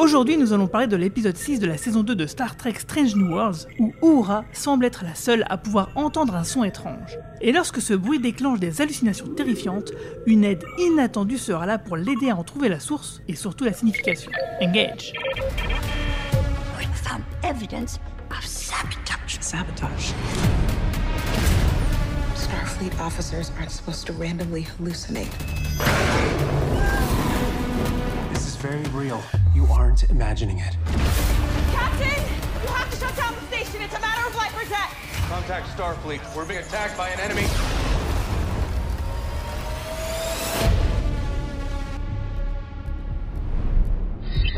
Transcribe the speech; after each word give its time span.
Aujourd'hui, 0.00 0.38
nous 0.38 0.54
allons 0.54 0.66
parler 0.66 0.86
de 0.86 0.96
l'épisode 0.96 1.36
6 1.36 1.60
de 1.60 1.66
la 1.66 1.76
saison 1.76 2.02
2 2.02 2.14
de 2.14 2.26
Star 2.26 2.56
Trek 2.56 2.72
Strange 2.78 3.14
New 3.16 3.34
Worlds, 3.34 3.68
où 3.78 3.92
Uhura 4.00 4.46
semble 4.54 4.86
être 4.86 5.04
la 5.04 5.14
seule 5.14 5.44
à 5.50 5.58
pouvoir 5.58 5.90
entendre 5.94 6.36
un 6.36 6.42
son 6.42 6.64
étrange. 6.64 7.18
Et 7.42 7.52
lorsque 7.52 7.82
ce 7.82 7.92
bruit 7.92 8.18
déclenche 8.18 8.60
des 8.60 8.80
hallucinations 8.80 9.28
terrifiantes, 9.28 9.92
une 10.24 10.42
aide 10.42 10.64
inattendue 10.78 11.36
sera 11.36 11.66
là 11.66 11.76
pour 11.76 11.98
l'aider 11.98 12.30
à 12.30 12.36
en 12.36 12.44
trouver 12.44 12.70
la 12.70 12.80
source 12.80 13.20
et 13.28 13.34
surtout 13.34 13.64
la 13.64 13.74
signification. 13.74 14.32
Engage. 14.62 15.12
We 16.78 16.86
found 16.94 17.22
evidence 17.42 18.00
of 18.30 18.42
sabotage. 18.42 19.36
Sabotage. 19.42 20.14
Starfleet 22.36 22.98
officers 22.98 23.52
aren't 23.58 23.70
supposed 23.70 24.06
to 24.06 24.14
randomly 24.14 24.62
hallucinate. 24.62 25.28
Very 28.60 28.84
real. 28.92 29.22
You 29.54 29.66
aren't 29.72 30.02
imagining 30.10 30.58
it. 30.58 30.76
Captain, 31.72 32.22
you 32.60 32.68
have 32.68 32.90
to 32.90 32.96
shut 32.98 33.16
down 33.16 33.34
the 33.34 33.46
station. 33.46 33.80
It's 33.80 33.94
a 33.94 34.00
matter 34.00 34.28
of 34.28 34.34
life 34.36 34.54
or 34.54 34.68
death. 34.68 34.92
Contact 35.30 35.66
Starfleet. 35.68 36.20
We're 36.36 36.44
being 36.44 36.60
attacked 36.60 36.94
by 36.98 37.08
an 37.08 37.20
enemy. 37.20 37.46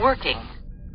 Working. 0.02 0.38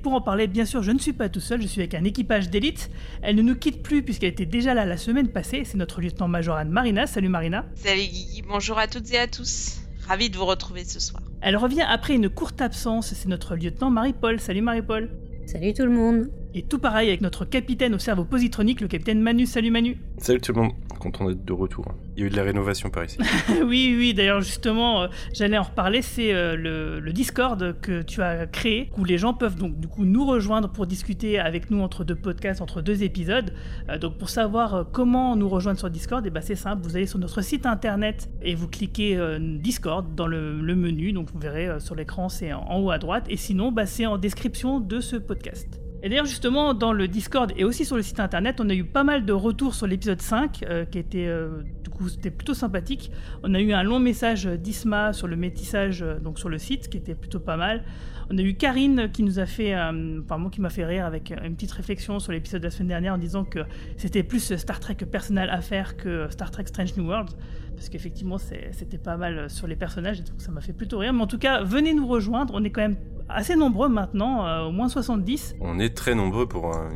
Pour 0.04 0.14
en 0.14 0.20
parler, 0.20 0.48
bien 0.48 0.66
sûr, 0.66 0.84
je 0.84 0.92
ne 0.92 1.00
suis 1.00 1.14
pas 1.14 1.30
tout 1.30 1.40
seul, 1.40 1.62
je 1.62 1.68
suis 1.68 1.80
avec 1.80 1.94
un 1.94 2.04
équipage 2.04 2.50
d'élite. 2.50 2.92
Elle 3.22 3.38
ne 3.38 3.42
nous 3.42 3.56
quitte 3.56 3.84
plus 3.84 4.04
puisqu'elle 4.04 4.32
était 4.32 4.46
déjà 4.46 4.74
là 4.74 4.84
la 4.84 4.98
semaine 4.98 5.30
passée. 5.30 5.64
C'est 5.64 5.78
notre 5.78 6.02
lieutenant-major 6.02 6.58
Anne 6.58 6.72
Marina. 6.72 7.08
Salut 7.08 7.30
Marina. 7.30 7.64
Salut 7.76 8.02
Guigui, 8.02 8.42
bonjour 8.42 8.78
à 8.78 8.88
toutes 8.88 9.10
et 9.14 9.20
à 9.20 9.28
tous. 9.28 9.80
Ravi 10.08 10.30
de 10.30 10.38
vous 10.38 10.46
retrouver 10.46 10.86
ce 10.86 11.02
soir. 11.02 11.22
Elle 11.42 11.58
revient 11.58 11.86
après 11.88 12.16
une 12.16 12.30
courte 12.30 12.62
absence. 12.62 13.14
C'est 13.14 13.28
notre 13.28 13.56
lieutenant 13.56 13.90
Marie-Paul. 13.90 14.40
Salut 14.40 14.62
Marie-Paul. 14.62 15.10
Salut 15.46 15.74
tout 15.74 15.84
le 15.84 15.92
monde. 15.92 16.30
Et 16.54 16.64
tout 16.64 16.80
pareil 16.80 17.10
avec 17.10 17.20
notre 17.20 17.44
capitaine 17.44 17.94
au 17.94 18.00
cerveau 18.00 18.24
positronique, 18.24 18.80
le 18.80 18.88
capitaine 18.88 19.22
Manu. 19.22 19.46
Salut 19.46 19.70
Manu. 19.70 19.98
Salut 20.18 20.40
tout 20.40 20.54
le 20.54 20.62
monde, 20.62 20.72
content 21.12 21.30
d'être 21.30 21.46
de 21.46 21.54
retour. 21.54 21.86
Il 22.16 22.22
y 22.22 22.24
a 22.24 22.28
eu 22.28 22.30
de 22.30 22.36
la 22.36 22.44
rénovation 22.44 22.90
par 22.90 23.06
ici. 23.06 23.18
oui, 23.64 23.96
oui, 23.98 24.14
d'ailleurs 24.14 24.42
justement, 24.42 25.04
euh, 25.04 25.08
j'allais 25.34 25.58
en 25.58 25.64
reparler, 25.64 26.02
c'est 26.02 26.34
euh, 26.34 26.56
le, 26.56 27.00
le 27.00 27.14
Discord 27.14 27.80
que 27.82 28.02
tu 28.02 28.22
as 28.22 28.46
créé, 28.48 28.90
où 28.98 29.06
les 29.06 29.18
gens 29.18 29.34
peuvent 29.34 29.56
donc 29.56 29.80
du 29.80 29.88
coup 29.88 30.06
nous 30.06 30.26
rejoindre 30.26 30.70
pour 30.70 30.88
discuter 30.88 31.40
avec 31.40 31.72
nous 31.72 31.82
entre 31.82 32.04
deux 32.04 32.16
podcasts, 32.16 32.62
entre 32.62 32.82
deux 32.82 33.04
épisodes. 33.04 33.54
Euh, 33.90 33.98
donc 33.98 34.18
pour 34.18 34.30
savoir 34.30 34.76
euh, 34.76 34.84
comment 34.92 35.36
nous 35.36 35.50
rejoindre 35.50 35.80
sur 35.80 35.90
Discord, 35.90 36.26
et 36.26 36.30
ben 36.30 36.42
c'est 36.42 36.56
simple, 36.56 36.82
vous 36.84 36.96
allez 36.96 37.08
sur 37.08 37.20
notre 37.20 37.42
site 37.42 37.66
internet 37.66 38.30
et 38.42 38.56
vous 38.56 38.68
cliquez 38.68 39.18
euh, 39.18 39.40
Discord 39.40 40.16
dans 40.16 40.28
le, 40.28 40.60
le 40.60 40.76
menu, 40.76 41.12
donc 41.12 41.32
vous 41.32 41.40
verrez 41.40 41.68
euh, 41.68 41.80
sur 41.80 41.96
l'écran 41.96 42.30
c'est 42.30 42.54
en, 42.54 42.62
en 42.62 42.80
haut 42.80 42.92
à 42.92 42.98
droite, 42.98 43.26
et 43.30 43.38
sinon 43.38 43.72
bah, 43.72 43.86
c'est 43.86 44.06
en 44.06 44.18
description 44.18 44.80
de 44.80 45.00
ce 45.00 45.16
podcast. 45.16 45.87
Et 46.04 46.10
d'ailleurs, 46.10 46.26
justement, 46.26 46.74
dans 46.74 46.94
le 46.94 47.08
Discord 47.08 47.52
et 47.58 47.64
aussi 47.64 47.84
sur 47.84 47.96
le 47.96 48.04
site 48.04 48.20
internet, 48.20 48.62
on 48.62 48.70
a 48.70 48.74
eu 48.74 48.84
pas 48.84 49.04
mal 49.04 49.26
de 49.26 49.34
retours 49.34 49.74
sur 49.74 49.88
l'épisode 49.88 50.22
5, 50.22 50.64
euh, 50.64 50.86
qui 50.86 51.00
était, 51.00 51.26
euh, 51.26 51.64
du 51.84 51.90
coup, 51.90 52.08
c'était 52.08 52.30
plutôt 52.30 52.54
sympathique. 52.54 53.12
On 53.44 53.54
a 53.56 53.60
eu 53.60 53.74
un 53.74 53.82
long 53.82 54.00
message 54.00 54.46
d'Isma 54.46 55.14
sur 55.14 55.28
le 55.28 55.36
métissage, 55.36 56.04
euh, 56.04 56.20
donc 56.20 56.38
sur 56.38 56.50
le 56.50 56.60
site, 56.60 56.90
qui 56.90 56.98
était 56.98 57.16
plutôt 57.16 57.40
pas 57.40 57.58
mal. 57.58 57.84
On 58.30 58.38
a 58.38 58.42
eu 58.42 58.56
Karine 58.56 59.10
qui 59.12 59.24
nous 59.24 59.40
a 59.40 59.46
fait, 59.46 59.74
qui 60.52 60.62
m'a 60.62 60.70
fait 60.70 60.84
rire 60.84 61.06
avec 61.06 61.34
une 61.42 61.56
petite 61.56 61.72
réflexion 61.72 62.20
sur 62.20 62.34
l'épisode 62.34 62.60
de 62.60 62.66
la 62.66 62.72
semaine 62.72 62.90
dernière 62.90 63.14
en 63.14 63.18
disant 63.18 63.46
que 63.46 63.60
c'était 63.96 64.22
plus 64.22 64.54
Star 64.58 64.82
Trek 64.82 64.96
personnel 65.10 65.50
à 65.50 65.62
faire 65.62 65.96
que 65.96 66.28
Star 66.30 66.52
Trek 66.52 66.66
Strange 66.68 66.98
New 66.98 67.08
Worlds, 67.08 67.38
parce 67.78 67.90
qu'effectivement 67.90 68.38
c'était 68.38 68.98
pas 68.98 69.16
mal 69.16 69.50
sur 69.50 69.68
les 69.68 69.76
personnages 69.76 70.20
et 70.20 70.24
donc 70.24 70.42
ça 70.42 70.52
m'a 70.52 70.62
fait 70.62 70.74
plutôt 70.74 70.98
rire. 70.98 71.14
Mais 71.14 71.22
en 71.22 71.28
tout 71.28 71.38
cas, 71.38 71.64
venez 71.64 71.94
nous 71.94 72.08
rejoindre, 72.08 72.54
on 72.56 72.64
est 72.64 72.72
quand 72.72 72.82
même 72.82 72.98
assez 73.30 73.56
nombreux 73.56 73.88
maintenant, 73.88 74.46
euh, 74.46 74.64
au 74.64 74.72
moins 74.72 74.90
70. 74.90 75.56
On 75.62 75.80
est 75.80 75.96
très 75.96 76.16
nombreux 76.16 76.48
pour 76.48 76.76
un, 76.76 76.90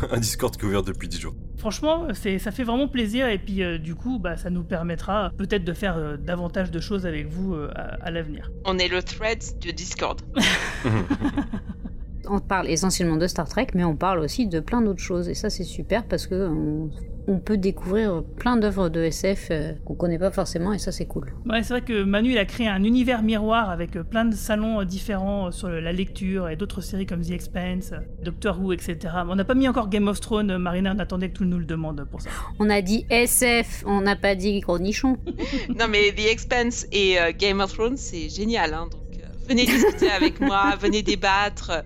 un 0.10 0.18
Discord 0.18 0.56
qui 0.56 0.62
est 0.62 0.68
ouvert 0.68 0.82
depuis 0.82 1.08
10 1.08 1.20
jours. 1.20 1.34
Franchement, 1.58 2.08
ça 2.14 2.50
fait 2.50 2.64
vraiment 2.64 2.88
plaisir 2.88 3.28
et 3.28 3.38
puis 3.38 3.62
euh, 3.62 3.78
du 3.78 3.94
coup, 3.94 4.18
bah, 4.18 4.36
ça 4.36 4.50
nous 4.50 4.64
permettra 4.64 5.30
peut-être 5.36 5.64
de 5.64 5.72
faire 5.72 5.96
euh, 5.96 6.16
davantage 6.16 6.70
de 6.70 6.80
choses 6.80 7.06
avec 7.06 7.28
vous 7.28 7.54
euh, 7.54 7.70
à, 7.76 8.06
à 8.06 8.10
l'avenir. 8.10 8.50
On 8.64 8.78
est 8.78 8.88
le 8.88 9.02
thread 9.02 9.40
de 9.60 9.70
Discord. 9.70 10.20
On 12.28 12.38
parle 12.38 12.68
essentiellement 12.68 13.16
de 13.16 13.26
Star 13.26 13.48
Trek, 13.48 13.68
mais 13.74 13.84
on 13.84 13.96
parle 13.96 14.20
aussi 14.20 14.46
de 14.46 14.60
plein 14.60 14.80
d'autres 14.82 15.02
choses. 15.02 15.28
Et 15.28 15.34
ça, 15.34 15.50
c'est 15.50 15.64
super 15.64 16.04
parce 16.04 16.26
que 16.28 16.48
on, 16.48 16.90
on 17.26 17.38
peut 17.38 17.56
découvrir 17.56 18.22
plein 18.36 18.56
d'œuvres 18.56 18.88
de 18.88 19.00
SF 19.02 19.48
euh, 19.50 19.72
qu'on 19.84 19.94
connaît 19.94 20.18
pas 20.18 20.30
forcément, 20.30 20.72
et 20.72 20.78
ça, 20.78 20.92
c'est 20.92 21.06
cool. 21.06 21.32
Ouais, 21.48 21.62
c'est 21.62 21.74
vrai 21.74 21.80
que 21.82 22.02
Manu 22.04 22.30
il 22.32 22.38
a 22.38 22.44
créé 22.44 22.68
un 22.68 22.84
univers 22.84 23.22
miroir 23.22 23.70
avec 23.70 23.96
euh, 23.96 24.02
plein 24.04 24.24
de 24.24 24.34
salons 24.34 24.80
euh, 24.80 24.84
différents 24.84 25.50
sur 25.50 25.68
le- 25.68 25.80
la 25.80 25.92
lecture 25.92 26.48
et 26.48 26.56
d'autres 26.56 26.80
séries 26.80 27.06
comme 27.06 27.22
The 27.22 27.30
Expanse, 27.32 27.92
Doctor 28.24 28.60
Who, 28.60 28.72
etc. 28.72 28.98
On 29.28 29.34
n'a 29.36 29.44
pas 29.44 29.54
mis 29.54 29.68
encore 29.68 29.88
Game 29.88 30.06
of 30.08 30.20
Thrones, 30.20 30.56
Marina, 30.58 30.94
on 30.96 30.98
attendait 31.00 31.28
que 31.30 31.34
tout 31.38 31.44
nous 31.44 31.58
le 31.58 31.64
demande 31.64 32.04
pour 32.10 32.20
ça. 32.22 32.30
On 32.60 32.70
a 32.70 32.82
dit 32.82 33.04
SF, 33.10 33.82
on 33.86 34.00
n'a 34.00 34.14
pas 34.16 34.34
dit 34.36 34.60
gros 34.60 34.78
nichon. 34.78 35.16
non 35.78 35.86
mais 35.88 36.12
The 36.12 36.30
Expanse 36.30 36.86
et 36.92 37.20
euh, 37.20 37.32
Game 37.36 37.60
of 37.60 37.72
Thrones, 37.72 37.96
c'est 37.96 38.28
génial. 38.28 38.74
Hein, 38.74 38.88
donc 38.90 39.00
venez 39.48 39.64
discuter 39.64 40.08
avec 40.10 40.40
moi, 40.40 40.74
venez 40.80 41.02
débattre. 41.02 41.82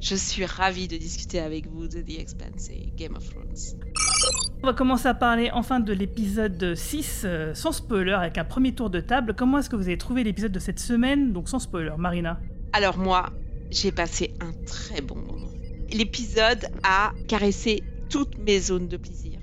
Je 0.00 0.14
suis 0.14 0.44
ravie 0.44 0.88
de 0.88 0.96
discuter 0.96 1.40
avec 1.40 1.66
vous 1.68 1.88
de 1.88 2.00
The 2.00 2.18
Expanse 2.18 2.68
et 2.70 2.92
Game 2.96 3.16
of 3.16 3.28
Thrones. 3.30 3.80
On 4.62 4.66
va 4.66 4.74
commencer 4.74 5.08
à 5.08 5.14
parler 5.14 5.50
enfin 5.52 5.80
de 5.80 5.92
l'épisode 5.92 6.74
6, 6.74 7.22
euh, 7.24 7.54
sans 7.54 7.72
spoiler, 7.72 8.12
avec 8.12 8.36
un 8.36 8.44
premier 8.44 8.74
tour 8.74 8.90
de 8.90 9.00
table. 9.00 9.34
Comment 9.36 9.58
est-ce 9.58 9.70
que 9.70 9.76
vous 9.76 9.86
avez 9.86 9.98
trouvé 9.98 10.22
l'épisode 10.22 10.52
de 10.52 10.58
cette 10.58 10.80
semaine, 10.80 11.32
donc 11.32 11.48
sans 11.48 11.58
spoiler, 11.58 11.94
Marina? 11.96 12.38
Alors 12.72 12.98
moi, 12.98 13.30
j'ai 13.70 13.90
passé 13.90 14.34
un 14.40 14.52
très 14.66 15.00
bon 15.00 15.16
moment. 15.16 15.48
L'épisode 15.90 16.66
a 16.82 17.12
caressé 17.26 17.82
toutes 18.10 18.36
mes 18.38 18.60
zones 18.60 18.88
de 18.88 18.96
plaisir. 18.96 19.38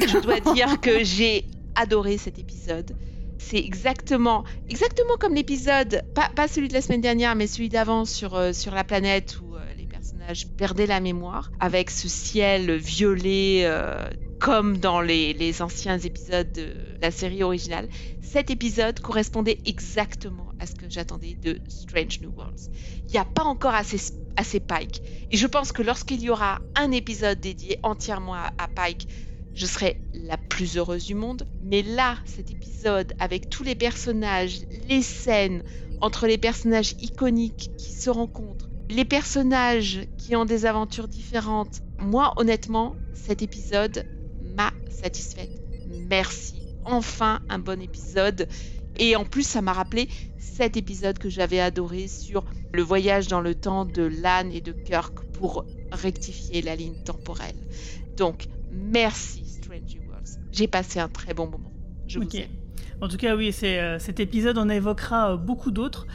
Je 0.00 0.18
dois 0.18 0.40
dire 0.54 0.80
que 0.80 1.04
j'ai 1.04 1.44
adoré 1.74 2.16
cet 2.16 2.38
épisode. 2.38 2.96
C'est 3.38 3.58
exactement, 3.58 4.44
exactement 4.68 5.16
comme 5.18 5.34
l'épisode, 5.34 6.02
pas, 6.14 6.30
pas 6.34 6.46
celui 6.46 6.68
de 6.68 6.74
la 6.74 6.82
semaine 6.82 7.00
dernière, 7.00 7.34
mais 7.34 7.46
celui 7.46 7.68
d'avant 7.68 8.04
sur, 8.04 8.34
euh, 8.34 8.52
sur 8.52 8.74
la 8.74 8.84
planète 8.84 9.40
où 9.40 9.49
personnages 10.30 10.46
perdaient 10.56 10.86
la 10.86 11.00
mémoire, 11.00 11.50
avec 11.60 11.90
ce 11.90 12.08
ciel 12.08 12.76
violet 12.76 13.62
euh, 13.64 14.08
comme 14.38 14.78
dans 14.78 15.00
les, 15.00 15.62
anciens 15.62 15.98
épisodes 15.98 16.50
de 16.52 16.74
la 17.02 17.10
série 17.10 17.42
originale. 17.42 17.88
Cet 18.22 18.50
épisode 18.50 19.00
correspondait 19.00 19.58
exactement 19.66 20.52
à 20.60 20.66
ce 20.66 20.74
que 20.74 20.88
j'attendais 20.88 21.34
de 21.34 21.58
Strange 21.68 22.20
New 22.20 22.32
Worlds. 22.36 22.70
Il 23.06 23.12
n'y 23.12 23.18
a 23.18 23.24
pas 23.24 23.42
encore 23.42 23.74
assez, 23.74 24.14
assez 24.36 24.60
Pike. 24.60 25.02
Et 25.30 25.36
je 25.36 25.46
pense 25.46 25.72
que 25.72 25.82
lorsqu'il 25.82 26.20
y 26.20 26.30
aura 26.30 26.60
un 26.76 26.92
épisode 26.92 27.40
dédié 27.40 27.78
entièrement 27.82 28.34
à 28.34 28.68
Pike, 28.74 29.08
je 29.54 29.66
serai 29.66 30.00
la 30.14 30.36
plus 30.36 30.76
heureuse 30.76 31.06
du 31.06 31.14
monde. 31.14 31.46
Mais 31.62 31.82
là, 31.82 32.18
cet 32.24 32.50
épisode, 32.50 33.14
avec 33.18 33.50
tous 33.50 33.64
les 33.64 33.74
personnages, 33.74 34.60
les 34.88 35.02
scènes 35.02 35.64
entre 36.00 36.26
les 36.26 36.38
personnages 36.38 36.94
iconiques 37.00 37.70
qui 37.76 37.92
se 37.92 38.10
rencontrent, 38.10 38.69
les 38.90 39.04
personnages 39.04 40.00
qui 40.18 40.36
ont 40.36 40.44
des 40.44 40.66
aventures 40.66 41.08
différentes, 41.08 41.80
moi, 41.98 42.32
honnêtement, 42.36 42.96
cet 43.14 43.42
épisode 43.42 44.04
m'a 44.56 44.72
satisfaite. 44.90 45.50
Merci. 46.08 46.54
Enfin, 46.84 47.40
un 47.48 47.58
bon 47.58 47.80
épisode. 47.80 48.48
Et 48.98 49.16
en 49.16 49.24
plus, 49.24 49.46
ça 49.46 49.62
m'a 49.62 49.72
rappelé 49.72 50.08
cet 50.38 50.76
épisode 50.76 51.18
que 51.18 51.28
j'avais 51.28 51.60
adoré 51.60 52.08
sur 52.08 52.44
le 52.72 52.82
voyage 52.82 53.28
dans 53.28 53.40
le 53.40 53.54
temps 53.54 53.84
de 53.84 54.02
Lan 54.02 54.50
et 54.50 54.60
de 54.60 54.72
Kirk 54.72 55.24
pour 55.32 55.64
rectifier 55.92 56.60
la 56.62 56.76
ligne 56.76 57.02
temporelle. 57.04 57.56
Donc, 58.16 58.48
merci 58.72 59.46
Strange 59.46 59.96
Worlds. 60.08 60.38
J'ai 60.52 60.66
passé 60.66 60.98
un 60.98 61.08
très 61.08 61.32
bon 61.32 61.46
moment. 61.46 61.72
Je 62.06 62.18
vous 62.18 62.36
aime. 62.36 62.59
En 63.00 63.08
tout 63.08 63.16
cas, 63.16 63.34
oui, 63.36 63.52
c'est 63.52 63.80
euh, 63.80 63.98
cet 63.98 64.20
épisode, 64.20 64.58
on 64.58 64.68
évoquera 64.68 65.32
euh, 65.32 65.36
beaucoup 65.36 65.70
d'autres. 65.70 66.06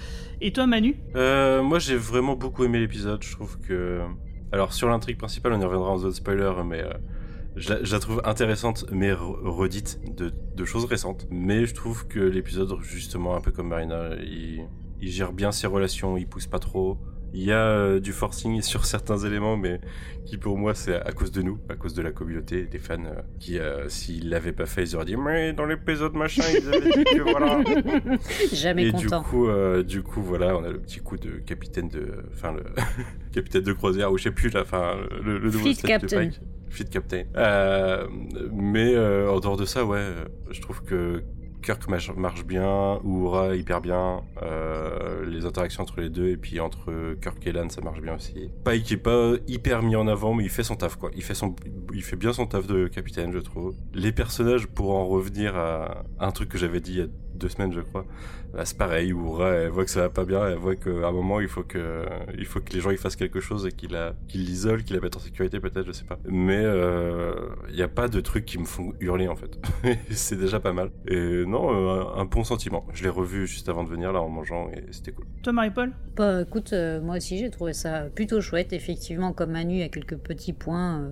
Et 0.41 0.51
toi, 0.51 0.67
Manu? 0.67 0.97
Euh, 1.15 1.63
moi, 1.63 1.79
j'ai 1.79 1.95
vraiment 1.95 2.35
beaucoup 2.35 2.63
aimé 2.63 2.79
l'épisode. 2.79 3.23
Je 3.23 3.31
trouve 3.31 3.57
que. 3.59 4.01
Alors, 4.51 4.73
sur 4.73 4.87
l'intrigue 4.89 5.17
principale, 5.17 5.53
on 5.53 5.59
y 5.59 5.63
reviendra 5.65 5.91
en 5.91 5.97
zone 5.97 6.13
spoiler, 6.13 6.51
mais 6.65 6.83
je, 7.55 7.73
la, 7.73 7.99
trouve 7.99 8.21
intéressante, 8.23 8.85
mais 8.91 9.11
re- 9.11 9.39
redite 9.43 9.99
de, 10.15 10.31
de 10.55 10.65
choses 10.65 10.85
récentes. 10.85 11.25
Mais 11.31 11.65
je 11.65 11.73
trouve 11.73 12.07
que 12.07 12.19
l'épisode, 12.19 12.73
justement, 12.81 13.35
un 13.35 13.41
peu 13.41 13.51
comme 13.51 13.69
Marina, 13.69 14.09
il, 14.21 14.67
il 15.01 15.09
gère 15.09 15.33
bien 15.33 15.51
ses 15.51 15.67
relations, 15.67 16.17
il 16.17 16.27
pousse 16.27 16.47
pas 16.47 16.59
trop, 16.59 16.97
Il 17.37 17.43
y 17.43 17.51
a 17.51 17.67
euh, 17.67 17.99
du 17.99 18.13
forcing 18.13 18.61
sur 18.61 18.85
certains 18.85 19.17
éléments, 19.17 19.57
mais 19.57 19.81
qui 20.25 20.37
pour 20.37 20.57
moi 20.57 20.73
c'est 20.73 20.95
à 20.95 21.11
cause 21.11 21.31
de 21.31 21.41
nous, 21.41 21.59
à 21.67 21.75
cause 21.75 21.93
de 21.93 22.01
la 22.01 22.11
communauté, 22.11 22.63
des 22.65 22.79
fans 22.79 22.95
euh, 23.05 23.21
qui, 23.39 23.59
euh, 23.59 23.89
s'ils 23.89 24.29
l'avaient 24.29 24.53
pas 24.53 24.65
fait, 24.65 24.83
ils 24.83 24.95
auraient 24.95 25.03
dit 25.05 25.17
mais 25.17 25.51
dans 25.51 25.65
l'épisode 25.65 26.13
machin, 26.13 26.43
ils 26.49 26.67
avaient 26.73 26.91
dit 26.91 27.03
que 27.03 27.21
voilà. 27.21 27.61
Jamais 28.53 28.87
Et 28.87 28.91
content. 28.91 29.19
du 29.21 29.25
coup, 29.27 29.47
euh, 29.49 29.83
du 29.83 30.01
coup, 30.01 30.21
voilà, 30.21 30.55
on 30.57 30.63
a 30.63 30.69
le 30.69 30.79
petit 30.79 30.99
coup 31.01 31.17
de 31.17 31.31
capitaine 31.45 31.89
de, 31.89 32.23
enfin 32.33 32.53
le 32.53 32.63
capitaine 33.33 33.63
de 33.63 33.73
croisière 33.73 34.13
ou 34.13 34.17
je 34.17 34.23
sais 34.23 34.31
plus 34.31 34.49
là, 34.49 34.61
enfin 34.61 34.95
le, 35.21 35.37
le 35.37 35.49
nouveau 35.51 35.67
de 35.67 35.81
captain. 35.81 36.29
Fleet 36.69 36.85
captain. 36.89 37.23
Euh, 37.35 38.07
mais 38.53 38.97
en 38.97 39.39
dehors 39.41 39.57
de 39.57 39.65
ça, 39.65 39.83
ouais, 39.85 40.07
je 40.51 40.61
trouve 40.61 40.83
que 40.83 41.21
Kirk 41.65 41.87
marche, 41.87 42.45
bien, 42.45 42.99
Uhura 43.03 43.55
hyper 43.55 43.81
bien, 43.81 44.21
euh, 44.43 45.25
les 45.25 45.45
interactions 45.45 45.81
entre 45.81 45.99
les 45.99 46.09
deux 46.09 46.29
et 46.29 46.37
puis 46.37 46.59
entre 46.59 47.15
Kirk 47.21 47.45
et 47.47 47.51
Lan 47.51 47.69
ça 47.69 47.81
marche 47.81 48.01
bien 48.01 48.15
aussi. 48.15 48.51
Pike 48.63 48.91
est 48.91 48.97
pas 48.97 49.33
hyper 49.47 49.81
mis 49.81 49.95
en 49.95 50.07
avant 50.07 50.35
mais 50.35 50.43
il 50.43 50.49
fait 50.49 50.63
son 50.63 50.75
taf 50.75 50.95
quoi, 50.95 51.09
il 51.15 51.23
fait 51.23 51.33
son, 51.33 51.55
il 51.91 52.03
fait 52.03 52.17
bien 52.17 52.33
son 52.33 52.45
taf 52.45 52.67
de 52.67 52.87
capitaine 52.87 53.31
je 53.31 53.39
trouve. 53.39 53.73
Les 53.95 54.11
personnages 54.11 54.67
pour 54.67 54.91
en 54.91 55.07
revenir 55.07 55.55
à 55.55 56.03
un 56.19 56.31
truc 56.31 56.49
que 56.49 56.59
j'avais 56.59 56.81
dit 56.81 56.91
il 56.91 56.97
y 56.99 57.01
a 57.01 57.07
deux 57.35 57.49
semaines 57.49 57.73
je 57.73 57.81
crois, 57.81 58.05
bah, 58.53 58.65
c'est 58.65 58.77
pareil, 58.77 59.11
Uhura 59.11 59.51
elle 59.51 59.69
voit 59.69 59.85
que 59.85 59.91
ça 59.91 60.01
va 60.01 60.09
pas 60.09 60.25
bien, 60.25 60.47
elle 60.47 60.57
voit 60.57 60.75
qu'à 60.75 60.89
un 60.89 61.11
moment 61.11 61.39
il 61.39 61.47
faut 61.47 61.63
que, 61.63 62.05
il 62.37 62.45
faut 62.45 62.59
que 62.59 62.73
les 62.73 62.81
gens 62.81 62.91
y 62.91 62.97
fassent 62.97 63.15
quelque 63.15 63.39
chose 63.39 63.65
et 63.65 63.71
qu'il 63.71 63.97
qu'il 64.27 64.45
l'isole, 64.45 64.83
qu'il 64.83 64.95
la 64.95 65.01
mette 65.01 65.15
en 65.15 65.19
sécurité 65.19 65.59
peut-être, 65.59 65.85
je 65.85 65.91
sais 65.91 66.05
pas. 66.05 66.19
Mais 66.27 66.61
euh, 66.63 67.33
il 67.69 67.75
y 67.75 67.83
a 67.83 67.87
pas 67.87 68.07
de 68.07 68.19
trucs 68.21 68.45
qui 68.45 68.57
me 68.57 68.65
font 68.65 68.93
hurler 68.99 69.27
en 69.27 69.35
fait. 69.35 69.59
c'est 70.11 70.37
déjà 70.37 70.59
pas 70.59 70.73
mal. 70.73 70.91
Et 71.07 71.45
non, 71.45 71.69
euh, 71.71 72.03
un 72.15 72.25
bon 72.25 72.43
sentiment. 72.43 72.85
Je 72.93 73.03
l'ai 73.03 73.09
revu 73.09 73.47
juste 73.47 73.69
avant 73.69 73.83
de 73.83 73.89
venir 73.89 74.11
là 74.11 74.21
en 74.21 74.29
mangeant 74.29 74.69
et 74.69 74.83
c'était 74.91 75.11
cool. 75.11 75.25
Toi, 75.43 75.53
Marie-Paul? 75.53 75.93
Bah 76.15 76.41
écoute, 76.41 76.73
euh, 76.73 77.01
moi 77.01 77.17
aussi 77.17 77.37
j'ai 77.37 77.49
trouvé 77.49 77.73
ça 77.73 78.05
plutôt 78.13 78.41
chouette. 78.41 78.73
Effectivement, 78.73 79.33
comme 79.33 79.51
Manu, 79.51 79.75
il 79.75 79.79
y 79.79 79.83
a 79.83 79.89
quelques 79.89 80.17
petits 80.17 80.53
points 80.53 81.01
euh, 81.01 81.09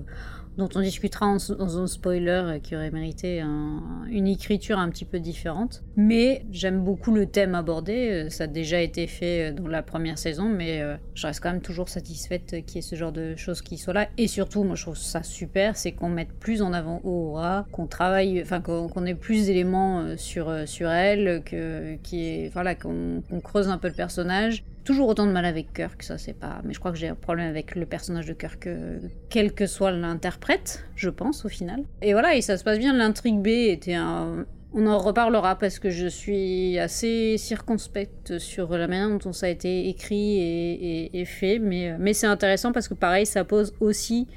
dont 0.58 0.70
on 0.76 0.82
discutera 0.82 1.26
en, 1.28 1.36
en 1.36 1.68
zone 1.68 1.88
spoiler 1.88 2.28
euh, 2.30 2.60
qui 2.60 2.76
auraient 2.76 2.92
mérité 2.92 3.42
un- 3.42 3.82
une 4.10 4.28
écriture 4.28 4.78
un 4.80 4.90
petit 4.90 5.06
peu 5.06 5.20
différente. 5.20 5.84
Mais 5.96 6.46
j'aime 6.52 6.84
beaucoup 6.84 7.12
le 7.14 7.26
thème 7.26 7.56
abordé. 7.56 8.10
euh, 8.12 8.30
Ça 8.30 8.46
a 8.46 8.48
déjà 8.48 8.80
été 8.82 9.08
fait 9.08 9.52
euh, 9.52 9.54
dans 9.54 9.68
la 9.68 9.82
première 9.84 10.18
saison, 10.18 10.50
mais 10.50 10.82
je 11.16 11.28
reste 11.28 11.40
quand 11.42 11.52
même 11.52 11.62
toujours 11.62 11.90
satisfaite 11.90 12.64
qu'il 12.66 12.76
y 12.76 12.80
ait 12.80 12.82
ce 12.82 12.96
genre 12.96 13.12
de 13.12 13.36
choses 13.36 13.62
qui 13.62 13.78
soient 13.78 13.94
là. 13.94 14.08
Et 14.18 14.28
surtout, 14.28 14.64
moi 14.64 14.76
je 14.76 14.84
trouve 14.84 14.98
ça 14.98 15.24
super, 15.24 15.76
c'est 15.78 15.92
qu'on 15.92 16.10
mette 16.10 16.32
plus 16.40 16.62
en 16.62 16.74
avant 16.74 17.02
Aura, 17.04 17.66
qu'on 17.72 17.88
travaille, 17.88 18.42
enfin 18.42 18.62
qu'on 18.62 19.06
ait 19.06 19.16
plus 19.16 19.48
d'éléments 19.48 20.16
sur, 20.18 20.52
sur 20.68 20.90
elle, 20.90 21.42
voilà, 22.54 22.76
qu'on 22.76 23.22
creuse 23.44 23.68
un 23.70 23.78
peu 23.78 23.88
le 23.88 23.94
personnage. 23.94 24.64
Toujours 24.84 25.08
autant 25.08 25.26
de 25.26 25.32
mal 25.32 25.46
avec 25.46 25.74
Kirk, 25.74 26.04
ça 26.04 26.18
c'est 26.18 26.34
pas. 26.34 26.62
Mais 26.66 26.74
je 26.74 26.80
crois 26.80 26.92
que 26.92 26.98
j'ai 26.98 27.08
un 27.08 27.16
problème 27.16 27.48
avec 27.48 27.76
le 27.76 27.86
personnage 27.86 28.26
de 28.26 28.34
Kirk, 28.34 28.68
euh, 28.68 29.00
quel 29.30 29.54
que 29.54 29.66
soit 29.66 29.92
l'interprète, 29.92 30.86
je 30.96 31.10
pense 31.10 31.46
au 31.46 31.50
final. 31.50 31.84
Et 32.02 32.12
voilà, 32.14 32.36
et 32.36 32.42
ça 32.42 32.58
se 32.58 32.64
passe 32.64 32.80
bien. 32.80 32.94
L'intrigue 32.94 33.40
B 33.40 33.48
était. 33.48 33.98
On 34.76 34.88
en 34.88 34.98
reparlera 34.98 35.56
parce 35.56 35.78
que 35.78 35.92
je 35.92 36.08
suis 36.08 36.80
assez 36.80 37.38
circonspecte 37.38 38.40
sur 38.40 38.76
la 38.76 38.88
manière 38.88 39.20
dont 39.20 39.32
ça 39.32 39.46
a 39.46 39.50
été 39.50 39.88
écrit 39.88 40.40
et, 41.14 41.26
fait, 41.26 41.60
mais, 41.60 41.96
mais 42.00 42.14
c'est 42.14 42.26
intéressant 42.26 42.72
parce 42.72 42.88
que 42.88 42.96
pareil, 42.96 43.28
ça 43.28 43.44
pose 43.44 43.76
aussi 43.80 44.28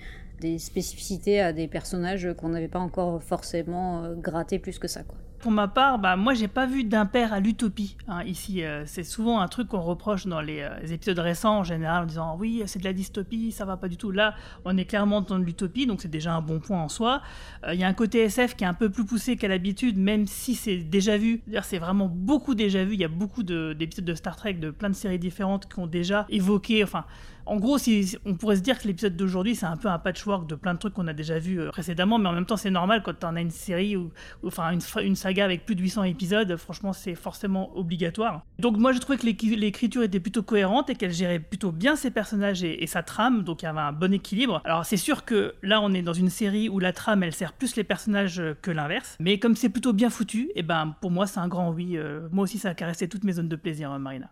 des 0.40 0.58
spécificités 0.58 1.40
à 1.40 1.54
des 1.54 1.68
personnages 1.68 2.28
qu'on 2.36 2.50
n'avait 2.50 2.68
pas 2.68 2.78
encore 2.78 3.22
forcément 3.22 4.04
euh, 4.04 4.14
gratté 4.14 4.58
plus 4.58 4.78
que 4.78 4.88
ça. 4.88 5.02
Quoi. 5.02 5.16
Pour 5.46 5.52
ma 5.52 5.68
part, 5.68 6.00
bah, 6.00 6.16
moi, 6.16 6.34
j'ai 6.34 6.48
pas 6.48 6.66
vu 6.66 6.82
d'impair 6.82 7.32
à 7.32 7.38
l'utopie 7.38 7.96
hein, 8.08 8.24
ici. 8.24 8.64
euh, 8.64 8.82
c'est 8.84 9.04
souvent 9.04 9.38
un 9.40 9.46
truc 9.46 9.68
qu'on 9.68 9.80
reproche 9.80 10.26
dans 10.26 10.40
les, 10.40 10.58
euh, 10.62 10.92
épisodes 10.92 11.20
récents 11.20 11.58
en 11.58 11.62
général 11.62 12.02
en 12.02 12.06
disant 12.06 12.36
oui, 12.36 12.64
c'est 12.66 12.80
de 12.80 12.84
la 12.84 12.92
dystopie, 12.92 13.52
ça 13.52 13.64
va 13.64 13.76
pas 13.76 13.86
du 13.86 13.96
tout. 13.96 14.10
Là, 14.10 14.34
on 14.64 14.76
est 14.76 14.86
clairement 14.86 15.20
dans 15.20 15.38
de 15.38 15.44
l'utopie, 15.44 15.86
donc 15.86 16.02
c'est 16.02 16.10
déjà 16.10 16.34
un 16.34 16.40
bon 16.40 16.58
point 16.58 16.80
en 16.82 16.88
soi. 16.88 17.22
Euh, 17.64 17.74
Il 17.74 17.78
y 17.78 17.84
a 17.84 17.86
un 17.86 17.94
côté 17.94 18.24
SF 18.24 18.56
qui 18.56 18.64
est 18.64 18.66
un 18.66 18.74
peu 18.74 18.90
plus 18.90 19.04
poussé 19.06 19.36
qu'à 19.36 19.46
l'habitude, 19.46 19.96
même 19.98 20.26
si 20.26 20.56
c'est 20.56 20.78
déjà 20.78 21.16
vu. 21.16 21.42
C'est 21.62 21.78
vraiment 21.78 22.08
beaucoup 22.12 22.56
déjà 22.56 22.82
vu. 22.84 22.94
Il 22.94 23.00
y 23.00 23.04
a 23.04 23.08
beaucoup 23.08 23.44
de- 23.44 23.72
d'épisodes 23.72 24.04
de, 24.04 24.14
Star 24.16 24.34
Trek, 24.34 24.54
de 24.54 24.72
plein 24.72 24.90
de 24.90 24.96
séries 24.96 25.20
différentes 25.20 25.72
qui 25.72 25.78
ont 25.78 25.86
déjà 25.86 26.26
évoqué, 26.28 26.82
enfin. 26.82 27.04
En 27.46 27.56
gros, 27.56 27.78
on 28.24 28.34
pourrait 28.34 28.56
se 28.56 28.60
dire 28.60 28.78
que 28.78 28.88
l'épisode 28.88 29.16
d'aujourd'hui, 29.16 29.54
c'est 29.54 29.66
un 29.66 29.76
peu 29.76 29.88
un 29.88 29.98
patchwork 29.98 30.48
de 30.48 30.56
plein 30.56 30.74
de 30.74 30.78
trucs 30.78 30.94
qu'on 30.94 31.06
a 31.06 31.12
déjà 31.12 31.38
vus 31.38 31.60
euh, 31.60 31.70
précédemment, 31.70 32.18
mais 32.18 32.28
en 32.28 32.32
même 32.32 32.44
temps, 32.44 32.56
c'est 32.56 32.70
normal 32.70 33.02
quand 33.04 33.24
on 33.24 33.36
a 33.36 33.40
une 33.40 33.50
série 33.50 33.96
ou, 33.96 34.10
enfin 34.44 34.72
une, 34.72 35.16
saga 35.16 35.44
avec 35.44 35.64
plus 35.64 35.76
de 35.76 35.82
800 35.82 36.04
épisodes, 36.04 36.56
franchement, 36.56 36.92
c'est 36.92 37.14
forcément 37.14 37.76
obligatoire. 37.76 38.42
Donc 38.58 38.76
moi, 38.76 38.92
je 38.92 38.98
trouvais 38.98 39.16
que 39.16 39.26
l'écriture 39.26 40.02
était 40.02 40.20
plutôt 40.20 40.42
cohérente 40.42 40.90
et 40.90 40.96
qu'elle 40.96 41.12
gérait 41.12 41.38
plutôt 41.38 41.70
bien 41.70 41.94
ses 41.94 42.10
personnages 42.10 42.64
et, 42.64 42.86
sa 42.86 43.02
trame, 43.02 43.42
donc 43.42 43.62
il 43.62 43.66
y 43.66 43.68
avait 43.68 43.80
un 43.80 43.92
bon 43.92 44.12
équilibre. 44.12 44.60
Alors 44.64 44.84
c'est 44.84 44.96
sûr 44.96 45.24
que 45.24 45.54
là, 45.62 45.80
on 45.80 45.92
est 45.92 46.02
dans 46.02 46.12
une 46.12 46.30
série 46.30 46.68
où 46.68 46.78
la 46.78 46.92
trame, 46.92 47.22
elle 47.22 47.34
sert 47.34 47.52
plus 47.52 47.76
les 47.76 47.84
personnages 47.84 48.40
euh, 48.40 48.54
que 48.60 48.70
l'inverse, 48.70 49.16
mais 49.20 49.38
comme 49.38 49.56
c'est 49.56 49.68
plutôt 49.68 49.92
bien 49.92 50.10
foutu, 50.10 50.50
et 50.54 50.62
ben 50.62 50.94
pour 51.00 51.10
moi, 51.10 51.26
c'est 51.26 51.40
un 51.40 51.48
grand 51.48 51.70
oui. 51.70 51.96
Euh, 51.96 52.28
moi 52.32 52.44
aussi, 52.44 52.58
ça 52.58 52.70
a 52.70 52.74
caressé 52.74 53.08
toutes 53.08 53.24
mes 53.24 53.32
zones 53.32 53.48
de 53.48 53.56
plaisir, 53.56 53.92
euh, 53.92 53.98
Marina. 53.98 54.30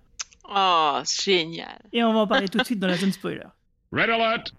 Oh, 0.49 1.01
génial. 1.05 1.81
Et 1.93 2.05
on 2.05 2.13
va 2.13 2.21
en 2.21 2.27
parler 2.27 2.49
tout 2.49 2.59
de 2.59 2.65
suite 2.65 2.79
dans 2.79 2.87
la 2.87 2.97
zone 2.97 3.13
spoiler. 3.13 3.47
Red 3.93 4.11
alert! 4.11 4.53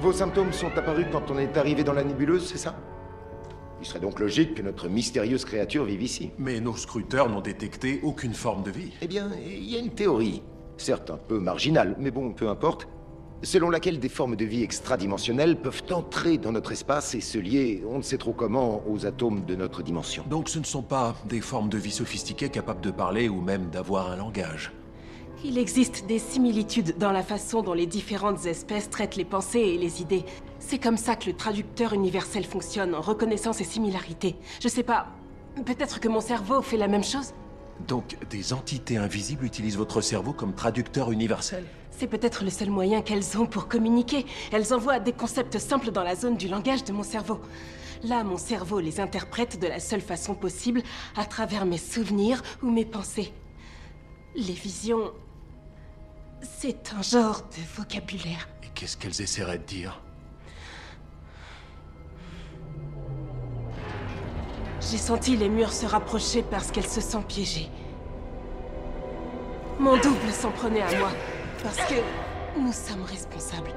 Vos 0.00 0.12
symptômes 0.12 0.52
sont 0.52 0.76
apparus 0.76 1.06
quand 1.10 1.30
on 1.30 1.38
est 1.38 1.56
arrivé 1.56 1.84
dans 1.84 1.92
la 1.92 2.04
nébuleuse, 2.04 2.46
c'est 2.46 2.58
ça? 2.58 2.76
Il 3.80 3.86
serait 3.86 4.00
donc 4.00 4.18
logique 4.20 4.54
que 4.54 4.62
notre 4.62 4.88
mystérieuse 4.88 5.44
créature 5.44 5.84
vive 5.84 6.02
ici. 6.02 6.30
Mais 6.38 6.60
nos 6.60 6.76
scruteurs 6.76 7.28
n'ont 7.28 7.40
détecté 7.40 8.00
aucune 8.02 8.34
forme 8.34 8.62
de 8.62 8.70
vie. 8.70 8.92
Eh 9.02 9.06
bien, 9.06 9.30
il 9.44 9.64
y 9.64 9.76
a 9.76 9.78
une 9.78 9.94
théorie, 9.94 10.42
certes 10.76 11.10
un 11.10 11.18
peu 11.18 11.38
marginale, 11.38 11.94
mais 11.98 12.10
bon, 12.10 12.32
peu 12.32 12.48
importe, 12.48 12.88
selon 13.44 13.70
laquelle 13.70 13.98
des 13.98 14.08
formes 14.08 14.36
de 14.36 14.44
vie 14.44 14.62
extradimensionnelles 14.62 15.56
peuvent 15.56 15.82
entrer 15.90 16.38
dans 16.38 16.52
notre 16.52 16.72
espace 16.72 17.14
et 17.14 17.20
se 17.20 17.38
lier, 17.38 17.82
on 17.88 17.98
ne 17.98 18.02
sait 18.02 18.18
trop 18.18 18.32
comment, 18.32 18.82
aux 18.88 19.06
atomes 19.06 19.44
de 19.44 19.54
notre 19.54 19.82
dimension. 19.82 20.24
Donc 20.28 20.48
ce 20.48 20.58
ne 20.58 20.64
sont 20.64 20.82
pas 20.82 21.14
des 21.26 21.40
formes 21.40 21.68
de 21.68 21.78
vie 21.78 21.90
sophistiquées 21.90 22.48
capables 22.48 22.80
de 22.80 22.90
parler 22.90 23.28
ou 23.28 23.40
même 23.40 23.70
d'avoir 23.70 24.10
un 24.10 24.16
langage. 24.16 24.72
Il 25.44 25.58
existe 25.58 26.06
des 26.06 26.18
similitudes 26.18 26.96
dans 26.96 27.12
la 27.12 27.22
façon 27.22 27.62
dont 27.62 27.74
les 27.74 27.86
différentes 27.86 28.46
espèces 28.46 28.88
traitent 28.88 29.16
les 29.16 29.26
pensées 29.26 29.60
et 29.60 29.78
les 29.78 30.00
idées. 30.00 30.24
C'est 30.58 30.78
comme 30.78 30.96
ça 30.96 31.16
que 31.16 31.26
le 31.26 31.36
traducteur 31.36 31.92
universel 31.92 32.44
fonctionne, 32.44 32.94
en 32.94 33.02
reconnaissant 33.02 33.52
ces 33.52 33.64
similarités. 33.64 34.36
Je 34.62 34.68
sais 34.68 34.82
pas, 34.82 35.08
peut-être 35.66 36.00
que 36.00 36.08
mon 36.08 36.20
cerveau 36.20 36.62
fait 36.62 36.78
la 36.78 36.88
même 36.88 37.04
chose? 37.04 37.34
Donc 37.86 38.16
des 38.30 38.52
entités 38.52 38.96
invisibles 38.96 39.44
utilisent 39.44 39.76
votre 39.76 40.00
cerveau 40.00 40.32
comme 40.32 40.54
traducteur 40.54 41.10
universel 41.10 41.64
C'est 41.90 42.06
peut-être 42.06 42.44
le 42.44 42.50
seul 42.50 42.70
moyen 42.70 43.02
qu'elles 43.02 43.36
ont 43.38 43.46
pour 43.46 43.68
communiquer. 43.68 44.26
Elles 44.52 44.72
envoient 44.72 45.00
des 45.00 45.12
concepts 45.12 45.58
simples 45.58 45.90
dans 45.90 46.02
la 46.02 46.16
zone 46.16 46.36
du 46.36 46.48
langage 46.48 46.84
de 46.84 46.92
mon 46.92 47.02
cerveau. 47.02 47.40
Là, 48.04 48.22
mon 48.22 48.36
cerveau 48.36 48.80
les 48.80 49.00
interprète 49.00 49.58
de 49.60 49.66
la 49.66 49.80
seule 49.80 50.02
façon 50.02 50.34
possible, 50.34 50.82
à 51.16 51.24
travers 51.24 51.64
mes 51.64 51.78
souvenirs 51.78 52.42
ou 52.62 52.70
mes 52.70 52.84
pensées. 52.84 53.32
Les 54.34 54.52
visions... 54.52 55.12
C'est 56.42 56.92
un 56.92 57.00
genre 57.00 57.40
de 57.40 57.80
vocabulaire. 57.80 58.48
Et 58.62 58.68
qu'est-ce 58.74 58.98
qu'elles 58.98 59.22
essaieraient 59.22 59.56
de 59.56 59.64
dire? 59.64 60.03
J'ai 64.90 64.98
senti 64.98 65.36
les 65.36 65.48
murs 65.48 65.72
se 65.72 65.86
rapprocher 65.86 66.42
parce 66.42 66.70
qu'elles 66.70 66.86
se 66.86 67.00
sentent 67.00 67.26
piégées. 67.26 67.68
Mon 69.78 69.96
double 69.96 70.30
s'en 70.32 70.50
prenait 70.50 70.82
à 70.82 70.98
moi, 70.98 71.10
parce 71.62 71.78
que 71.78 71.94
nous 72.58 72.72
sommes 72.72 73.02
responsables. 73.04 73.72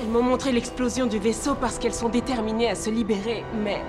Elles 0.00 0.08
m'ont 0.08 0.22
montré 0.22 0.52
l'explosion 0.52 1.06
du 1.06 1.18
vaisseau 1.18 1.54
parce 1.54 1.78
qu'elles 1.78 1.94
sont 1.94 2.08
déterminées 2.08 2.68
à 2.68 2.74
se 2.74 2.90
libérer, 2.90 3.44
mais... 3.62 3.80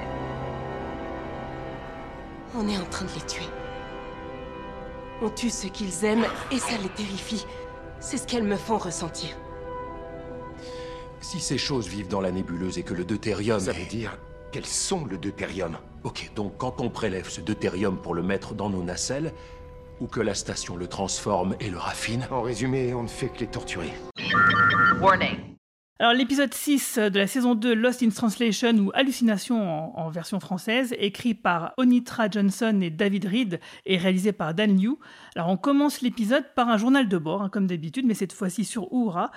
On 2.56 2.68
est 2.70 2.78
en 2.78 2.86
train 2.86 3.06
de 3.06 3.12
les 3.16 3.26
tuer. 3.26 3.48
On 5.24 5.30
tue 5.30 5.50
ce 5.50 5.68
qu'ils 5.68 6.06
aiment 6.06 6.26
et 6.52 6.60
ça 6.60 6.78
les 6.82 6.90
terrifie. 6.90 7.46
C'est 8.00 8.18
ce 8.18 8.28
qu'elles 8.28 8.44
me 8.44 8.58
font 8.58 8.78
ressentir. 8.78 9.30
Si 11.20 11.40
ces 11.40 11.58
choses 11.58 11.88
vivent 11.88 12.10
dans 12.10 12.22
la 12.22 12.32
nébuleuse 12.32 12.78
et 12.78 12.84
que 12.84 12.94
le 12.94 13.06
deutérium 13.06 13.60
Ça 13.60 13.72
est- 13.72 13.74
veut 13.80 13.86
dire 13.90 14.18
qu'elles 14.54 14.66
sont 14.68 15.04
le 15.06 15.18
deutérium. 15.18 15.78
Ok, 16.04 16.32
donc 16.36 16.58
quand 16.58 16.80
on 16.80 16.90
prélève 16.90 17.28
ce 17.28 17.42
deutérium 17.42 17.98
pour 17.98 18.14
le 18.14 18.22
mettre 18.22 18.54
dans 18.54 18.70
nos 18.70 18.84
nacelles, 18.84 19.34
ou 20.00 20.06
que 20.06 20.22
la 20.22 20.36
station 20.36 20.78
le 20.78 20.88
transforme 20.88 21.56
et 21.60 21.70
le 21.70 21.78
raffine... 21.78 22.28
En 22.30 22.44
résumé, 22.44 22.94
on 22.94 23.04
ne 23.04 23.08
fait 23.08 23.30
que 23.30 23.40
les 23.40 23.48
torturer. 23.48 23.92
Warning. 25.02 25.54
Alors 26.00 26.14
l'épisode 26.14 26.54
6 26.54 27.00
de 27.00 27.18
la 27.18 27.28
saison 27.28 27.56
2, 27.56 27.74
Lost 27.74 28.04
in 28.04 28.10
Translation 28.10 28.74
ou 28.78 28.92
Hallucination 28.94 29.62
en, 29.62 29.94
en 29.96 30.10
version 30.10 30.40
française, 30.40 30.94
écrit 31.00 31.34
par 31.34 31.74
Onitra 31.78 32.30
Johnson 32.30 32.80
et 32.82 32.90
David 32.90 33.26
Reed 33.26 33.60
et 33.86 33.98
réalisé 33.98 34.34
par 34.34 34.54
Dan 34.54 34.78
Liu. 34.78 34.98
Alors 35.36 35.50
on 35.50 35.58
commence 35.58 36.02
l'épisode 36.02 36.46
par 36.56 36.70
un 36.70 36.78
journal 36.78 37.08
de 37.08 37.18
bord, 37.18 37.42
hein, 37.42 37.50
comme 37.50 37.68
d'habitude, 37.68 38.06
mais 38.06 38.16
cette 38.16 38.34
fois-ci 38.34 38.66
sur 38.66 38.88
Uhura. 38.92 39.32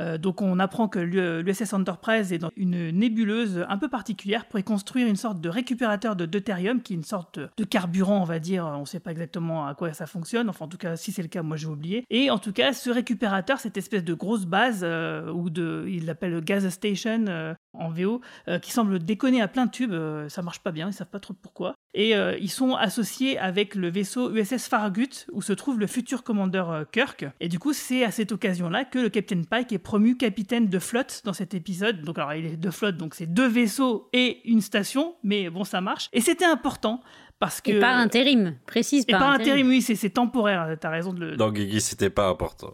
Euh, 0.00 0.18
donc 0.18 0.42
on 0.42 0.58
apprend 0.58 0.88
que 0.88 0.98
l'USS 0.98 1.72
Enterprise 1.72 2.32
est 2.32 2.38
dans 2.38 2.50
une 2.56 2.90
nébuleuse 2.90 3.64
un 3.68 3.78
peu 3.78 3.88
particulière 3.88 4.46
pour 4.46 4.58
y 4.58 4.64
construire 4.64 5.06
une 5.06 5.16
sorte 5.16 5.40
de 5.40 5.48
récupérateur 5.48 6.16
de 6.16 6.26
deutérium, 6.26 6.82
qui 6.82 6.94
est 6.94 6.96
une 6.96 7.04
sorte 7.04 7.38
de 7.38 7.64
carburant, 7.64 8.20
on 8.20 8.24
va 8.24 8.38
dire. 8.38 8.64
On 8.64 8.80
ne 8.80 8.86
sait 8.86 9.00
pas 9.00 9.10
exactement 9.10 9.66
à 9.66 9.74
quoi 9.74 9.92
ça 9.92 10.06
fonctionne. 10.06 10.48
Enfin, 10.48 10.64
en 10.66 10.68
tout 10.68 10.78
cas, 10.78 10.96
si 10.96 11.12
c'est 11.12 11.22
le 11.22 11.28
cas, 11.28 11.42
moi 11.42 11.56
j'ai 11.56 11.66
oublié. 11.66 12.04
Et 12.10 12.30
en 12.30 12.38
tout 12.38 12.52
cas, 12.52 12.72
ce 12.72 12.90
récupérateur, 12.90 13.60
cette 13.60 13.76
espèce 13.76 14.04
de 14.04 14.14
grosse 14.14 14.46
base, 14.46 14.80
euh, 14.82 15.30
ou 15.32 15.50
de, 15.50 15.86
il 15.88 16.06
l'appelle 16.06 16.40
gas 16.42 16.68
station 16.70 17.24
euh, 17.28 17.54
en 17.74 17.90
VO, 17.90 18.20
qui 18.60 18.70
semble 18.70 18.98
déconner 18.98 19.40
à 19.40 19.48
plein 19.48 19.66
de 19.66 19.70
tubes. 19.70 19.94
ça 20.28 20.42
marche 20.42 20.60
pas 20.60 20.72
bien, 20.72 20.88
ils 20.88 20.92
savent 20.92 21.08
pas 21.08 21.20
trop 21.20 21.32
pourquoi. 21.34 21.74
Et 21.94 22.12
ils 22.12 22.50
sont 22.50 22.74
associés 22.74 23.38
avec 23.38 23.74
le 23.74 23.88
vaisseau 23.88 24.34
USS 24.34 24.68
Farragut, 24.68 25.26
où 25.32 25.40
se 25.40 25.54
trouve 25.54 25.78
le 25.78 25.86
futur 25.86 26.22
commandeur 26.22 26.84
Kirk. 26.92 27.24
Et 27.40 27.48
du 27.48 27.58
coup, 27.58 27.72
c'est 27.72 28.04
à 28.04 28.10
cette 28.10 28.32
occasion-là 28.32 28.84
que 28.84 28.98
le 28.98 29.08
Captain 29.08 29.42
Pike 29.42 29.72
est 29.72 29.81
promu 29.82 30.16
capitaine 30.16 30.68
de 30.68 30.78
flotte 30.78 31.22
dans 31.24 31.32
cet 31.32 31.54
épisode. 31.54 32.02
Donc 32.02 32.18
alors 32.18 32.34
il 32.34 32.46
est 32.46 32.56
de 32.56 32.70
flotte, 32.70 32.96
donc 32.96 33.14
c'est 33.14 33.26
deux 33.26 33.48
vaisseaux 33.48 34.08
et 34.12 34.40
une 34.48 34.60
station, 34.60 35.14
mais 35.22 35.50
bon 35.50 35.64
ça 35.64 35.80
marche. 35.80 36.08
Et 36.12 36.20
c'était 36.20 36.44
important 36.44 37.00
parce 37.42 37.60
que... 37.60 37.72
Et 37.72 37.80
par 37.80 37.96
intérim, 37.96 38.54
précise. 38.66 39.04
Et 39.08 39.10
par, 39.10 39.30
intérim, 39.30 39.68
oui, 39.68 39.82
c'est 39.82 40.10
temporaire, 40.10 40.76
t'as 40.80 40.90
raison 40.90 41.12
de 41.12 41.18
le... 41.18 41.34
Non, 41.34 41.50
Guigui, 41.50 41.80
c'était 41.80 42.08
pas 42.08 42.28
important. 42.28 42.72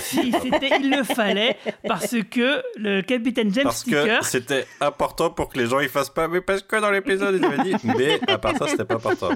si, 0.00 0.34
il 0.82 0.90
le 0.90 1.04
fallait, 1.04 1.56
parce 1.88 2.14
que 2.30 2.62
le 2.76 3.00
capitaine 3.00 3.50
James 3.54 3.64
parce 3.64 3.78
Sticker... 3.78 4.18
que 4.18 4.26
c'était 4.26 4.66
important 4.82 5.30
pour 5.30 5.48
que 5.48 5.58
les 5.58 5.64
gens 5.64 5.80
y 5.80 5.88
fassent 5.88 6.10
pas, 6.10 6.28
mais 6.28 6.42
parce 6.42 6.60
que 6.60 6.78
dans 6.78 6.90
l'épisode, 6.90 7.36
il 7.36 7.44
avait 7.46 7.62
dit... 7.62 7.76
Mais 7.96 8.20
à 8.30 8.36
part 8.36 8.58
ça, 8.58 8.68
c'était 8.68 8.84
pas 8.84 8.96
important. 8.96 9.30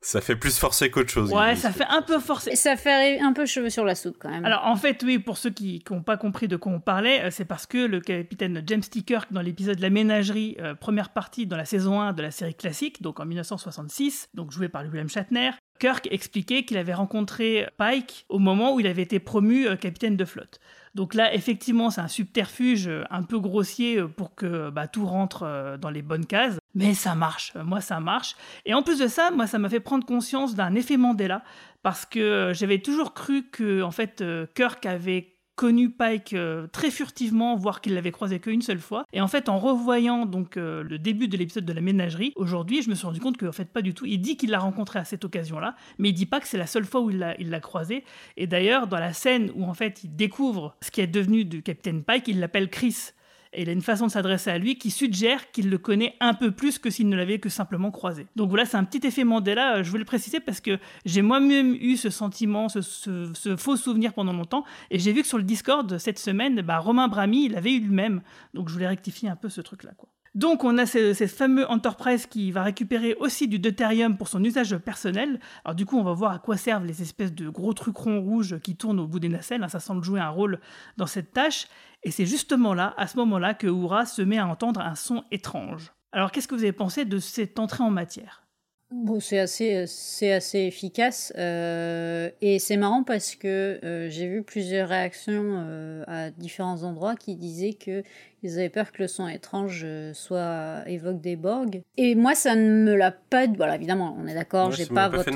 Ça 0.00 0.20
fait 0.20 0.34
plus 0.34 0.58
forcer 0.58 0.90
qu'autre 0.90 1.10
chose. 1.10 1.32
Ouais, 1.32 1.54
ça 1.54 1.70
fait 1.70 1.86
un 1.88 2.02
peu 2.02 2.18
forcer. 2.18 2.56
Ça 2.56 2.76
fait 2.76 3.20
un 3.20 3.32
peu 3.32 3.46
cheveux 3.46 3.70
sur 3.70 3.84
la 3.84 3.94
soupe, 3.94 4.16
quand 4.18 4.30
même. 4.30 4.44
Alors, 4.44 4.66
en 4.66 4.74
fait, 4.74 5.04
oui, 5.04 5.20
pour 5.20 5.38
ceux 5.38 5.50
qui 5.50 5.80
n'ont 5.88 6.02
pas 6.02 6.16
compris 6.16 6.48
de 6.48 6.56
quoi 6.56 6.72
on 6.72 6.80
parlait, 6.80 7.22
euh, 7.22 7.28
c'est 7.30 7.44
parce 7.44 7.66
que 7.66 7.78
le 7.78 8.00
capitaine 8.00 8.64
James 8.66 8.82
Sticker, 8.82 9.26
dans 9.30 9.42
l'épisode 9.42 9.78
La 9.78 9.90
Ménagerie, 9.90 10.56
euh, 10.58 10.74
première 10.74 11.10
partie 11.10 11.46
dans 11.46 11.56
la 11.56 11.64
saison 11.64 12.00
1 12.00 12.14
de 12.14 12.22
la 12.22 12.32
série 12.32 12.56
classique, 12.56 13.00
donc 13.00 13.20
en 13.20 13.26
1966, 13.26 14.23
donc 14.32 14.50
joué 14.50 14.68
par 14.68 14.82
William 14.84 15.08
Shatner, 15.08 15.50
Kirk 15.78 16.08
expliquait 16.10 16.64
qu'il 16.64 16.76
avait 16.76 16.94
rencontré 16.94 17.66
Pike 17.78 18.26
au 18.28 18.38
moment 18.38 18.74
où 18.74 18.80
il 18.80 18.86
avait 18.86 19.02
été 19.02 19.18
promu 19.18 19.66
euh, 19.66 19.76
capitaine 19.76 20.16
de 20.16 20.24
flotte. 20.24 20.60
Donc 20.94 21.14
là, 21.14 21.34
effectivement, 21.34 21.90
c'est 21.90 22.00
un 22.00 22.08
subterfuge 22.08 22.86
euh, 22.86 23.02
un 23.10 23.22
peu 23.24 23.40
grossier 23.40 23.98
euh, 23.98 24.06
pour 24.06 24.34
que 24.34 24.70
bah, 24.70 24.86
tout 24.86 25.04
rentre 25.04 25.76
dans 25.80 25.90
les 25.90 26.02
bonnes 26.02 26.26
cases. 26.26 26.58
Mais 26.74 26.94
ça 26.94 27.14
marche, 27.14 27.54
moi 27.54 27.80
ça 27.80 28.00
marche. 28.00 28.36
Et 28.64 28.74
en 28.74 28.82
plus 28.82 28.98
de 28.98 29.06
ça, 29.06 29.30
moi 29.30 29.46
ça 29.46 29.58
m'a 29.58 29.68
fait 29.68 29.80
prendre 29.80 30.04
conscience 30.04 30.54
d'un 30.54 30.74
effet 30.74 30.96
Mandela, 30.96 31.42
parce 31.82 32.04
que 32.04 32.52
j'avais 32.52 32.78
toujours 32.78 33.14
cru 33.14 33.44
que 33.44 33.82
en 33.82 33.92
fait 33.92 34.24
Kirk 34.54 34.84
avait 34.84 35.33
connu 35.56 35.90
Pike 35.90 36.32
euh, 36.32 36.66
très 36.66 36.90
furtivement, 36.90 37.56
voire 37.56 37.80
qu'il 37.80 37.94
l'avait 37.94 38.10
croisé 38.10 38.40
qu'une 38.40 38.62
seule 38.62 38.80
fois. 38.80 39.04
Et 39.12 39.20
en 39.20 39.28
fait, 39.28 39.48
en 39.48 39.58
revoyant 39.58 40.26
donc 40.26 40.56
euh, 40.56 40.82
le 40.82 40.98
début 40.98 41.28
de 41.28 41.36
l'épisode 41.36 41.64
de 41.64 41.72
la 41.72 41.80
ménagerie, 41.80 42.32
aujourd'hui, 42.36 42.82
je 42.82 42.90
me 42.90 42.94
suis 42.94 43.06
rendu 43.06 43.20
compte 43.20 43.36
qu'en 43.36 43.52
fait, 43.52 43.72
pas 43.72 43.82
du 43.82 43.94
tout. 43.94 44.06
Il 44.06 44.18
dit 44.18 44.36
qu'il 44.36 44.50
l'a 44.50 44.58
rencontré 44.58 44.98
à 44.98 45.04
cette 45.04 45.24
occasion-là, 45.24 45.76
mais 45.98 46.10
il 46.10 46.14
dit 46.14 46.26
pas 46.26 46.40
que 46.40 46.48
c'est 46.48 46.58
la 46.58 46.66
seule 46.66 46.84
fois 46.84 47.00
où 47.00 47.10
il 47.10 47.18
l'a 47.18 47.60
croisé. 47.60 48.04
Et 48.36 48.46
d'ailleurs, 48.46 48.86
dans 48.86 48.98
la 48.98 49.12
scène 49.12 49.50
où 49.54 49.64
en 49.64 49.74
fait, 49.74 50.04
il 50.04 50.14
découvre 50.14 50.76
ce 50.80 50.90
qui 50.90 51.00
est 51.00 51.06
devenu 51.06 51.44
du 51.44 51.62
capitaine 51.62 52.02
Pike, 52.02 52.28
il 52.28 52.40
l'appelle 52.40 52.68
Chris. 52.68 53.12
Et 53.54 53.62
il 53.62 53.68
a 53.68 53.72
une 53.72 53.82
façon 53.82 54.06
de 54.06 54.10
s'adresser 54.10 54.50
à 54.50 54.58
lui 54.58 54.76
qui 54.76 54.90
suggère 54.90 55.50
qu'il 55.52 55.70
le 55.70 55.78
connaît 55.78 56.16
un 56.20 56.34
peu 56.34 56.50
plus 56.50 56.78
que 56.78 56.90
s'il 56.90 57.08
ne 57.08 57.16
l'avait 57.16 57.38
que 57.38 57.48
simplement 57.48 57.90
croisé. 57.90 58.26
Donc 58.36 58.48
voilà, 58.48 58.64
c'est 58.64 58.76
un 58.76 58.84
petit 58.84 59.06
effet 59.06 59.24
Mandela, 59.24 59.82
je 59.82 59.90
voulais 59.90 60.00
le 60.00 60.06
préciser 60.06 60.40
parce 60.40 60.60
que 60.60 60.78
j'ai 61.04 61.22
moi-même 61.22 61.74
eu 61.74 61.96
ce 61.96 62.10
sentiment, 62.10 62.68
ce, 62.68 63.56
faux 63.56 63.76
souvenir 63.76 64.12
pendant 64.12 64.32
longtemps, 64.32 64.64
et 64.90 64.98
j'ai 64.98 65.12
vu 65.12 65.22
que 65.22 65.28
sur 65.28 65.38
le 65.38 65.44
Discord 65.44 65.98
cette 65.98 66.18
semaine, 66.18 66.60
bah, 66.62 66.78
Romain 66.78 67.08
Brami, 67.08 67.46
il 67.46 67.56
avait 67.56 67.72
eu 67.72 67.80
le 67.80 67.92
même. 67.92 68.22
Donc 68.54 68.68
je 68.68 68.74
voulais 68.74 68.88
rectifier 68.88 69.28
un 69.28 69.36
peu 69.36 69.48
ce 69.48 69.60
truc-là. 69.60 69.92
quoi. 69.96 70.08
Donc 70.34 70.64
on 70.64 70.78
a 70.78 70.86
ce, 70.86 71.14
fameux 71.28 71.64
Enterprise 71.70 72.26
qui 72.26 72.50
va 72.50 72.64
récupérer 72.64 73.14
aussi 73.14 73.46
du 73.46 73.60
deutérium 73.60 74.16
pour 74.16 74.26
son 74.26 74.42
usage 74.42 74.76
personnel. 74.78 75.38
Alors 75.64 75.76
du 75.76 75.86
coup 75.86 75.96
on 75.96 76.02
va 76.02 76.12
voir 76.12 76.32
à 76.32 76.38
quoi 76.40 76.56
servent 76.56 76.86
les 76.86 77.02
espèces 77.02 77.32
de 77.32 77.48
gros 77.48 77.72
trucs 77.72 77.96
ronds 77.96 78.20
rouges 78.20 78.58
qui 78.58 78.74
tournent 78.74 78.98
au 78.98 79.06
bout 79.06 79.20
des 79.20 79.28
nacelles. 79.28 79.62
Hein. 79.62 79.68
ça 79.68 79.78
semble 79.78 80.02
jouer 80.02 80.18
un 80.18 80.30
rôle 80.30 80.58
dans 80.96 81.06
cette 81.06 81.32
tâche. 81.32 81.68
Et 82.02 82.10
c'est 82.10 82.26
justement 82.26 82.74
là, 82.74 82.94
à 82.96 83.06
ce 83.06 83.16
moment-là, 83.18 83.54
que 83.54 83.68
Oura 83.68 84.06
se 84.06 84.22
met 84.22 84.38
à 84.38 84.46
entendre 84.46 84.80
un 84.80 84.96
son 84.96 85.24
étrange. 85.30 85.92
Alors 86.10 86.32
qu'est-ce 86.32 86.48
que 86.48 86.54
vous 86.54 86.62
avez 86.62 86.72
pensé 86.72 87.04
de 87.04 87.18
cette 87.18 87.58
entrée 87.60 87.84
en 87.84 87.90
matière? 87.90 88.44
Bon, 88.90 89.18
c'est 89.18 89.40
assez, 89.40 89.86
c'est 89.88 90.32
assez 90.32 90.60
efficace 90.60 91.32
euh, 91.36 92.30
et 92.40 92.60
c'est 92.60 92.76
marrant 92.76 93.02
parce 93.02 93.34
que 93.34 93.80
euh, 93.82 94.08
j'ai 94.08 94.28
vu 94.28 94.44
plusieurs 94.44 94.88
réactions 94.88 95.64
euh, 95.66 96.04
à 96.06 96.30
différents 96.30 96.84
endroits 96.84 97.16
qui 97.16 97.34
disaient 97.34 97.72
que 97.72 98.04
ils 98.44 98.58
avaient 98.58 98.68
peur 98.68 98.92
que 98.92 99.02
le 99.02 99.08
son 99.08 99.26
étrange 99.26 99.86
soit 100.12 100.84
évoque 100.86 101.20
des 101.20 101.36
Borg. 101.36 101.82
Et 101.96 102.14
moi, 102.14 102.34
ça 102.34 102.54
ne 102.54 102.84
me 102.84 102.94
l'a 102.94 103.10
pas. 103.10 103.46
Voilà, 103.46 103.76
évidemment, 103.76 104.16
on 104.20 104.26
est 104.26 104.34
d'accord. 104.34 104.70
j'ai 104.70 104.86
pas, 104.86 105.08
votre. 105.08 105.30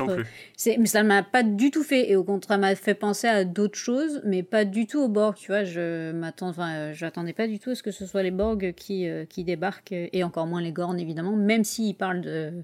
C'est, 0.56 0.76
mais 0.78 0.86
ça 0.86 1.02
ne 1.02 1.08
m'a 1.08 1.22
pas 1.22 1.42
du 1.42 1.70
tout 1.70 1.82
fait. 1.82 2.10
Et 2.10 2.16
au 2.16 2.24
contraire, 2.24 2.58
m'a 2.58 2.74
fait 2.74 2.94
penser 2.94 3.26
à 3.26 3.44
d'autres 3.44 3.78
choses, 3.78 4.20
mais 4.24 4.42
pas 4.42 4.64
du 4.64 4.86
tout 4.86 5.00
aux 5.00 5.08
Borg. 5.08 5.34
Tu 5.36 5.48
vois, 5.48 5.64
je 5.64 6.12
m'attends. 6.12 6.48
Enfin, 6.48 6.92
j'attendais 6.92 7.32
pas 7.32 7.48
du 7.48 7.58
tout 7.58 7.70
à 7.70 7.74
ce 7.74 7.82
que 7.82 7.90
ce 7.90 8.06
soit 8.06 8.22
les 8.22 8.30
Borg 8.30 8.72
qui 8.76 9.08
qui 9.28 9.44
débarquent 9.44 9.92
et 9.92 10.24
encore 10.24 10.46
moins 10.46 10.60
les 10.60 10.72
Gorn 10.72 10.98
évidemment, 10.98 11.36
même 11.36 11.64
s'ils 11.64 11.96
parlent 11.96 12.20
de 12.20 12.62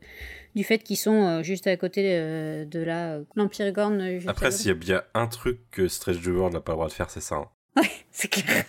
du 0.55 0.65
fait 0.65 0.79
qu'ils 0.79 0.97
sont 0.97 1.25
euh, 1.25 1.43
juste 1.43 1.67
à 1.67 1.77
côté 1.77 2.03
euh, 2.07 2.65
de 2.65 2.81
la 2.81 3.15
euh, 3.15 3.25
l'Empire 3.35 3.73
Gorn. 3.73 4.01
Après, 4.27 4.51
s'il 4.51 4.69
y 4.69 4.71
a 4.71 4.75
bien 4.75 5.03
un 5.15 5.27
truc 5.27 5.59
que 5.71 5.89
Stretch 5.89 6.21
the 6.21 6.29
World 6.29 6.55
n'a 6.55 6.61
pas 6.61 6.73
le 6.73 6.77
droit 6.77 6.89
de 6.89 6.93
faire, 6.93 7.11
c'est 7.11 7.21
ça. 7.21 7.37
Hein. 7.37 7.49
Ouais, 7.77 7.91
c'est 8.11 8.29
clair. 8.29 8.65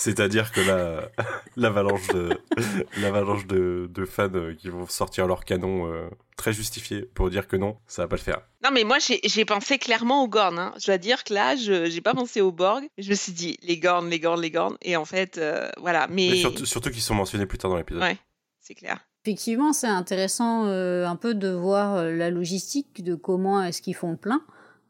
C'est-à-dire 0.00 0.50
que 0.50 0.60
là, 0.60 1.10
l'avalanche 1.56 2.08
de, 2.08 2.30
l'avalanche 3.00 3.46
de, 3.46 3.88
de, 3.92 4.04
fans 4.04 4.54
qui 4.58 4.68
vont 4.68 4.86
sortir 4.86 5.26
leur 5.26 5.44
canon 5.44 5.92
très 6.36 6.52
justifié 6.52 7.02
pour 7.02 7.28
dire 7.28 7.46
que 7.46 7.56
non, 7.56 7.76
ça 7.86 8.02
va 8.02 8.08
pas 8.08 8.16
le 8.16 8.22
faire. 8.22 8.40
Non, 8.64 8.70
mais 8.72 8.84
moi, 8.84 8.96
j'ai 8.98 9.44
pensé 9.44 9.78
clairement 9.78 10.24
aux 10.24 10.28
Gorn. 10.28 10.58
Hein. 10.58 10.72
Je 10.80 10.86
dois 10.86 10.98
dire 10.98 11.22
que 11.24 11.34
là, 11.34 11.54
je 11.54 11.90
j'ai 11.90 12.00
pas 12.00 12.14
pensé 12.14 12.40
aux 12.40 12.52
Borg. 12.52 12.88
Je 12.98 13.10
me 13.10 13.14
suis 13.14 13.32
dit, 13.32 13.58
les 13.62 13.78
Gorn, 13.78 14.08
les 14.08 14.20
Gorn, 14.20 14.40
les 14.40 14.50
Gorn. 14.50 14.76
Et 14.82 14.96
en 14.96 15.04
fait, 15.04 15.40
voilà. 15.78 16.08
Mais, 16.08 16.36
surtout, 16.36 16.66
surtout 16.66 16.90
qu'ils 16.90 17.02
sont 17.02 17.14
mentionnés 17.14 17.46
plus 17.46 17.58
tard 17.58 17.70
dans 17.70 17.76
l'épisode. 17.76 18.02
Ouais, 18.02 18.18
c'est 18.60 18.74
clair. 18.74 19.00
Effectivement, 19.24 19.74
c'est 19.74 19.86
intéressant 19.86 20.66
euh, 20.66 21.06
un 21.06 21.16
peu 21.16 21.34
de 21.34 21.50
voir 21.50 21.96
euh, 21.96 22.12
la 22.12 22.30
logistique 22.30 23.04
de 23.04 23.14
comment 23.14 23.62
est-ce 23.62 23.82
qu'ils 23.82 23.94
font 23.94 24.12
le 24.12 24.16
plein. 24.16 24.40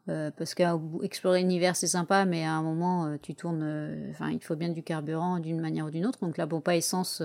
Euh, 0.09 0.31
parce 0.35 0.55
qu'explorer 0.55 1.41
l'univers 1.41 1.75
c'est 1.75 1.87
sympa, 1.87 2.25
mais 2.25 2.43
à 2.43 2.53
un 2.53 2.63
moment 2.63 3.17
tu 3.21 3.35
tournes, 3.35 4.09
enfin 4.11 4.29
il 4.31 4.43
faut 4.43 4.55
bien 4.55 4.69
du 4.69 4.83
carburant 4.83 5.39
d'une 5.39 5.59
manière 5.59 5.85
ou 5.85 5.91
d'une 5.91 6.05
autre. 6.05 6.19
Donc 6.21 6.37
la 6.37 6.47
pompe 6.47 6.67
à 6.67 6.75
essence 6.75 7.21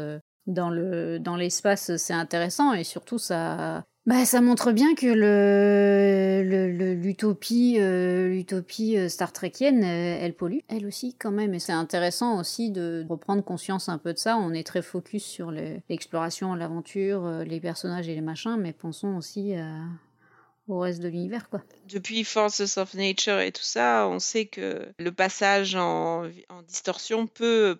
dans 0.47 0.71
le 0.71 1.18
dans 1.18 1.37
l'espace 1.37 1.97
c'est 1.97 2.12
intéressant 2.12 2.73
et 2.73 2.85
surtout 2.85 3.18
ça 3.18 3.85
bah, 4.06 4.25
ça 4.25 4.40
montre 4.40 4.71
bien 4.71 4.95
que 4.95 5.06
le, 5.09 6.95
l'utopie, 6.95 7.78
euh, 7.80 8.28
l'utopie 8.28 8.97
euh, 8.97 9.09
Star 9.09 9.33
Trekienne, 9.33 9.83
euh, 9.83 10.18
elle 10.21 10.33
pollue, 10.33 10.61
elle 10.68 10.87
aussi 10.87 11.16
quand 11.18 11.33
même. 11.33 11.54
Et 11.54 11.59
c'est 11.59 11.73
intéressant 11.73 12.38
aussi 12.38 12.71
de 12.71 13.04
reprendre 13.09 13.42
conscience 13.42 13.88
un 13.88 13.99
peu 13.99 14.12
de 14.12 14.18
ça. 14.18 14.37
On 14.37 14.52
est 14.52 14.64
très 14.64 14.80
focus 14.80 15.25
sur 15.25 15.50
l'exploration, 15.50 16.54
l'aventure, 16.54 17.28
les 17.45 17.59
personnages 17.59 18.09
et 18.09 18.14
les 18.14 18.21
machins, 18.21 18.56
mais 18.56 18.73
pensons 18.73 19.16
aussi 19.16 19.54
au 20.68 20.78
reste 20.80 21.00
de 21.00 21.08
l'univers, 21.08 21.49
quoi. 21.49 21.62
Depuis 21.88 22.25
Forces 22.25 22.76
of 22.76 22.94
Nature 22.94 23.40
et 23.40 23.52
tout 23.52 23.62
ça, 23.62 24.08
on 24.08 24.18
sait 24.18 24.46
que 24.46 24.88
le 24.99 25.12
passage 25.12 25.75
en, 25.75 26.25
en 26.49 26.62
distorsion 26.62 27.26
peut 27.26 27.78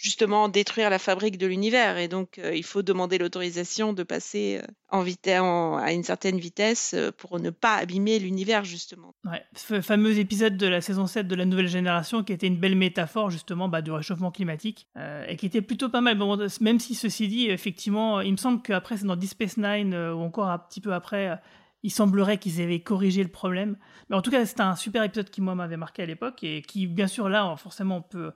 justement 0.00 0.48
détruire 0.48 0.88
la 0.88 0.98
fabrique 0.98 1.36
de 1.36 1.46
l'univers. 1.46 1.98
Et 1.98 2.08
donc, 2.08 2.38
euh, 2.38 2.54
il 2.54 2.64
faut 2.64 2.82
demander 2.82 3.18
l'autorisation 3.18 3.92
de 3.92 4.02
passer 4.02 4.60
euh, 4.62 5.00
en 5.40 5.76
à 5.76 5.92
une 5.92 6.02
certaine 6.02 6.38
vitesse 6.38 6.94
euh, 6.94 7.10
pour 7.16 7.38
ne 7.38 7.50
pas 7.50 7.76
abîmer 7.76 8.18
l'univers, 8.18 8.64
justement. 8.64 9.14
Ouais, 9.26 9.42
ce 9.54 9.80
fameux 9.80 10.18
épisode 10.18 10.56
de 10.56 10.66
la 10.66 10.80
saison 10.80 11.06
7 11.06 11.28
de 11.28 11.34
la 11.34 11.44
nouvelle 11.44 11.68
génération 11.68 12.24
qui 12.24 12.32
était 12.32 12.46
une 12.46 12.56
belle 12.56 12.76
métaphore, 12.76 13.30
justement, 13.30 13.68
bah, 13.68 13.82
du 13.82 13.90
réchauffement 13.90 14.30
climatique 14.30 14.88
et 15.28 15.36
qui 15.36 15.46
était 15.46 15.62
plutôt 15.62 15.88
pas 15.88 16.00
mal. 16.00 16.16
Bon, 16.16 16.38
même 16.60 16.78
si 16.78 16.94
ceci 16.94 17.28
dit, 17.28 17.48
effectivement, 17.48 18.20
il 18.20 18.32
me 18.32 18.36
semble 18.36 18.62
qu'après, 18.62 18.96
c'est 18.96 19.06
dans 19.06 19.16
Deep 19.16 19.30
Space 19.30 19.56
Nine 19.56 19.94
ou 19.94 20.20
encore 20.20 20.48
un 20.48 20.58
petit 20.58 20.80
peu 20.80 20.92
après, 20.92 21.38
il 21.82 21.90
semblerait 21.90 22.38
qu'ils 22.38 22.60
avaient 22.60 22.80
corrigé 22.80 23.22
le 23.22 23.28
problème. 23.28 23.76
Mais 24.08 24.16
en 24.16 24.22
tout 24.22 24.30
cas, 24.30 24.44
c'était 24.44 24.62
un 24.62 24.76
super 24.76 25.02
épisode 25.02 25.30
qui, 25.30 25.40
moi, 25.40 25.54
m'avait 25.54 25.76
marqué 25.76 26.02
à 26.02 26.06
l'époque 26.06 26.42
et 26.42 26.62
qui, 26.62 26.86
bien 26.86 27.06
sûr, 27.06 27.28
là, 27.28 27.54
forcément, 27.56 27.98
on 27.98 28.02
peut 28.02 28.32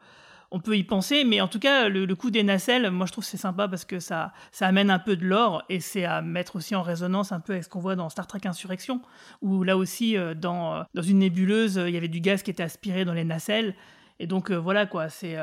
on 0.55 0.61
peut 0.61 0.77
y 0.77 0.85
penser, 0.85 1.25
mais 1.25 1.41
en 1.41 1.49
tout 1.49 1.59
cas, 1.59 1.89
le, 1.89 2.07
coup 2.15 2.31
des 2.31 2.45
nacelles, 2.45 2.89
moi 2.93 3.07
je 3.07 3.13
trouve 3.13 3.25
c'est 3.25 3.37
sympa 3.37 3.67
parce 3.67 3.85
que 3.85 3.99
ça, 3.99 4.33
ça 4.53 4.69
amène 4.69 4.89
un 4.89 5.01
peu 5.01 5.17
de 5.17 5.25
l'or 5.25 5.65
et 5.69 5.81
c'est 5.81 6.05
à 6.05 6.23
mettre 6.23 6.55
aussi 6.55 6.77
en 6.77 6.83
résonance 6.83 7.33
un 7.33 7.41
peu 7.41 7.55
avec 7.55 7.65
ce 7.65 7.69
qu'on 7.69 7.81
voit 7.81 7.97
dans 7.97 8.09
Star 8.09 8.29
Trek 8.29 8.43
Insurrection, 8.45 9.01
où 9.43 9.65
là 9.65 9.77
aussi, 9.77 10.17
euh, 10.17 10.33
dans, 10.35 10.75
euh, 10.75 10.83
dans 10.95 11.03
une 11.03 11.19
nébuleuse, 11.19 11.83
il 11.85 11.93
y 11.93 11.97
avait 11.97 12.07
du 12.07 12.21
gaz 12.21 12.45
qui 12.45 12.53
était 12.53 12.63
aspiré 12.63 13.05
dans 13.05 13.15
les 13.15 13.25
nacelles. 13.25 13.75
Et 14.21 14.27
donc 14.27 14.51
euh, 14.51 14.57
voilà 14.57 14.87
quoi, 14.87 15.09
c'est, 15.09 15.37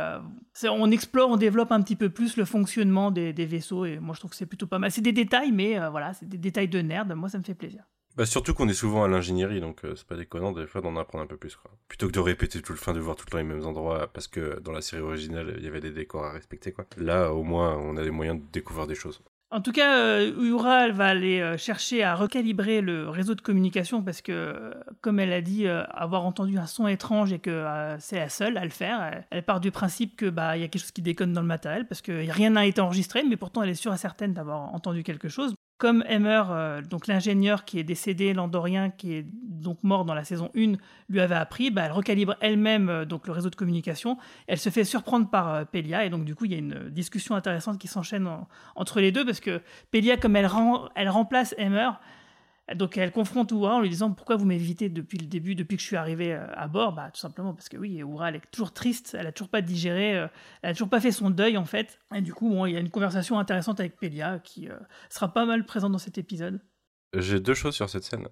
on 0.64 0.92
explore, 0.92 1.30
on 1.30 1.38
développe 1.38 1.72
un 1.72 1.82
petit 1.82 1.96
peu 1.96 2.10
plus 2.10 2.38
le 2.38 2.46
fonctionnement 2.46 3.12
des, 3.12 3.34
vaisseaux 3.34 3.86
et 3.86 4.00
moi 4.00 4.16
je 4.16 4.20
trouve 4.20 4.32
que 4.32 4.38
c'est 4.38 4.46
plutôt 4.46 4.68
pas 4.68 4.80
mal. 4.80 4.92
C'est 4.92 5.02
des 5.02 5.12
détails, 5.12 5.52
mais 5.52 5.78
voilà, 5.90 6.14
c'est 6.14 6.28
des 6.28 6.38
détails 6.38 6.70
de 6.70 6.80
nerd. 6.80 7.14
Moi 7.14 7.30
ça 7.30 7.38
me 7.38 7.44
fait 7.44 7.56
plaisir. 7.56 7.84
Bah 8.18 8.26
surtout 8.26 8.54
qu'on 8.54 8.68
est 8.68 8.74
souvent 8.74 9.06
à 9.06 9.08
l'ingénierie, 9.08 9.62
donc 9.62 9.86
euh, 9.86 9.96
c'est 9.96 10.06
pas 10.06 10.18
déconnant 10.18 10.52
des 10.52 10.68
fois 10.68 10.82
d'en 10.82 10.98
apprendre 10.98 11.24
un 11.24 11.28
peu 11.28 11.38
plus. 11.38 11.56
Quoi. 11.56 11.72
Plutôt 11.88 12.08
que 12.08 12.12
de 12.12 12.20
répéter 12.20 12.62
tout 12.62 12.74
le 12.74 12.78
fin, 12.78 12.92
de 12.92 13.00
voir 13.00 13.16
tout 13.16 13.24
le 13.26 13.32
temps 13.32 13.38
les 13.38 13.44
mêmes 13.44 13.66
endroits, 13.66 14.12
parce 14.12 14.28
que 14.28 14.60
dans 14.60 14.74
la 14.74 14.82
série 14.82 15.02
originale, 15.02 15.56
il 15.58 15.64
y 15.64 15.68
avait 15.68 15.80
des 15.80 15.92
décors 15.92 16.26
à 16.26 16.32
respecter. 16.32 16.74
Quoi. 16.74 16.86
Là, 16.98 17.32
au 17.32 17.44
moins, 17.44 17.78
on 17.78 17.96
a 17.96 18.02
les 18.02 18.12
moyens 18.12 18.42
de 18.42 18.46
découvrir 18.52 18.86
des 18.86 18.96
choses. 18.96 19.22
En 19.54 19.60
tout 19.60 19.74
cas, 19.74 19.98
euh, 19.98 20.86
elle 20.86 20.94
va 20.94 21.08
aller 21.08 21.42
euh, 21.42 21.58
chercher 21.58 22.04
à 22.04 22.16
recalibrer 22.16 22.80
le 22.80 23.10
réseau 23.10 23.36
de 23.36 23.42
communication 23.42 24.02
parce 24.02 24.22
que, 24.22 24.32
euh, 24.32 24.72
comme 25.02 25.20
elle 25.20 25.34
a 25.34 25.42
dit, 25.42 25.68
euh, 25.68 25.84
avoir 25.92 26.26
entendu 26.26 26.58
un 26.58 26.68
son 26.68 26.88
étrange 26.88 27.34
et 27.34 27.40
que 27.40 27.66
c'est 28.00 28.16
la 28.16 28.30
seule 28.30 28.58
à 28.58 28.64
le 28.64 28.70
faire, 28.70 29.02
elle, 29.04 29.26
elle 29.30 29.44
part 29.44 29.60
du 29.60 29.72
principe 29.72 30.16
que 30.16 30.30
bah 30.30 30.56
Comme 35.82 36.04
Emmer, 36.08 36.44
euh, 36.52 36.82
donc 36.84 37.08
l'ingénieur 37.08 37.66
qui 37.66 37.80
est 37.80 37.84
décédé, 37.84 38.34
l'Andorien 38.36 38.92
qui 38.92 39.14
est 39.16 39.26
donc 39.42 39.80
mort 39.84 40.06
dans 40.06 40.14
la 40.14 40.24
saison 40.24 40.52
1, 40.56 40.74
lui 41.10 41.20
avait 41.20 41.34
appris, 41.34 41.72
bah, 41.72 41.82
elle 41.86 41.92
recalibre 41.92 42.36
elle-même 42.40 42.88
euh, 42.88 43.04
donc 43.04 43.26
le 43.26 43.34
réseau 43.34 43.50
de 43.50 43.56
communication. 43.56 44.16
Elle 44.46 44.60
se 44.60 44.70
fait 44.70 44.84
surprendre 44.84 45.28
par 45.28 45.52
euh, 45.52 45.66
Pelia 45.66 46.06
et 46.06 46.12
donc 46.12 46.24
du 46.24 46.36
coup 46.36 46.46
il 46.46 46.52
y 46.52 46.54
a 46.54 46.60
une 46.60 46.88
discussion 46.92 47.34
intéressante 47.34 47.80
qui 47.80 47.88
s'enchaîne 47.88 48.28
en- 48.28 48.48
entre 48.76 49.00
les 49.02 49.12
deux 49.12 49.26
parce 49.26 49.40
que 49.40 49.60
Pelia, 49.90 50.18
comme 50.18 50.36
elle, 50.36 50.48
elle 50.94 51.10
remplace 51.10 51.56
Emmer, 51.58 51.90
donc 52.76 52.98
elle 52.98 53.12
confronte 53.12 53.52
Oura 53.52 53.76
en 53.76 53.82
lui 53.82 53.90
disant 53.90 54.12
pourquoi 54.12 54.36
vous 54.36 54.46
m'évitez 54.46 54.90
depuis 54.90 55.18
le 55.18 55.26
début, 55.26 55.56
depuis 55.56 55.76
que 55.76 55.82
je 55.82 55.88
suis 55.88 55.96
arrivé 55.96 56.34
euh, 56.34 56.46
à 56.54 56.68
bord? 56.68 56.94
Bah 56.94 57.10
tout 57.14 57.20
simplement 57.20 57.54
parce 57.54 57.70
que 57.70 57.78
oui, 57.78 58.02
Oura 58.04 58.30
elle 58.30 58.36
est 58.36 58.52
toujours 58.52 58.74
triste, 58.74 59.16
elle 59.18 59.28
a 59.28 59.32
toujours 59.32 59.50
pas 59.50 59.62
digéré, 59.62 60.18
euh, 60.18 60.28
elle 60.62 60.72
a 60.72 60.74
toujours 60.74 60.90
pas 60.90 61.02
fait 61.02 61.12
son 61.12 61.30
deuil 61.30 61.58
en 61.58 61.66
fait. 61.66 62.00
Et 62.16 62.22
du 62.22 62.34
coup 62.34 62.50
bon, 62.50 62.66
il 62.66 62.74
y 62.74 62.78
a 62.78 62.80
une 62.80 62.90
conversation 62.90 63.40
intéressante 63.40 63.80
avec 63.80 63.98
Pelia 63.98 64.40
qui 64.40 64.70
euh, 64.70 64.78
sera 65.10 65.34
pas 65.34 65.46
mal 65.46 65.66
présente 65.66 65.92
dans 65.92 65.98
cet 65.98 66.18
épisode. 66.18 66.62
J'ai 67.14 67.42
deux 67.42 67.54
choses 67.54 67.76
sur 67.76 67.90
cette 67.90 68.06
scène. 68.06 68.30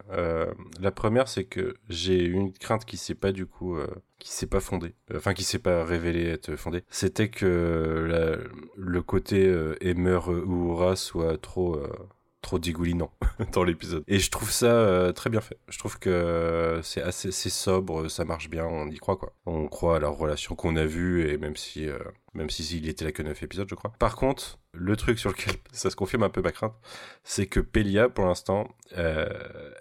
La 0.79 0.91
première, 0.91 1.27
c'est 1.27 1.43
que 1.43 1.75
j'ai 1.89 2.23
une 2.23 2.53
crainte 2.53 2.85
qui 2.85 2.95
s'est 2.95 3.13
pas 3.13 3.33
du 3.33 3.45
coup, 3.45 3.77
qui 4.19 4.31
s'est 4.31 4.47
pas 4.47 4.61
fondée, 4.61 4.95
enfin 5.13 5.33
qui 5.33 5.43
s'est 5.43 5.59
pas 5.59 5.83
révélée 5.83 6.29
être 6.29 6.55
fondée. 6.55 6.85
C'était 6.89 7.29
que 7.29 8.49
le 8.77 9.01
côté 9.01 9.45
euh, 9.47 9.75
euh, 9.83 10.45
Uhura 10.45 10.95
soit 10.95 11.37
trop, 11.37 11.79
trop 12.41 12.59
dégoulinant 12.59 13.11
dans 13.53 13.63
l'épisode. 13.63 14.03
Et 14.07 14.19
je 14.19 14.31
trouve 14.31 14.51
ça 14.51 14.67
euh, 14.67 15.11
très 15.11 15.29
bien 15.29 15.41
fait. 15.41 15.57
Je 15.67 15.77
trouve 15.77 15.99
que 15.99 16.79
c'est 16.83 17.01
assez, 17.01 17.31
sobre, 17.31 18.09
ça 18.09 18.25
marche 18.25 18.49
bien, 18.49 18.65
on 18.65 18.87
y 18.87 18.97
croit 18.97 19.17
quoi. 19.17 19.33
On 19.45 19.67
croit 19.67 19.97
à 19.97 19.99
leur 19.99 20.17
relation 20.17 20.55
qu'on 20.55 20.75
a 20.75 20.85
vue 20.85 21.29
et 21.29 21.37
même 21.37 21.55
si, 21.55 21.87
euh, 21.87 21.99
même 22.33 22.49
si 22.49 22.63
il 22.77 22.87
était 22.87 23.05
là 23.05 23.11
que 23.11 23.23
9 23.23 23.43
épisodes, 23.43 23.67
je 23.69 23.75
crois. 23.75 23.91
Par 23.99 24.15
contre, 24.15 24.59
le 24.73 24.95
truc 24.95 25.19
sur 25.19 25.29
lequel 25.29 25.55
ça 25.71 25.89
se 25.89 25.95
confirme 25.95 26.23
un 26.23 26.29
peu 26.29 26.41
ma 26.41 26.51
crainte, 26.51 26.73
c'est 27.23 27.47
que 27.47 27.59
Pelia, 27.59 28.09
pour 28.09 28.25
l'instant, 28.25 28.69
euh, 28.97 29.27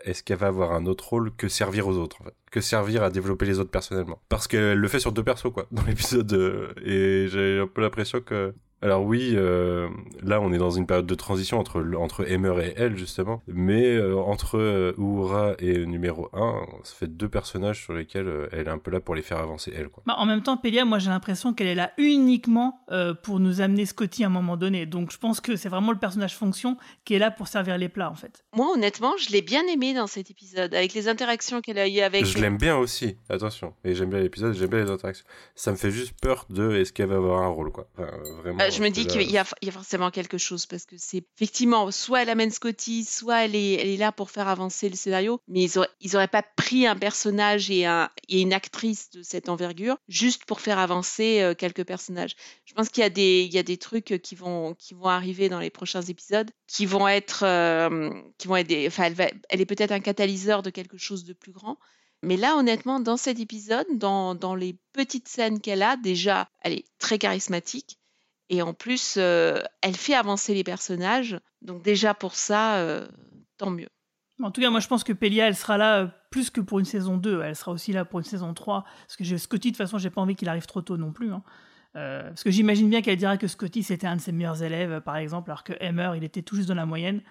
est-ce 0.04 0.22
qu'elle 0.22 0.38
va 0.38 0.48
avoir 0.48 0.72
un 0.72 0.86
autre 0.86 1.08
rôle 1.08 1.34
que 1.36 1.48
servir 1.48 1.86
aux 1.86 1.96
autres, 1.96 2.20
en 2.22 2.24
fait? 2.24 2.34
Que 2.50 2.60
servir 2.60 3.02
à 3.02 3.10
développer 3.10 3.46
les 3.46 3.58
autres 3.58 3.70
personnellement? 3.70 4.20
Parce 4.28 4.48
qu'elle 4.48 4.78
le 4.78 4.88
fait 4.88 5.00
sur 5.00 5.12
deux 5.12 5.24
persos, 5.24 5.52
quoi, 5.52 5.66
dans 5.72 5.82
l'épisode. 5.82 6.32
euh, 6.32 6.72
et 6.82 7.28
j'ai 7.28 7.60
un 7.60 7.66
peu 7.66 7.80
l'impression 7.80 8.20
que... 8.20 8.54
Alors 8.80 9.02
oui, 9.02 9.32
euh, 9.34 9.88
là 10.22 10.40
on 10.40 10.52
est 10.52 10.58
dans 10.58 10.70
une 10.70 10.86
période 10.86 11.06
de 11.06 11.14
transition 11.16 11.58
entre, 11.58 11.84
entre 11.96 12.24
Emmer 12.30 12.54
et 12.64 12.74
elle 12.76 12.96
justement, 12.96 13.42
mais 13.48 13.96
euh, 13.96 14.16
entre 14.16 14.56
euh, 14.56 14.92
Uhura 14.98 15.54
et 15.58 15.84
numéro 15.84 16.28
1, 16.32 16.60
ça 16.84 16.94
fait 16.94 17.08
deux 17.08 17.28
personnages 17.28 17.82
sur 17.82 17.92
lesquels 17.92 18.28
euh, 18.28 18.48
elle 18.52 18.68
est 18.68 18.70
un 18.70 18.78
peu 18.78 18.92
là 18.92 19.00
pour 19.00 19.16
les 19.16 19.22
faire 19.22 19.38
avancer 19.38 19.72
elle. 19.76 19.88
Quoi. 19.88 20.04
Bah, 20.06 20.14
en 20.18 20.26
même 20.26 20.42
temps, 20.42 20.56
Pelia, 20.56 20.84
moi 20.84 21.00
j'ai 21.00 21.10
l'impression 21.10 21.54
qu'elle 21.54 21.66
est 21.66 21.74
là 21.74 21.92
uniquement 21.98 22.80
euh, 22.92 23.14
pour 23.14 23.40
nous 23.40 23.60
amener 23.60 23.84
Scotty 23.84 24.22
à 24.22 24.28
un 24.28 24.30
moment 24.30 24.56
donné. 24.56 24.86
Donc 24.86 25.10
je 25.10 25.18
pense 25.18 25.40
que 25.40 25.56
c'est 25.56 25.68
vraiment 25.68 25.90
le 25.90 25.98
personnage 25.98 26.36
fonction 26.36 26.76
qui 27.04 27.14
est 27.14 27.18
là 27.18 27.32
pour 27.32 27.48
servir 27.48 27.78
les 27.78 27.88
plats 27.88 28.10
en 28.10 28.14
fait. 28.14 28.44
Moi, 28.54 28.70
honnêtement, 28.72 29.14
je 29.18 29.32
l'ai 29.32 29.42
bien 29.42 29.66
aimé 29.66 29.92
dans 29.92 30.06
cet 30.06 30.30
épisode, 30.30 30.72
avec 30.72 30.94
les 30.94 31.08
interactions 31.08 31.60
qu'elle 31.60 31.78
a 31.78 31.88
eues 31.88 32.00
avec. 32.00 32.24
Je 32.24 32.38
l'aime 32.38 32.58
bien 32.58 32.76
aussi, 32.76 33.16
attention, 33.28 33.74
et 33.84 33.96
j'aime 33.96 34.10
bien 34.10 34.20
l'épisode, 34.20 34.54
j'aime 34.54 34.70
bien 34.70 34.84
les 34.84 34.90
interactions. 34.90 35.26
Ça 35.56 35.72
me 35.72 35.76
fait 35.76 35.90
juste 35.90 36.14
peur 36.22 36.46
de 36.48 36.76
est-ce 36.76 36.92
qu'elle 36.92 37.08
va 37.08 37.16
avoir 37.16 37.42
un 37.42 37.48
rôle, 37.48 37.72
quoi. 37.72 37.88
Enfin, 37.98 38.10
vraiment. 38.42 38.67
Je 38.70 38.80
me 38.82 38.88
dis 38.90 39.06
que 39.06 39.12
qu'il 39.12 39.30
y, 39.30 39.38
a 39.38 39.46
il 39.62 39.66
y 39.66 39.68
a 39.68 39.72
forcément 39.72 40.10
quelque 40.10 40.38
chose 40.38 40.66
parce 40.66 40.84
que 40.84 40.96
c'est 40.98 41.24
effectivement 41.36 41.90
soit 41.90 42.22
elle 42.22 42.30
amène 42.30 42.50
Scotty, 42.50 43.04
soit 43.04 43.44
elle 43.44 43.54
est, 43.54 43.74
elle 43.74 43.88
est 43.88 43.96
là 43.96 44.12
pour 44.12 44.30
faire 44.30 44.48
avancer 44.48 44.88
le 44.88 44.96
scénario, 44.96 45.40
mais 45.48 45.62
ils 45.64 45.78
auraient, 45.78 45.88
ils 46.00 46.16
auraient 46.16 46.28
pas 46.28 46.42
pris 46.42 46.86
un 46.86 46.96
personnage 46.96 47.70
et, 47.70 47.86
un, 47.86 48.10
et 48.28 48.40
une 48.40 48.52
actrice 48.52 49.10
de 49.10 49.22
cette 49.22 49.48
envergure 49.48 49.96
juste 50.08 50.44
pour 50.44 50.60
faire 50.60 50.78
avancer 50.78 51.40
euh, 51.40 51.54
quelques 51.54 51.84
personnages. 51.84 52.34
Je 52.64 52.74
pense 52.74 52.88
qu'il 52.88 53.02
y 53.02 53.06
a 53.06 53.10
des, 53.10 53.42
il 53.42 53.52
y 53.54 53.58
a 53.58 53.62
des 53.62 53.76
trucs 53.78 54.20
qui 54.22 54.34
vont, 54.34 54.74
qui 54.74 54.94
vont 54.94 55.06
arriver 55.06 55.48
dans 55.48 55.60
les 55.60 55.70
prochains 55.70 56.02
épisodes 56.02 56.50
qui 56.66 56.86
vont 56.86 57.08
être, 57.08 57.44
euh, 57.44 58.10
qui 58.38 58.46
vont 58.48 58.56
être 58.56 58.66
des, 58.68 58.86
enfin, 58.86 59.04
elle, 59.04 59.14
va- 59.14 59.30
elle 59.48 59.60
est 59.60 59.66
peut-être 59.66 59.92
un 59.92 60.00
catalyseur 60.00 60.62
de 60.62 60.70
quelque 60.70 60.98
chose 60.98 61.24
de 61.24 61.32
plus 61.32 61.52
grand. 61.52 61.78
Mais 62.22 62.36
là, 62.36 62.56
honnêtement, 62.56 62.98
dans 62.98 63.16
cet 63.16 63.38
épisode, 63.38 63.86
dans, 63.92 64.34
dans 64.34 64.54
les 64.56 64.76
petites 64.92 65.28
scènes 65.28 65.60
qu'elle 65.60 65.82
a, 65.82 65.96
déjà, 65.96 66.48
elle 66.62 66.72
est 66.72 66.84
très 66.98 67.16
charismatique. 67.18 67.97
Et 68.50 68.62
en 68.62 68.72
plus, 68.74 69.16
euh, 69.18 69.60
elle 69.82 69.96
fait 69.96 70.14
avancer 70.14 70.54
les 70.54 70.64
personnages. 70.64 71.38
Donc 71.62 71.82
déjà 71.82 72.14
pour 72.14 72.34
ça, 72.34 72.76
euh, 72.78 73.06
tant 73.58 73.70
mieux. 73.70 73.88
En 74.42 74.50
tout 74.50 74.60
cas, 74.60 74.70
moi 74.70 74.80
je 74.80 74.86
pense 74.88 75.04
que 75.04 75.12
Pelia, 75.12 75.48
elle 75.48 75.56
sera 75.56 75.76
là 75.76 75.98
euh, 76.02 76.06
plus 76.30 76.50
que 76.50 76.60
pour 76.60 76.78
une 76.78 76.84
saison 76.84 77.16
2. 77.16 77.42
Elle 77.42 77.56
sera 77.56 77.72
aussi 77.72 77.92
là 77.92 78.04
pour 78.04 78.20
une 78.20 78.24
saison 78.24 78.54
3. 78.54 78.84
Parce 79.06 79.16
que 79.16 79.36
Scotty, 79.36 79.68
de 79.68 79.72
toute 79.76 79.78
façon, 79.84 79.98
j'ai 79.98 80.10
pas 80.10 80.20
envie 80.20 80.36
qu'il 80.36 80.48
arrive 80.48 80.66
trop 80.66 80.80
tôt 80.80 80.96
non 80.96 81.12
plus. 81.12 81.32
hein. 81.32 81.42
Parce 81.94 82.44
que 82.44 82.50
j'imagine 82.52 82.88
bien 82.88 83.02
qu'elle 83.02 83.16
dira 83.16 83.36
que 83.36 83.48
Scotty 83.48 83.82
c'était 83.82 84.06
un 84.06 84.14
de 84.16 84.20
ses 84.20 84.30
meilleurs 84.30 84.62
élèves, 84.62 85.00
par 85.00 85.16
exemple, 85.16 85.50
alors 85.50 85.64
que 85.64 85.72
Emmer, 85.80 86.12
il 86.16 86.22
était 86.22 86.42
tout 86.42 86.54
juste 86.54 86.68
dans 86.68 86.76
la 86.76 86.86
moyenne. 86.86 87.22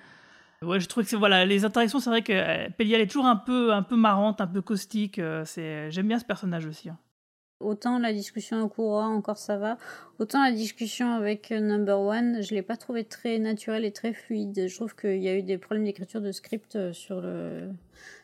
Ouais, 0.61 0.81
je 0.81 0.87
trouve 0.87 1.05
que 1.07 1.15
voilà, 1.15 1.45
les 1.45 1.63
interactions, 1.63 1.99
c'est 2.01 2.09
vrai 2.09 2.21
que 2.21 2.69
Pelia 2.71 2.97
elle 2.97 3.03
est 3.03 3.07
toujours 3.07 3.27
un 3.27 3.37
peu, 3.37 3.71
un 3.73 3.83
peu 3.83 3.95
marrante, 3.95 4.41
un 4.41 4.47
peu 4.47 4.61
caustique. 4.61 5.21
c'est, 5.45 5.89
j'aime 5.91 6.07
bien 6.09 6.19
ce 6.19 6.25
personnage 6.25 6.65
aussi. 6.65 6.89
hein. 6.89 6.97
Autant 7.59 7.97
la 7.97 8.13
discussion 8.13 8.59
avec 8.59 8.77
Oura, 8.77 9.07
encore 9.07 9.39
ça 9.39 9.57
va. 9.57 9.79
Autant 10.19 10.43
la 10.43 10.51
discussion 10.51 11.13
avec 11.13 11.51
euh, 11.51 11.59
Number 11.59 11.99
One, 11.99 12.43
je 12.43 12.53
l'ai 12.53 12.61
pas 12.61 12.77
trouvé 12.77 13.03
très 13.03 13.39
naturelle 13.39 13.83
et 13.83 13.91
très 13.91 14.13
fluide. 14.13 14.67
Je 14.67 14.75
trouve 14.75 14.95
qu'il 14.95 15.17
y 15.17 15.27
a 15.27 15.35
eu 15.35 15.41
des 15.41 15.57
problèmes 15.57 15.85
d'écriture 15.85 16.21
de 16.21 16.31
script 16.31 16.75
euh, 16.75 16.93
sur 16.93 17.19
le 17.19 17.69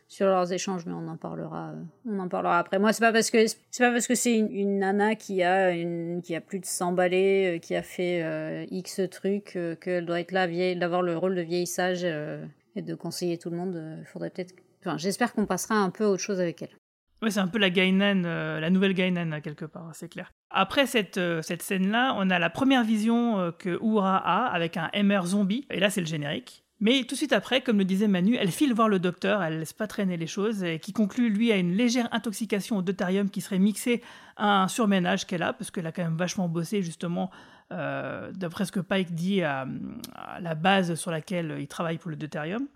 sur 0.06 0.26
leurs 0.26 0.52
échanges, 0.52 0.86
mais 0.86 0.92
on 0.92 1.08
en 1.08 1.16
parlera. 1.16 1.70
euh, 1.70 1.82
On 2.08 2.20
en 2.20 2.28
parlera 2.28 2.60
après. 2.60 2.78
Moi, 2.78 2.92
c'est 2.92 3.00
pas 3.00 3.10
pas 3.10 3.90
parce 3.90 4.06
que 4.06 4.14
c'est 4.14 4.38
une, 4.38 4.78
nana 4.78 5.16
qui 5.16 5.42
a 5.42 5.72
une 5.72 6.22
qui 6.22 6.36
a 6.36 6.40
plus 6.40 6.60
de 6.60 6.66
100 6.66 6.92
balais, 6.92 7.58
qui 7.60 7.74
a 7.74 7.82
fait 7.82 8.66
X 8.70 9.00
trucs, 9.10 9.58
qu'elle 9.80 10.06
doit 10.06 10.20
être 10.20 10.30
là 10.30 10.46
vieille, 10.46 10.76
d'avoir 10.76 11.02
le 11.02 11.16
rôle 11.18 11.34
de 11.34 11.40
vieille 11.40 11.66
sage 11.66 12.04
et 12.04 12.82
de 12.82 12.94
conseiller 12.94 13.36
tout 13.38 13.50
le 13.50 13.56
monde. 13.56 13.82
faudrait 14.04 14.30
peut-être. 14.30 14.54
Enfin, 14.80 14.96
j'espère 14.96 15.32
qu'on 15.32 15.46
passera 15.46 15.74
un 15.74 15.90
peu 15.90 16.04
à 16.04 16.10
autre 16.10 16.22
chose 16.22 16.40
avec 16.40 16.62
elle. 16.62 16.76
Ouais, 17.22 17.30
c'est 17.30 17.40
un 17.40 17.48
peu 17.48 17.58
la 17.58 17.70
Gainan, 17.70 18.22
euh, 18.24 18.60
la 18.60 18.70
nouvelle 18.70 18.92
Gainan, 18.92 19.32
euh, 19.32 19.40
quelque 19.40 19.64
part, 19.64 19.90
c'est 19.94 20.08
clair. 20.08 20.32
Après 20.50 20.86
cette, 20.86 21.16
euh, 21.16 21.42
cette 21.42 21.62
scène-là, 21.62 22.14
on 22.18 22.28
a 22.28 22.38
la 22.38 22.50
première 22.50 22.84
vision 22.84 23.52
que 23.58 23.70
Uhura 23.82 24.18
a 24.18 24.46
avec 24.46 24.76
un 24.76 24.90
MR 24.94 25.26
zombie, 25.26 25.66
et 25.70 25.80
là 25.80 25.90
c'est 25.90 26.00
le 26.00 26.06
générique. 26.06 26.64
Mais 26.80 27.02
tout 27.04 27.14
de 27.14 27.16
suite 27.16 27.32
après, 27.32 27.62
comme 27.62 27.78
le 27.78 27.84
disait 27.84 28.08
Manu, 28.08 28.36
elle 28.36 28.50
file 28.50 28.74
voir 28.74 28.88
le 28.88 28.98
docteur, 28.98 29.42
elle 29.42 29.60
laisse 29.60 29.72
pas 29.72 29.86
traîner 29.86 30.16
les 30.16 30.26
choses, 30.26 30.62
et 30.64 30.78
qui 30.80 30.92
conclut 30.92 31.30
lui 31.30 31.50
à 31.50 31.56
une 31.56 31.72
légère 31.72 32.08
intoxication 32.12 32.76
au 32.76 32.82
deutérium 32.82 33.30
qui 33.30 33.40
serait 33.40 33.58
mixée 33.58 34.02
à 34.36 34.62
un 34.62 34.68
surménage 34.68 35.26
qu'elle 35.26 35.42
a, 35.42 35.52
parce 35.52 35.70
qu'elle 35.70 35.86
a 35.86 35.92
quand 35.92 36.02
même 36.02 36.16
vachement 36.16 36.48
bossé 36.48 36.82
justement, 36.82 37.30
d'après 37.70 38.66
ce 38.66 38.72
que 38.72 38.80
Pike 38.80 39.14
dit, 39.14 39.42
à, 39.42 39.66
à 40.14 40.40
la 40.40 40.54
base 40.54 40.94
sur 40.94 41.10
laquelle 41.10 41.56
il 41.58 41.68
travaille 41.68 41.98
pour 41.98 42.10
le 42.10 42.16
deutérium. 42.16 42.66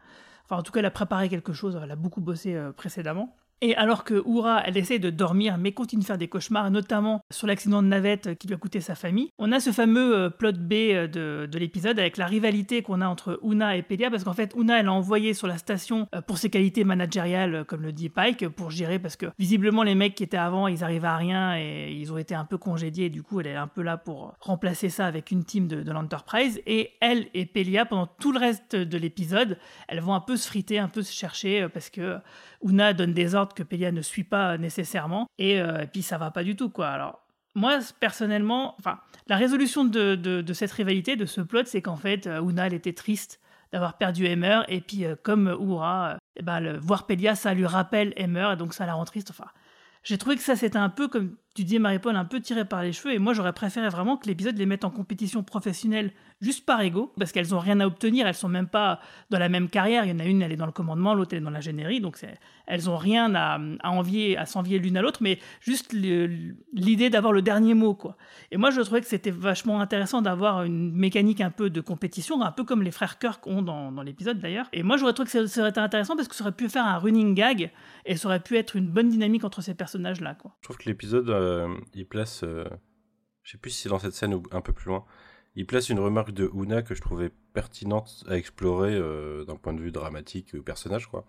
Enfin, 0.45 0.57
en 0.57 0.63
tout 0.63 0.73
cas, 0.73 0.81
elle 0.81 0.87
a 0.87 0.91
préparé 0.91 1.29
quelque 1.29 1.53
chose, 1.53 1.79
elle 1.83 1.91
a 1.91 1.97
beaucoup 1.97 2.21
bossé 2.21 2.59
précédemment. 2.77 3.37
Et 3.61 3.75
alors 3.77 4.05
que 4.05 4.23
Oura, 4.25 4.63
elle 4.65 4.77
essaie 4.77 4.99
de 4.99 5.11
dormir, 5.11 5.59
mais 5.59 5.73
continue 5.73 6.03
de 6.03 6.07
faire 6.07 6.19
des 6.19 6.29
cauchemars, 6.29 6.71
notamment 6.71 7.23
sur 7.31 7.47
l'accident 7.47 7.83
de 7.83 7.89
navette 7.89 8.39
qui 8.39 8.47
lui 8.47 8.55
a 8.55 8.57
coûté 8.57 8.81
sa 8.81 8.95
famille, 8.95 9.31
on 9.39 9.51
a 9.51 9.61
ce 9.61 9.71
fameux 9.71 10.17
euh, 10.17 10.31
plot 10.31 10.53
B 10.53 10.73
euh, 10.73 11.07
de, 11.09 11.47
de 11.51 11.59
l'épisode 11.59 11.99
avec 11.99 12.17
la 12.17 12.27
rivalité 12.27 12.83
qu'on 12.83 13.01
a 13.01 13.09
entre 13.09 13.41
Una 13.43 13.77
et 13.77 13.83
Pelia, 13.83 14.11
parce 14.11 14.25
qu'en 14.25 14.33
fait, 14.33 14.55
Una, 14.57 14.79
elle 14.79 14.87
a 14.87 14.93
envoyé 14.93 15.35
sur 15.35 15.47
la 15.47 15.59
station 15.59 16.07
euh, 16.15 16.21
pour 16.21 16.39
ses 16.39 16.51
qualités 16.51 16.85
managériales, 16.85 17.55
euh, 17.57 17.65
comme 17.65 17.83
le 17.83 17.93
dit 17.93 18.09
Pike, 18.09 18.49
pour 18.49 18.71
gérer, 18.71 18.99
parce 18.99 19.17
que 19.17 19.27
visiblement, 19.39 19.83
les 19.83 19.95
mecs 19.95 20.15
qui 20.15 20.23
étaient 20.23 20.37
avant, 20.37 20.69
ils 20.69 20.85
arrivaient 20.85 21.09
à 21.09 21.17
rien 21.17 21.57
et 21.59 21.93
ils 21.93 22.13
ont 22.13 22.19
été 22.19 22.35
un 22.35 22.45
peu 22.45 22.59
congédiés, 22.59 23.11
du 23.11 23.23
coup, 23.23 23.41
elle 23.41 23.49
est 23.49 23.57
un 23.57 23.67
peu 23.67 23.83
là 23.83 23.97
pour 23.97 24.35
remplacer 24.41 24.89
ça 24.89 25.07
avec 25.07 25.31
une 25.31 25.45
team 25.45 25.67
de, 25.67 25.83
de 25.83 25.93
l'Enterprise. 25.93 26.61
Et 26.67 26.93
elle 27.01 27.27
et 27.35 27.45
Pelia, 27.47 27.87
pendant 27.87 28.07
tout 28.07 28.33
le 28.33 28.39
reste 28.39 28.77
de 28.77 28.99
l'épisode, 28.99 29.59
elles 29.89 30.01
vont 30.01 30.15
un 30.15 30.21
peu 30.21 30.37
se 30.37 30.47
friter, 30.47 30.79
un 30.79 30.89
peu 30.89 31.03
se 31.03 31.13
chercher, 31.13 31.63
euh, 31.63 31.69
parce 31.69 31.91
que 31.91 32.19
Una 32.63 32.93
donne 32.93 33.15
des 33.15 33.35
ordres 33.35 33.48
que 33.55 33.63
Pelia 33.63 33.93
ne 33.93 34.03
suit 34.03 34.25
pas 34.25 34.59
nécessairement, 34.59 35.27
et, 35.39 35.61
euh, 35.61 35.83
et 35.83 35.87
puis 35.87 36.03
ça 36.03 36.19
va 36.19 36.31
pas 36.31 36.45
du 36.45 36.57
tout, 36.57 36.71
quoi. 36.71 36.89
Alors, 36.89 37.21
moi, 37.55 37.79
personnellement, 38.01 38.75
enfin, 38.79 38.99
la 39.27 39.37
résolution 39.37 39.85
de, 39.85 40.15
de- 40.15 40.53
cette 40.53 40.73
rivalité, 40.73 41.17
de 41.17 41.27
ce 41.27 41.41
plot, 41.41 41.65
c'est 41.67 41.83
qu'en 41.83 41.97
fait, 41.97 42.27
euh, 42.27 42.41
Una, 42.43 42.67
elle 42.67 42.75
était 42.75 42.93
triste 42.93 43.41
d'avoir 43.73 43.99
perdu 43.99 44.27
Emmer, 44.27 44.61
et 44.69 44.81
puis 44.81 45.05
euh, 45.05 45.15
comme 45.23 45.49
euh, 45.49 46.17
eh 46.37 46.43
ben, 46.43 46.77
voir 46.79 47.07
Pelia, 47.07 47.35
ça 47.35 47.55
lui 47.55 47.67
rappelle 47.67 48.13
Emmer, 48.17 48.51
et 48.53 48.57
donc 48.57 48.75
ça 48.75 48.87
la 48.87 48.95
rend 48.95 49.05
triste. 49.05 49.31
Enfin, 49.31 49.47
j'ai 50.05 50.17
trouvé 50.19 50.37
que 50.37 50.43
ça, 50.43 50.57
c'était 50.57 50.79
un 50.79 50.89
peu 50.89 51.09
comme, 51.09 51.37
tu 51.59 51.65
disais 51.65 51.81
Marie-Paul 51.81 52.15
un 52.15 52.25
peu 52.25 52.41
tiré 52.41 52.65
par 52.65 52.85
les 52.85 52.93
cheveux, 52.93 53.13
et 53.13 53.19
moi 53.19 53.33
j'aurais 53.33 53.53
préféré 53.53 53.89
vraiment 53.89 54.17
que 54.17 54.29
l'épisode 54.29 54.57
les 54.57 54.65
mette 54.65 54.85
en 54.85 54.91
compétition 54.91 55.43
professionnelle 55.43 56.13
juste 56.41 56.65
par 56.65 56.81
ego, 56.83 57.13
parce 57.19 57.33
qu'elles 57.33 57.53
ont 57.53 57.59
rien 57.59 57.81
à 57.81 57.87
obtenir, 57.87 58.29
elles 58.29 58.35
sont 58.35 58.49
même 58.49 58.69
pas 58.69 59.01
dans 59.31 59.41
la 59.41 59.49
même 59.49 59.69
carrière. 59.69 60.05
Il 60.05 60.11
y 60.11 60.13
en 60.13 60.21
a 60.21 60.25
une, 60.25 60.41
elle 60.41 60.53
est 60.53 60.57
dans 60.57 60.67
le 60.67 60.73
commandement, 60.73 61.15
l'autre 61.15 61.31
elle 61.33 61.41
est 61.41 61.45
dans 61.45 61.51
l'ingénierie, 61.51 62.01
donc 62.01 62.17
elles 62.69 62.89
ont 62.89 62.97
rien 62.97 63.35
à, 63.35 63.59
envier, 63.83 64.39
à 64.39 64.47
s'envier 64.47 64.79
l'une 64.79 64.97
à 64.97 65.03
l'autre, 65.03 65.19
mais 65.21 65.41
juste 65.61 65.93
l'idée 65.93 67.11
d'avoir 67.11 67.33
le 67.33 67.43
dernier 67.43 67.75
mot, 67.75 67.95
quoi. 67.95 68.17
Et 68.53 68.57
moi 68.57 68.71
je 68.71 68.81
trouvais 68.83 69.01
que 69.01 69.09
c'était 69.09 69.33
vachement 69.33 69.81
intéressant 69.81 70.23
d'avoir 70.23 70.63
une 70.63 70.93
mécanique 70.93 71.41
un 71.41 71.51
peu 71.51 71.71
de 71.71 71.81
compétition, 71.81 72.41
un 72.41 72.53
peu 72.53 72.63
comme 72.63 72.85
les 72.85 72.93
frères 72.93 73.19
Kirk 73.19 73.45
ont 73.49 73.63
dans, 73.63 73.91
l'épisode 74.03 74.39
d'ailleurs. 74.39 74.69
Et 74.73 74.85
moi 74.85 74.97
j'aurais 74.97 75.13
trouvé 75.13 75.29
que 75.29 75.47
ça 75.49 75.61
aurait 75.61 75.71
été 75.71 75.81
intéressant 75.81 76.15
parce 76.15 76.29
que 76.29 76.37
ça 76.37 76.45
aurait 76.45 76.53
pu 76.53 76.69
faire 76.69 76.87
un 76.87 76.99
running 76.99 77.35
gag 77.35 77.73
et 78.05 78.17
ça 78.17 78.29
aurait 78.29 78.39
pu 78.39 78.57
être 78.57 78.77
une 78.77 78.87
bonne 78.87 79.09
dynamique 79.09 79.43
entre 79.43 79.61
ces 79.61 79.75
personnages-là, 79.75 80.35
quoi. 80.35 80.53
Je 80.61 80.67
trouve 80.67 80.77
que 80.77 80.89
l'épisode, 80.89 81.29
euh, 81.31 81.48
il 81.95 82.07
place, 82.07 82.43
euh, 82.45 82.65
je 83.43 83.53
sais 83.53 83.59
plus 83.59 83.71
si 83.71 83.83
c'est 83.83 83.89
dans 83.89 83.99
cette 83.99 84.15
scène 84.15 84.35
ou 84.35 84.43
un 84.53 84.61
peu 84.61 84.73
plus 84.73 84.89
loin, 84.89 85.05
il 85.55 85.67
place 85.67 85.89
une 85.89 85.99
remarque 85.99 86.33
de 86.33 86.51
Una 86.55 86.83
que 86.83 86.95
je 86.95 87.01
trouvais 87.01 87.31
pertinente 87.53 88.25
à 88.29 88.37
explorer 88.37 88.95
euh, 88.95 89.45
d'un 89.45 89.57
point 89.57 89.73
de 89.73 89.81
vue 89.81 89.93
dramatique 89.93 90.55
ou 90.55 90.63
personnage, 90.63 91.09
quoi. 91.09 91.27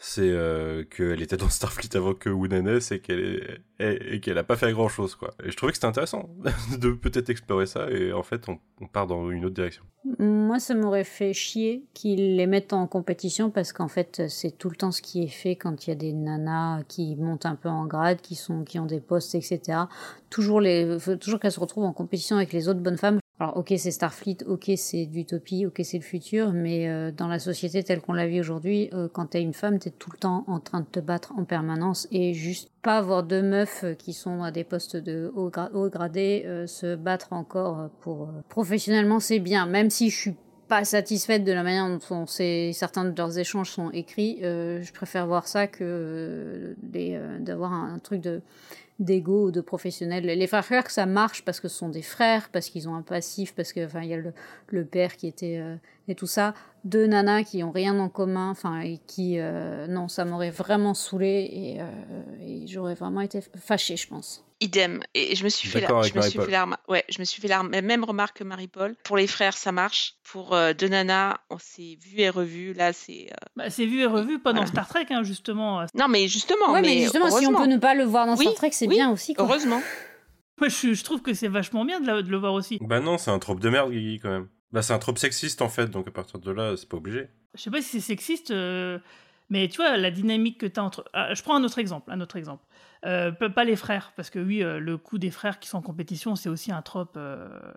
C'est 0.00 0.30
euh, 0.30 0.84
qu'elle 0.84 1.22
était 1.22 1.36
dans 1.36 1.48
Starfleet 1.48 1.96
avant 1.96 2.14
que 2.14 2.28
naisse 2.28 2.92
et 2.92 3.00
qu'elle 3.00 3.60
et, 3.80 4.20
qu'elle 4.20 4.38
a 4.38 4.44
pas 4.44 4.56
fait 4.56 4.70
grand 4.70 4.88
chose, 4.88 5.16
quoi. 5.16 5.34
Et 5.42 5.50
je 5.50 5.56
trouvais 5.56 5.72
que 5.72 5.76
c'était 5.76 5.88
intéressant 5.88 6.30
de 6.78 6.92
peut-être 6.92 7.30
explorer 7.30 7.66
ça 7.66 7.90
et 7.90 8.12
en 8.12 8.22
fait 8.22 8.48
on, 8.48 8.60
on, 8.80 8.86
part 8.86 9.08
dans 9.08 9.28
une 9.28 9.44
autre 9.44 9.56
direction. 9.56 9.82
Moi, 10.20 10.60
ça 10.60 10.76
m'aurait 10.76 11.02
fait 11.02 11.32
chier 11.32 11.84
qu'ils 11.94 12.36
les 12.36 12.46
mettent 12.46 12.72
en 12.72 12.86
compétition 12.86 13.50
parce 13.50 13.72
qu'en 13.72 13.88
fait 13.88 14.28
c'est 14.28 14.56
tout 14.56 14.70
le 14.70 14.76
temps 14.76 14.92
ce 14.92 15.02
qui 15.02 15.24
est 15.24 15.28
fait 15.28 15.56
quand 15.56 15.86
il 15.86 15.90
y 15.90 15.92
a 15.92 15.96
des 15.96 16.12
nanas 16.12 16.84
qui 16.86 17.16
montent 17.16 17.46
un 17.46 17.56
peu 17.56 17.68
en 17.68 17.86
grade, 17.86 18.20
qui 18.20 18.36
sont 18.36 18.62
qui 18.62 18.78
ont 18.78 18.86
des 18.86 19.00
postes, 19.00 19.34
etc. 19.34 19.80
Toujours 20.30 20.60
les, 20.60 20.96
toujours 21.20 21.40
qu'elles 21.40 21.50
se 21.50 21.60
retrouvent 21.60 21.84
en 21.84 21.92
compétition 21.92 22.36
avec 22.36 22.52
les 22.52 22.68
autres 22.68 22.80
bonnes 22.80 22.98
femmes. 22.98 23.18
Alors 23.40 23.56
ok 23.56 23.72
c'est 23.76 23.92
Starfleet, 23.92 24.38
ok 24.46 24.72
c'est 24.76 25.06
d'utopie, 25.06 25.64
ok 25.64 25.80
c'est 25.84 25.98
le 25.98 26.02
futur, 26.02 26.52
mais 26.52 26.88
euh, 26.88 27.12
dans 27.12 27.28
la 27.28 27.38
société 27.38 27.84
telle 27.84 28.00
qu'on 28.00 28.12
la 28.12 28.26
vit 28.26 28.40
aujourd'hui, 28.40 28.90
euh, 28.92 29.08
quand 29.12 29.26
t'es 29.26 29.42
une 29.42 29.54
femme, 29.54 29.78
t'es 29.78 29.90
tout 29.90 30.10
le 30.12 30.18
temps 30.18 30.42
en 30.48 30.58
train 30.58 30.80
de 30.80 30.86
te 30.86 30.98
battre 30.98 31.32
en 31.38 31.44
permanence 31.44 32.08
et 32.10 32.34
juste 32.34 32.68
pas 32.82 32.98
avoir 32.98 33.22
deux 33.22 33.42
meufs 33.42 33.84
qui 33.98 34.12
sont 34.12 34.42
à 34.42 34.50
des 34.50 34.64
postes 34.64 34.96
de 34.96 35.30
haut, 35.36 35.52
haut 35.72 35.88
gradé 35.88 36.42
euh, 36.46 36.66
se 36.66 36.96
battre 36.96 37.32
encore 37.32 37.90
pour 38.00 38.28
professionnellement 38.48 39.20
c'est 39.20 39.38
bien, 39.38 39.66
même 39.66 39.90
si 39.90 40.10
je 40.10 40.16
suis 40.16 40.36
pas 40.66 40.84
satisfaite 40.84 41.44
de 41.44 41.52
la 41.52 41.62
manière 41.62 41.88
dont 41.88 42.26
certains 42.26 43.04
de 43.04 43.16
leurs 43.16 43.38
échanges 43.38 43.70
sont 43.70 43.90
écrits, 43.92 44.40
je 44.42 44.92
préfère 44.92 45.26
voir 45.26 45.48
ça 45.48 45.66
que 45.66 46.76
d'avoir 46.82 47.72
un, 47.72 47.98
truc 48.00 48.20
de 48.20 48.42
d'ego 48.98 49.46
ou 49.46 49.50
de 49.50 49.60
professionnel. 49.60 50.24
Les 50.24 50.46
frères 50.46 50.90
ça 50.90 51.06
marche 51.06 51.44
parce 51.44 51.60
que 51.60 51.68
ce 51.68 51.76
sont 51.76 51.88
des 51.88 52.02
frères, 52.02 52.48
parce 52.50 52.68
qu'ils 52.68 52.88
ont 52.88 52.94
un 52.94 53.02
passif, 53.02 53.54
parce 53.54 53.72
que 53.72 53.84
enfin 53.84 54.02
il 54.02 54.08
y 54.08 54.14
a 54.14 54.16
le, 54.16 54.32
le 54.68 54.84
père 54.84 55.16
qui 55.16 55.26
était 55.28 55.58
euh, 55.58 55.76
et 56.08 56.14
tout 56.14 56.26
ça. 56.26 56.54
Deux 56.84 57.06
nanas 57.06 57.44
qui 57.44 57.62
ont 57.62 57.70
rien 57.70 57.98
en 57.98 58.08
commun, 58.08 58.50
enfin 58.50 58.80
et 58.80 58.98
qui 59.06 59.38
euh, 59.38 59.86
non, 59.86 60.08
ça 60.08 60.24
m'aurait 60.24 60.50
vraiment 60.50 60.94
saoulé 60.94 61.48
et, 61.52 61.80
euh, 61.80 61.84
et 62.40 62.66
j'aurais 62.66 62.94
vraiment 62.94 63.20
été 63.20 63.40
fâchée, 63.56 63.96
je 63.96 64.08
pense 64.08 64.44
idem. 64.60 65.02
Et 65.14 65.36
je 65.36 65.44
me 65.44 65.48
suis 65.48 65.68
fait 65.68 65.80
la, 65.80 66.02
je 66.02 66.14
me 66.14 66.22
suis 66.22 66.38
fait 66.38 66.50
la, 66.50 66.66
ouais, 66.88 67.04
je 67.08 67.18
me 67.20 67.24
suis 67.24 67.40
fait 67.40 67.48
la 67.48 67.62
même 67.62 68.04
remarque 68.04 68.38
que 68.38 68.44
Marie-Paul. 68.44 68.96
Pour 69.04 69.16
les 69.16 69.26
frères, 69.26 69.56
ça 69.56 69.72
marche. 69.72 70.14
Pour 70.24 70.54
euh, 70.54 70.72
deux 70.72 70.88
nanas, 70.88 71.38
on 71.50 71.58
s'est 71.58 71.98
vu 72.00 72.20
et 72.20 72.30
revu. 72.30 72.72
Là, 72.72 72.92
c'est. 72.92 73.28
Euh... 73.30 73.46
Bah, 73.56 73.70
c'est 73.70 73.86
vu 73.86 74.00
et 74.00 74.06
revu 74.06 74.38
pas 74.38 74.52
dans 74.52 74.66
Star 74.66 74.88
Trek, 74.88 75.06
hein, 75.10 75.22
justement. 75.22 75.84
Non, 75.94 76.08
mais 76.08 76.28
justement. 76.28 76.72
Ouais, 76.72 76.82
mais, 76.82 76.88
mais 76.88 77.02
justement, 77.02 77.30
si 77.30 77.46
on 77.46 77.54
peut 77.54 77.66
ne 77.66 77.78
pas 77.78 77.94
le 77.94 78.04
voir 78.04 78.26
dans 78.26 78.36
Star 78.36 78.54
Trek, 78.54 78.70
c'est 78.72 78.88
oui, 78.88 78.96
bien 78.96 79.10
aussi. 79.10 79.34
Quoi. 79.34 79.44
Heureusement. 79.44 79.80
Moi, 80.58 80.68
je, 80.68 80.92
je, 80.92 81.04
trouve 81.04 81.22
que 81.22 81.34
c'est 81.34 81.46
vachement 81.46 81.84
bien 81.84 82.00
de, 82.00 82.06
la, 82.06 82.20
de, 82.20 82.28
le 82.28 82.36
voir 82.36 82.52
aussi. 82.52 82.78
Bah 82.80 82.98
non, 82.98 83.16
c'est 83.16 83.30
un 83.30 83.38
trope 83.38 83.60
de 83.60 83.68
merde, 83.68 83.92
Guigui, 83.92 84.18
quand 84.18 84.30
même. 84.30 84.48
Bah, 84.72 84.82
c'est 84.82 84.92
un 84.92 84.98
trope 84.98 85.18
sexiste, 85.18 85.62
en 85.62 85.68
fait, 85.68 85.88
donc 85.88 86.08
à 86.08 86.10
partir 86.10 86.38
de 86.40 86.50
là, 86.50 86.76
c'est 86.76 86.88
pas 86.88 86.96
obligé. 86.96 87.28
Je 87.54 87.62
sais 87.62 87.70
pas 87.70 87.80
si 87.80 87.88
c'est 87.88 88.00
sexiste, 88.00 88.50
euh... 88.50 88.98
mais 89.48 89.68
tu 89.68 89.76
vois, 89.76 89.96
la 89.96 90.10
dynamique 90.10 90.58
que 90.58 90.66
tu 90.66 90.78
as 90.78 90.84
entre. 90.84 91.08
Ah, 91.12 91.32
je 91.34 91.42
prends 91.42 91.56
un 91.56 91.64
autre 91.64 91.78
exemple. 91.78 92.10
Un 92.10 92.20
autre 92.20 92.36
exemple. 92.36 92.64
Euh, 93.06 93.30
pas 93.30 93.64
les 93.64 93.76
frères, 93.76 94.12
parce 94.16 94.28
que 94.28 94.38
oui, 94.38 94.62
euh, 94.62 94.78
le 94.78 94.98
coup 94.98 95.18
des 95.18 95.30
frères 95.30 95.58
qui 95.60 95.68
sont 95.68 95.78
en 95.78 95.82
compétition, 95.82 96.36
c'est 96.36 96.48
aussi 96.48 96.72
un 96.72 96.82
trope, 96.82 97.18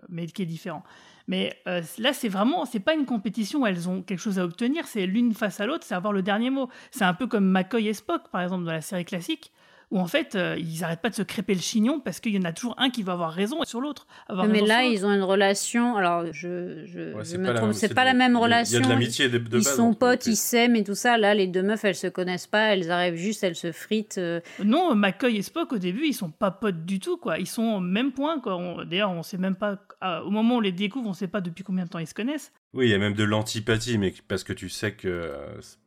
mais 0.08 0.26
qui 0.26 0.42
est 0.42 0.46
différent. 0.46 0.82
Mais 1.28 1.56
là, 1.98 2.12
c'est 2.12 2.28
vraiment, 2.28 2.64
c'est 2.66 2.80
pas 2.80 2.94
une 2.94 3.06
compétition 3.06 3.62
où 3.62 3.66
elles 3.66 3.88
ont 3.88 4.02
quelque 4.02 4.18
chose 4.18 4.38
à 4.38 4.44
obtenir, 4.44 4.86
c'est 4.86 5.06
l'une 5.06 5.32
face 5.34 5.60
à 5.60 5.66
l'autre, 5.66 5.84
c'est 5.86 5.94
avoir 5.94 6.12
le 6.12 6.22
dernier 6.22 6.50
mot. 6.50 6.68
C'est 6.90 7.04
un 7.04 7.14
peu 7.14 7.26
comme 7.26 7.48
McCoy 7.48 7.88
et 7.88 7.94
Spock, 7.94 8.28
par 8.30 8.42
exemple, 8.42 8.64
dans 8.64 8.72
la 8.72 8.80
série 8.80 9.04
classique 9.04 9.52
où 9.92 10.00
en 10.00 10.06
fait, 10.06 10.34
euh, 10.34 10.56
ils 10.58 10.80
n'arrêtent 10.80 11.02
pas 11.02 11.10
de 11.10 11.14
se 11.14 11.22
crêper 11.22 11.54
le 11.54 11.60
chignon 11.60 12.00
parce 12.00 12.18
qu'il 12.18 12.34
y 12.34 12.38
en 12.38 12.44
a 12.44 12.52
toujours 12.52 12.74
un 12.78 12.88
qui 12.88 13.02
va 13.02 13.12
avoir 13.12 13.30
raison 13.30 13.62
sur 13.64 13.78
l'autre. 13.78 14.06
Mais 14.48 14.62
là, 14.62 14.84
ils 14.84 15.04
ont 15.04 15.12
une 15.12 15.22
relation. 15.22 15.96
Alors, 15.96 16.24
je, 16.32 16.86
je, 16.86 17.12
ouais, 17.12 17.24
je 17.24 17.36
me 17.36 17.54
trompe, 17.54 17.74
c'est 17.74 17.92
pas 17.92 18.04
la 18.04 18.14
même 18.14 18.36
relation. 18.36 18.78
Il 18.78 18.82
y 18.82 18.84
a 18.84 18.88
de 18.88 18.92
l'amitié 18.92 19.28
de, 19.28 19.36
de 19.36 19.58
Ils 19.58 19.64
sont 19.64 19.92
potes, 19.92 20.26
ils 20.26 20.36
s'aiment 20.36 20.76
et 20.76 20.82
tout 20.82 20.94
ça. 20.94 21.18
Là, 21.18 21.34
les 21.34 21.46
deux 21.46 21.62
meufs, 21.62 21.84
elles 21.84 21.94
se 21.94 22.06
connaissent 22.06 22.46
pas, 22.46 22.72
elles 22.72 22.90
arrivent 22.90 23.16
juste, 23.16 23.44
elles 23.44 23.54
se 23.54 23.70
fritent. 23.70 24.16
Euh... 24.16 24.40
Non, 24.64 24.94
McCoy 24.94 25.36
et 25.36 25.42
Spock, 25.42 25.74
au 25.74 25.78
début, 25.78 26.06
ils 26.06 26.14
sont 26.14 26.30
pas 26.30 26.50
potes 26.50 26.86
du 26.86 26.98
tout, 26.98 27.18
quoi. 27.18 27.38
Ils 27.38 27.46
sont 27.46 27.62
au 27.62 27.80
même 27.80 28.12
point, 28.12 28.40
quoi. 28.40 28.58
D'ailleurs, 28.88 29.10
on 29.10 29.22
sait 29.22 29.36
même 29.36 29.56
pas. 29.56 29.76
Au 30.24 30.30
moment 30.30 30.54
où 30.54 30.58
on 30.58 30.60
les 30.60 30.72
découvre, 30.72 31.10
on 31.10 31.12
sait 31.12 31.28
pas 31.28 31.42
depuis 31.42 31.64
combien 31.64 31.84
de 31.84 31.90
temps 31.90 31.98
ils 31.98 32.06
se 32.06 32.14
connaissent. 32.14 32.50
Oui, 32.74 32.86
il 32.86 32.90
y 32.90 32.94
a 32.94 32.98
même 32.98 33.14
de 33.14 33.24
l'antipathie, 33.24 33.98
mais 33.98 34.14
parce 34.28 34.44
que 34.44 34.52
tu 34.52 34.70
sais 34.70 34.92
que 34.92 35.30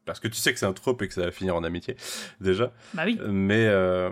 parce 0.05 0.19
que 0.19 0.27
tu 0.27 0.35
sais 0.35 0.53
que 0.53 0.59
c'est 0.59 0.67
un 0.67 0.73
trope 0.73 1.01
et 1.01 1.07
que 1.07 1.13
ça 1.15 1.21
va 1.21 1.31
finir 1.31 1.55
en 1.55 1.63
amitié 1.63 1.95
déjà. 2.41 2.71
Bah 2.93 3.03
oui. 3.05 3.19
Mais 3.27 3.65
euh, 3.65 4.11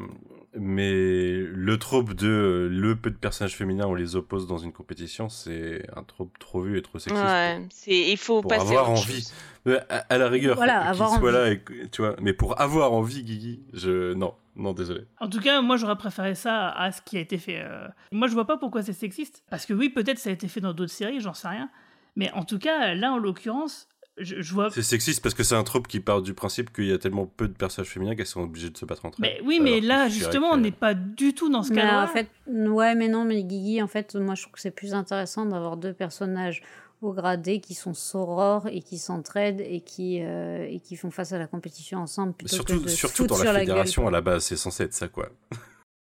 mais 0.56 1.38
le 1.38 1.78
trope 1.78 2.14
de 2.14 2.68
le 2.72 2.96
peu 2.96 3.12
de 3.12 3.16
personnages 3.16 3.56
féminins 3.56 3.86
on 3.86 3.94
les 3.94 4.16
oppose 4.16 4.48
dans 4.48 4.58
une 4.58 4.72
compétition, 4.72 5.30
c'est 5.30 5.86
un 5.96 6.04
trope 6.04 6.38
trop 6.40 6.62
vu 6.62 6.78
et 6.78 6.82
trop 6.82 6.98
sexiste. 6.98 7.24
Ouais, 7.24 7.62
c'est 7.70 8.12
il 8.12 8.18
faut 8.18 8.42
pour 8.42 8.50
passer 8.50 8.72
avoir 8.72 8.90
envie. 8.90 9.32
À, 9.66 9.98
à, 10.10 10.18
la 10.18 10.28
rigueur, 10.28 10.58
voilà, 10.58 10.80
qu'il 10.80 10.90
avoir 10.90 11.10
soit 11.10 11.20
envie. 11.20 11.32
là, 11.32 11.52
et, 11.52 11.64
tu 11.90 12.02
vois. 12.02 12.16
Mais 12.20 12.34
pour 12.34 12.60
avoir 12.60 12.92
envie, 12.92 13.24
Guigui, 13.24 13.64
je 13.72 14.14
non, 14.14 14.34
non, 14.56 14.74
désolé. 14.74 15.06
En 15.20 15.30
tout 15.30 15.40
cas, 15.40 15.62
moi 15.62 15.78
j'aurais 15.78 15.96
préféré 15.96 16.36
ça 16.36 16.70
à 16.70 16.92
ce 16.92 17.02
qui 17.02 17.18
a 17.18 17.22
été 17.22 17.38
fait. 17.38 17.62
Euh... 17.62 17.88
Moi 18.12 18.28
je 18.28 18.34
vois 18.34 18.46
pas 18.46 18.58
pourquoi 18.58 18.82
c'est 18.82 18.94
sexiste. 18.94 19.44
Parce 19.50 19.66
que 19.66 19.74
oui, 19.74 19.90
peut-être 19.90 20.20
ça 20.20 20.32
a 20.32 20.34
été 20.34 20.48
fait 20.48 20.60
dans 20.60 20.74
d'autres 20.74 20.92
séries, 20.92 21.20
j'en 21.22 21.34
sais 21.34 21.48
rien. 21.48 21.70
Mais 22.16 22.32
en 22.32 22.44
tout 22.44 22.60
cas, 22.60 22.94
là 22.94 23.14
en 23.14 23.18
l'occurrence, 23.18 23.88
je, 24.18 24.42
je, 24.42 24.54
vois. 24.54 24.70
C'est 24.70 24.84
sexiste 24.84 25.24
parce 25.24 25.34
que 25.34 25.44
c'est 25.44 25.56
un 25.56 25.64
trope 25.64 25.88
qui 25.88 26.00
part 26.00 26.22
du 26.22 26.34
principe 26.34 26.72
qu'il 26.72 26.86
y 26.86 26.92
a 26.92 27.00
tellement 27.00 27.26
peu 27.26 27.48
de 27.48 27.54
personnages 27.54 27.90
féminins 27.90 28.16
qu'elles 28.16 28.28
sont 28.28 28.42
obligées 28.42 28.70
de 28.70 28.78
se 28.78 28.86
battre 28.86 29.06
entre 29.06 29.20
mais 29.20 29.38
elles. 29.40 29.46
Oui, 29.46 29.60
mais 29.60 29.82
là, 29.82 30.08
justement, 30.08 30.52
on 30.52 30.58
n'est 30.58 30.72
pas 30.72 30.94
du 30.94 31.34
tout 31.34 31.50
dans 31.50 31.64
ce 31.64 31.74
cas-là. 31.74 32.04
En 32.04 32.08
fait, 32.08 32.30
ouais, 32.48 32.94
mais 32.94 33.08
non, 33.08 33.26
mais 33.26 33.44
Guigui, 33.44 33.82
en 33.82 33.88
fait, 33.88 34.14
moi, 34.16 34.36
je 34.36 34.44
trouve 34.44 34.54
que 34.54 34.62
c'est 34.62 34.72
plus 34.72 34.94
intéressant 34.94 35.46
d'avoir 35.46 35.78
deux 35.78 35.94
personnages 35.94 36.62
au 37.02 37.12
gradé 37.12 37.60
qui 37.60 37.74
sont 37.74 37.94
sorores 37.94 38.68
et 38.68 38.82
qui 38.82 38.98
s'entraident 38.98 39.62
et 39.62 39.82
qui 39.82 40.22
euh, 40.22 40.66
et 40.70 40.80
qui 40.80 40.96
font 40.96 41.12
face 41.12 41.34
à 41.34 41.38
la 41.38 41.48
compétition 41.48 42.00
ensemble 42.00 42.34
plutôt 42.34 42.56
surtout, 42.56 42.80
que 42.80 42.84
de 42.86 42.88
surtout 42.88 43.28
dans 43.28 43.36
sur 43.36 43.46
la 43.46 43.54
la 43.54 43.60
fédération 43.60 44.04
gueule, 44.04 44.14
à 44.14 44.18
la 44.18 44.22
base, 44.22 44.46
c'est 44.46 44.56
censé 44.56 44.84
être 44.84 44.94
ça, 44.94 45.08
quoi. 45.08 45.30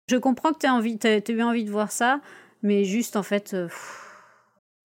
Je 0.08 0.16
comprends 0.16 0.52
que 0.52 0.60
tu 0.60 0.66
as 0.66 0.72
envie, 0.72 0.96
t'as, 0.96 1.20
t'as 1.20 1.32
eu 1.32 1.42
envie 1.42 1.64
de 1.64 1.70
voir 1.70 1.90
ça, 1.90 2.20
mais 2.62 2.84
juste 2.84 3.16
en 3.16 3.24
fait. 3.24 3.52
Euh, 3.52 3.68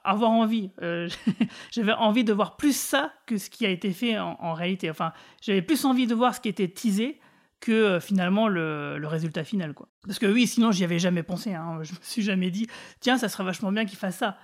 avoir 0.03 0.31
envie. 0.31 0.71
Euh, 0.81 1.09
j'avais 1.71 1.93
envie 1.93 2.23
de 2.23 2.33
voir 2.33 2.57
plus 2.57 2.75
ça 2.75 3.11
que 3.25 3.37
ce 3.37 3.49
qui 3.49 3.65
a 3.65 3.69
été 3.69 3.91
fait 3.91 4.19
en, 4.19 4.53
réalité. 4.53 4.89
Enfin, 4.89 5.13
j'avais 5.41 5.61
plus 5.61 5.85
envie 5.85 6.07
de 6.07 6.15
voir 6.15 6.35
ce 6.35 6.41
qui 6.41 6.49
était 6.49 6.67
teasé 6.67 7.19
que 7.59 7.71
euh, 7.71 7.99
finalement 7.99 8.47
le, 8.47 8.99
résultat 9.03 9.43
final. 9.43 9.73
Quoi. 9.73 9.87
Parce 10.05 10.19
que 10.19 10.25
oui, 10.25 10.47
sinon 10.47 10.71
j'y 10.71 10.83
avais 10.83 10.99
jamais 10.99 11.23
pensé. 11.23 11.53
Hein. 11.53 11.79
Je 11.83 11.91
me 11.91 11.97
suis 12.01 12.23
jamais 12.23 12.49
dit, 12.49 12.67
tiens, 12.99 13.17
ça 13.17 13.29
serait 13.29 13.43
vachement 13.43 13.71
bien 13.71 13.85
qu'il 13.85 13.97
fasse 13.97 14.17
ça. 14.17 14.37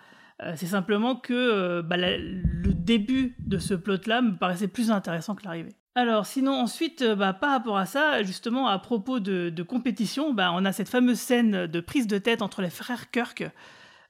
Euh, 0.43 0.53
c'est 0.55 0.67
simplement 0.67 1.15
que 1.15 1.81
bah, 1.81 1.97
le 1.97 2.73
début 2.73 3.35
de 3.39 3.57
ce 3.57 3.73
plot-là 3.73 4.21
me 4.21 4.35
paraissait 4.37 4.67
plus 4.67 4.91
intéressant 4.91 5.33
que 5.33 5.43
l'arrivée. 5.43 5.75
Alors, 5.95 6.27
sinon, 6.27 6.53
ensuite, 6.53 7.03
bah, 7.03 7.33
par 7.33 7.49
rapport 7.49 7.75
à 7.75 7.87
ça, 7.87 8.21
justement, 8.21 8.67
à 8.67 8.77
propos 8.77 9.19
de, 9.19 9.49
de 9.49 9.63
compétition, 9.63 10.31
bah, 10.31 10.51
on 10.53 10.63
a 10.63 10.71
cette 10.71 10.89
fameuse 10.89 11.17
scène 11.17 11.65
de 11.65 11.79
prise 11.79 12.05
de 12.05 12.19
tête 12.19 12.43
entre 12.43 12.61
les 12.61 12.69
frères 12.69 13.09
Kirk, 13.09 13.45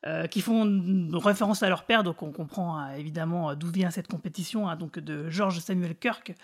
euh, 0.05 0.27
qui 0.27 0.41
font 0.41 1.09
référence 1.11 1.63
à 1.63 1.69
leur 1.69 1.83
père, 1.83 2.03
donc 2.03 2.21
on 2.21 2.31
comprend 2.31 2.79
euh, 2.79 2.93
évidemment 2.97 3.55
d'où 3.55 3.71
vient 3.71 3.89
cette 3.89 4.07
compétition, 4.07 4.69
hein, 4.69 4.75
donc 4.75 4.99
de 4.99 5.27
George 5.31 5.59
Samuel 5.59 5.95
Kirk, 5.95 6.35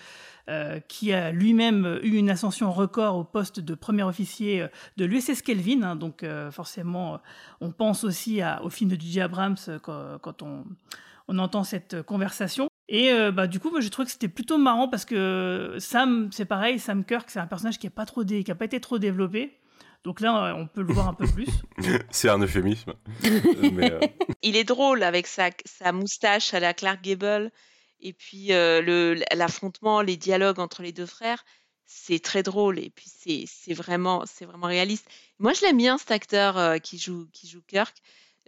euh, 0.50 0.80
qui 0.80 1.14
a 1.14 1.30
lui-même 1.32 2.00
eu 2.02 2.16
une 2.16 2.32
ascension 2.32 2.72
record 2.72 3.16
au 3.16 3.24
poste 3.24 3.60
de 3.60 3.76
premier 3.76 4.02
officier 4.02 4.66
de 4.98 5.06
l'USS 5.06 5.44
Kelvin, 5.44 5.84
hein, 5.84 5.96
donc 5.96 6.26
forcément 6.50 7.20
on 7.62 7.72
pense 7.72 8.04
aussi 8.04 8.42
au 8.64 8.72
film 8.72 8.90
de 8.90 9.00
J.J. 9.00 9.22
Abrams 9.22 9.58
quand, 9.84 10.42
on, 10.42 11.38
entend 11.38 11.64
cette 11.64 12.02
conversation. 12.02 12.70
Et 12.90 13.12
bah, 13.32 13.46
du 13.46 13.60
coup, 13.60 13.70
moi, 13.70 13.82
j'ai 13.82 13.92
trouvé 13.92 14.08
que 14.08 14.12
c'était 14.12 14.28
plutôt 14.28 14.58
marrant 14.58 14.88
parce 14.88 15.06
que 15.06 15.76
Sam, 15.78 16.30
c'est 16.32 16.46
pareil, 16.46 16.80
Sam 16.80 17.06
Kirk, 17.06 17.30
c'est 17.30 17.40
un 17.40 17.48
personnage 17.48 17.78
qui 17.78 17.86
n'a 17.86 17.92
pas, 17.92 18.06
pas 18.06 18.66
été 18.66 18.80
trop 18.80 18.98
développé. 18.98 19.60
Donc 20.04 20.20
là, 20.20 20.54
on 20.58 20.68
peut 20.68 20.82
le 20.82 20.94
voir 20.94 21.08
un 21.08 21.14
peu 21.14 21.28
plus. 21.28 21.48
c'est 22.12 22.30
un 22.30 22.40
euphémisme. 22.40 22.94
Mais 23.74 23.92
euh... 23.92 24.00
Il 24.42 24.58
est 24.58 24.66
drôle 24.66 25.02
avec 25.02 25.28
sa, 25.28 25.50
sa, 25.66 25.92
moustache 25.94 26.54
à 26.54 26.60
la 26.60 26.74
Clark 26.74 27.02
Gable 27.02 27.52
et 28.02 28.12
puis 28.12 28.52
euh, 28.52 29.16
l'affrontement, 29.34 30.02
le, 30.02 30.08
les 30.08 30.18
dialogues 30.18 30.60
entre 30.60 30.82
les 30.82 30.92
deux 30.92 31.06
frères. 31.06 31.46
C'est 31.86 32.20
très 32.20 32.44
drôle 32.44 32.80
et 32.80 32.90
puis 32.90 33.12
c'est 33.48 33.74
vraiment, 33.74 34.24
vraiment 34.42 34.68
réaliste. 34.68 35.08
Moi, 35.40 35.54
je 35.54 35.62
l'aime 35.62 35.78
bien 35.78 35.98
cet 35.98 36.12
acteur 36.12 36.58
euh, 36.58 36.78
qui 36.78 36.98
joue 36.98 37.28
qui 37.32 37.48
joue 37.48 37.62
Kirk. 37.62 37.96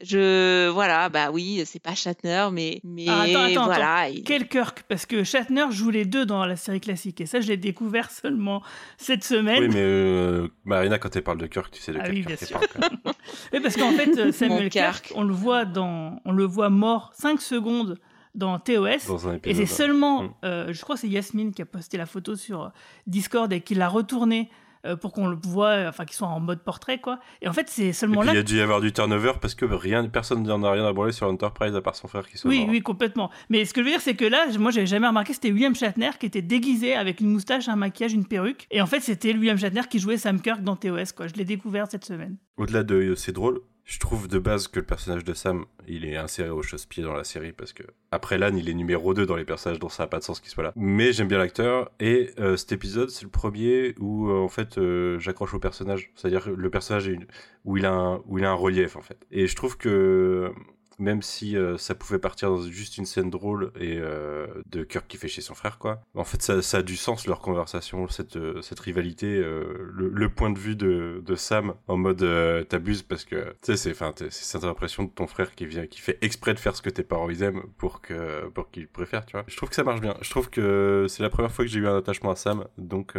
Je 0.01 0.67
voilà, 0.69 1.07
bah 1.07 1.31
oui, 1.31 1.63
c'est 1.65 1.81
pas 1.81 1.95
Shatner, 1.95 2.47
mais 2.51 2.81
mais 2.83 3.05
Ah, 3.07 3.21
attends, 3.21 3.43
attends, 3.43 3.65
voilà. 3.65 3.95
attends. 3.99 4.15
Quel 4.25 4.47
Kirk? 4.49 4.83
Parce 4.89 5.05
que 5.05 5.23
Shatner 5.23 5.65
joue 5.71 5.89
les 5.89 6.03
deux 6.05 6.25
dans 6.25 6.45
la 6.45 6.57
série 6.57 6.81
classique. 6.81 7.21
Et 7.21 7.25
ça, 7.25 7.39
je 7.39 7.47
l'ai 7.47 7.55
découvert 7.57 8.11
seulement 8.11 8.61
cette 8.97 9.23
semaine. 9.23 9.63
Oui, 9.63 9.69
mais 9.69 9.79
euh, 9.81 10.47
Marina, 10.65 10.99
quand 10.99 11.15
elle 11.15 11.23
parle 11.23 11.37
de 11.37 11.47
Kirk, 11.47 11.71
tu 11.71 11.81
sais 11.81 11.93
de 11.93 11.99
Ah 12.01 12.03
quel 12.07 12.13
oui, 12.15 12.25
Kirk 12.25 12.39
bien 12.39 12.47
sûr. 12.47 12.59
parle. 12.59 13.61
parce 13.63 13.77
qu'en 13.77 13.91
fait, 13.91 14.17
euh, 14.17 14.31
Samuel 14.33 14.69
Kirk, 14.69 15.03
Kirk. 15.05 15.13
on 15.15 15.23
le 15.23 15.33
voit 15.33 15.63
dans, 15.63 16.19
on 16.25 16.33
le 16.33 16.43
voit 16.43 16.69
mort 16.69 17.11
5 17.17 17.39
secondes 17.41 17.97
dans 18.33 18.59
TOS. 18.59 19.07
Dans 19.07 19.29
un 19.29 19.39
Et 19.45 19.53
c'est 19.55 19.65
seulement, 19.65 20.23
Mm. 20.23 20.29
euh, 20.43 20.73
je 20.73 20.81
crois 20.81 20.95
que 20.95 21.01
c'est 21.01 21.07
Yasmine 21.07 21.53
qui 21.53 21.61
a 21.61 21.65
posté 21.65 21.97
la 21.97 22.05
photo 22.05 22.35
sur 22.35 22.71
Discord 23.07 23.51
et 23.53 23.61
qui 23.61 23.75
l'a 23.75 23.87
retournée 23.87 24.49
pour 24.95 25.13
qu'on 25.13 25.27
le 25.27 25.37
voit, 25.41 25.67
euh, 25.69 25.89
enfin 25.89 26.05
qu'il 26.05 26.15
soit 26.15 26.27
en 26.27 26.39
mode 26.39 26.59
portrait 26.63 26.99
quoi. 26.99 27.19
Et 27.41 27.47
en 27.47 27.53
fait 27.53 27.69
c'est 27.69 27.85
Et 27.87 27.93
seulement 27.93 28.21
puis 28.21 28.29
il 28.29 28.33
là. 28.33 28.35
y 28.35 28.39
a 28.39 28.43
dû 28.43 28.57
y 28.57 28.61
avoir 28.61 28.81
du 28.81 28.91
turnover 28.91 29.33
parce 29.41 29.55
que 29.55 29.65
rien, 29.65 30.07
personne 30.09 30.43
n'en 30.43 30.61
a 30.63 30.71
rien 30.71 30.85
à 30.85 30.93
branler 30.93 31.11
sur 31.11 31.27
Enterprise 31.27 31.75
à 31.75 31.81
part 31.81 31.95
son 31.95 32.07
frère 32.07 32.27
qui 32.27 32.37
soit 32.37 32.49
Oui, 32.49 32.59
mort. 32.61 32.69
oui, 32.69 32.81
complètement. 32.81 33.31
Mais 33.49 33.65
ce 33.65 33.73
que 33.73 33.81
je 33.81 33.85
veux 33.85 33.91
dire, 33.91 34.01
c'est 34.01 34.15
que 34.15 34.25
là, 34.25 34.45
moi, 34.59 34.71
j'avais 34.71 34.85
jamais 34.85 35.07
remarqué, 35.07 35.33
c'était 35.33 35.51
William 35.51 35.73
Shatner 35.75 36.11
qui 36.19 36.25
était 36.25 36.41
déguisé 36.41 36.95
avec 36.95 37.21
une 37.21 37.29
moustache, 37.31 37.67
un 37.69 37.75
maquillage, 37.75 38.13
une 38.13 38.25
perruque. 38.25 38.67
Et 38.71 38.81
en 38.81 38.85
fait, 38.85 38.99
c'était 38.99 39.33
William 39.33 39.57
Shatner 39.57 39.81
qui 39.89 39.99
jouait 39.99 40.17
Sam 40.17 40.41
Kirk 40.41 40.61
dans 40.61 40.75
TOS, 40.75 41.13
quoi. 41.15 41.27
Je 41.27 41.33
l'ai 41.35 41.45
découvert 41.45 41.87
cette 41.89 42.05
semaine. 42.05 42.37
Au-delà 42.57 42.83
de 42.83 42.95
euh, 42.95 43.15
c'est 43.15 43.31
drôle, 43.31 43.61
je 43.85 43.99
trouve 43.99 44.27
de 44.27 44.39
base 44.39 44.67
que 44.67 44.79
le 44.79 44.85
personnage 44.85 45.23
de 45.23 45.33
Sam, 45.33 45.65
il 45.87 46.05
est 46.05 46.17
inséré 46.17 46.49
au 46.49 46.63
chausse-pied 46.63 47.03
dans 47.03 47.13
la 47.13 47.23
série 47.23 47.51
parce 47.53 47.71
que 47.71 47.83
après 48.11 48.37
Lan, 48.39 48.55
il 48.57 48.67
est 48.67 48.73
numéro 48.73 49.13
2 49.13 49.25
dans 49.27 49.35
les 49.35 49.45
personnages 49.45 49.77
dont 49.79 49.89
ça 49.89 50.03
n'a 50.03 50.07
pas 50.07 50.17
de 50.17 50.23
sens 50.23 50.39
qu'il 50.39 50.49
soit 50.49 50.63
là. 50.63 50.73
Mais 50.75 51.13
j'aime 51.13 51.27
bien 51.27 51.37
l'acteur 51.37 51.91
et 51.99 52.31
euh, 52.39 52.57
cet 52.57 52.71
épisode, 52.71 53.09
c'est 53.11 53.23
le 53.23 53.29
premier 53.29 53.93
où 53.99 54.27
euh, 54.29 54.39
en 54.39 54.47
fait 54.49 54.77
euh, 54.79 55.19
j'accroche 55.19 55.53
au 55.53 55.59
personnage, 55.59 56.11
c'est-à-dire 56.15 56.49
le 56.49 56.69
personnage 56.71 57.07
est 57.07 57.13
une- 57.13 57.27
où 57.63 57.77
il 57.77 57.85
a 57.85 57.91
un 57.93 58.21
où 58.25 58.39
il 58.39 58.45
a 58.45 58.49
un 58.49 58.55
relief 58.55 58.95
en 58.95 59.01
fait. 59.01 59.25
Et 59.31 59.45
je 59.47 59.55
trouve 59.55 59.77
que 59.77 60.51
même 60.99 61.21
si 61.21 61.57
euh, 61.57 61.77
ça 61.77 61.95
pouvait 61.95 62.19
partir 62.19 62.49
dans 62.49 62.61
juste 62.61 62.97
une 62.97 63.05
scène 63.05 63.29
drôle 63.29 63.71
et 63.79 63.97
euh, 63.97 64.47
de 64.67 64.83
Kirk 64.83 65.07
qui 65.07 65.17
fait 65.17 65.27
chez 65.27 65.41
son 65.41 65.55
frère 65.55 65.77
quoi. 65.77 66.01
En 66.15 66.23
fait 66.23 66.41
ça, 66.41 66.77
a 66.77 66.81
du 66.81 66.95
sens 66.95 67.27
leur 67.27 67.39
conversation 67.39 68.07
cette 68.07 68.37
euh, 68.37 68.61
cette 68.61 68.79
rivalité 68.79 69.25
le, 69.43 70.29
point 70.29 70.49
de 70.49 70.59
vue 70.59 70.75
de, 70.75 71.21
de 71.25 71.35
Sam 71.35 71.75
en 71.87 71.97
mode 71.97 72.25
t'abuses 72.67 73.03
parce 73.03 73.23
que 73.23 73.35
tu 73.35 73.55
sais 73.63 73.77
c'est 73.77 73.91
enfin 73.91 74.13
c'est 74.17 74.31
cette 74.31 74.63
impression 74.63 75.03
de 75.03 75.09
ton 75.09 75.27
frère 75.27 75.53
qui 75.55 75.65
vient 75.65 75.87
qui 75.87 76.01
fait 76.01 76.17
exprès 76.21 76.53
de 76.53 76.59
faire 76.59 76.75
ce 76.75 76.81
que 76.81 76.89
tes 76.89 77.03
parents 77.03 77.29
ils 77.29 77.43
aiment 77.43 77.63
pour 77.77 78.01
que 78.01 78.47
pour 78.49 78.69
qu'ils 78.69 78.87
préfèrent 78.87 79.25
tu 79.25 79.33
vois. 79.33 79.45
Je 79.47 79.55
trouve 79.55 79.69
que 79.69 79.75
ça 79.75 79.83
marche 79.83 80.01
bien. 80.01 80.15
Je 80.21 80.29
trouve 80.29 80.49
que 80.49 81.05
c'est 81.07 81.23
la 81.23 81.29
première 81.29 81.51
fois 81.51 81.63
que 81.65 81.71
j'ai 81.71 81.79
eu 81.79 81.87
un 81.87 81.97
attachement 81.97 82.31
à 82.31 82.35
Sam 82.35 82.65
donc 82.77 83.13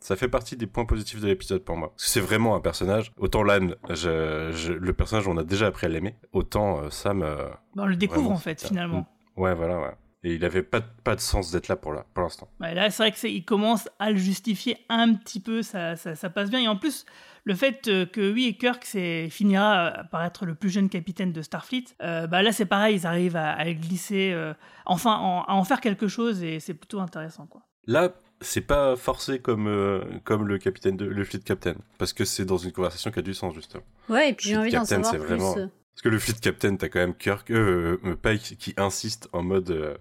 ça 0.00 0.16
fait 0.16 0.28
partie 0.28 0.56
des 0.56 0.66
points 0.66 0.86
positifs 0.86 1.20
de 1.20 1.26
l'épisode 1.26 1.64
pour 1.64 1.76
moi. 1.76 1.92
C'est 1.96 2.20
vraiment 2.20 2.54
un 2.54 2.60
personnage. 2.60 3.12
Autant 3.18 3.42
Lan 3.42 3.70
le 3.88 4.92
personnage 4.92 5.28
on 5.28 5.36
a 5.36 5.44
déjà 5.44 5.66
appris 5.66 5.86
à 5.86 5.88
l'aimer. 5.88 6.14
Autant 6.32 6.82
euh, 6.82 6.90
Euh, 7.22 7.48
Bah, 7.74 7.84
on 7.84 7.86
le 7.86 7.96
découvre 7.96 8.20
Vraiment, 8.20 8.36
en 8.36 8.38
fait, 8.38 8.66
finalement. 8.66 9.06
Ouais, 9.36 9.54
voilà, 9.54 9.78
ouais. 9.80 9.94
Et 10.24 10.34
il 10.34 10.44
avait 10.44 10.62
pas, 10.62 10.78
de- 10.80 10.86
pas 11.02 11.16
de 11.16 11.20
sens 11.20 11.50
d'être 11.50 11.66
là 11.68 11.74
pour 11.76 11.92
là, 11.92 12.04
pour 12.14 12.22
l'instant. 12.22 12.48
Ouais, 12.60 12.74
là, 12.74 12.90
c'est 12.90 13.02
vrai 13.02 13.12
qu'il 13.12 13.44
commence 13.44 13.88
à 13.98 14.10
le 14.10 14.18
justifier 14.18 14.76
un 14.88 15.14
petit 15.14 15.40
peu, 15.40 15.62
ça, 15.62 15.96
ça, 15.96 16.14
ça 16.14 16.30
passe 16.30 16.48
bien. 16.48 16.60
Et 16.60 16.68
en 16.68 16.76
plus, 16.76 17.06
le 17.44 17.54
fait 17.56 17.88
euh, 17.88 18.06
que 18.06 18.32
oui, 18.32 18.56
Kirk 18.56 18.84
c'est, 18.84 19.28
finira 19.30 20.04
par 20.12 20.22
être 20.24 20.46
le 20.46 20.54
plus 20.54 20.70
jeune 20.70 20.88
capitaine 20.88 21.32
de 21.32 21.42
Starfleet, 21.42 21.86
euh, 22.02 22.28
bah 22.28 22.40
là 22.42 22.52
c'est 22.52 22.66
pareil, 22.66 22.96
ils 22.98 23.06
arrivent 23.06 23.34
à, 23.34 23.50
à 23.50 23.64
le 23.64 23.72
glisser, 23.72 24.30
euh, 24.32 24.54
enfin 24.86 25.16
en- 25.16 25.42
à 25.42 25.54
en 25.54 25.64
faire 25.64 25.80
quelque 25.80 26.06
chose 26.06 26.44
et 26.44 26.60
c'est 26.60 26.74
plutôt 26.74 27.00
intéressant. 27.00 27.46
quoi. 27.46 27.62
Là, 27.88 28.12
c'est 28.40 28.60
pas 28.60 28.94
forcé 28.94 29.40
comme, 29.40 29.66
euh, 29.66 30.04
comme 30.22 30.46
le 30.46 30.58
capitaine 30.58 30.96
de, 30.96 31.04
le 31.04 31.24
fleet 31.24 31.40
captain, 31.40 31.74
parce 31.98 32.12
que 32.12 32.24
c'est 32.24 32.44
dans 32.44 32.58
une 32.58 32.70
conversation 32.70 33.10
qui 33.10 33.18
a 33.18 33.22
du 33.22 33.34
sens, 33.34 33.54
justement. 33.54 33.82
Ouais, 34.08 34.30
et 34.30 34.34
puis 34.34 34.50
j'ai 34.50 34.56
envie 34.56 34.70
d'en 34.70 34.84
savoir 34.84 35.10
c'est 35.10 35.18
plus. 35.18 35.26
vraiment- 35.26 35.54
Parce 35.94 36.02
que 36.02 36.08
le 36.08 36.18
fleet 36.18 36.34
captain, 36.40 36.76
t'as 36.76 36.88
quand 36.88 37.00
même 37.00 37.14
Kirk, 37.14 37.50
euh, 37.50 37.98
euh, 38.04 38.16
Pike 38.16 38.56
qui 38.58 38.74
insiste 38.76 39.28
en 39.32 39.42
mode, 39.42 39.70
euh, 39.70 39.96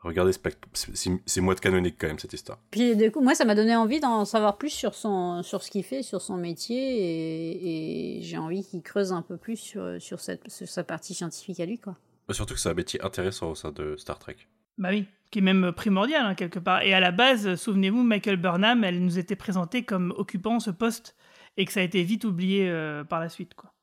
regardez, 0.00 0.32
c'est 0.72 1.40
moi 1.40 1.54
de 1.54 1.60
canonique 1.60 1.96
quand 1.98 2.06
même 2.06 2.18
cette 2.18 2.32
histoire. 2.32 2.58
Puis 2.70 2.96
du 2.96 3.10
coup, 3.10 3.20
moi, 3.20 3.34
ça 3.34 3.44
m'a 3.44 3.54
donné 3.54 3.74
envie 3.74 4.00
d'en 4.00 4.24
savoir 4.24 4.58
plus 4.58 4.70
sur, 4.70 4.94
son, 4.94 5.42
sur 5.42 5.62
ce 5.62 5.70
qu'il 5.70 5.84
fait, 5.84 6.02
sur 6.02 6.20
son 6.20 6.36
métier, 6.36 6.76
et, 6.78 8.18
et 8.18 8.22
j'ai 8.22 8.38
envie 8.38 8.64
qu'il 8.64 8.82
creuse 8.82 9.12
un 9.12 9.22
peu 9.22 9.36
plus 9.36 9.56
sur, 9.56 10.00
sur, 10.00 10.20
cette, 10.20 10.48
sur 10.50 10.68
sa 10.68 10.84
partie 10.84 11.14
scientifique 11.14 11.60
à 11.60 11.66
lui, 11.66 11.78
quoi. 11.78 11.96
Bah, 12.28 12.34
Surtout 12.34 12.54
que 12.54 12.60
c'est 12.60 12.70
un 12.70 12.74
métier 12.74 13.02
intéressant 13.02 13.50
au 13.50 13.54
sein 13.54 13.72
de 13.72 13.96
Star 13.96 14.18
Trek. 14.18 14.36
Bah 14.78 14.88
oui, 14.90 15.06
qui 15.30 15.40
est 15.40 15.42
même 15.42 15.72
primordial 15.72 16.24
hein, 16.24 16.34
quelque 16.34 16.58
part. 16.58 16.82
Et 16.82 16.94
à 16.94 17.00
la 17.00 17.10
base, 17.10 17.56
souvenez-vous, 17.56 18.02
Michael 18.02 18.36
Burnham, 18.36 18.82
elle 18.84 19.04
nous 19.04 19.18
était 19.18 19.36
présentée 19.36 19.84
comme 19.84 20.14
occupant 20.16 20.58
ce 20.60 20.70
poste 20.70 21.16
et 21.56 21.64
que 21.64 21.72
ça 21.72 21.80
a 21.80 21.82
été 21.82 22.02
vite 22.02 22.24
oublié 22.24 22.68
euh, 22.68 23.04
par 23.04 23.20
la 23.20 23.28
suite. 23.28 23.54
quoi. 23.54 23.73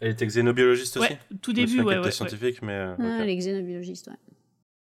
Elle 0.00 0.10
était 0.12 0.26
xénobiologiste 0.26 0.96
aussi 0.98 1.12
Ouais, 1.12 1.18
tout 1.40 1.52
début, 1.52 1.80
ouais, 1.82 1.98
ouais, 1.98 2.10
scientifique, 2.10 2.60
mais... 2.62 2.72
euh, 2.74 2.94
Ah, 2.98 3.18
ok. 3.20 3.26
les 3.26 3.36
xénobiologistes, 3.36 4.08
ouais. 4.08 4.16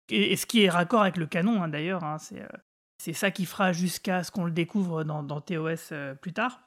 Et, 0.10 0.34
et 0.34 0.36
ce 0.36 0.46
qui 0.46 0.64
est 0.64 0.70
raccord 0.70 1.02
avec 1.02 1.18
le 1.18 1.26
canon, 1.28 1.62
hein, 1.64 1.68
d'ailleurs, 1.68 2.04
hein, 2.04 2.18
c'est 2.18 2.42
euh, 2.42 2.48
c'est 3.00 3.14
ça 3.14 3.30
qui 3.32 3.46
fera 3.46 3.74
jusqu'à 3.74 4.24
ce 4.24 4.32
qu'on 4.32 4.46
le 4.46 4.52
découvre 4.52 5.04
dans, 5.04 5.22
dans 5.24 5.40
TOS 5.40 5.76
euh, 5.92 6.16
plus 6.16 6.34
tard. 6.34 6.62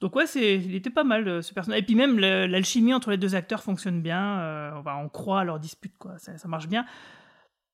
Donc 0.00 0.16
ouais, 0.16 0.26
c'est, 0.26 0.56
il 0.56 0.74
était 0.74 0.90
pas 0.90 1.04
mal 1.04 1.26
euh, 1.28 1.40
ce 1.42 1.54
personnage. 1.54 1.80
Et 1.80 1.82
puis 1.84 1.94
même 1.94 2.18
le- 2.18 2.46
l'alchimie 2.46 2.92
entre 2.94 3.10
les 3.10 3.16
deux 3.16 3.34
acteurs 3.34 3.62
fonctionne 3.62 4.00
bien. 4.02 4.40
euh, 4.40 4.70
on, 4.76 4.80
va, 4.80 4.96
on 4.96 5.08
croit 5.08 5.40
à 5.40 5.44
leur 5.44 5.58
dispute, 5.60 5.96
quoi. 5.98 6.18
Ça, 6.18 6.36
ça 6.36 6.48
marche 6.48 6.66
bien. 6.68 6.84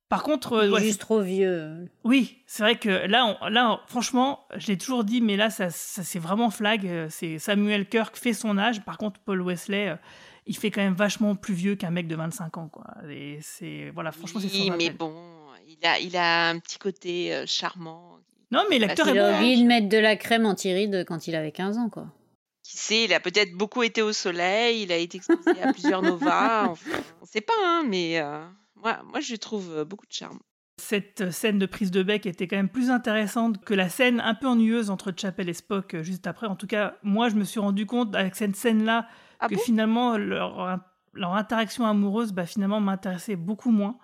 Par 0.09 0.23
contre, 0.23 0.53
euh, 0.53 0.65
Il 0.67 0.71
est 0.71 0.73
ouais, 0.75 0.83
juste 0.83 1.01
trop 1.01 1.21
vieux. 1.21 1.89
oui, 2.05 2.39
c'est 2.47 2.63
vrai 2.63 2.77
que 2.77 2.89
là, 2.89 3.37
on- 3.41 3.49
là, 3.49 3.73
on- 3.73 3.87
franchement, 3.89 4.47
je 4.57 4.67
l'ai 4.69 4.79
toujours 4.79 5.03
dit, 5.05 5.21
mais 5.21 5.37
là, 5.37 5.51
ça, 5.51 5.71
ça 5.71 6.03
c'est 6.05 6.19
vraiment 6.19 6.51
flag. 6.51 6.87
euh, 6.87 7.07
C'est 7.11 7.39
Samuel 7.39 7.89
Kirk 7.89 8.17
fait 8.17 8.33
son 8.35 8.59
âge. 8.59 8.85
Par 8.85 8.99
contre, 8.99 9.19
Paul 9.21 9.41
Wesley, 9.43 9.89
euh, 9.89 9.97
il 10.47 10.57
fait 10.57 10.71
quand 10.71 10.83
même 10.83 10.95
vachement 10.95 11.35
plus 11.35 11.55
vieux 11.55 11.75
qu'un 11.75 11.91
mec 11.91 12.07
de 12.07 12.15
25 12.17 12.59
ans, 12.59 12.69
quoi. 12.69 12.85
Et 13.11 13.39
c'est 13.41 13.91
voilà, 13.95 14.13
franchement, 14.13 14.41
c'est 14.41 14.53
Oui, 14.53 14.67
son 14.69 14.77
mais 14.77 14.91
bon, 14.91 15.15
il 15.67 15.85
a, 15.87 15.99
il 15.99 16.17
a 16.17 16.51
un 16.51 16.59
petit 16.59 16.79
côté 16.79 17.35
euh, 17.35 17.45
charmant. 17.47 18.19
Non, 18.53 18.63
mais 18.71 18.79
l'acteur 18.79 19.09
est 19.09 19.13
Il 19.13 19.19
a 19.19 19.31
bon. 19.31 19.37
oublié 19.39 19.57
de 19.63 19.67
mettre 19.67 19.89
de 19.89 19.99
la 19.99 20.17
crème 20.17 20.45
anti-rides 20.47 21.05
quand 21.09 21.27
il 21.27 21.35
avait 21.35 21.51
15 21.51 21.79
ans, 21.79 21.89
quoi. 21.89 22.07
Qui 22.63 22.77
sait, 22.77 23.05
il 23.05 23.13
a 23.15 23.21
peut-être 23.21 23.53
beaucoup 23.55 23.83
été 23.83 24.01
au 24.01 24.13
soleil, 24.13 24.83
il 24.83 24.93
a 24.93 24.97
été 24.97 25.17
exposé 25.17 25.61
à 25.63 25.73
plusieurs 25.73 26.03
novas. 26.03 26.69
Enfin, 26.69 26.97
on 27.21 27.25
sait 27.27 27.41
pas, 27.41 27.53
hein, 27.65 27.85
mais 27.89 28.21
euh, 28.21 28.45
moi, 28.77 29.03
moi, 29.05 29.21
je 29.21 29.35
trouve 29.37 29.71
euh, 29.73 29.85
beaucoup 29.85 30.07
de 30.07 30.13
charme. 30.13 30.39
Cette 30.77 31.31
scène 31.31 31.59
de 31.59 31.67
prise 31.67 31.91
de 31.93 32.03
bec 32.03 32.27
était 32.27 32.49
quand 32.49 32.57
même 32.57 32.69
plus 32.69 32.91
intéressante 32.91 33.65
que 33.65 33.75
la 33.75 33.89
scène 33.89 34.21
un 34.21 34.35
peu 34.35 34.49
ennuyeuse 34.49 34.91
entre 34.91 35.13
Chapel 35.17 35.49
et 35.49 35.53
Spock 35.55 35.95
euh, 35.95 36.03
juste 36.03 36.27
après. 36.27 36.47
En 36.49 36.57
tout 36.57 36.67
cas, 36.67 36.97
moi, 37.03 37.29
je 37.29 37.37
me 37.37 37.45
suis 37.45 37.61
rendu 37.61 37.87
compte 37.87 38.15
avec 38.17 38.35
cette 38.35 38.57
scène-là 38.57 39.07
Ah 39.41 39.49
que 39.49 39.55
bon? 39.55 39.61
finalement, 39.61 40.17
leur, 40.19 40.81
leur 41.13 41.35
interaction 41.35 41.87
amoureuse, 41.87 42.33
bah, 42.33 42.45
finalement, 42.47 42.81
m'intéressait 42.81 43.37
beaucoup 43.37 43.71
moins 43.71 43.99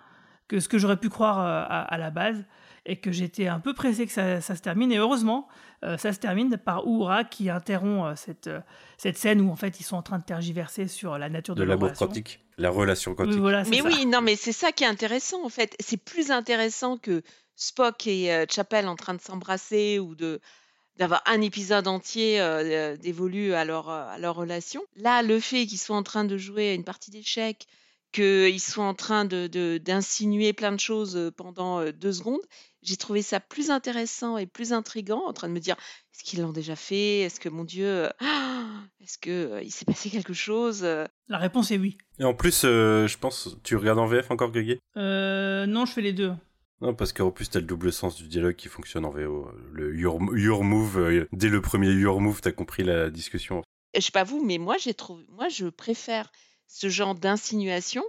que 0.47 0.59
ce 0.59 0.69
que 0.69 0.77
j'aurais 0.77 0.97
pu 0.97 1.09
croire 1.09 1.39
euh, 1.39 1.63
à, 1.67 1.81
à 1.81 1.97
la 1.97 2.09
base. 2.09 2.45
Et 2.87 2.99
que 2.99 3.11
j'étais 3.11 3.47
un 3.47 3.59
peu 3.59 3.75
pressé 3.75 4.07
que 4.07 4.11
ça, 4.11 4.41
ça 4.41 4.55
se 4.55 4.61
termine. 4.61 4.91
Et 4.91 4.97
heureusement, 4.97 5.47
euh, 5.83 5.97
ça 5.97 6.13
se 6.13 6.19
termine 6.19 6.57
par 6.57 6.87
Uhura 6.87 7.23
qui 7.23 7.49
interrompt 7.51 8.05
euh, 8.07 8.15
cette, 8.15 8.47
euh, 8.47 8.59
cette 8.97 9.19
scène 9.19 9.39
où 9.39 9.51
en 9.51 9.55
fait 9.55 9.79
ils 9.79 9.83
sont 9.83 9.97
en 9.97 10.01
train 10.01 10.17
de 10.17 10.23
tergiverser 10.23 10.87
sur 10.87 11.19
la 11.19 11.29
nature 11.29 11.53
de, 11.53 11.61
De 11.61 11.67
l'amour 11.67 11.89
relation. 11.89 12.07
quantique. 12.07 12.39
La 12.57 12.71
relation 12.71 13.13
quantique. 13.13 13.37
Voilà, 13.39 13.63
Mais 13.65 13.77
ça. 13.79 13.83
oui, 13.85 14.07
non, 14.07 14.21
mais 14.21 14.35
c'est 14.35 14.51
ça 14.51 14.71
qui 14.71 14.83
est 14.83 14.87
intéressant 14.87 15.45
en 15.45 15.49
fait. 15.49 15.75
C'est 15.79 15.97
plus 16.03 16.31
intéressant 16.31 16.97
que 16.97 17.21
Spock 17.55 18.07
et 18.07 18.33
euh, 18.33 18.45
Chapel 18.49 18.87
en 18.87 18.95
train 18.95 19.13
de 19.13 19.21
s'embrasser 19.21 19.99
ou 19.99 20.15
de 20.15 20.39
d'avoir 20.97 21.21
un 21.27 21.39
épisode 21.41 21.87
entier 21.87 22.37
dévolu 22.99 23.53
à 23.53 23.63
leur, 23.65 23.89
à 23.89 24.17
leur 24.19 24.35
relation. 24.35 24.81
Là, 24.97 25.23
le 25.23 25.39
fait 25.39 25.65
qu'ils 25.65 25.79
soient 25.79 25.95
en 25.95 26.03
train 26.03 26.25
de 26.25 26.37
jouer 26.37 26.71
à 26.71 26.73
une 26.73 26.83
partie 26.83 27.09
d'échecs, 27.11 27.65
qu'ils 28.11 28.59
soient 28.59 28.85
en 28.85 28.93
train 28.93 29.23
de, 29.25 29.47
de- 29.47 29.77
d'insinuer 29.77 30.53
plein 30.53 30.71
de 30.73 30.79
choses 30.79 31.31
pendant 31.37 31.83
deux 31.91 32.11
secondes, 32.11 32.41
j'ai 32.81 32.97
trouvé 32.97 33.21
ça 33.21 33.39
plus 33.39 33.69
intéressant 33.69 34.37
et 34.37 34.45
plus 34.45 34.73
intrigant, 34.73 35.23
en 35.27 35.33
train 35.33 35.47
de 35.47 35.53
me 35.53 35.59
dire 35.59 35.75
est-ce 36.13 36.23
qu'ils 36.23 36.41
l'ont 36.41 36.51
déjà 36.51 36.75
fait? 36.75 37.21
Est-ce 37.21 37.39
que, 37.39 37.49
mon 37.49 37.63
Dieu, 37.63 38.09
ah, 38.19 38.63
est-ce 39.01 39.17
que 39.17 39.29
euh, 39.29 39.61
il 39.63 39.71
s'est 39.71 39.85
passé 39.85 40.09
quelque 40.09 40.33
chose? 40.33 40.83
La 40.83 41.37
réponse 41.37 41.71
est 41.71 41.77
oui. 41.77 41.97
Et 42.19 42.23
en 42.23 42.33
plus, 42.33 42.63
euh, 42.65 43.07
je 43.07 43.17
pense, 43.17 43.57
tu 43.63 43.75
regardes 43.75 43.97
en 43.97 44.05
VF 44.05 44.29
encore, 44.29 44.51
Guigui 44.51 44.77
Euh, 44.97 45.65
non, 45.65 45.85
je 45.85 45.93
fais 45.93 46.01
les 46.01 46.13
deux. 46.13 46.33
Non, 46.81 46.93
parce 46.93 47.13
qu'en 47.13 47.31
plus, 47.31 47.49
t'as 47.49 47.59
le 47.59 47.65
double 47.65 47.93
sens 47.93 48.15
du 48.15 48.27
dialogue 48.27 48.55
qui 48.55 48.67
fonctionne 48.67 49.05
en 49.05 49.09
VO. 49.09 49.49
Le 49.71 49.95
your, 49.95 50.19
your 50.35 50.63
move, 50.63 50.99
euh, 50.99 51.27
dès 51.31 51.49
le 51.49 51.61
premier 51.61 51.91
your 51.91 52.21
move, 52.21 52.41
t'as 52.41 52.51
compris 52.51 52.83
la 52.83 53.09
discussion. 53.09 53.63
je 53.95 54.01
sais 54.01 54.11
pas 54.11 54.23
vous, 54.23 54.43
mais 54.43 54.57
moi, 54.57 54.77
j'ai 54.79 54.93
trouvé, 54.93 55.25
moi, 55.29 55.47
je 55.49 55.67
préfère 55.67 56.31
ce 56.67 56.89
genre 56.89 57.15
d'insinuation 57.15 58.03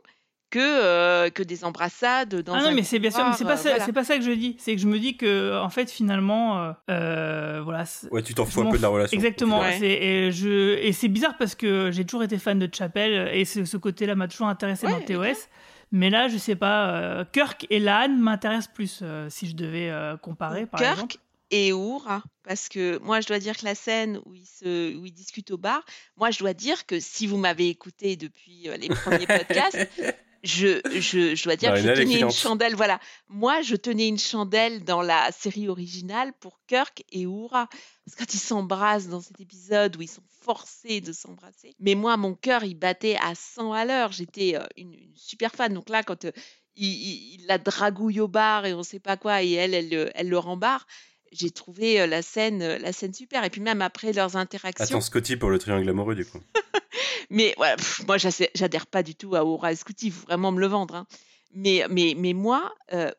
que, 0.52 0.58
euh, 0.60 1.30
que 1.30 1.42
des 1.42 1.64
embrassades 1.64 2.34
dans 2.42 2.52
Ah 2.54 2.58
un 2.58 2.62
non, 2.68 2.74
mais 2.74 2.82
c'est 2.82 2.98
bien 2.98 3.10
sûr, 3.10 3.24
mais 3.26 3.32
c'est 3.36 3.44
pas, 3.44 3.54
euh, 3.54 3.56
ça, 3.56 3.70
voilà. 3.70 3.84
c'est 3.86 3.92
pas 3.92 4.04
ça 4.04 4.16
que 4.18 4.22
je 4.22 4.30
dis. 4.30 4.54
C'est 4.58 4.76
que 4.76 4.80
je 4.82 4.86
me 4.86 4.98
dis 4.98 5.16
que, 5.16 5.58
en 5.58 5.70
fait, 5.70 5.90
finalement, 5.90 6.62
euh, 6.62 6.72
euh, 6.90 7.60
voilà. 7.64 7.84
Ouais, 8.10 8.22
tu 8.22 8.34
t'en 8.34 8.44
fous 8.44 8.60
un 8.60 8.70
peu 8.70 8.76
de 8.76 8.82
la 8.82 8.88
relation. 8.88 9.16
Exactement. 9.16 9.60
Ouais. 9.60 9.76
c'est- 9.78 9.88
Et, 9.88 10.30
je, 10.30 10.76
et 10.78 10.92
c'est 10.92 11.08
bizarre 11.08 11.36
parce 11.38 11.54
que 11.54 11.90
j'ai 11.90 12.04
toujours 12.04 12.22
été 12.22 12.36
fan 12.38 12.58
de 12.58 12.68
Chapel 12.72 13.30
et 13.34 13.44
ce, 13.46 13.64
ce 13.64 13.76
côté-là 13.78 14.14
m'a 14.14 14.28
toujours 14.28 14.46
intéressé 14.48 14.86
Ouais, 14.86 14.92
dans 14.92 15.00
TOS. 15.00 15.48
Mais 15.90 16.10
là, 16.10 16.28
je 16.28 16.36
sais 16.38 16.56
pas, 16.56 16.90
euh, 16.90 17.24
Kirk 17.32 17.66
et 17.70 17.78
Lan 17.78 18.08
m'intéressent 18.10 18.72
plus 18.74 19.00
euh, 19.02 19.28
si 19.30 19.46
je 19.48 19.54
devais 19.56 19.90
euh, 19.90 20.16
comparer, 20.16 20.66
par 20.66 20.80
Kirk 20.80 20.92
exemple. 20.92 21.16
et 21.50 21.70
Uhura. 21.70 22.22
Parce 22.44 22.68
que 22.68 22.98
moi, 23.02 23.20
je 23.20 23.26
dois 23.26 23.38
dire 23.38 23.56
que 23.56 23.64
la 23.64 23.74
scène 23.74 24.18
où 24.26 24.34
ils, 24.34 24.46
se, 24.46 24.96
où 24.96 25.04
ils 25.06 25.12
discutent 25.12 25.50
au 25.50 25.58
bar, 25.58 25.82
moi, 26.16 26.30
je 26.30 26.38
dois 26.38 26.54
dire 26.54 26.86
que 26.86 26.98
si 27.00 27.26
vous 27.26 27.36
m'avez 27.36 27.68
écouté 27.68 28.16
depuis 28.16 28.68
euh, 28.68 28.76
les 28.78 28.88
premiers 28.88 29.26
podcasts, 29.26 29.88
je, 30.42 30.80
je, 30.98 31.34
je 31.34 31.44
dois 31.44 31.56
dire 31.56 31.70
que 31.72 31.80
je 31.80 31.88
elle 31.88 31.98
tenais 31.98 32.14
une 32.20 32.30
chandelle. 32.32 32.74
Voilà. 32.74 32.98
Moi, 33.28 33.62
je 33.62 33.76
tenais 33.76 34.08
une 34.08 34.18
chandelle 34.18 34.82
dans 34.84 35.02
la 35.02 35.30
série 35.32 35.68
originale 35.68 36.32
pour 36.40 36.60
Kirk 36.66 37.04
et 37.12 37.22
Uhura. 37.22 37.68
Parce 38.04 38.16
que 38.16 38.24
quand 38.24 38.34
ils 38.34 38.38
s'embrassent 38.38 39.08
dans 39.08 39.20
cet 39.20 39.40
épisode 39.40 39.96
où 39.96 40.02
ils 40.02 40.08
sont 40.08 40.24
forcés 40.40 41.00
de 41.00 41.12
s'embrasser, 41.12 41.74
mais 41.78 41.94
moi, 41.94 42.16
mon 42.16 42.34
cœur, 42.34 42.64
il 42.64 42.74
battait 42.74 43.16
à 43.22 43.34
100 43.36 43.72
à 43.72 43.84
l'heure. 43.84 44.10
J'étais 44.12 44.56
euh, 44.56 44.64
une, 44.76 44.92
une 44.94 45.16
super 45.16 45.52
fan. 45.54 45.72
Donc 45.72 45.88
là, 45.88 46.02
quand 46.02 46.24
euh, 46.24 46.32
il, 46.74 46.86
il- 46.88 47.34
il 47.40 47.46
la 47.46 47.58
dragouille 47.58 48.18
au 48.20 48.28
bar 48.28 48.66
et 48.66 48.74
on 48.74 48.82
sait 48.82 48.98
pas 48.98 49.16
quoi, 49.16 49.42
et 49.42 49.52
elle, 49.52 49.74
elle, 49.74 49.90
le- 49.90 50.10
elle 50.14 50.28
le 50.28 50.38
rembarre, 50.38 50.86
j'ai 51.32 51.50
trouvé 51.50 52.00
euh, 52.00 52.06
la 52.06 52.22
scène, 52.22 52.62
euh, 52.62 52.78
la 52.78 52.92
scène 52.92 53.12
super. 53.14 53.42
Et 53.44 53.50
puis 53.50 53.60
même 53.60 53.82
après 53.82 54.12
leurs 54.12 54.36
interactions. 54.36 54.84
Attends 54.84 55.00
Scotty 55.00 55.36
pour 55.36 55.50
le 55.50 55.58
triangle 55.58 55.88
amoureux 55.88 56.14
du 56.14 56.24
coup. 56.24 56.38
Mais 57.30 57.54
voilà, 57.56 57.76
pff, 57.76 58.02
moi, 58.06 58.16
j'adhère 58.18 58.86
pas 58.86 59.02
du 59.02 59.14
tout 59.14 59.34
à 59.34 59.44
Aura 59.44 59.72
et 59.72 59.76
Scotty, 59.76 60.06
il 60.06 60.12
faut 60.12 60.26
vraiment 60.26 60.52
me 60.52 60.60
le 60.60 60.66
vendre. 60.66 60.94
hein? 60.94 61.06
Mais, 61.54 61.84
mais, 61.90 62.14
mais 62.16 62.32
moi, 62.34 62.74
euh, 62.92 63.10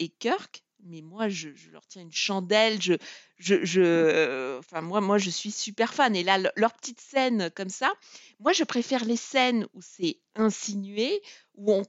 et 0.00 0.08
Kirk, 0.08 0.62
mais 0.86 1.00
moi, 1.02 1.28
je, 1.28 1.48
je 1.54 1.70
leur 1.70 1.86
tiens 1.86 2.02
une 2.02 2.12
chandelle. 2.12 2.80
Je, 2.80 2.94
je, 3.38 3.64
je, 3.64 3.80
euh, 3.82 4.58
enfin, 4.58 4.80
moi, 4.82 5.00
moi, 5.00 5.18
je 5.18 5.30
suis 5.30 5.50
super 5.50 5.92
fan. 5.94 6.14
Et 6.16 6.22
là, 6.22 6.38
le- 6.38 6.50
leur 6.56 6.72
petite 6.74 7.00
scène 7.00 7.50
comme 7.54 7.70
ça, 7.70 7.92
moi, 8.40 8.52
je 8.52 8.64
préfère 8.64 9.04
les 9.04 9.16
scènes 9.16 9.66
où 9.74 9.80
c'est 9.82 10.18
insinué, 10.34 11.20
où 11.54 11.72
on, 11.72 11.82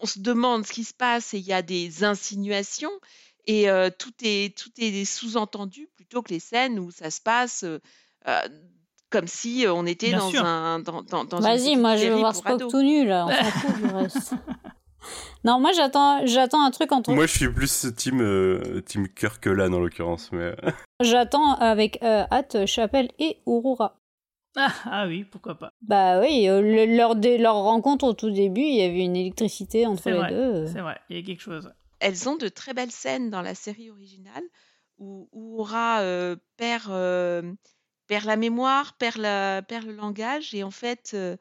on 0.00 0.06
se 0.06 0.20
demande 0.20 0.64
ce 0.66 0.72
qui 0.72 0.84
se 0.84 0.94
passe 0.94 1.34
et 1.34 1.38
il 1.38 1.46
y 1.46 1.52
a 1.52 1.62
des 1.62 2.04
insinuations 2.04 2.92
et 3.46 3.70
euh, 3.70 3.90
tout 3.96 4.12
est, 4.22 4.56
tout 4.56 4.70
est 4.78 5.04
sous-entendu 5.04 5.88
plutôt 5.96 6.22
que 6.22 6.32
les 6.32 6.40
scènes 6.40 6.78
où 6.78 6.90
ça 6.90 7.10
se 7.10 7.20
passe 7.20 7.64
euh, 7.64 7.78
comme 9.10 9.26
si 9.26 9.64
on 9.68 9.86
était 9.86 10.08
Bien 10.10 10.18
dans 10.18 10.30
sûr. 10.30 10.44
un 10.44 10.78
dans, 10.80 11.02
dans, 11.02 11.24
Vas-y, 11.40 11.76
moi 11.76 11.96
je 11.96 12.02
veux 12.04 12.08
série 12.10 12.20
voir 12.20 12.34
Spock 12.36 12.52
ados. 12.52 12.70
tout 12.70 12.82
nu 12.82 13.04
là, 13.06 13.26
on 13.26 13.30
s'en 13.30 13.50
fout 13.50 13.76
du 13.76 13.86
reste. 13.94 14.34
Non, 15.44 15.58
moi 15.58 15.72
j'attends, 15.72 16.26
j'attends 16.26 16.62
un 16.62 16.70
truc 16.70 16.92
entre. 16.92 17.10
Moi 17.12 17.26
je 17.26 17.36
suis 17.36 17.48
plus 17.52 17.86
team, 17.96 18.20
euh, 18.20 18.82
team 18.82 19.08
Kirk 19.08 19.40
que 19.42 19.48
Lan 19.50 19.72
en 19.72 19.78
l'occurrence. 19.80 20.30
Mais... 20.32 20.54
J'attends 21.00 21.54
avec 21.54 22.02
euh, 22.02 22.24
hâte 22.30 22.66
Chapelle 22.66 23.08
et 23.18 23.38
Aurora. 23.46 23.96
Ah, 24.56 24.68
ah 24.84 25.06
oui, 25.06 25.24
pourquoi 25.24 25.54
pas. 25.58 25.70
Bah 25.80 26.20
oui, 26.20 26.46
euh, 26.48 26.60
le- 26.60 26.94
leur, 26.96 27.16
dé- 27.16 27.38
leur 27.38 27.54
rencontre 27.54 28.04
au 28.04 28.12
tout 28.12 28.30
début, 28.30 28.60
il 28.60 28.74
y 28.76 28.82
avait 28.82 29.00
une 29.04 29.16
électricité 29.16 29.86
entre 29.86 30.10
les 30.10 30.16
vrai, 30.18 30.30
deux. 30.30 30.66
c'est 30.66 30.80
vrai, 30.80 31.00
il 31.08 31.16
y 31.16 31.18
a 31.18 31.22
quelque 31.22 31.40
chose. 31.40 31.72
Elles 32.00 32.28
ont 32.28 32.36
de 32.36 32.48
très 32.48 32.74
belles 32.74 32.90
scènes 32.90 33.30
dans 33.30 33.42
la 33.42 33.54
série 33.54 33.90
originale 33.90 34.44
où, 34.98 35.28
Aura 35.32 36.02
euh, 36.02 36.36
perd, 36.56 36.90
euh, 36.90 37.54
perd 38.06 38.26
la 38.26 38.36
mémoire, 38.36 38.96
perd, 38.96 39.22
perd 39.66 39.86
le 39.86 39.94
langage 39.94 40.54
et 40.54 40.62
en 40.62 40.70
fait 40.70 41.12
euh, 41.14 41.36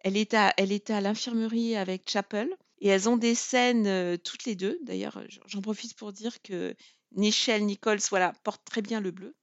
elle 0.00 0.16
est 0.16 0.34
à, 0.34 1.00
l'infirmerie 1.00 1.76
avec 1.76 2.10
Chapel 2.10 2.54
et 2.80 2.88
elles 2.88 3.08
ont 3.08 3.16
des 3.16 3.34
scènes 3.34 4.18
toutes 4.18 4.44
les 4.44 4.56
deux. 4.56 4.78
D'ailleurs, 4.82 5.22
j'en 5.46 5.60
profite 5.60 5.94
pour 5.94 6.12
dire 6.12 6.42
que 6.42 6.74
Nichelle 7.12 7.64
Nichols 7.64 8.00
voilà, 8.10 8.32
porte 8.42 8.64
très 8.64 8.82
bien 8.82 9.00
le 9.00 9.12
bleu. 9.12 9.36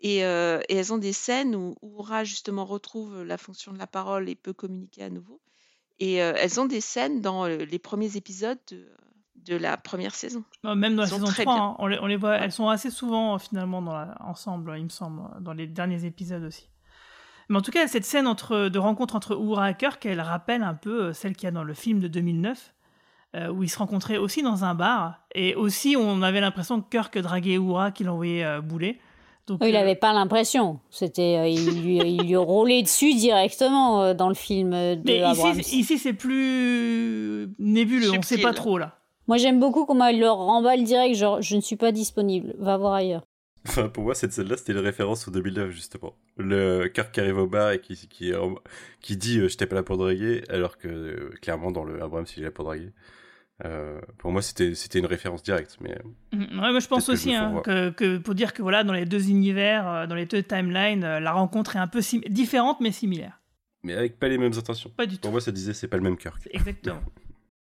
Et, 0.00 0.20
elles 0.20 0.92
ont 0.94 0.98
des 0.98 1.12
scènes 1.12 1.54
où, 1.54 1.76
où 1.82 1.98
Aura 1.98 2.24
justement 2.24 2.64
retrouve 2.64 3.22
la 3.22 3.36
fonction 3.36 3.74
de 3.74 3.78
la 3.78 3.86
parole 3.86 4.30
et 4.30 4.34
peut 4.34 4.54
communiquer 4.54 5.02
à 5.02 5.10
nouveau. 5.10 5.42
Et 5.98 6.14
elles 6.14 6.58
ont 6.58 6.64
des 6.64 6.80
scènes 6.80 7.20
dans 7.20 7.44
les 7.46 7.78
premiers 7.78 8.16
épisodes 8.16 8.58
de, 8.68 8.88
de 9.46 9.56
la 9.56 9.76
première 9.76 10.14
saison. 10.14 10.42
Non, 10.64 10.74
Même 10.76 10.96
dans 10.96 11.02
la 11.02 11.08
Ils 11.08 11.12
saison 11.12 11.26
très 11.26 11.42
3, 11.44 11.54
bien. 11.54 11.64
hein, 11.64 11.76
on, 11.78 11.86
les, 11.86 11.98
on 12.00 12.06
les 12.06 12.16
voit, 12.16 12.36
elles 12.36 12.52
sont 12.52 12.68
assez 12.68 12.90
souvent 12.90 13.34
euh, 13.34 13.38
finalement 13.38 13.82
dans 13.82 13.92
la- 13.94 14.14
ensemble, 14.20 14.74
il 14.78 14.84
me 14.84 14.88
semble, 14.88 15.22
dans 15.40 15.52
les 15.52 15.66
derniers 15.66 16.04
épisodes 16.04 16.44
aussi. 16.44 16.68
Mais 17.48 17.58
en 17.58 17.62
tout 17.62 17.72
cas, 17.72 17.86
cette 17.88 18.04
scène 18.04 18.26
entre, 18.28 18.68
de 18.68 18.78
rencontre 18.78 19.16
entre 19.16 19.32
Uhura 19.32 19.70
et 19.70 19.74
Kirk, 19.76 20.04
elle 20.06 20.20
rappelle 20.20 20.62
un 20.62 20.74
peu 20.74 21.04
euh, 21.06 21.12
celle 21.12 21.34
qu'il 21.34 21.44
y 21.46 21.48
a 21.48 21.52
dans 21.52 21.64
le 21.64 21.74
film 21.74 21.98
de 22.00 22.06
2009, 22.08 22.74
euh, 23.36 23.48
où 23.48 23.62
ils 23.62 23.68
se 23.68 23.78
rencontraient 23.78 24.18
aussi 24.18 24.42
dans 24.42 24.64
un 24.64 24.74
bar, 24.74 25.20
et 25.34 25.54
aussi 25.54 25.96
on 25.98 26.22
avait 26.22 26.40
l'impression 26.40 26.80
que 26.80 26.88
Kirk 26.90 27.16
draguait 27.18 27.54
Uhura, 27.54 27.90
qu'il 27.92 28.08
envoyait 28.08 28.44
euh, 28.44 28.60
bouler. 28.60 29.00
Donc, 29.46 29.58
il 29.62 29.68
euh, 29.68 29.72
n'avait 29.72 29.96
pas 29.96 30.12
l'impression. 30.12 30.78
C'était, 30.90 31.38
euh, 31.38 31.48
il, 31.48 31.82
lui, 31.82 31.96
il 31.96 32.22
lui 32.28 32.36
roulait 32.36 32.82
dessus 32.82 33.14
directement 33.14 34.00
euh, 34.02 34.14
dans 34.14 34.28
le 34.28 34.34
film 34.36 34.70
de 34.70 35.00
Mais 35.04 35.22
Abrams. 35.22 35.58
ici, 35.58 35.80
ici 35.80 35.98
c'est 35.98 36.12
plus 36.12 37.48
nébuleux, 37.58 38.12
on 38.12 38.22
sait 38.22 38.38
pas 38.38 38.52
trop 38.52 38.78
là. 38.78 38.96
Moi 39.28 39.36
j'aime 39.36 39.60
beaucoup 39.60 39.86
comment 39.86 40.06
il 40.06 40.20
leur 40.20 40.36
remballe 40.36 40.84
direct, 40.84 41.16
genre 41.16 41.40
je 41.40 41.56
ne 41.56 41.60
suis 41.60 41.76
pas 41.76 41.92
disponible, 41.92 42.54
va 42.58 42.76
voir 42.76 42.94
ailleurs. 42.94 43.22
Enfin, 43.68 43.90
pour 43.90 44.04
moi, 44.04 44.14
cette 44.14 44.32
scène-là, 44.32 44.56
c'était 44.56 44.72
une 44.72 44.78
référence 44.78 45.28
au 45.28 45.30
2009, 45.30 45.70
justement. 45.70 46.14
Le 46.38 46.88
Kirk 46.88 47.12
qui 47.12 47.20
arrive 47.20 47.36
au 47.36 47.46
bar 47.46 47.72
et 47.72 47.78
qui, 47.78 47.94
qui, 48.08 48.32
qui 49.02 49.16
dit 49.18 49.38
euh, 49.38 49.48
Je 49.48 49.56
t'ai 49.58 49.66
pas 49.66 49.74
là 49.76 49.82
pour 49.82 49.98
draguer», 49.98 50.44
alors 50.48 50.78
que, 50.78 50.88
euh, 50.88 51.30
clairement, 51.42 51.70
dans 51.70 51.84
le 51.84 52.02
Abrams, 52.02 52.24
il 52.38 52.42
est 52.42 52.46
là 52.46 52.50
pour 52.50 52.64
draguer. 52.64 52.90
Euh, 53.64 54.00
pour 54.18 54.32
moi, 54.32 54.40
c'était 54.40 54.74
c'était 54.74 54.98
une 54.98 55.06
référence 55.06 55.42
directe, 55.42 55.76
mais... 55.80 55.98
Mhm. 56.32 56.58
Ouais, 56.60 56.70
moi 56.70 56.80
je 56.80 56.88
pense 56.88 57.06
Peut-être 57.06 57.18
que 57.18 57.22
je 57.24 57.28
aussi 57.28 57.32
me 57.32 57.36
hein, 57.36 57.62
que, 57.62 57.90
que 57.90 58.18
pour 58.18 58.34
dire 58.34 58.54
que 58.54 58.62
voilà 58.62 58.84
dans 58.84 58.92
les 58.92 59.04
deux 59.04 59.28
univers, 59.28 59.88
euh, 59.88 60.06
dans 60.06 60.14
les 60.14 60.26
deux 60.26 60.42
timelines, 60.42 61.04
euh, 61.04 61.20
la 61.20 61.32
rencontre 61.32 61.76
est 61.76 61.78
un 61.78 61.86
peu 61.86 62.00
différente 62.28 62.80
mais 62.80 62.92
similaire. 62.92 63.40
Mais 63.82 63.94
avec 63.94 64.18
pas 64.18 64.28
les 64.28 64.38
mêmes 64.38 64.52
intentions. 64.56 64.90
Pas 64.90 65.06
du 65.06 65.18
Pour 65.18 65.30
moi, 65.30 65.40
ça 65.40 65.52
disait 65.52 65.74
c'est 65.74 65.88
pas 65.88 65.96
le 65.96 66.02
même 66.02 66.16
Kirk. 66.16 66.48
Exactement. 66.52 67.00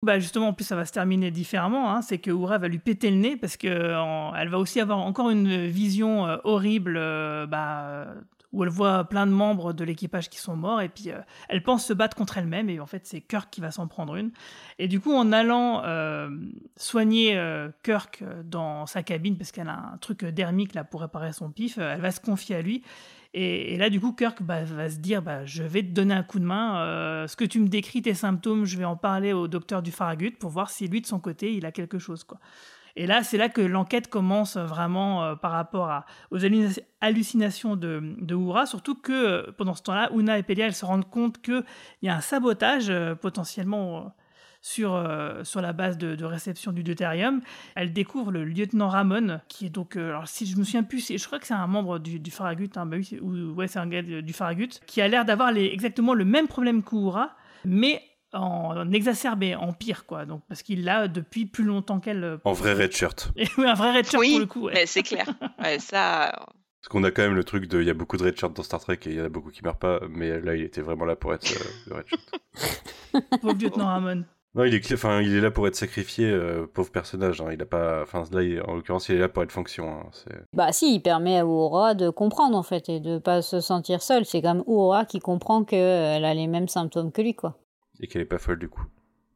bah 0.05 0.19
justement, 0.19 0.47
en 0.47 0.53
plus, 0.53 0.63
ça 0.63 0.75
va 0.77 0.85
se 0.85 0.93
terminer 0.93 1.31
différemment. 1.31 1.91
hein, 1.91 2.01
c'est 2.01 2.17
que 2.19 2.31
Uhura 2.31 2.57
va 2.59 2.67
lui 2.69 2.79
péter 2.79 3.09
le 3.11 3.17
nez 3.17 3.35
parce 3.35 3.57
que 3.57 3.95
en- 3.97 4.33
elle 4.35 4.47
va 4.49 4.57
aussi 4.59 4.79
avoir 4.79 4.99
encore 4.99 5.29
une 5.29 5.65
vision 5.67 6.25
euh, 6.27 6.37
horrible, 6.45 6.95
euh, 6.97 7.45
bah, 7.45 8.07
où 8.53 8.63
elle 8.63 8.69
voit 8.69 9.03
plein 9.03 9.27
de 9.27 9.33
membres 9.33 9.73
de 9.73 9.83
l'équipage 9.83 10.29
qui 10.29 10.37
sont 10.39 10.55
morts 10.55 10.79
et 10.79 10.87
puis 10.87 11.09
euh, 11.11 11.17
elle 11.49 11.61
pense 11.61 11.85
se 11.85 11.91
battre 11.91 12.15
contre 12.15 12.37
elle-même 12.37 12.69
et 12.69 12.79
en 12.79 12.85
fait 12.85 13.05
c'est 13.05 13.19
Kirk 13.19 13.49
qui 13.51 13.59
va 13.59 13.69
s'en 13.71 13.87
prendre 13.87 14.15
une. 14.15 14.31
Et 14.79 14.87
du 14.87 15.01
coup, 15.01 15.13
en 15.13 15.33
allant 15.33 15.81
soigner 16.77 17.37
Kirk 17.83 18.23
dans 18.45 18.85
sa 18.85 19.03
cabine 19.03 19.37
parce 19.37 19.51
qu'elle 19.51 19.67
a 19.69 19.91
un 19.93 19.97
truc 19.97 20.23
dermique 20.25 20.73
là 20.73 20.83
pour 20.83 21.01
réparer 21.01 21.33
son 21.33 21.51
pif, 21.51 21.77
elle 21.77 22.01
va 22.01 22.11
se 22.11 22.19
confier 22.21 22.55
à 22.55 22.61
lui. 22.61 22.83
Et, 23.37 23.75
là, 23.75 23.89
du 23.89 23.99
coup, 23.99 24.13
Kirk 24.13 24.41
bah, 24.41 24.63
va 24.63 24.89
se 24.89 24.97
dire 24.97 25.21
bah, 25.21 25.43
Je 25.45 25.61
vais 25.61 25.81
te 25.81 25.89
donner 25.89 26.13
un 26.13 26.23
coup 26.23 26.39
de 26.39 26.45
main. 26.45 26.79
euh, 26.79 27.27
ce 27.27 27.35
que 27.35 27.43
tu 27.43 27.59
me 27.59 27.67
décris, 27.67 28.01
tes 28.01 28.13
symptômes, 28.13 28.63
je 28.63 28.77
vais 28.77 28.85
en 28.85 28.95
parler 28.95 29.33
au 29.33 29.49
docteur 29.49 29.81
du 29.81 29.91
Farragut 29.91 30.31
pour 30.39 30.49
voir 30.51 30.69
si 30.69 30.87
lui, 30.87 31.01
de 31.01 31.05
son 31.05 31.19
côté, 31.19 31.53
il 31.53 31.65
a 31.65 31.73
quelque 31.73 31.99
chose. 31.99 32.23
Quoi. 32.23 32.39
Et 32.95 33.05
là, 33.05 33.23
c'est 33.23 33.37
là 33.37 33.49
que 33.49 33.59
l'enquête 33.59 34.07
commence 34.07 34.55
vraiment 34.55 35.25
euh, 35.25 35.35
par 35.35 35.51
rapport 35.51 36.05
aux 36.31 36.45
hallucina- 36.45 36.81
hallucinations 37.01 37.75
de, 37.75 38.15
de 38.21 38.35
Uhura, 38.35 38.65
surtout 38.65 38.95
que 38.95 39.11
euh, 39.11 39.51
pendant 39.57 39.73
ce 39.73 39.83
temps-là, 39.83 40.11
Una 40.15 40.37
et 40.37 40.43
Pelia, 40.43 40.67
elles 40.67 40.73
se 40.73 40.85
rendent 40.85 41.09
compte 41.09 41.41
qu'il 41.41 41.65
y 42.03 42.07
a 42.07 42.15
un 42.15 42.21
sabotage 42.21 42.89
potentiellement. 43.19 44.15
Sur, 44.67 44.95
euh, 44.95 45.43
sur 45.43 45.61
la 45.61 45.73
base 45.73 45.95
de, 45.99 46.15
de 46.15 46.25
réception 46.25 46.71
du 46.71 46.81
deutérium. 46.83 47.41
Elle 47.75 47.93
découvre 47.93 48.31
le 48.31 48.43
lieutenant 48.43 48.87
Ramon, 48.89 49.39
qui 49.47 49.67
est 49.67 49.69
donc, 49.69 49.95
euh, 49.95 50.09
alors 50.09 50.27
si 50.27 50.47
je 50.47 50.57
me 50.57 50.63
souviens 50.63 50.81
plus, 50.81 51.07
je 51.15 51.23
crois 51.27 51.37
que 51.37 51.45
c'est 51.45 51.53
un 51.53 51.67
membre 51.67 51.99
du, 51.99 52.19
du 52.19 52.31
Farragut, 52.31 52.71
hein, 52.75 52.87
bah 52.87 52.97
oui, 52.97 53.03
c'est- 53.05 53.19
ou, 53.19 53.53
ouais, 53.53 53.67
c'est 53.67 53.77
un 53.77 53.85
gars 53.85 54.01
du 54.01 54.33
Farragut, 54.33 54.69
qui 54.87 55.01
a 55.01 55.07
l'air 55.07 55.23
d'avoir 55.23 55.55
exactement 55.55 56.15
le 56.15 56.25
même 56.25 56.47
problème 56.47 56.81
qu'Oura, 56.81 57.35
mais 57.63 58.01
en, 58.33 58.75
en 58.75 58.91
exacerbé, 58.91 59.53
en 59.55 59.71
pire, 59.71 60.07
quoi. 60.07 60.25
Donc, 60.25 60.41
parce 60.47 60.63
qu'il 60.63 60.83
l'a 60.83 61.07
depuis 61.07 61.45
plus 61.45 61.63
longtemps 61.63 61.99
qu'elle. 61.99 62.23
euh, 62.23 62.37
En 62.43 62.53
vrai 62.53 62.73
red 62.73 62.91
shirt. 62.91 63.31
Oui, 63.59 63.67
un 63.67 63.75
vrai 63.75 63.91
red 63.95 64.05
shirt 64.09 64.19
Oui, 64.19 64.31
pour 64.31 64.39
le 64.39 64.45
coup. 64.47 64.61
ouais. 64.65 64.87
c'est 64.87 65.03
clair. 65.03 65.27
Ouais, 65.63 65.77
ça, 65.77 66.31
Parce 66.81 66.89
qu'on 66.89 67.03
a 67.03 67.11
quand 67.11 67.21
même 67.21 67.35
le 67.35 67.43
truc 67.43 67.67
de... 67.67 67.79
Il 67.81 67.85
y 67.87 67.91
a 67.91 67.93
beaucoup 67.93 68.17
de 68.17 68.23
red 68.23 68.35
shirts 68.37 68.53
dans 68.55 68.63
Star 68.63 68.79
Trek 68.79 68.97
et 69.05 69.09
il 69.11 69.15
y 69.15 69.21
en 69.21 69.25
a 69.25 69.29
beaucoup 69.29 69.51
qui 69.51 69.63
meurent 69.63 69.77
pas, 69.77 69.99
mais 70.09 70.41
là, 70.41 70.55
il 70.55 70.63
était 70.63 70.81
vraiment 70.81 71.05
là 71.05 71.15
pour 71.15 71.35
être 71.35 71.45
euh, 71.51 71.65
le 71.87 71.95
red 71.97 72.05
shirt. 72.07 72.31
Pauvre 73.41 73.53
lieutenant 73.61 73.85
Ramon. 73.85 74.25
Non, 74.55 74.63
il 74.63 74.73
est, 74.73 74.93
enfin, 74.93 75.21
il 75.21 75.35
est 75.35 75.41
là 75.41 75.51
pour 75.51 75.67
être 75.67 75.75
sacrifié, 75.75 76.29
euh, 76.29 76.65
pauvre 76.73 76.89
personnage. 76.89 77.41
hein. 77.41 77.47
Il 77.51 77.61
a 77.61 77.65
pas... 77.65 78.01
Enfin, 78.03 78.23
là, 78.31 78.41
il- 78.41 78.61
en 78.61 78.75
l'occurrence, 78.75 79.09
il 79.09 79.15
est 79.15 79.19
là 79.19 79.27
pour 79.27 79.43
être 79.43 79.51
fonction. 79.51 79.89
hein. 79.89 80.03
C'est- 80.13 80.41
Bah 80.53 80.71
si, 80.71 80.95
il 80.95 81.01
permet 81.01 81.39
à 81.39 81.45
Aurora 81.45 81.93
de 81.93 82.09
comprendre 82.09 82.57
en 82.57 82.63
fait 82.63 82.87
et 82.87 82.99
de 83.01 83.17
pas 83.17 83.41
se 83.41 83.59
sentir 83.59 84.01
seule. 84.01 84.25
C'est 84.25 84.41
comme 84.41 84.63
Aurora 84.65 85.03
qui 85.05 85.19
comprend 85.19 85.63
qu'elle 85.65 86.23
a 86.23 86.33
les 86.33 86.47
mêmes 86.47 86.69
symptômes 86.69 87.11
que 87.11 87.21
lui, 87.21 87.35
quoi. 87.35 87.57
Et 87.99 88.07
qu'elle 88.07 88.21
est 88.21 88.25
pas 88.25 88.37
folle, 88.37 88.59
du 88.59 88.69
coup. 88.69 88.83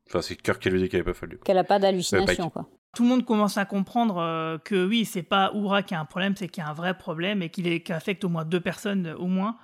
Enfin, 0.07 0.21
c'est 0.21 0.35
Kirk 0.37 0.61
qui 0.61 0.69
lui 0.69 0.81
dit 0.81 0.87
qu'elle 0.89 1.01
est 1.01 1.03
pas 1.03 1.13
folle, 1.13 1.29
du 1.29 1.37
coup. 1.37 1.43
Qu'elle 1.43 1.57
a 1.57 1.63
pas 1.65 1.75
Euh, 1.75 1.79
d'hallucination, 1.79 2.49
quoi. 2.49 2.67
Tout 2.95 3.03
le 3.03 3.09
monde 3.09 3.25
commence 3.25 3.57
à 3.57 3.65
comprendre 3.65 4.17
euh, 4.17 4.57
que 4.57 4.87
oui, 4.87 5.05
c'est 5.05 5.21
pas 5.21 5.51
Oura 5.53 5.83
qui 5.83 5.93
a 5.95 5.99
un 5.99 6.05
problème, 6.05 6.35
c'est 6.35 6.47
qu'il 6.47 6.63
y 6.63 6.65
a 6.65 6.69
un 6.69 6.73
vrai 6.73 6.97
problème 6.97 7.43
et 7.43 7.49
qu'il 7.49 7.67
affecte 7.91 8.23
au 8.23 8.29
moins 8.29 8.45
deux 8.45 8.59
personnes 8.61 9.05
euh, 9.07 9.15
au 9.17 9.27
moins 9.27 9.57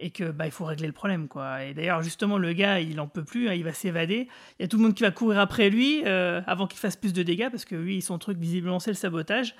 et 0.00 0.10
que 0.10 0.30
bah 0.30 0.46
il 0.46 0.52
faut 0.52 0.64
régler 0.64 0.86
le 0.86 0.92
problème 0.92 1.28
quoi. 1.28 1.64
Et 1.64 1.74
d'ailleurs 1.74 2.02
justement 2.02 2.38
le 2.38 2.52
gars 2.52 2.80
il 2.80 3.00
en 3.00 3.08
peut 3.08 3.24
plus, 3.24 3.48
hein, 3.48 3.54
il 3.54 3.64
va 3.64 3.72
s'évader. 3.72 4.28
Il 4.58 4.62
y 4.62 4.64
a 4.64 4.68
tout 4.68 4.76
le 4.76 4.82
monde 4.82 4.94
qui 4.94 5.02
va 5.02 5.10
courir 5.10 5.40
après 5.40 5.70
lui 5.70 6.02
euh, 6.06 6.40
avant 6.46 6.66
qu'il 6.66 6.78
fasse 6.78 6.96
plus 6.96 7.12
de 7.12 7.22
dégâts 7.22 7.50
parce 7.50 7.64
que 7.64 7.74
lui 7.74 8.00
son 8.02 8.18
truc 8.18 8.38
visiblement 8.38 8.78
c'est 8.78 8.90
le 8.90 8.96
sabotage. 8.96 9.54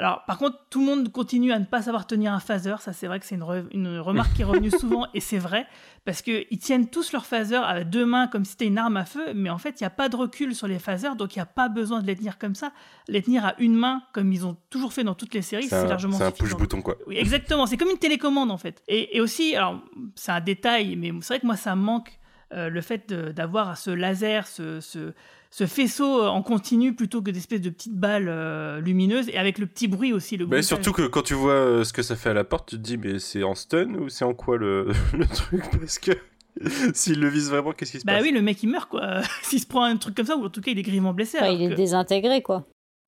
Alors, 0.00 0.24
par 0.24 0.38
contre, 0.38 0.56
tout 0.70 0.80
le 0.80 0.86
monde 0.86 1.12
continue 1.12 1.52
à 1.52 1.58
ne 1.58 1.64
pas 1.66 1.82
savoir 1.82 2.06
tenir 2.06 2.32
un 2.32 2.40
phaser. 2.40 2.74
Ça, 2.80 2.92
c'est 2.94 3.06
vrai 3.06 3.20
que 3.20 3.26
c'est 3.26 3.34
une, 3.34 3.42
re- 3.42 3.66
une 3.72 3.98
remarque 3.98 4.32
qui 4.32 4.42
est 4.42 4.44
revenue 4.46 4.70
souvent, 4.80 5.06
et 5.14 5.20
c'est 5.20 5.38
vrai, 5.38 5.66
parce 6.06 6.22
qu'ils 6.22 6.58
tiennent 6.58 6.88
tous 6.88 7.12
leur 7.12 7.26
phaser 7.26 7.56
à 7.56 7.84
deux 7.84 8.06
mains 8.06 8.26
comme 8.26 8.44
si 8.46 8.52
c'était 8.52 8.66
une 8.66 8.78
arme 8.78 8.96
à 8.96 9.04
feu, 9.04 9.32
mais 9.34 9.50
en 9.50 9.58
fait, 9.58 9.78
il 9.80 9.82
n'y 9.82 9.86
a 9.86 9.90
pas 9.90 10.08
de 10.08 10.16
recul 10.16 10.54
sur 10.54 10.66
les 10.66 10.78
phasers, 10.78 11.16
donc 11.16 11.36
il 11.36 11.38
n'y 11.38 11.42
a 11.42 11.46
pas 11.46 11.68
besoin 11.68 12.00
de 12.00 12.06
les 12.06 12.16
tenir 12.16 12.38
comme 12.38 12.54
ça. 12.54 12.72
Les 13.08 13.20
tenir 13.22 13.44
à 13.44 13.54
une 13.58 13.74
main, 13.76 14.02
comme 14.14 14.32
ils 14.32 14.46
ont 14.46 14.56
toujours 14.70 14.92
fait 14.94 15.04
dans 15.04 15.14
toutes 15.14 15.34
les 15.34 15.42
séries, 15.42 15.68
C'est 15.68 15.86
largement 15.86 16.16
c'est 16.16 16.24
un 16.24 16.30
push-bouton, 16.30 16.80
quoi. 16.82 16.96
Oui, 17.06 17.16
exactement. 17.18 17.66
C'est 17.66 17.76
comme 17.76 17.90
une 17.90 17.98
télécommande 17.98 18.50
en 18.50 18.56
fait. 18.58 18.82
Et, 18.88 19.16
et 19.16 19.20
aussi, 19.20 19.54
alors 19.54 19.80
c'est 20.14 20.32
un 20.32 20.40
détail, 20.40 20.96
mais 20.96 21.12
c'est 21.20 21.34
vrai 21.34 21.40
que 21.40 21.46
moi 21.46 21.56
ça 21.56 21.76
me 21.76 21.82
manque 21.82 22.18
euh, 22.54 22.68
le 22.70 22.80
fait 22.80 23.12
d'avoir 23.12 23.76
ce 23.76 23.90
laser, 23.90 24.46
ce, 24.46 24.80
ce, 24.80 25.12
ce 25.50 25.66
faisceau 25.66 26.22
en 26.22 26.42
continu 26.42 26.94
plutôt 26.94 27.22
que 27.22 27.30
d'espèces 27.30 27.60
de 27.60 27.70
petites 27.70 27.94
balles 27.96 28.28
euh, 28.28 28.80
lumineuses 28.80 29.28
et 29.28 29.36
avec 29.36 29.58
le 29.58 29.66
petit 29.66 29.88
bruit 29.88 30.12
aussi. 30.12 30.36
Le 30.36 30.46
Mais 30.46 30.62
surtout 30.62 30.92
que 30.92 31.02
quand 31.06 31.22
tu 31.22 31.34
vois 31.34 31.52
euh, 31.54 31.84
ce 31.84 31.92
que 31.92 32.02
ça 32.02 32.14
fait 32.16 32.30
à 32.30 32.34
la 32.34 32.44
porte, 32.44 32.68
tu 32.70 32.76
te 32.76 32.80
dis, 32.82 32.96
mais 32.98 33.18
c'est 33.18 33.42
en 33.42 33.54
stun 33.54 33.94
ou 33.96 34.08
c'est 34.08 34.24
en 34.24 34.32
quoi 34.34 34.56
le, 34.58 34.88
le 35.12 35.26
truc? 35.26 35.62
Parce 35.78 35.98
que 35.98 36.12
s'il 36.94 37.20
le 37.20 37.28
vise 37.28 37.50
vraiment, 37.50 37.72
qu'est-ce 37.72 37.92
qui 37.92 38.00
se 38.00 38.04
Bah 38.06 38.14
passe? 38.14 38.22
oui, 38.22 38.30
le 38.32 38.42
mec 38.42 38.62
il 38.62 38.68
meurt 38.70 38.88
quoi. 38.88 39.22
S'il 39.42 39.60
se 39.60 39.66
prend 39.66 39.84
un 39.84 39.96
truc 39.96 40.14
comme 40.16 40.26
ça, 40.26 40.36
ou 40.36 40.44
en 40.44 40.50
tout 40.50 40.60
cas 40.60 40.70
il 40.70 40.78
est 40.78 40.82
grièvement 40.82 41.14
blessé. 41.14 41.38
Il 41.42 41.62
est 41.62 41.68
que- 41.70 41.74
désintégré, 41.74 42.42
quoi. 42.42 42.66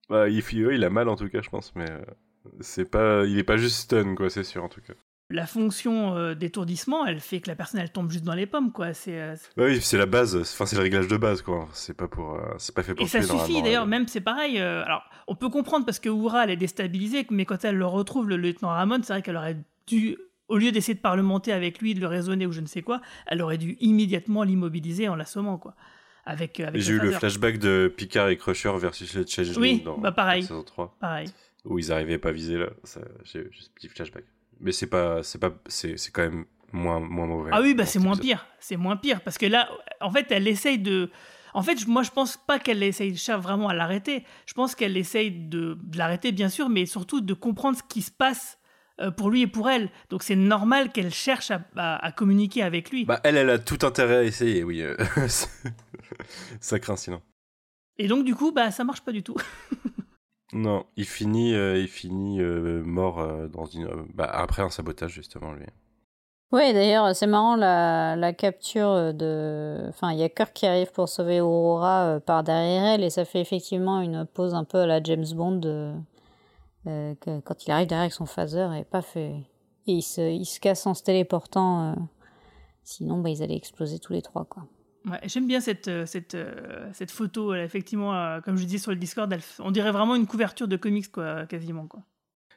Bah, 0.09 0.28
il, 0.28 0.43
il 0.53 0.84
a 0.84 0.91
mal 0.91 1.09
en 1.09 1.16
tout 1.16 1.28
cas, 1.28 1.41
je 1.43 1.51
pense, 1.51 1.72
mais 1.76 1.88
euh, 1.91 2.01
c'est 2.61 2.84
pas, 2.91 3.24
il 3.26 3.38
est 3.38 3.45
pas 3.45 3.57
juste 3.59 3.76
stun, 3.76 4.14
quoi, 4.14 4.28
c'est 4.30 4.45
sûr 4.45 4.64
en 4.64 4.68
tout 4.68 4.80
cas. 4.80 4.95
La 5.33 5.47
fonction 5.47 6.16
euh, 6.16 6.35
d'étourdissement, 6.35 7.07
elle 7.07 7.20
fait 7.20 7.41
que 7.41 7.49
la 7.49 7.55
personne 7.55 7.78
elle 7.81 7.93
tombe 7.93 8.11
juste 8.11 8.24
dans 8.24 8.35
les 8.35 8.47
pommes 8.47 8.72
quoi. 8.72 8.93
C'est 8.95 9.20
euh, 9.20 9.37
Bah 9.57 9.64
oui, 9.66 9.81
c'est 9.81 9.97
la 9.97 10.07
base, 10.07 10.37
enfin 10.37 10.66
c'est 10.66 10.74
le 10.76 10.83
réglage 10.83 11.07
de 11.07 11.16
base, 11.16 11.41
quoi. 11.43 11.68
C'est 11.72 11.97
pas 11.97 12.09
pour, 12.09 12.35
euh, 12.35 12.41
c'est 12.59 12.74
pas 12.74 12.83
fait 12.83 12.95
pour 12.95 13.05
Et 13.05 13.09
ça 13.09 13.22
suffit 13.22 13.62
d'ailleurs, 13.62 13.85
euh. 13.85 13.87
même 13.87 14.09
c'est 14.09 14.20
pareil. 14.20 14.59
euh, 14.61 14.83
alors, 14.85 15.03
on 15.28 15.37
peut 15.37 15.49
comprendre 15.49 15.87
parce 15.87 16.01
que 16.01 16.09
Oura 16.09 16.45
elle 16.45 16.51
est 16.51 16.57
déstabilisée, 16.57 17.26
mais 17.31 17.45
quand 17.45 17.64
elle 17.64 17.76
le 17.76 17.87
retrouve, 17.87 18.28
le 18.28 18.37
lieutenant 18.37 18.70
Ramon, 18.70 18.99
c'est 19.05 19.12
vrai 19.12 19.22
qu'elle 19.22 19.37
aurait 19.37 19.57
dû, 19.87 20.16
au 20.49 20.59
lieu 20.59 20.72
d'essayer 20.72 20.95
de 20.95 21.01
parlementer 21.01 21.53
avec 21.53 21.81
lui, 21.81 21.95
de 21.95 22.01
le 22.01 22.09
raisonner 22.09 22.47
ou 22.47 22.53
je 22.53 22.61
ne 22.61 22.66
sais 22.66 22.83
quoi, 22.83 23.01
elle 23.28 23.41
aurait 23.41 23.59
dû 23.59 23.76
immédiatement 23.81 24.43
l'immobiliser 24.43 25.09
en 25.09 25.14
l'assommant 25.14 25.59
quoi. 25.59 25.76
Avec, 26.26 26.59
euh, 26.59 26.66
avec 26.66 26.83
J'ai 26.83 26.95
eu 26.95 26.99
le 26.99 27.12
flashback 27.12 27.59
de 27.59 27.93
Picard 27.97 28.28
et 28.28 28.37
Crusher 28.37 28.72
versus 28.78 29.14
les 29.14 29.26
Changeling 29.26 29.61
Oui, 29.61 29.83
dans 29.85 29.97
bah 29.97 30.11
pareil. 30.12 30.43
saison 30.43 30.62
3. 30.64 30.97
Pareil. 31.01 31.28
Où 31.64 31.78
ils 31.78 31.93
arrivaient 31.93 32.18
pas 32.18 32.28
à 32.31 32.33
viser 32.33 32.59
là. 32.59 32.66
J'ai 33.24 33.39
eu 33.41 33.51
ce 33.59 33.68
petit 33.70 33.89
flashback. 33.89 34.24
Mais 34.61 34.72
c'est 34.72 34.86
pas, 34.86 35.22
c'est 35.22 35.38
pas, 35.38 35.52
c'est, 35.66 35.96
c'est 35.96 36.11
quand 36.12 36.22
même 36.22 36.44
moins, 36.72 37.00
moins 37.00 37.26
mauvais. 37.26 37.50
Ah 37.52 37.61
oui, 37.62 37.74
bah 37.74 37.86
c'est 37.86 37.98
moins 37.98 38.16
pire. 38.16 38.46
C'est 38.61 38.76
moins 38.76 38.96
pire 38.96 39.22
parce 39.22 39.38
que 39.38 39.46
là, 39.46 39.68
en 40.00 40.11
fait, 40.11 40.26
elle 40.30 40.46
essaye 40.48 40.78
de. 40.78 41.11
En 41.52 41.62
fait, 41.62 41.86
moi, 41.88 42.02
je 42.04 42.11
pense 42.11 42.36
pas 42.36 42.58
qu'elle 42.61 42.82
essaye 42.82 43.12
vraiment 43.38 43.68
à 43.68 43.74
l'arrêter. 43.74 44.24
Je 44.46 44.54
pense 44.54 44.74
qu'elle 44.76 44.96
essaye 44.96 45.30
de, 45.32 45.76
de 45.82 45.98
l'arrêter, 45.98 46.30
bien 46.30 46.48
sûr, 46.48 46.68
mais 46.68 46.86
surtout 46.86 47.20
de 47.20 47.34
comprendre 47.34 47.76
ce 47.76 47.82
qui 47.82 48.02
se 48.02 48.11
passe 48.12 48.58
euh, 49.00 49.11
pour 49.11 49.30
lui 49.30 49.42
et 49.42 49.46
pour 49.48 49.68
elle. 49.68 49.90
Donc 50.11 50.22
c'est 50.22 50.36
normal 50.36 50.92
qu'elle 50.92 51.11
cherche 51.12 51.50
à, 51.50 51.62
à- 51.76 52.04
à 52.06 52.12
communiquer 52.12 52.62
avec 52.62 52.90
lui. 52.90 53.04
Bah 53.04 53.20
elle, 53.24 53.36
elle 53.36 53.50
a 53.50 53.58
tout 53.58 53.78
intérêt 53.84 54.18
à 54.18 54.22
essayer, 54.22 54.62
oui. 54.62 54.80
euh, 54.82 54.94
ça 56.61 56.78
craint 56.78 56.96
sinon. 56.96 57.20
Et 57.98 58.06
donc 58.08 58.24
du 58.24 58.34
coup, 58.34 58.52
bah 58.52 58.70
ça 58.70 58.84
marche 58.84 59.00
pas 59.00 59.12
du 59.12 59.22
tout. 59.22 59.36
Non, 60.53 60.84
il 60.96 61.05
finit, 61.05 61.55
euh, 61.55 61.78
il 61.78 61.88
finit 61.88 62.40
euh, 62.40 62.82
mort 62.82 63.20
euh, 63.20 63.46
dans 63.46 63.66
une, 63.66 63.88
bah, 64.14 64.24
après 64.24 64.62
un 64.62 64.70
sabotage 64.70 65.12
justement 65.12 65.53
lui. 65.53 65.66
Ouais, 66.51 66.72
d'ailleurs, 66.72 67.14
c'est 67.14 67.28
marrant 67.28 67.55
la, 67.55 68.32
capture 68.32 69.14
de. 69.14 69.86
Enfin, 69.88 70.11
il 70.11 70.18
y 70.18 70.24
a 70.24 70.28
Kirk 70.28 70.53
qui 70.53 70.66
arrive 70.66 70.90
pour 70.90 71.09
sauver 71.09 71.40
Aurora 71.40 72.18
par 72.26 72.42
derrière 72.42 72.94
elle, 72.94 73.05
et 73.05 73.11
ça 73.11 73.24
fait 73.24 73.40
effectivement 73.40 74.01
une 74.01 74.26
pose 74.26 74.55
un 74.55 74.64
peu 74.64 74.78
à 74.78 74.86
la 74.86 75.01
James 75.01 75.26
Bond 75.32 75.61
quand 76.84 77.66
il 77.66 77.70
arrive 77.70 77.86
derrière 77.86 78.03
avec 78.03 78.12
son 78.12 78.26
phaser 78.26 78.66
et 78.76 78.82
paf, 78.82 79.16
et, 79.16 79.28
et 79.86 79.92
il, 79.92 80.03
se, 80.03 80.22
il 80.22 80.44
se 80.44 80.59
casse 80.59 80.84
en 80.88 80.94
se 80.94 81.05
téléportant. 81.05 81.94
sinon, 82.82 83.20
bah, 83.20 83.30
ils 83.30 83.44
allaient 83.44 83.57
exploser 83.57 84.01
tous 84.01 84.12
les 84.12 84.22
trois, 84.22 84.44
quoi. 84.44 84.64
J'aime 85.24 85.46
bien 85.46 85.61
cette, 85.61 85.88
euh, 85.88 86.07
cette, 86.07 86.34
euh, 86.34 86.88
cette 86.92 87.11
photo. 87.11 87.55
elle, 87.55 87.64
effectivement, 87.64 88.14
euh, 88.14 88.40
comme 88.40 88.57
je 88.57 88.64
disais 88.64 88.78
sur 88.78 88.90
le 88.90 88.96
Discord, 88.96 89.34
on 89.59 89.70
dirait 89.70 89.92
vraiment 89.92 90.14
une 90.14 90.26
couverture 90.26 90.68
de 90.68 90.76
comics, 90.76 91.11
quoi, 91.11 91.46
quasiment. 91.46 91.86
Quoi. 91.86 92.03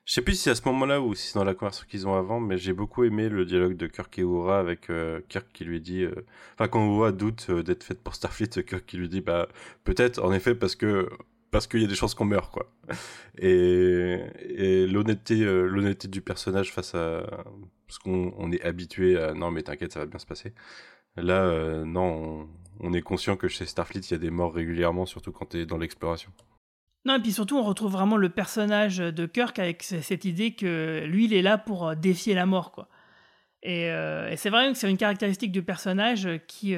Je 0.06 0.14
sais 0.14 0.22
plus 0.22 0.34
si 0.34 0.44
c'est 0.44 0.50
à 0.50 0.56
ce 0.56 0.66
moment-là 0.66 1.00
ou 1.00 1.16
si 1.16 1.28
c'est 1.28 1.40
dans 1.40 1.46
la 1.46 1.54
conversation 1.54 1.88
qu'ils 1.90 2.08
ont 2.08 2.16
avant, 2.16 2.42
mais 2.42 2.58
j'ai 2.58 2.74
beaucoup 2.74 3.06
aimé 3.06 3.30
le 3.30 3.46
dialogue 3.46 3.78
de 3.78 3.88
Kirk 3.88 4.20
et 4.20 4.22
Uhura 4.22 4.60
avec 4.60 4.90
euh, 4.90 5.22
Kirk 5.30 5.48
qui 5.54 5.64
lui 5.64 5.80
dit, 5.80 6.04
euh, 6.04 6.26
enfin 6.56 6.68
quand 6.68 6.86
Uhura 6.86 7.14
doute 7.14 7.48
euh, 7.50 7.64
d'être 7.64 7.84
faite 7.84 8.02
pour 8.04 8.14
Starfleet, 8.14 8.50
Kirk 8.50 8.86
qui 8.86 8.98
lui 8.98 9.08
dit 9.08 9.22
bah 9.22 9.48
peut-être 9.86 10.22
en 10.22 10.34
effet 10.34 10.56
parce 10.56 10.76
que 10.76 11.10
parce 11.52 11.68
qu'il 11.68 11.82
y 11.82 11.86
a 11.86 11.88
des 11.88 11.96
chances 11.96 12.16
qu'on 12.16 12.26
meure 12.26 12.52
quoi. 12.52 12.70
Et, 13.38 14.20
et 14.42 14.88
l'honnêteté 14.88 15.42
euh, 15.42 15.68
l'honnêteté 15.68 16.10
du 16.10 16.22
personnage 16.22 16.74
face 16.74 16.96
à 16.96 17.24
parce 17.88 18.00
qu'on 18.00 18.34
on 18.38 18.52
est 18.52 18.62
habitué 18.64 19.18
à 19.18 19.34
non 19.34 19.52
mais 19.52 19.64
t'inquiète 19.64 19.94
ça 19.94 20.00
va 20.00 20.06
bien 20.06 20.20
se 20.20 20.26
passer. 20.26 20.54
Là 21.16 21.44
euh, 21.44 21.86
non 21.86 22.48
on, 22.80 22.94
est 22.94 23.02
conscient 23.02 23.36
que 23.36 23.48
chez 23.48 23.66
Starfleet 23.66 24.02
il 24.02 24.12
y 24.12 24.14
a 24.16 24.18
des 24.18 24.32
morts 24.32 24.54
régulièrement 24.54 25.06
surtout 25.06 25.32
quand 25.32 25.46
t'es 25.46 25.66
dans 25.66 25.78
l'exploration. 25.78 26.32
Non, 27.06 27.16
et 27.16 27.20
puis 27.20 27.34
surtout, 27.34 27.58
on 27.58 27.64
retrouve 27.64 27.92
vraiment 27.92 28.16
le 28.16 28.30
personnage 28.30 28.98
de 29.00 29.26
Kirk 29.26 29.60
avec 29.60 29.84
cette 29.84 30.24
idée 30.24 30.56
que 30.56 31.04
lui, 31.06 31.26
il 31.26 31.34
est 31.34 31.42
là 31.42 31.58
pour 31.58 31.90
euh, 31.90 31.96
défier 31.96 32.34
la 32.34 32.46
mort, 32.46 32.72
quoi. 32.72 32.88
Et, 33.62 33.90
euh, 33.92 34.30
et 34.30 34.38
c'est 34.38 34.50
vrai 34.50 34.72
que 34.72 34.78
c'est 34.78 34.90
une 34.90 34.98
caractéristique 34.98 35.52
du 35.52 35.64
personnage 35.64 36.30
qui, 36.48 36.76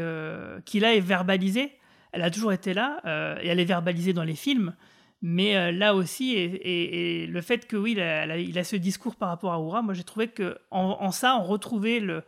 qui 0.65 0.79
là 0.79 0.95
est 0.95 0.99
verbalisée. 0.99 1.73
Elle 2.11 2.23
a 2.23 2.31
toujours 2.31 2.53
été 2.53 2.73
là, 2.73 3.01
et 3.41 3.47
elle 3.47 3.59
est 3.59 3.65
verbalisée 3.65 4.13
dans 4.13 4.23
les 4.23 4.35
films. 4.35 4.75
Mais 5.21 5.71
là 5.71 5.95
aussi, 5.95 6.35
et, 6.35 7.25
le 7.27 7.41
fait 7.41 7.67
que 7.67 7.75
oui, 7.75 7.93
il 7.93 8.59
a, 8.59 8.63
ce 8.63 8.75
discours 8.75 9.15
par 9.15 9.29
rapport 9.29 9.53
à 9.53 9.59
Aura, 9.59 9.81
moi 9.81 9.93
j'ai 9.93 10.03
trouvé 10.03 10.27
que 10.27 10.57
en, 10.69 11.11
ça, 11.11 11.37
on 11.37 11.43
retrouvait 11.43 11.99
le, 11.99 12.23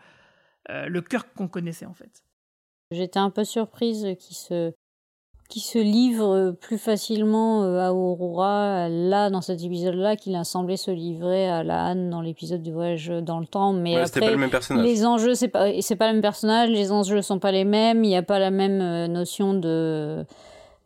le 0.69 1.01
Kirk 1.01 1.27
qu'on 1.35 1.47
connaissait 1.47 1.85
en 1.85 1.93
fait. 1.93 2.23
J'étais 2.91 3.19
un 3.19 3.29
peu 3.29 3.43
surprise 3.43 4.07
qu'il 4.19 4.35
se, 4.35 4.71
qu'il 5.49 5.61
se 5.61 5.77
livre 5.79 6.51
plus 6.51 6.77
facilement 6.77 7.63
euh, 7.63 7.79
à 7.79 7.93
Aurora, 7.93 8.87
là, 8.89 9.29
dans 9.29 9.41
cet 9.41 9.61
épisode-là, 9.63 10.15
qu'il 10.15 10.35
a 10.35 10.43
semblé 10.45 10.77
se 10.77 10.91
livrer 10.91 11.49
à 11.49 11.63
la 11.63 11.85
Anne 11.85 12.09
dans 12.09 12.21
l'épisode 12.21 12.61
du 12.61 12.71
voyage 12.71 13.07
dans 13.09 13.39
le 13.39 13.45
temps. 13.45 13.73
Mais 13.73 13.95
Ouais, 13.95 14.01
après, 14.01 14.19
pas 14.21 14.31
le 14.31 14.37
même 14.37 14.49
personnage. 14.49 14.85
les 14.85 15.05
enjeux, 15.05 15.35
c'est 15.35 15.47
pas, 15.49 15.67
c'est 15.81 15.95
pas 15.97 16.07
le 16.07 16.13
même 16.13 16.21
personnage, 16.21 16.69
les 16.69 16.91
enjeux 16.93 17.21
sont 17.21 17.39
pas 17.39 17.51
les 17.51 17.65
mêmes, 17.65 18.03
il 18.05 18.07
n'y 18.09 18.15
a 18.17 18.23
pas 18.23 18.39
la 18.39 18.51
même 18.51 18.81
euh, 18.81 19.07
notion 19.07 19.53
de 19.53 20.25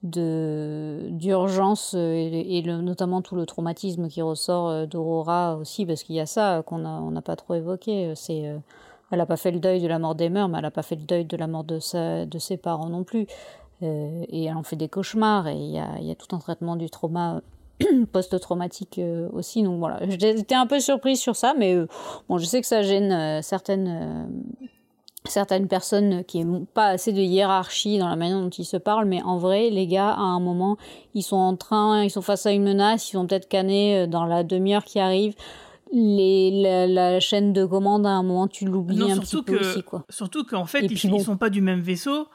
de 0.03 1.07
d'urgence 1.11 1.93
euh, 1.95 2.11
et, 2.15 2.57
et 2.57 2.61
le- 2.63 2.81
notamment 2.81 3.21
tout 3.21 3.35
le 3.35 3.45
traumatisme 3.45 4.07
qui 4.07 4.21
ressort 4.23 4.69
euh, 4.69 4.85
d'Aurora 4.87 5.57
aussi 5.57 5.85
parce 5.85 6.01
qu'il 6.03 6.15
y 6.15 6.19
a 6.19 6.25
ça 6.25 6.57
euh, 6.57 6.61
qu'on 6.63 6.85
a 6.85 6.89
on 6.89 7.11
n'a 7.11 7.21
pas 7.21 7.35
trop 7.35 7.53
évoqué 7.53 8.07
euh, 8.07 8.13
c'est 8.15 8.47
euh, 8.47 8.57
elle 9.11 9.19
n'a 9.19 9.25
pas 9.25 9.37
fait 9.37 9.51
le 9.51 9.59
deuil 9.59 9.81
de 9.81 9.87
la 9.87 9.99
mort 9.99 10.15
des 10.15 10.29
mœurs 10.29 10.49
mais 10.49 10.57
elle 10.57 10.63
n'a 10.63 10.71
pas 10.71 10.83
fait 10.83 10.95
le 10.95 11.03
deuil 11.03 11.25
de 11.25 11.37
la 11.37 11.47
mort 11.47 11.63
de 11.63 11.79
de 12.25 12.39
ses 12.39 12.57
parents 12.57 12.89
non 12.89 13.03
plus 13.03 13.27
Euh, 13.83 14.25
et 14.29 14.45
elle 14.45 14.55
en 14.55 14.63
fait 14.63 14.75
des 14.75 14.89
cauchemars 14.89 15.47
et 15.47 15.55
il 15.55 15.71
y 15.71 15.79
a, 15.79 16.15
tout 16.15 16.35
un 16.35 16.39
traitement 16.39 16.75
du 16.75 16.89
trauma 16.91 17.41
post-traumatique 18.11 18.99
euh, 18.99 19.27
aussi 19.33 19.63
donc 19.63 19.79
voilà 19.79 19.99
j'étais 20.07 20.53
un 20.53 20.67
peu 20.67 20.79
surprise 20.79 21.19
sur 21.19 21.35
ça 21.35 21.55
mais 21.57 21.73
euh, 21.73 21.87
bon 22.29 22.37
je 22.37 22.45
sais 22.45 22.61
que 22.61 22.67
ça 22.67 22.83
gêne 22.83 23.41
certaines 23.41 24.29
certaines 25.25 25.67
personnes 25.67 26.23
qui 26.25 26.45
n'ont 26.45 26.65
pas 26.65 26.89
assez 26.89 27.11
de 27.11 27.21
hiérarchie 27.21 27.97
dans 27.97 28.07
la 28.07 28.15
manière 28.15 28.39
dont 28.39 28.49
ils 28.49 28.65
se 28.65 28.77
parlent, 28.77 29.05
mais 29.05 29.21
en 29.21 29.37
vrai, 29.37 29.69
les 29.69 29.85
gars, 29.85 30.09
à 30.09 30.21
un 30.21 30.39
moment, 30.39 30.77
ils 31.13 31.21
sont 31.21 31.37
en 31.37 31.55
train, 31.55 32.03
ils 32.03 32.09
sont 32.09 32.23
face 32.23 32.47
à 32.47 32.51
une 32.51 32.63
menace, 32.63 33.07
ils 33.07 33.11
sont 33.11 33.27
peut-être 33.27 33.47
canés 33.47 34.07
dans 34.07 34.25
la 34.25 34.43
demi-heure 34.43 34.83
qui 34.83 34.99
arrive. 34.99 35.35
Les, 35.93 36.61
la, 36.61 36.87
la 36.87 37.19
chaîne 37.19 37.51
de 37.53 37.65
commande, 37.65 38.05
à 38.05 38.09
un 38.11 38.23
moment, 38.23 38.47
tu 38.47 38.65
l'oublies 38.65 39.11
un 39.11 39.17
petit 39.17 39.41
peu 39.43 39.57
que, 39.57 39.59
aussi, 39.59 39.83
quoi. 39.83 40.05
Surtout 40.09 40.43
qu'en 40.45 40.65
fait, 40.65 40.81
ils, 40.89 41.09
bon. 41.09 41.19
sont 41.19 41.37
pas 41.37 41.49
du 41.49 41.61
même 41.61 41.81
vaisseau. 41.81 42.27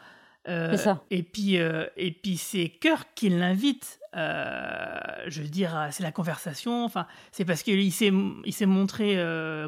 euh, 0.49 0.77
ça. 0.77 1.03
Et 1.11 1.23
puis, 1.23 1.59
euh, 1.59 1.87
et 1.97 2.13
puis 2.13 2.37
c'est 2.37 2.69
Kirk 2.69 3.09
qui 3.15 3.31
l'invite. 3.31 3.99
euh, 4.15 4.99
je 5.27 5.43
veux 5.43 5.49
dire, 5.49 5.89
c'est 5.91 6.03
la 6.03 6.13
conversation. 6.13 6.85
Enfin, 6.85 7.07
c'est 7.33 7.45
parce 7.45 7.63
qu'il 7.63 7.91
s'est, 7.93 8.13
il 8.45 8.53
s'est 8.53 8.67
montré, 8.67 9.19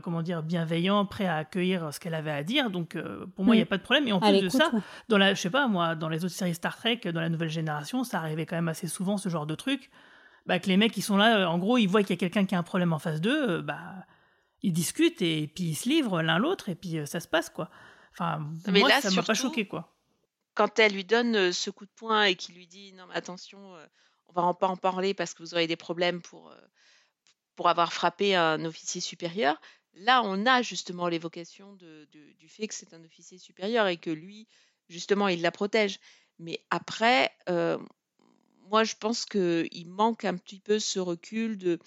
comment 0.04 0.22
dire, 0.22 0.42
bienveillant, 0.42 1.04
prêt 1.06 1.26
à 1.26 1.36
accueillir 1.36 1.92
ce 1.92 1.98
qu'elle 2.00 2.14
avait 2.14 2.30
à 2.30 2.42
dire. 2.42 2.70
Donc, 2.70 2.96
pour 3.36 3.44
moi, 3.44 3.54
il 3.54 3.58
n'y 3.58 3.62
a 3.62 3.64
Mm. 3.64 3.68
pas 3.68 3.78
de 3.78 3.82
problème. 3.82 4.06
Et 4.08 4.12
en 4.12 4.18
À 4.18 4.28
plus 4.30 4.40
de 4.42 4.48
ça, 4.50 4.70
dans 5.08 5.18
la, 5.18 5.34
je 5.34 5.40
sais 5.40 5.50
pas 5.50 5.66
moi, 5.66 5.94
dans 5.94 6.08
les 6.10 6.24
autres 6.24 6.34
séries 6.34 6.54
Star 6.54 6.76
Trek, 6.76 7.00
dans 7.12 7.20
la 7.20 7.28
nouvelle 7.30 7.48
génération, 7.50 8.04
ça 8.04 8.18
arrivait 8.18 8.46
quand 8.46 8.56
même 8.56 8.68
assez 8.68 8.86
souvent 8.86 9.16
ce 9.16 9.28
genre 9.30 9.46
de 9.46 9.54
truc. 9.54 9.90
Bah, 10.48 10.58
que 10.58 10.66
les 10.66 10.76
mecs, 10.76 10.96
ils 10.96 11.02
sont 11.02 11.16
là, 11.16 11.40
euh, 11.40 11.46
en 11.46 11.58
gros, 11.58 11.78
ils 11.78 11.86
voient 11.86 12.02
qu'il 12.02 12.10
y 12.10 12.14
a 12.14 12.16
quelqu'un 12.18 12.44
qui 12.46 12.54
a 12.54 12.58
un 12.58 12.62
problème 12.64 12.92
en 12.92 12.98
face 12.98 13.20
d'eux, 13.20 13.50
euh, 13.58 13.62
bah, 13.62 14.06
ils 14.62 14.72
discutent 14.72 15.22
et 15.22 15.46
puis 15.54 15.64
ils 15.64 15.74
se 15.76 15.88
livrent 15.88 16.22
l'un 16.22 16.38
l'autre 16.38 16.68
et 16.70 16.74
puis 16.74 16.98
euh, 16.98 17.06
ça 17.06 17.20
se 17.20 17.28
passe 17.28 17.48
quoi. 17.50 17.70
Enfin, 18.12 18.50
Mais 18.66 18.80
moi, 18.80 18.88
là, 18.88 19.00
ça 19.00 19.10
m'a 19.12 19.22
pas 19.22 19.34
choqué 19.34 19.68
quoi. 19.68 19.94
quand 20.54 20.78
elle 20.80 20.94
lui 20.94 21.04
donne 21.04 21.52
ce 21.52 21.70
coup 21.70 21.84
de 21.84 21.90
poing 21.94 22.24
et 22.24 22.34
qu'il 22.34 22.56
lui 22.56 22.66
dit 22.66 22.92
non 22.94 23.04
mais 23.08 23.14
attention 23.14 23.74
on 24.26 24.32
va 24.32 24.42
en 24.42 24.54
pas 24.54 24.66
en 24.66 24.76
parler 24.76 25.14
parce 25.14 25.32
que 25.34 25.42
vous 25.44 25.54
aurez 25.54 25.68
des 25.68 25.76
problèmes 25.76 26.20
pour 26.22 26.52
pour 27.54 27.68
avoir 27.68 27.92
frappé 27.92 28.34
un 28.34 28.64
officier 28.64 29.00
supérieur 29.00 29.60
là 29.94 30.22
on 30.24 30.46
a 30.46 30.62
justement 30.62 31.06
l'évocation 31.08 31.74
de, 31.74 32.08
de- 32.12 32.32
du 32.38 32.48
fait 32.48 32.66
que 32.66 32.74
c'est 32.74 32.92
un 32.94 33.04
officier 33.04 33.38
supérieur 33.38 33.86
et 33.86 33.96
que 33.98 34.10
lui 34.10 34.48
justement 34.88 35.28
il 35.28 35.42
la 35.42 35.52
protège 35.52 36.00
mais 36.40 36.58
après 36.70 37.30
euh, 37.48 37.78
moi 38.70 38.84
je 38.84 38.94
pense 38.98 39.24
que 39.24 39.66
il 39.72 39.88
manque 39.88 40.24
un 40.24 40.36
petit 40.36 40.60
peu 40.60 40.78
ce 40.78 40.98
recul 40.98 41.58
de 41.58 41.78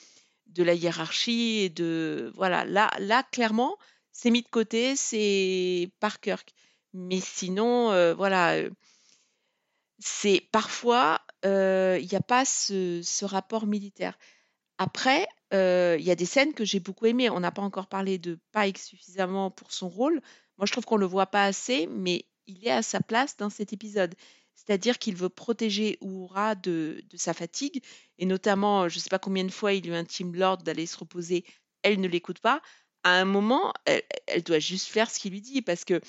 de 0.48 0.64
la 0.64 0.74
hiérarchie 0.74 1.60
et 1.60 1.70
de 1.70 2.32
voilà 2.36 2.66
là 2.66 2.92
là 3.00 3.24
clairement 3.32 3.78
c'est 4.12 4.30
mis 4.30 4.42
de 4.42 4.48
côté, 4.48 4.96
c'est 4.96 5.90
Parker. 6.00 6.36
Mais 6.94 7.20
sinon, 7.20 7.92
euh, 7.92 8.14
voilà, 8.14 8.56
euh, 8.56 8.70
c'est 10.00 10.42
parfois 10.52 11.22
euh, 11.46 11.98
il 12.02 12.08
n'y 12.08 12.16
a 12.16 12.22
pas 12.22 12.46
ce, 12.46 13.02
ce 13.04 13.26
rapport 13.26 13.66
militaire. 13.66 14.18
Après, 14.78 15.28
euh, 15.54 15.98
il 16.00 16.06
y 16.06 16.12
a 16.12 16.16
des 16.16 16.26
scènes 16.26 16.54
que 16.54 16.66
j'ai 16.66 16.80
beaucoup 16.80 17.06
aimées. 17.06 17.30
On 17.30 17.40
n'a 17.40 17.52
pas 17.52 17.62
encore 17.62 17.88
parlé 17.88 18.18
de 18.18 18.40
Pike 18.52 18.80
suffisamment 18.80 19.52
pour 19.52 19.72
son 19.72 19.90
rôle. 19.90 20.22
Moi, 20.58 20.66
je 20.66 20.72
trouve 20.72 20.86
qu'on 20.86 20.98
le 20.98 21.06
voit 21.06 21.28
pas 21.28 21.46
assez, 21.46 21.88
mais 21.88 22.26
il 22.48 22.68
est 22.68 22.72
à 22.72 22.82
sa 22.84 23.00
place 23.02 23.38
dans 23.38 23.50
cet 23.50 23.74
épisode. 23.74 24.16
C'est-à-dire 24.66 25.00
qu'il 25.00 25.16
veut 25.16 25.30
protéger 25.30 25.98
Uhura 26.02 26.56
de, 26.56 27.04
de 27.10 27.18
sa 27.18 27.34
fatigue, 27.34 27.82
et 28.20 28.26
notamment, 28.26 28.88
je 28.90 28.98
ne 28.98 29.02
sais 29.02 29.10
pas 29.10 29.20
combien 29.20 29.44
de 29.44 29.52
fois 29.52 29.74
il 29.74 29.84
lui 29.84 29.96
intime 29.96 30.36
l'ordre 30.36 30.64
d'aller 30.64 30.86
se 30.86 30.98
reposer. 30.98 31.44
Elle 31.82 32.00
ne 32.00 32.08
l'écoute 32.08 32.40
pas. 32.40 32.62
À 33.04 33.20
un 33.20 33.26
moment, 33.26 33.74
elle, 33.86 34.04
elle 34.28 34.44
doit 34.44 34.60
juste 34.60 34.88
faire 34.88 35.10
ce 35.10 35.18
qu'il 35.20 35.32
lui 35.32 35.42
dit, 35.42 35.64
parce 35.64 35.84
que 35.84 36.00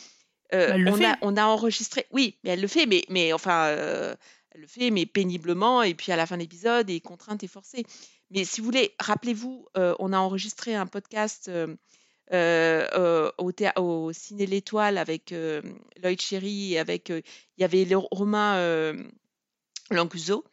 euh, 0.53 0.85
on, 0.87 0.97
fait. 0.97 1.07
a, 1.07 1.19
on 1.23 1.37
a 1.39 1.47
enregistré. 1.47 2.07
Oui, 2.11 2.39
mais 2.45 2.51
elle 2.51 2.61
le 2.61 2.69
fait, 2.69 2.85
mais, 2.85 3.05
mais 3.09 3.33
enfin, 3.33 3.69
euh, 3.69 4.15
elle 4.51 4.61
le 4.61 4.67
fait, 4.67 4.91
mais 4.91 5.07
péniblement, 5.07 5.83
et 5.83 5.95
puis 5.95 6.13
à 6.13 6.17
la 6.17 6.27
fin 6.27 6.37
de 6.37 6.43
l'épisode, 6.43 6.91
et 6.91 7.01
contrainte 7.01 7.43
et 7.43 7.49
forcée. 7.49 7.85
Mais 8.31 8.45
si 8.45 8.61
vous 8.61 8.67
voulez, 8.67 8.95
rappelez-vous, 9.01 9.67
euh, 9.79 9.95
on 9.99 10.13
a 10.13 10.19
enregistré 10.19 10.75
un 10.75 10.87
podcast 10.87 11.51
euh, 12.33 12.89
euh, 12.95 13.31
au, 13.77 14.13
Ciné 14.13 14.47
L'Étoile 14.47 14.97
avec 14.97 15.33
euh, 15.33 15.61
Lloyd 16.03 16.21
Cherry, 16.21 16.79
avec 16.79 17.11
il 17.11 17.23
y 17.59 17.65
avait 17.65 17.87
Romain 17.95 18.95
Languzo. 19.91 20.45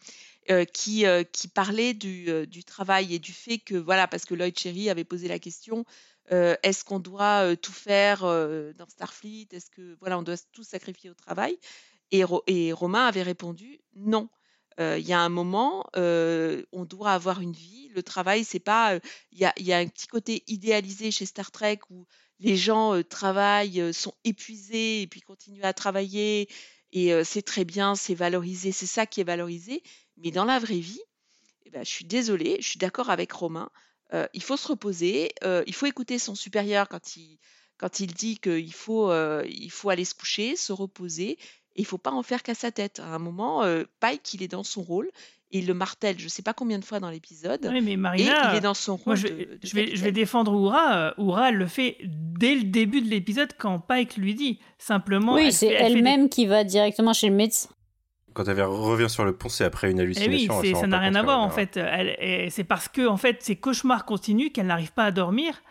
qui, 0.74 1.06
qui 1.32 1.48
parlait 1.48 1.94
du, 1.94 2.48
du 2.48 2.64
travail 2.64 3.14
et 3.14 3.20
du 3.20 3.34
fait 3.34 3.60
que, 3.60 3.76
voilà, 3.76 4.08
parce 4.08 4.26
que 4.26 4.34
Lloyd 4.34 4.58
Cherry 4.58 4.90
avait 4.90 5.04
posé 5.04 5.28
la 5.28 5.40
question, 5.40 5.86
est-ce 6.32 6.84
qu'on 6.84 7.00
doit 7.00 7.56
tout 7.56 7.72
faire 7.72 8.22
dans 8.22 8.88
Starfleet? 8.90 9.48
Est-ce 9.52 9.70
que, 9.70 9.96
voilà, 10.00 10.18
on 10.18 10.24
doit 10.24 10.38
tout 10.52 10.64
sacrifier 10.64 11.10
au 11.10 11.14
travail? 11.14 11.58
Et 12.12 12.24
Romain 12.74 13.06
avait 13.06 13.24
répondu 13.24 13.80
non. 13.96 14.28
Il 14.80 15.06
y 15.06 15.14
a 15.14 15.20
un 15.20 15.30
moment, 15.30 15.86
on 15.96 16.86
doit 16.86 17.12
avoir 17.12 17.42
une 17.42 17.52
vie. 17.52 17.90
Le 17.94 18.02
travail, 18.02 18.44
c'est 18.44 18.60
pas. 18.60 18.98
Il 19.32 19.40
y, 19.40 19.74
a, 19.74 19.78
un 19.78 19.88
petit 19.88 20.08
côté 20.08 20.44
idéalisé 20.48 21.12
chez 21.12 21.26
Star 21.26 21.52
Trek 21.52 21.80
où 21.90 22.08
les 22.40 22.56
gens 22.56 23.02
travaillent, 23.04 23.94
sont 23.94 24.14
épuisés 24.24 25.02
et 25.02 25.08
puis 25.08 25.22
continuent 25.22 25.64
à 25.64 25.74
travailler 25.74 26.48
et 26.92 27.24
c'est 27.24 27.42
très 27.42 27.66
bien, 27.66 27.96
c'est 27.96 28.16
valorisé, 28.16 28.72
c'est 28.72 28.86
ça 28.86 29.06
qui 29.06 29.22
est 29.22 29.26
valorisé. 29.26 29.84
Mais 30.18 30.32
dans 30.32 30.46
la 30.46 30.60
vraie 30.60 30.80
vie, 30.80 31.02
eh 31.66 31.70
ben, 31.70 31.84
je 31.84 31.90
suis 31.90 32.06
désolée, 32.06 32.58
je 32.62 32.68
suis 32.68 32.80
d'accord 32.80 33.10
avec 33.10 33.32
Romain. 33.32 33.70
il 34.34 34.44
faut 34.44 34.58
se 34.58 34.68
reposer, 34.68 35.32
il 35.68 35.74
faut 35.74 35.86
écouter 35.86 36.20
son 36.20 36.36
supérieur 36.36 36.88
quand 36.90 37.16
il, 37.16 37.38
quand 37.78 38.00
il 38.00 38.14
dit 38.14 38.40
qu'il 38.40 38.74
faut, 38.74 39.12
faut 39.70 39.90
aller 39.90 40.06
se 40.06 40.16
coucher, 40.16 40.56
se 40.56 40.74
reposer, 40.74 41.38
et 41.76 41.82
il 41.82 41.86
faut 41.86 41.98
pas 41.98 42.12
en 42.12 42.24
faire 42.24 42.44
qu'à 42.44 42.54
sa 42.56 42.72
tête. 42.72 43.00
À 43.00 43.16
un 43.16 43.20
moment, 43.20 43.64
euh, 43.64 43.84
Pike, 44.00 44.34
il 44.34 44.44
est 44.44 44.48
dans 44.48 44.64
son 44.64 44.82
rôle, 44.82 45.10
et 45.52 45.60
il 45.60 45.68
le 45.68 45.74
martèle, 45.74 46.20
je 46.20 46.28
sais 46.28 46.42
pas 46.44 46.54
combien 46.54 46.78
de 46.80 46.86
fois 46.86 47.00
dans 47.00 47.10
l'épisode, 47.10 47.68
Oui, 47.72 47.82
mais 47.82 47.94
et 47.94 47.98
Marina, 47.98 48.52
il 48.52 48.58
est 48.58 48.62
dans 48.62 48.74
son 48.76 48.98
rôle 48.98 49.04
moi, 49.08 49.16
je, 49.16 49.28
de- 49.28 49.34
vais, 49.34 49.46
de 49.46 49.60
je, 49.64 49.74
vais, 49.76 49.82
je 49.86 49.90
vais 49.90 49.90
capitaine. 49.92 50.14
défendre 50.14 50.54
Oura. 50.54 51.14
Oura, 51.18 51.50
elle 51.50 51.56
le 51.56 51.66
fait 51.68 51.98
dès 52.04 52.56
le 52.56 52.64
début 52.64 53.02
de 53.02 53.10
l'épisode 53.10 53.50
quand 53.58 53.80
Pike 53.80 54.18
lui 54.18 54.36
dit. 54.36 54.60
Simplement, 54.78 55.34
Oui, 55.34 55.52
c'est 55.52 55.68
elle 55.68 55.94
des- 55.94 55.98
elle-même 56.00 56.30
qui 56.30 56.46
va 56.46 56.64
directement 56.64 57.14
chez 57.14 57.30
le 57.30 57.36
médecin. 57.36 57.70
Quand 58.34 58.48
elle 58.48 58.62
revient 58.62 59.10
sur 59.10 59.26
le 59.26 59.36
pont, 59.36 59.50
c'est 59.50 59.64
après 59.66 59.90
une 59.90 59.98
Eh 59.98 60.02
hallucination. 60.04 60.60
oui, 60.60 60.68
c'est- 60.68 60.74
s'en 60.76 60.82
ça 60.82 60.88
n'a 60.88 61.00
rien 61.00 61.16
à 61.16 61.24
voir 61.24 61.40
en 61.40 61.48
revient. 61.48 61.68
fait. 61.74 62.16
Et 62.22 62.50
c'est 62.52 62.64
parce 62.64 62.88
que 62.88 63.08
en 63.08 63.18
fait, 63.18 63.42
ces 63.42 63.56
cauchemars 63.56 64.06
continuent 64.06 64.50
qu'elle 64.52 64.68
n'arrive 64.68 64.94
pas 64.94 65.06
à 65.06 65.12
dormir 65.12 65.62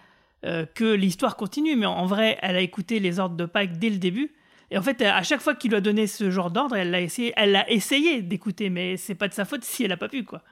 euh, 0.44 0.66
que 0.66 0.84
l'histoire 0.84 1.36
continue. 1.36 1.76
Mais 1.76 1.86
en 1.86 2.06
vrai, 2.06 2.36
elle 2.42 2.56
a 2.56 2.60
écouté 2.60 2.98
les 3.00 3.20
ordres 3.20 3.36
de 3.36 3.44
Pike 3.46 3.78
dès 3.78 3.90
le 3.90 3.98
début. 3.98 4.32
Et 4.70 4.78
en 4.78 4.82
fait, 4.82 5.00
à 5.02 5.22
chaque 5.22 5.40
fois 5.40 5.54
qu'il 5.54 5.70
lui 5.70 5.76
a 5.78 5.80
donné 5.80 6.06
ce 6.06 6.30
genre 6.30 6.50
d'ordre, 6.50 6.76
elle 6.76 6.90
l'a 6.90 7.00
essayé, 7.00 7.32
elle 7.36 7.56
a 7.56 7.68
essayé 7.70 8.22
d'écouter, 8.22 8.68
mais 8.70 8.96
c'est 8.96 9.14
pas 9.14 9.28
de 9.28 9.34
sa 9.34 9.44
faute 9.44 9.64
si 9.64 9.84
elle 9.84 9.92
a 9.92 9.96
pas 9.96 10.08
pu 10.08 10.24
quoi. 10.24 10.42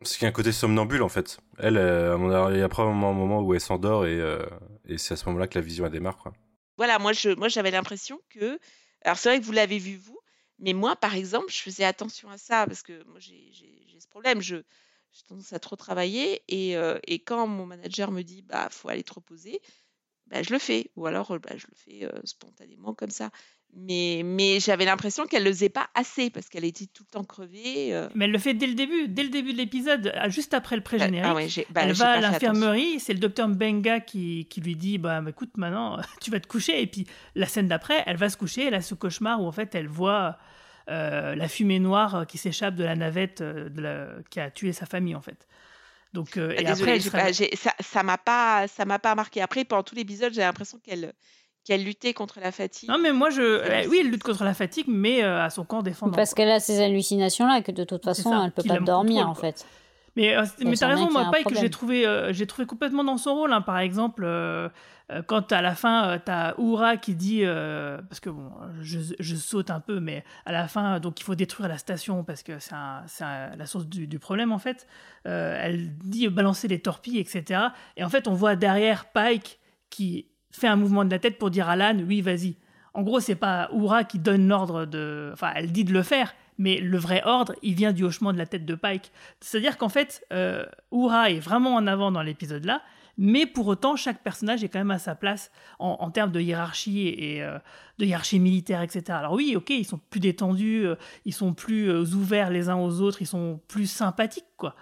Parce 0.00 0.14
qu'il 0.16 0.22
y 0.22 0.26
a 0.26 0.28
un 0.28 0.32
côté 0.32 0.52
somnambule 0.52 1.02
en 1.02 1.08
fait. 1.08 1.38
Elle, 1.58 1.76
euh, 1.76 2.50
il 2.52 2.58
y 2.58 2.62
a 2.62 2.68
probablement 2.68 3.10
un 3.10 3.14
moment 3.14 3.40
où 3.40 3.54
elle 3.54 3.60
s'endort 3.60 4.06
et, 4.06 4.20
euh, 4.20 4.44
et 4.84 4.98
c'est 4.98 5.14
à 5.14 5.16
ce 5.16 5.26
moment-là 5.26 5.48
que 5.48 5.58
la 5.58 5.64
vision 5.64 5.86
elle 5.86 5.92
démarre. 5.92 6.18
Quoi. 6.18 6.32
Voilà, 6.76 6.98
moi, 6.98 7.12
je, 7.12 7.30
moi, 7.30 7.48
j'avais 7.48 7.70
l'impression 7.72 8.20
que. 8.30 8.58
Alors, 9.02 9.16
c'est 9.18 9.28
vrai 9.30 9.40
que 9.40 9.44
vous 9.44 9.52
l'avez 9.52 9.78
vu, 9.78 9.96
vous, 9.96 10.18
mais 10.60 10.72
moi, 10.72 10.94
par 10.94 11.14
exemple, 11.14 11.46
je 11.50 11.58
faisais 11.58 11.84
attention 11.84 12.28
à 12.30 12.38
ça 12.38 12.66
parce 12.66 12.82
que 12.82 13.02
moi, 13.04 13.18
j'ai 13.18 13.48
j'ai- 13.52 13.84
j'ai 13.88 13.98
ce 14.00 14.06
problème. 14.08 14.40
Je, 14.40 14.56
j'ai 15.12 15.22
tendance 15.26 15.52
à 15.52 15.58
trop 15.58 15.74
travailler 15.74 16.42
et, 16.48 16.76
euh, 16.76 16.98
et 17.06 17.18
quand 17.18 17.46
mon 17.48 17.66
manager 17.66 18.12
me 18.12 18.22
dit, 18.22 18.42
bah, 18.42 18.68
faut 18.70 18.88
aller 18.88 19.02
te 19.02 19.14
reposer, 19.14 19.60
bah, 20.30 20.42
je 20.42 20.52
le 20.52 20.58
fais. 20.58 20.90
Ou 20.96 21.06
alors, 21.06 21.28
bah, 21.40 21.50
je 21.56 21.66
le 21.66 21.74
fais 21.74 22.04
euh, 22.06 22.10
spontanément 22.24 22.94
comme 22.94 23.10
ça. 23.10 23.30
Mais, 23.74 24.22
mais 24.24 24.60
j'avais 24.60 24.86
l'impression 24.86 25.26
qu'elle 25.26 25.44
le 25.44 25.50
faisait 25.52 25.68
pas 25.68 25.90
assez 25.94 26.30
parce 26.30 26.48
qu'elle 26.48 26.64
était 26.64 26.86
tout 26.86 27.04
le 27.06 27.10
temps 27.10 27.24
crevée. 27.24 27.94
euh. 27.94 28.08
Mais 28.14 28.24
elle 28.24 28.30
le 28.32 28.38
fait 28.38 28.54
dès 28.54 28.66
le 28.66 28.72
début, 28.72 29.08
dès 29.08 29.22
le 29.24 29.28
début 29.28 29.52
de 29.52 29.58
l'épisode, 29.58 30.10
ah, 30.16 30.30
juste 30.30 30.54
après 30.54 30.74
le 30.76 30.82
pré-générique. 30.82 31.26
Ah 31.30 31.34
ouais, 31.34 31.48
bah, 31.70 31.82
elle 31.82 31.92
va 31.92 32.12
à 32.12 32.20
l'infirmerie, 32.22 32.98
c'est 32.98 33.12
le 33.12 33.18
docteur 33.18 33.46
Mbenga 33.48 34.00
qui, 34.00 34.46
qui 34.48 34.62
lui 34.62 34.74
dit 34.74 34.96
bah 34.96 35.20
bah, 35.20 35.28
écoute 35.30 35.56
maintenant 35.58 35.98
tu 36.22 36.30
vas 36.30 36.40
te 36.40 36.46
coucher 36.48 36.80
et 36.80 36.86
puis 36.86 37.06
la 37.34 37.44
scène 37.46 37.68
d'après 37.68 38.02
elle 38.06 38.16
va 38.16 38.30
se 38.30 38.38
coucher, 38.38 38.64
elle 38.68 38.74
a 38.74 38.80
ce 38.80 38.94
cauchemar 38.94 39.42
où 39.42 39.46
en 39.46 39.52
fait 39.52 39.74
elle 39.74 39.86
voit 39.88 40.38
euh, 40.88 41.34
la 41.34 41.46
fumée 41.48 41.78
noire 41.78 42.26
qui 42.26 42.38
s'échappe 42.38 42.74
de 42.74 42.84
la 42.84 42.96
navette 42.96 43.42
de 43.42 43.80
la- 43.82 44.08
qui 44.30 44.40
a 44.40 44.50
tué 44.50 44.72
sa 44.72 44.86
famille 44.86 45.14
en 45.14 45.20
fait. 45.20 45.46
Donc 46.12 46.36
euh, 46.36 46.54
Ah, 46.56 46.60
et 46.60 46.64
désolée, 46.64 46.92
après 47.06 47.10
pas- 47.32 47.32
ça 47.32 47.72
ça 47.80 48.02
m'a 48.02 48.16
pas 48.18 48.66
ça 48.68 48.84
m'a 48.84 48.98
pas 48.98 49.14
marqué. 49.14 49.42
Après, 49.42 49.64
pendant 49.64 49.82
tout 49.82 49.94
l'épisode, 49.94 50.32
j'ai 50.32 50.40
l'impression 50.40 50.78
qu'elle 50.78 51.12
qu'elle 51.64 51.84
luttait 51.84 52.14
contre 52.14 52.40
la 52.40 52.50
fatigue. 52.50 52.88
Non 52.88 52.98
mais 52.98 53.12
moi 53.12 53.28
je 53.28 53.42
Euh, 53.42 53.82
eh, 53.84 53.86
oui 53.88 53.98
elle 54.00 54.10
lutte 54.10 54.22
contre 54.22 54.42
la 54.44 54.54
fatigue 54.54 54.86
mais 54.88 55.22
euh, 55.22 55.42
à 55.44 55.50
son 55.50 55.64
camp 55.64 55.82
défendant. 55.82 56.16
Parce 56.16 56.32
qu'elle 56.32 56.50
a 56.50 56.60
ces 56.60 56.80
hallucinations-là, 56.82 57.60
que 57.60 57.72
de 57.72 57.84
toute 57.84 58.04
façon, 58.04 58.30
ça, 58.30 58.42
elle 58.46 58.52
peut 58.52 58.62
pas 58.62 58.78
dormir, 58.78 59.26
contrôle, 59.26 59.30
en 59.30 59.34
quoi. 59.34 59.40
fait. 59.42 59.66
Mais, 60.16 60.34
euh, 60.34 60.44
mais 60.64 60.74
t'as 60.76 60.88
raison, 60.88 61.10
moi, 61.12 61.30
Pike, 61.30 61.54
j'ai 61.54 61.70
trouvé, 61.70 62.06
euh, 62.06 62.32
j'ai 62.32 62.46
trouvé 62.46 62.66
complètement 62.66 63.04
dans 63.04 63.18
son 63.18 63.34
rôle. 63.34 63.52
hein. 63.52 63.60
Par 63.60 63.78
exemple, 63.78 64.24
quand 65.26 65.52
à 65.52 65.62
la 65.62 65.74
fin, 65.74 66.08
euh, 66.08 66.18
t'as 66.22 66.54
Oura 66.58 66.98
qui 66.98 67.14
dit, 67.14 67.40
euh, 67.42 67.98
parce 68.08 68.20
que 68.20 68.28
bon, 68.28 68.50
je, 68.82 69.36
saute 69.36 69.70
un 69.70 69.80
peu, 69.80 70.00
mais 70.00 70.22
à 70.44 70.52
la 70.52 70.68
fin, 70.68 71.00
donc 71.00 71.20
il 71.20 71.24
faut 71.24 71.34
détruire 71.34 71.68
la 71.68 71.78
station 71.78 72.24
parce 72.24 72.42
que 72.42 72.58
c'est 72.58 72.74
la 73.24 73.66
source 73.66 73.86
du, 73.86 74.18
problème 74.18 74.52
en 74.52 74.58
fait. 74.58 74.86
Euh, 75.26 75.58
elle 75.62 75.96
dit 75.96 76.28
balancer 76.28 76.68
les 76.68 76.80
torpilles, 76.80 77.18
etc. 77.18 77.68
Et 77.96 78.04
en 78.04 78.10
fait, 78.10 78.28
on 78.28 78.34
voit 78.34 78.56
derrière 78.56 79.06
Pike 79.06 79.58
qui 79.88 80.26
fait 80.50 80.68
un 80.68 80.76
mouvement 80.76 81.04
de 81.04 81.10
la 81.10 81.18
tête 81.18 81.38
pour 81.38 81.50
dire 81.50 81.68
à 81.68 81.76
Lan, 81.76 81.98
oui, 82.06 82.20
vas-y. 82.20 82.56
En 82.92 83.02
gros, 83.02 83.20
c'est 83.20 83.34
pas 83.34 83.70
Oura 83.72 84.04
qui 84.04 84.18
donne 84.18 84.46
l'ordre 84.48 84.84
de. 84.84 85.30
Enfin, 85.32 85.52
elle 85.54 85.72
dit 85.72 85.84
de 85.84 85.92
le 85.92 86.02
faire, 86.02 86.34
mais 86.58 86.80
le 86.80 86.98
vrai 86.98 87.22
ordre, 87.24 87.54
il 87.62 87.74
vient 87.74 87.92
du 87.92 88.04
hochement 88.04 88.32
de 88.32 88.38
la 88.38 88.46
tête 88.46 88.66
de 88.66 88.74
Pike. 88.74 89.10
C'est-à-dire 89.40 89.78
qu'en 89.78 89.88
fait, 89.88 90.26
euh, 90.32 90.66
est 90.92 91.38
vraiment 91.38 91.74
en 91.76 91.86
avant 91.86 92.10
dans 92.10 92.22
l'épisode-là, 92.22 92.82
mais 93.18 93.46
pour 93.46 93.66
autant, 93.66 93.96
chaque 93.96 94.22
personnage 94.22 94.62
est 94.62 94.68
quand 94.68 94.78
même 94.78 94.92
à 94.92 95.00
sa 95.00 95.16
place 95.16 95.50
en, 95.80 96.08
termes 96.10 96.30
de 96.30 96.40
hiérarchie 96.40 97.08
et 97.08 97.42
euh, 97.42 97.58
de 97.98 98.04
hiérarchie 98.04 98.38
militaire, 98.38 98.80
etc. 98.80 99.02
Alors 99.10 99.32
oui, 99.32 99.54
ok, 99.56 99.70
ils 99.70 99.84
sont 99.84 100.00
plus 100.08 100.20
détendus, 100.20 100.86
euh, 100.86 100.94
ils 101.24 101.34
sont 101.34 101.52
plus 101.52 101.90
euh, 101.90 102.04
ouverts 102.14 102.50
les 102.50 102.68
uns 102.68 102.76
aux 102.76 103.00
autres, 103.00 103.20
ils 103.20 103.26
sont 103.26 103.60
plus 103.66 103.90
sympathiques, 103.90 104.46
quoi. 104.56 104.74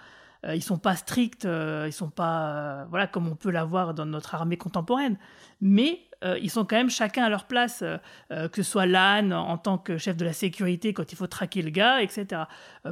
Ils 0.55 0.62
sont 0.62 0.78
pas 0.78 0.95
stricts, 0.95 1.45
ils 1.87 1.93
sont 1.93 2.11
pas 2.11 2.87
voilà 2.91 3.09
comme 3.09 3.26
on 3.26 3.34
peut 3.34 3.51
l'avoir 3.51 3.95
dans 3.95 4.07
notre 4.07 4.37
armée 4.37 4.57
contemporaine, 4.57 5.18
mais 5.61 6.03
euh, 6.27 6.39
ils 6.43 6.51
sont 6.51 6.64
quand 6.64 6.77
même 6.77 6.91
chacun 6.91 7.24
à 7.24 7.29
leur 7.29 7.45
place, 7.45 7.83
euh, 7.83 7.97
euh, 8.33 8.49
que 8.49 8.62
ce 8.62 8.70
soit 8.70 8.87
Lan 8.87 9.31
en 9.31 9.59
tant 9.59 9.79
que 9.79 9.99
chef 9.99 10.16
de 10.16 10.24
la 10.24 10.33
sécurité 10.33 10.93
quand 10.93 11.12
il 11.12 11.16
faut 11.16 11.27
traquer 11.27 11.62
le 11.62 11.70
gars, 11.70 12.03
etc. 12.03 12.43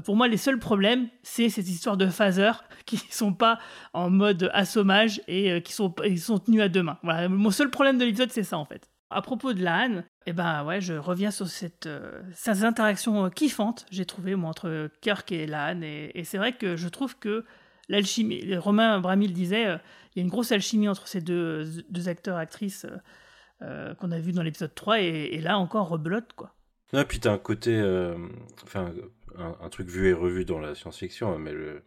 Pour 0.04 0.16
moi, 0.16 0.28
les 0.28 0.36
seuls 0.36 0.58
problèmes, 0.58 1.08
c'est 1.22 1.48
cette 1.48 1.68
histoire 1.68 1.96
de 1.96 2.06
phaser 2.06 2.52
qui 2.86 2.98
sont 3.10 3.32
pas 3.32 3.58
en 3.92 4.10
mode 4.10 4.50
assommage 4.52 5.20
et 5.26 5.62
qui 5.62 5.72
sont 5.72 5.94
ils 6.04 6.20
sont 6.20 6.38
tenus 6.38 6.62
à 6.62 6.68
deux 6.68 6.82
mains. 6.82 6.98
Mon 7.28 7.50
seul 7.50 7.70
problème 7.70 7.98
de 7.98 8.04
l'épisode, 8.04 8.30
c'est 8.30 8.44
ça 8.44 8.58
en 8.58 8.64
fait. 8.64 8.88
À 9.10 9.22
propos 9.22 9.52
de 9.52 9.62
Lan, 9.62 10.02
eh 10.26 10.32
ben 10.32 10.64
ouais, 10.64 10.80
je 10.80 10.94
reviens 10.94 11.30
sur 11.30 11.46
cette, 11.46 11.88
ces 12.32 12.64
interactions 12.64 13.30
kiffantes, 13.30 13.86
j'ai 13.90 14.06
trouvé 14.06 14.34
moi 14.34 14.50
entre 14.50 14.90
Kirk 15.02 15.30
et 15.30 15.46
Lan, 15.46 15.82
et, 15.82 16.10
et 16.14 16.24
c'est 16.24 16.38
vrai 16.38 16.52
que 16.54 16.74
je 16.74 16.88
trouve 16.88 17.16
que 17.18 17.44
l'alchimie, 17.88 18.56
Romain 18.56 18.98
Bramil 18.98 19.32
disait, 19.32 19.78
il 20.14 20.18
y 20.18 20.20
a 20.20 20.22
une 20.22 20.30
grosse 20.30 20.50
alchimie 20.50 20.88
entre 20.88 21.06
ces 21.06 21.20
deux, 21.20 21.84
deux 21.90 22.08
acteurs 22.08 22.38
actrices 22.38 22.86
euh, 23.64 23.90
euh, 23.90 23.94
qu'on 23.94 24.12
a 24.12 24.18
vu 24.18 24.32
dans 24.32 24.42
l'épisode 24.42 24.74
3 24.74 25.00
et, 25.00 25.04
et 25.32 25.40
là 25.40 25.58
encore 25.58 25.88
rebelote 25.88 26.32
quoi. 26.34 26.54
Non, 26.92 27.04
puis 27.04 27.18
t'as 27.18 27.32
un 27.32 27.38
côté, 27.38 27.76
euh, 27.76 28.14
enfin, 28.62 28.92
un, 29.36 29.56
un 29.60 29.68
truc 29.68 29.88
vu 29.88 30.08
et 30.08 30.12
revu 30.12 30.44
dans 30.44 30.60
la 30.60 30.74
science-fiction, 30.74 31.32
hein, 31.32 31.38
mais 31.40 31.52
le, 31.52 31.82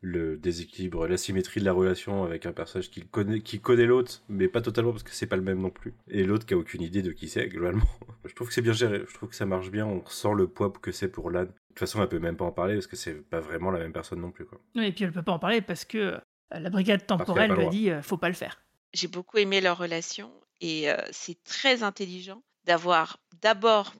le 0.00 0.36
déséquilibre, 0.38 1.06
l'asymétrie 1.06 1.60
de 1.60 1.66
la 1.66 1.72
relation 1.72 2.24
avec 2.24 2.46
un 2.46 2.52
personnage 2.52 2.90
qui 2.90 3.02
connaît, 3.06 3.40
qui 3.40 3.60
connaît 3.60 3.84
l'autre, 3.84 4.22
mais 4.28 4.48
pas 4.48 4.62
totalement 4.62 4.92
parce 4.92 5.02
que 5.02 5.10
c'est 5.10 5.26
pas 5.26 5.36
le 5.36 5.42
même 5.42 5.60
non 5.60 5.70
plus, 5.70 5.92
et 6.08 6.24
l'autre 6.24 6.46
qui 6.46 6.54
a 6.54 6.56
aucune 6.56 6.80
idée 6.80 7.02
de 7.02 7.12
qui 7.12 7.28
c'est 7.28 7.48
globalement. 7.48 7.84
Je 8.24 8.34
trouve 8.34 8.48
que 8.48 8.54
c'est 8.54 8.62
bien 8.62 8.72
géré, 8.72 9.02
je 9.06 9.14
trouve 9.14 9.28
que 9.28 9.36
ça 9.36 9.46
marche 9.46 9.70
bien, 9.70 9.86
on 9.86 10.00
ressent 10.00 10.32
le 10.32 10.48
poids 10.48 10.72
que 10.72 10.90
c'est 10.90 11.08
pour 11.08 11.30
Lan. 11.30 11.42
De 11.42 11.48
toute 11.68 11.78
façon, 11.78 12.00
elle 12.02 12.08
peut 12.08 12.18
même 12.18 12.36
pas 12.36 12.46
en 12.46 12.52
parler 12.52 12.74
parce 12.74 12.86
que 12.86 12.96
c'est 12.96 13.14
pas 13.14 13.40
vraiment 13.40 13.70
la 13.70 13.78
même 13.78 13.92
personne 13.92 14.20
non 14.20 14.30
plus, 14.30 14.46
quoi. 14.46 14.58
Oui, 14.74 14.86
et 14.86 14.92
puis 14.92 15.04
elle 15.04 15.12
peut 15.12 15.22
pas 15.22 15.32
en 15.32 15.38
parler 15.38 15.60
parce 15.60 15.84
que 15.84 16.18
la 16.50 16.70
brigade 16.70 17.06
temporelle 17.06 17.52
lui 17.52 17.66
a 17.66 17.68
dit 17.68 17.90
faut 18.02 18.16
pas 18.16 18.28
le 18.28 18.34
faire. 18.34 18.62
J'ai 18.94 19.08
beaucoup 19.08 19.36
aimé 19.36 19.60
leur 19.60 19.76
relation 19.76 20.32
et 20.60 20.88
c'est 21.12 21.42
très 21.44 21.82
intelligent 21.82 22.42
d'avoir 22.64 23.18
d'abord 23.42 23.94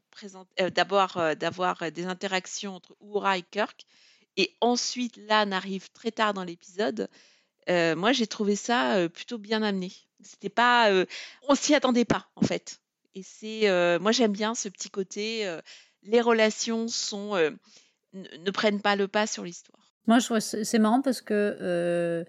d'abord 0.74 1.20
d'avoir 1.36 1.92
des 1.92 2.07
interactions 2.07 2.74
entre 2.74 2.96
Uhura 3.00 3.38
et 3.38 3.42
Kirk 3.42 3.86
et 4.36 4.54
ensuite 4.61 5.16
Lan 5.28 5.52
arrive 5.52 5.90
très 5.92 6.11
tard 6.11 6.34
dans 6.34 6.44
l'épisode. 6.44 7.09
moi, 7.68 8.12
j'ai 8.12 8.26
trouvé 8.26 8.57
ça 8.57 9.09
plutôt 9.09 9.38
bien 9.38 9.62
amené. 9.62 9.92
C'était 10.22 10.48
pas, 10.48 10.90
on 11.48 11.54
s'y 11.54 11.74
attendait 11.74 12.04
pas 12.04 12.28
en 12.36 12.42
fait. 12.42 12.80
Et 13.14 13.22
c'est, 13.22 13.98
moi, 13.98 14.12
j'aime 14.12 14.32
bien 14.32 14.54
ce 14.54 14.68
petit 14.68 14.90
côté. 14.90 15.50
les 16.02 16.20
relations 16.20 16.88
sont 16.88 17.34
ne, 18.12 18.50
prennent 18.50 18.80
pas 18.80 18.96
le 18.96 19.09
pas 19.09 19.26
sur 19.26 19.44
l'histoire. 19.44 19.92
Moi, 20.07 20.18
c'est 20.40 20.78
marrant 20.78 21.02
parce 21.02 21.20
que 21.20 22.24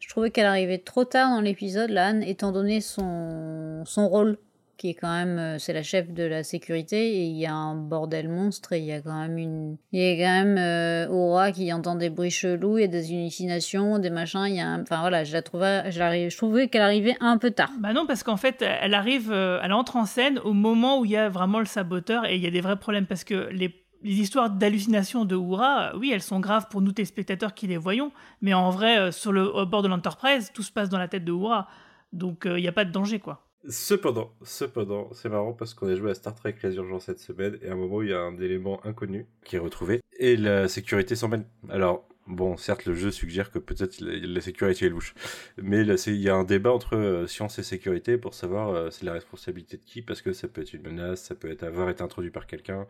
je 0.00 0.08
trouvais 0.08 0.30
qu'elle 0.30 0.46
arrivait 0.46 0.78
trop 0.78 1.04
tard 1.04 1.30
dans 1.30 1.40
l'épisode, 1.40 1.90
Lan, 1.90 2.20
étant 2.20 2.52
donné 2.52 2.80
son, 2.80 3.82
son 3.84 4.08
rôle 4.08 4.38
qui 4.78 4.90
est 4.90 4.94
quand 4.94 5.12
même, 5.12 5.38
euh, 5.38 5.58
c'est 5.58 5.72
la 5.72 5.82
chef 5.82 6.12
de 6.12 6.22
la 6.22 6.44
sécurité, 6.44 7.16
et 7.16 7.24
il 7.24 7.36
y 7.36 7.46
a 7.46 7.52
un 7.52 7.74
bordel 7.74 8.28
monstre, 8.28 8.72
et 8.72 8.78
il 8.78 8.84
y 8.84 8.92
a 8.92 9.00
quand 9.00 9.18
même 9.20 9.36
une, 9.36 9.76
il 9.92 10.00
y 10.00 10.22
a 10.22 10.24
quand 10.24 10.44
même 10.44 10.56
euh, 10.56 11.08
Aura 11.08 11.50
qui 11.50 11.72
entend 11.72 11.96
des 11.96 12.10
bruits 12.10 12.30
chelous, 12.30 12.78
il 12.78 12.82
y 12.82 12.84
a 12.84 12.86
des 12.86 13.12
hallucinations, 13.12 13.98
des 13.98 14.10
machins, 14.10 14.46
il 14.46 14.54
y 14.54 14.60
a, 14.60 14.78
enfin 14.80 15.00
voilà, 15.00 15.24
je 15.24 15.32
la 15.32 15.42
trouvais, 15.42 15.90
je, 15.90 16.28
je 16.30 16.36
trouvais 16.36 16.68
qu'elle 16.68 16.82
arrivait 16.82 17.16
un 17.20 17.38
peu 17.38 17.50
tard. 17.50 17.70
Bah 17.80 17.92
non, 17.92 18.06
parce 18.06 18.22
qu'en 18.22 18.36
fait, 18.36 18.62
elle 18.62 18.94
arrive, 18.94 19.32
euh, 19.32 19.60
elle 19.64 19.72
entre 19.72 19.96
en 19.96 20.06
scène 20.06 20.38
au 20.38 20.52
moment 20.52 21.00
où 21.00 21.04
il 21.04 21.10
y 21.10 21.16
a 21.16 21.28
vraiment 21.28 21.58
le 21.58 21.66
saboteur, 21.66 22.24
et 22.24 22.36
il 22.36 22.42
y 22.42 22.46
a 22.46 22.50
des 22.52 22.60
vrais 22.60 22.78
problèmes, 22.78 23.06
parce 23.06 23.24
que 23.24 23.48
les 23.50 23.74
les 24.02 24.14
histoires 24.14 24.50
d'hallucination 24.50 25.24
de 25.24 25.36
Oura, 25.36 25.96
oui, 25.96 26.10
elles 26.12 26.22
sont 26.22 26.40
graves 26.40 26.66
pour 26.70 26.80
nous 26.80 26.92
téléspectateurs 26.92 27.54
qui 27.54 27.66
les 27.66 27.76
voyons, 27.76 28.12
mais 28.42 28.54
en 28.54 28.70
vrai, 28.70 29.12
sur 29.12 29.32
le 29.32 29.64
bord 29.64 29.82
de 29.82 29.88
l'Enterprise, 29.88 30.50
tout 30.54 30.62
se 30.62 30.72
passe 30.72 30.88
dans 30.88 30.98
la 30.98 31.08
tête 31.08 31.24
de 31.24 31.32
Oura, 31.32 31.68
donc 32.12 32.42
il 32.46 32.62
n'y 32.62 32.68
a 32.68 32.72
pas 32.72 32.84
de 32.84 32.92
danger, 32.92 33.18
quoi. 33.18 33.44
Cependant, 33.68 34.30
cependant, 34.44 35.08
c'est 35.12 35.28
marrant 35.28 35.52
parce 35.52 35.74
qu'on 35.74 35.88
a 35.88 35.94
joué 35.96 36.12
à 36.12 36.14
Star 36.14 36.34
Trek 36.34 36.54
Résurgence 36.62 37.04
cette 37.04 37.18
semaine 37.18 37.58
et 37.60 37.68
à 37.68 37.72
un 37.72 37.76
moment 37.76 38.02
il 38.02 38.10
y 38.10 38.12
a 38.14 38.20
un 38.20 38.38
élément 38.38 38.80
inconnu 38.86 39.26
qui 39.44 39.56
est 39.56 39.58
retrouvé 39.58 40.00
et 40.18 40.36
la 40.36 40.68
sécurité 40.68 41.16
s'en 41.16 41.28
mêle. 41.28 41.44
Alors, 41.68 42.07
bon, 42.28 42.56
certes, 42.56 42.84
le 42.84 42.94
jeu 42.94 43.10
suggère 43.10 43.50
que 43.50 43.58
peut-être 43.58 44.00
la, 44.00 44.40
sécurité 44.40 44.86
est 44.86 44.90
louche, 44.90 45.14
mais 45.60 45.82
là, 45.84 45.94
il 46.06 46.16
y 46.16 46.28
a 46.28 46.34
un 46.34 46.44
débat 46.44 46.72
entre 46.72 46.96
euh, 46.96 47.26
science 47.26 47.58
et 47.58 47.62
sécurité 47.62 48.18
pour 48.18 48.34
savoir 48.34 48.68
euh, 48.68 48.90
c'est 48.90 49.04
la 49.04 49.12
responsabilité 49.12 49.76
de 49.76 49.84
qui 49.84 50.02
parce 50.02 50.22
que 50.22 50.32
ça 50.32 50.46
peut 50.48 50.60
être 50.60 50.72
une 50.72 50.82
menace, 50.82 51.22
ça 51.22 51.34
peut 51.34 51.50
être 51.50 51.62
avoir 51.64 51.88
été 51.90 52.02
introduit 52.02 52.30
par 52.30 52.46
quelqu'un. 52.46 52.86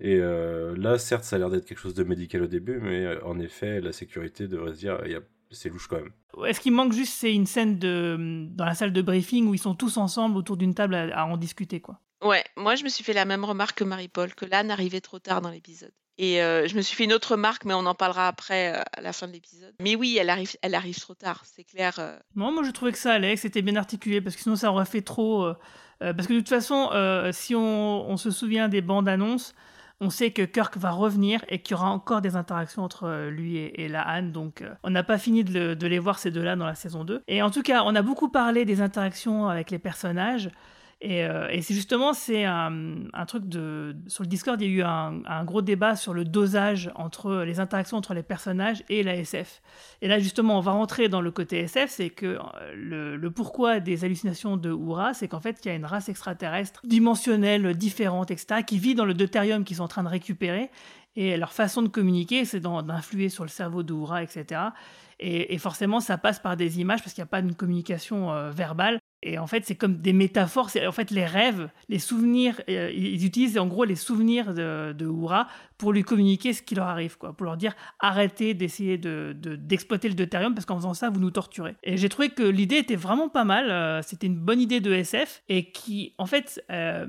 Et 0.00 0.16
euh, 0.16 0.74
là, 0.76 0.98
certes, 0.98 1.24
ça 1.24 1.36
a 1.36 1.38
l'air 1.38 1.50
d'être 1.50 1.66
quelque 1.66 1.78
chose 1.78 1.94
de 1.94 2.04
médical 2.04 2.42
au 2.42 2.46
début, 2.46 2.80
mais 2.80 3.20
en 3.22 3.38
effet, 3.38 3.80
la 3.80 3.92
sécurité 3.92 4.48
devrait 4.48 4.72
se 4.72 4.78
dire 4.78 4.98
c'est 5.50 5.68
louche 5.68 5.88
quand 5.88 5.96
même. 5.96 6.12
Est-ce 6.46 6.60
qu'il 6.60 6.72
manque 6.72 6.92
juste, 6.92 7.14
c'est 7.14 7.34
une 7.34 7.46
scène 7.46 7.78
de, 7.78 8.46
dans 8.50 8.64
la 8.64 8.74
salle 8.74 8.92
de 8.92 9.02
briefing 9.02 9.46
où 9.46 9.54
ils 9.54 9.58
sont 9.58 9.74
tous 9.74 9.96
ensemble 9.96 10.36
autour 10.36 10.56
d'une 10.56 10.74
table 10.74 10.94
à, 10.94 11.26
en 11.26 11.36
discuter, 11.36 11.80
quoi. 11.80 12.00
Ouais, 12.22 12.44
moi 12.56 12.74
je 12.74 12.82
me 12.82 12.88
suis 12.88 13.04
fait 13.04 13.12
la 13.12 13.24
même 13.24 13.44
remarque 13.44 13.78
que 13.78 13.84
Marie-Paul, 13.84 14.34
que 14.34 14.44
Lan 14.44 14.68
arrivait 14.70 15.00
trop 15.00 15.20
tard 15.20 15.40
dans 15.40 15.50
l'épisode. 15.50 15.92
Et 16.18 16.42
euh, 16.42 16.66
je 16.66 16.74
me 16.74 16.80
suis 16.80 16.96
fait 16.96 17.04
une 17.04 17.12
autre 17.12 17.32
remarque, 17.32 17.64
mais 17.64 17.74
on 17.74 17.86
en 17.86 17.94
parlera 17.94 18.26
après 18.26 18.74
euh, 18.74 18.82
à 18.92 19.00
la 19.00 19.12
fin 19.12 19.28
de 19.28 19.32
l'épisode. 19.32 19.72
Mais 19.80 19.94
oui, 19.94 20.18
elle 20.20 20.30
arrive, 20.30 20.56
elle 20.62 20.74
arrive 20.74 20.98
trop 20.98 21.14
tard, 21.14 21.42
c'est 21.44 21.62
clair. 21.62 21.94
Euh. 22.00 22.18
Non, 22.34 22.52
moi 22.52 22.64
je 22.64 22.72
trouvais 22.72 22.90
que 22.90 22.98
ça 22.98 23.12
allait, 23.12 23.34
que 23.34 23.40
c'était 23.40 23.62
bien 23.62 23.76
articulé, 23.76 24.20
parce 24.20 24.34
que 24.34 24.42
sinon 24.42 24.56
ça 24.56 24.72
aurait 24.72 24.84
fait 24.84 25.02
trop. 25.02 25.52
parce 26.00 26.26
que 26.26 26.32
de 26.32 26.38
toute 26.38 26.48
façon, 26.48 26.90
si 27.32 27.54
on, 27.54 28.16
se 28.16 28.30
souvient 28.30 28.68
des 28.68 28.80
bandes 28.80 29.08
annonces, 29.08 29.54
on 30.00 30.10
sait 30.10 30.30
que 30.30 30.42
Kirk 30.42 30.76
va 30.76 30.90
revenir 30.90 31.44
et 31.48 31.60
qu'il 31.60 31.76
y 31.76 31.78
aura 31.78 31.90
encore 31.90 32.20
des 32.20 32.36
interactions 32.36 32.82
entre 32.82 33.28
lui 33.28 33.56
et, 33.56 33.88
la 33.88 34.02
Anne. 34.02 34.32
Donc, 34.32 34.64
on 34.82 34.90
n'a 34.90 35.02
pas 35.02 35.18
fini 35.18 35.44
de, 35.44 35.74
de, 35.74 35.86
les 35.86 35.98
voir 35.98 36.18
ces 36.18 36.30
deux-là 36.30 36.56
dans 36.56 36.66
la 36.66 36.74
saison 36.74 37.04
2. 37.04 37.22
Et 37.26 37.42
en 37.42 37.50
tout 37.50 37.62
cas, 37.62 37.82
on 37.84 37.94
a 37.94 38.02
beaucoup 38.02 38.28
parlé 38.28 38.64
des 38.64 38.80
interactions 38.80 39.48
avec 39.48 39.70
les 39.70 39.78
personnages. 39.78 40.50
Euh, 41.04 41.48
et, 41.50 41.62
c'est 41.62 41.74
justement, 41.74 42.12
c'est 42.12 42.44
un, 42.44 43.08
truc 43.26 43.48
de. 43.48 43.96
Sur 44.08 44.24
le 44.24 44.28
Discord, 44.28 44.60
il 44.60 44.68
y 44.68 44.70
a 44.70 44.74
eu 44.74 44.82
un, 44.82 45.44
gros 45.44 45.62
débat 45.62 45.94
sur 45.94 46.12
le 46.12 46.24
dosage 46.24 46.90
entre 46.96 47.44
les 47.44 47.60
interactions 47.60 47.96
entre 47.96 48.14
les 48.14 48.22
personnages 48.22 48.82
et 48.88 49.02
la 49.02 49.14
SF. 49.14 49.62
Et 50.02 50.08
là, 50.08 50.18
justement, 50.18 50.58
on 50.58 50.60
va 50.60 50.72
rentrer 50.72 51.08
dans 51.08 51.20
le 51.20 51.30
côté 51.30 51.60
SF, 51.60 51.90
c'est 51.90 52.10
que 52.10 52.38
euh, 52.76 53.16
le, 53.16 53.30
pourquoi 53.30 53.78
des 53.78 54.04
hallucinations 54.04 54.56
de 54.56 54.70
Oura, 54.70 55.14
c'est 55.14 55.28
qu'en 55.28 55.40
fait, 55.40 55.60
il 55.64 55.68
y 55.68 55.70
a 55.70 55.74
une 55.74 55.84
race 55.84 56.08
extraterrestre 56.08 56.80
dimensionnelle, 56.84 57.74
différente, 57.76 58.30
etc., 58.30 58.62
qui 58.66 58.78
vit 58.78 58.94
dans 58.96 59.04
le 59.04 59.14
deutérium 59.14 59.64
qu'ils 59.64 59.76
sont 59.76 59.84
en 59.84 59.88
train 59.88 60.02
de 60.02 60.08
récupérer. 60.08 60.70
Et 61.14 61.36
leur 61.36 61.52
façon 61.52 61.82
de 61.82 61.88
communiquer, 61.88 62.44
c'est 62.44 62.60
d'influer 62.60 63.28
sur 63.28 63.44
le 63.44 63.48
cerveau 63.48 63.82
de 63.82 63.92
Oura, 63.92 64.22
etc. 64.22 64.60
Et, 65.20 65.58
forcément, 65.58 66.00
ça 66.00 66.16
passe 66.16 66.38
par 66.38 66.56
des 66.56 66.80
images 66.80 67.02
parce 67.02 67.12
qu'il 67.12 67.22
n'y 67.22 67.28
a 67.28 67.30
pas 67.30 67.42
de 67.42 67.52
communication 67.52 68.32
euh, 68.32 68.50
verbale. 68.50 69.00
Et 69.22 69.38
en 69.38 69.48
fait, 69.48 69.64
c'est 69.64 69.74
comme 69.74 69.96
des 69.96 70.12
métaphores. 70.12 70.70
En 70.86 70.92
fait 70.92 71.10
les 71.10 71.24
rêves, 71.26 71.68
les 71.88 71.98
souvenirs. 71.98 72.60
Euh, 72.68 72.90
ils 72.94 73.24
utilisent 73.24 73.58
en 73.58 73.66
gros 73.66 73.84
les 73.84 73.96
souvenirs 73.96 74.54
de, 74.54 74.92
de 74.92 75.08
pour 75.76 75.92
lui 75.92 76.02
communiquer 76.02 76.52
ce 76.52 76.62
qui 76.62 76.74
leur 76.74 76.86
arrive, 76.86 77.18
quoi. 77.18 77.32
Pour 77.32 77.44
leur 77.44 77.56
dire 77.56 77.74
arrêtez 77.98 78.54
d'essayer 78.54 78.96
de, 78.96 79.34
d'exploiter 79.34 80.08
le 80.08 80.14
deutérium 80.14 80.54
parce 80.54 80.66
qu'en 80.66 80.76
faisant 80.76 80.94
ça, 80.94 81.10
vous 81.10 81.18
nous 81.18 81.32
torturez. 81.32 81.74
Et 81.82 81.96
j'ai 81.96 82.08
trouvé 82.08 82.28
que 82.28 82.44
l'idée 82.44 82.76
était 82.76 82.96
vraiment 82.96 83.28
pas 83.28 83.44
mal. 83.44 83.70
Euh, 83.70 84.02
c'était 84.02 84.28
une 84.28 84.38
bonne 84.38 84.60
idée 84.60 84.80
de 84.80 84.92
SF 84.92 85.42
et 85.48 85.70
qui, 85.70 86.14
en 86.18 86.26
fait, 86.26 86.62
euh, 86.70 87.06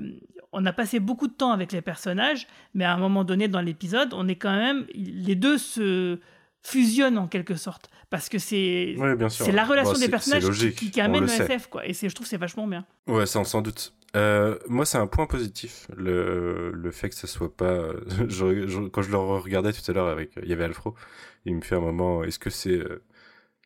on 0.52 0.66
a 0.66 0.72
passé 0.72 0.98
beaucoup 0.98 1.28
de 1.28 1.32
temps 1.32 1.52
avec 1.52 1.70
les 1.70 1.80
personnages, 1.80 2.48
mais 2.74 2.84
à 2.84 2.92
un 2.92 2.98
moment 2.98 3.22
donné 3.22 3.46
dans 3.46 3.60
l'épisode, 3.60 4.12
on 4.14 4.26
est 4.26 4.36
quand 4.36 4.56
même. 4.56 4.84
Les 4.94 5.36
deux 5.36 5.58
se 5.58 6.18
fusionnent 6.62 7.18
en 7.18 7.26
quelque 7.26 7.54
sorte 7.54 7.90
parce 8.10 8.28
que 8.28 8.38
c'est 8.38 8.96
c'est 9.28 9.52
la 9.52 9.64
relation 9.64 9.98
des 9.98 10.08
personnages 10.08 10.50
qui, 10.74 10.90
qui, 10.90 11.00
amène 11.00 11.24
le, 11.24 11.30
SF 11.30 11.68
quoi. 11.68 11.86
Et 11.86 11.94
je 11.94 12.14
trouve 12.14 12.26
c'est 12.26 12.36
vachement 12.36 12.66
bien. 12.66 12.84
Ouais 13.06 13.26
sans, 13.26 13.44
sans 13.44 13.62
doute. 13.62 13.94
Euh, 14.16 14.58
moi 14.68 14.84
c'est 14.84 14.98
un 14.98 15.06
point 15.06 15.26
positif 15.26 15.86
le, 15.96 16.72
le 16.72 16.90
fait 16.90 17.10
que 17.10 17.14
ça 17.14 17.28
soit 17.28 17.56
pas 17.56 17.90
quand 18.18 19.02
je 19.02 19.10
le 19.10 19.16
regardais 19.16 19.72
tout 19.72 19.88
à 19.88 19.94
l'heure 19.94 20.08
avec 20.08 20.32
il 20.42 20.48
y 20.48 20.52
avait 20.52 20.64
Alfro 20.64 20.96
il 21.44 21.54
me 21.54 21.60
fait 21.60 21.76
un 21.76 21.80
moment 21.80 22.24
est-ce 22.24 22.40
que 22.40 22.50
c'est 22.50 22.70
euh, 22.72 23.04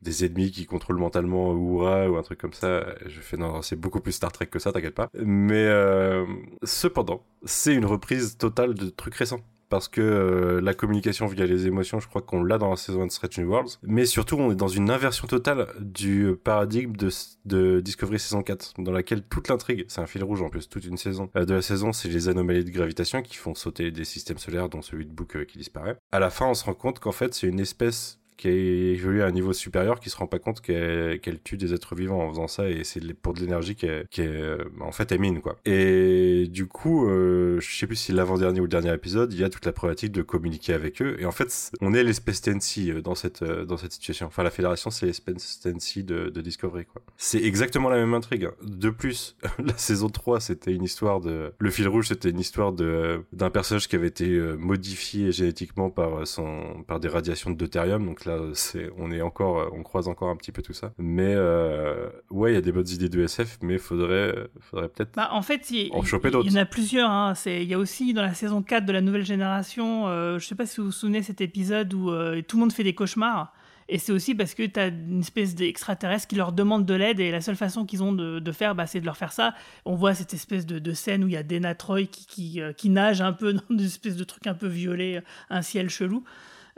des 0.04 0.24
ennemis 0.24 0.50
qui 0.52 0.66
contrôlent 0.66 0.98
mentalement 0.98 1.50
Oura 1.52 2.08
ou 2.08 2.16
un 2.16 2.22
truc 2.22 2.38
comme 2.38 2.52
ça? 2.52 2.84
Je 3.06 3.20
fais 3.20 3.36
non, 3.36 3.62
c'est 3.62 3.76
beaucoup 3.76 4.00
plus 4.00 4.12
Star 4.12 4.30
Trek 4.30 4.46
que 4.46 4.58
ça, 4.58 4.70
t'inquiète 4.70 4.94
pas. 4.94 5.08
Mais 5.14 5.64
euh, 5.66 6.26
cependant, 6.62 7.24
c'est 7.44 7.74
une 7.74 7.86
reprise 7.86 8.36
totale 8.36 8.74
de 8.74 8.90
trucs 8.90 9.14
récents 9.14 9.40
parce 9.74 9.88
que 9.88 10.00
euh, 10.00 10.60
la 10.60 10.72
communication 10.72 11.26
via 11.26 11.46
les 11.46 11.66
émotions, 11.66 11.98
je 11.98 12.06
crois 12.06 12.22
qu'on 12.22 12.44
l'a 12.44 12.58
dans 12.58 12.70
la 12.70 12.76
saison 12.76 13.02
1 13.02 13.06
de 13.06 13.10
Stretch 13.10 13.40
New 13.40 13.48
Worlds. 13.48 13.80
Mais 13.82 14.06
surtout, 14.06 14.36
on 14.36 14.52
est 14.52 14.54
dans 14.54 14.68
une 14.68 14.88
inversion 14.88 15.26
totale 15.26 15.66
du 15.80 16.36
paradigme 16.44 16.92
de, 16.94 17.80
Discovery 17.80 18.20
saison 18.20 18.44
4, 18.44 18.74
dans 18.78 18.92
laquelle 18.92 19.24
toute 19.24 19.48
l'intrigue, 19.48 19.84
c'est 19.88 20.00
un 20.00 20.06
fil 20.06 20.22
rouge 20.22 20.42
en 20.42 20.48
plus, 20.48 20.68
toute 20.68 20.84
une 20.84 20.96
saison 20.96 21.28
euh, 21.34 21.44
de 21.44 21.54
la 21.54 21.60
saison, 21.60 21.92
c'est 21.92 22.08
les 22.08 22.28
anomalies 22.28 22.64
de 22.64 22.70
gravitation 22.70 23.20
qui 23.20 23.34
font 23.34 23.56
sauter 23.56 23.90
des 23.90 24.04
systèmes 24.04 24.38
solaires, 24.38 24.68
dont 24.68 24.80
celui 24.80 25.06
de 25.06 25.10
Book 25.10 25.34
euh, 25.34 25.44
qui 25.44 25.58
disparaît. 25.58 25.96
À 26.12 26.20
la 26.20 26.30
fin, 26.30 26.46
on 26.46 26.54
se 26.54 26.64
rend 26.64 26.74
compte 26.74 27.00
qu'en 27.00 27.10
fait, 27.10 27.34
c'est 27.34 27.48
une 27.48 27.58
espèce 27.58 28.20
qui 28.36 28.48
a 28.48 28.50
évolué 28.50 29.22
à 29.22 29.26
un 29.26 29.30
niveau 29.30 29.52
supérieur, 29.52 30.00
qui 30.00 30.10
se 30.10 30.16
rend 30.16 30.26
pas 30.26 30.38
compte 30.38 30.60
qu'elle 30.60 31.40
tue 31.42 31.56
des 31.56 31.74
êtres 31.74 31.94
vivants 31.94 32.20
en 32.20 32.30
faisant 32.30 32.48
ça, 32.48 32.68
et 32.68 32.84
c'est 32.84 33.00
pour 33.14 33.34
de 33.34 33.40
l'énergie 33.40 33.74
qui 33.74 33.86
est, 33.86 34.18
est, 34.18 34.56
en 34.80 34.92
fait, 34.92 35.12
elle 35.12 35.20
mine, 35.20 35.40
quoi. 35.40 35.56
Et 35.64 36.46
du 36.50 36.66
coup, 36.66 37.08
euh, 37.08 37.60
je 37.60 37.76
sais 37.76 37.86
plus 37.86 37.96
si 37.96 38.12
l'avant-dernier 38.12 38.60
ou 38.60 38.64
le 38.64 38.68
dernier 38.68 38.92
épisode, 38.92 39.32
il 39.32 39.40
y 39.40 39.44
a 39.44 39.50
toute 39.50 39.66
la 39.66 39.72
problématique 39.72 40.12
de 40.12 40.22
communiquer 40.22 40.72
avec 40.72 41.00
eux, 41.02 41.16
et 41.18 41.26
en 41.26 41.32
fait, 41.32 41.70
on 41.80 41.94
est 41.94 42.02
l'espèce 42.02 42.40
Tensi 42.42 42.90
euh, 42.90 43.00
dans 43.00 43.14
cette, 43.14 43.42
euh, 43.42 43.64
dans 43.64 43.76
cette 43.76 43.92
situation. 43.92 44.26
Enfin, 44.26 44.42
la 44.42 44.50
fédération, 44.50 44.90
c'est 44.90 45.06
l'espèce 45.06 45.60
Tensi 45.60 46.04
de, 46.04 46.28
de 46.28 46.40
Discovery, 46.40 46.86
quoi. 46.86 47.02
C'est 47.16 47.42
exactement 47.42 47.88
la 47.88 47.96
même 47.96 48.14
intrigue. 48.14 48.48
De 48.62 48.90
plus, 48.90 49.36
la 49.58 49.76
saison 49.76 50.08
3, 50.08 50.40
c'était 50.40 50.72
une 50.72 50.84
histoire 50.84 51.20
de, 51.20 51.52
le 51.58 51.70
fil 51.70 51.88
rouge, 51.88 52.08
c'était 52.08 52.30
une 52.30 52.40
histoire 52.40 52.72
de, 52.72 53.22
d'un 53.32 53.50
personnage 53.50 53.88
qui 53.88 53.96
avait 53.96 54.08
été 54.08 54.28
euh, 54.28 54.56
modifié 54.56 55.32
génétiquement 55.32 55.90
par 55.90 56.26
son, 56.26 56.84
par 56.86 57.00
des 57.00 57.08
radiations 57.08 57.50
de 57.50 57.56
deutérium, 57.56 58.04
donc 58.04 58.23
là, 58.24 58.38
c'est, 58.54 58.90
on 58.98 59.10
est 59.10 59.22
encore, 59.22 59.70
on 59.72 59.82
croise 59.82 60.08
encore 60.08 60.28
un 60.28 60.36
petit 60.36 60.52
peu 60.52 60.62
tout 60.62 60.72
ça. 60.72 60.92
Mais 60.98 61.34
euh, 61.34 62.08
ouais, 62.30 62.52
il 62.52 62.54
y 62.54 62.58
a 62.58 62.60
des 62.60 62.72
bonnes 62.72 62.88
idées 62.88 63.08
de 63.08 63.22
SF, 63.22 63.58
mais 63.62 63.78
faudrait, 63.78 64.34
faudrait 64.60 64.88
peut-être 64.88 65.12
bah, 65.14 65.28
en 65.32 65.42
fait, 65.42 65.70
il, 65.70 65.90
en 65.92 66.02
choper 66.02 66.30
d'autres. 66.30 66.46
Il 66.46 66.52
y 66.52 66.58
en 66.58 66.62
a 66.62 66.66
plusieurs. 66.66 67.10
Hein. 67.10 67.34
C'est, 67.34 67.62
il 67.62 67.68
y 67.68 67.74
a 67.74 67.78
aussi 67.78 68.12
dans 68.14 68.22
la 68.22 68.34
saison 68.34 68.62
4 68.62 68.84
de 68.84 68.92
la 68.92 69.00
nouvelle 69.00 69.24
génération, 69.24 70.08
euh, 70.08 70.38
je 70.38 70.46
sais 70.46 70.54
pas 70.54 70.66
si 70.66 70.80
vous 70.80 70.86
vous 70.86 70.92
souvenez 70.92 71.22
cet 71.22 71.40
épisode 71.40 71.92
où 71.94 72.10
euh, 72.10 72.42
tout 72.42 72.56
le 72.56 72.60
monde 72.60 72.72
fait 72.72 72.84
des 72.84 72.94
cauchemars. 72.94 73.52
Et 73.88 73.98
c'est 73.98 74.12
aussi 74.12 74.34
parce 74.34 74.54
que 74.54 74.62
tu 74.62 74.80
as 74.80 74.86
une 74.86 75.20
espèce 75.20 75.54
d'extraterrestre 75.54 76.26
qui 76.26 76.36
leur 76.36 76.52
demande 76.52 76.86
de 76.86 76.94
l'aide 76.94 77.20
et 77.20 77.30
la 77.30 77.42
seule 77.42 77.56
façon 77.56 77.84
qu'ils 77.84 78.02
ont 78.02 78.14
de, 78.14 78.52
faire, 78.52 78.74
bah, 78.74 78.86
c'est 78.86 79.00
de 79.00 79.04
leur 79.04 79.18
faire 79.18 79.32
ça. 79.32 79.54
On 79.84 79.94
voit 79.94 80.14
cette 80.14 80.32
espèce 80.32 80.64
de, 80.64 80.92
scène 80.94 81.22
où 81.22 81.28
il 81.28 81.34
y 81.34 81.36
a 81.36 81.42
Dana 81.42 81.74
Troy 81.74 82.04
qui, 82.04 82.26
qui, 82.26 82.60
qui, 82.78 82.88
nage 82.88 83.20
un 83.20 83.34
peu 83.34 83.52
dans 83.52 83.62
une 83.68 83.80
espèce 83.80 84.16
de 84.16 84.24
truc 84.24 84.46
un 84.46 84.54
peu 84.54 84.68
violet, 84.68 85.22
un 85.50 85.60
ciel 85.60 85.90
chelou. 85.90 86.24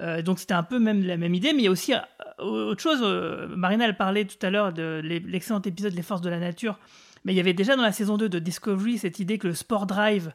Euh, 0.00 0.22
donc 0.22 0.38
c'était 0.38 0.54
un 0.54 0.62
peu 0.62 0.78
même 0.78 1.04
la 1.04 1.16
même 1.16 1.34
idée, 1.34 1.52
mais 1.52 1.60
il 1.60 1.64
y 1.64 1.68
a 1.68 1.70
aussi 1.70 1.94
euh, 1.94 1.98
autre 2.42 2.82
chose. 2.82 3.00
Euh, 3.02 3.48
Marina, 3.48 3.86
elle 3.86 3.96
parlait 3.96 4.24
tout 4.24 4.44
à 4.44 4.50
l'heure 4.50 4.72
de 4.72 5.00
l'excellent 5.02 5.60
épisode 5.62 5.94
Les 5.94 6.02
Forces 6.02 6.20
de 6.20 6.30
la 6.30 6.38
Nature. 6.38 6.78
Mais 7.24 7.32
il 7.32 7.36
y 7.36 7.40
avait 7.40 7.54
déjà 7.54 7.74
dans 7.74 7.82
la 7.82 7.92
saison 7.92 8.16
2 8.16 8.28
de 8.28 8.38
Discovery 8.38 8.98
cette 8.98 9.18
idée 9.18 9.38
que 9.38 9.48
le 9.48 9.54
Sport 9.54 9.86
Drive 9.86 10.32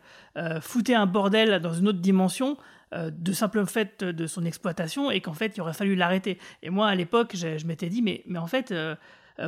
foutait 0.60 0.96
un 0.96 1.06
bordel 1.06 1.62
dans 1.62 1.72
une 1.72 1.88
autre 1.88 2.00
dimension 2.00 2.58
de 2.94 3.32
simple 3.32 3.66
fait 3.66 4.04
de 4.04 4.28
son 4.28 4.44
exploitation 4.44 5.10
et 5.10 5.22
qu'en 5.22 5.32
fait 5.32 5.54
il 5.56 5.62
aurait 5.62 5.72
fallu 5.72 5.96
l'arrêter. 5.96 6.38
Et 6.64 6.70
moi 6.70 6.90
à 6.90 6.96
l'époque 6.96 7.38
je, 7.38 7.66
m'étais 7.66 7.88
dit 7.88 8.02
mais, 8.02 8.24
mais 8.28 8.40
en 8.40 8.48
fait 8.48 8.74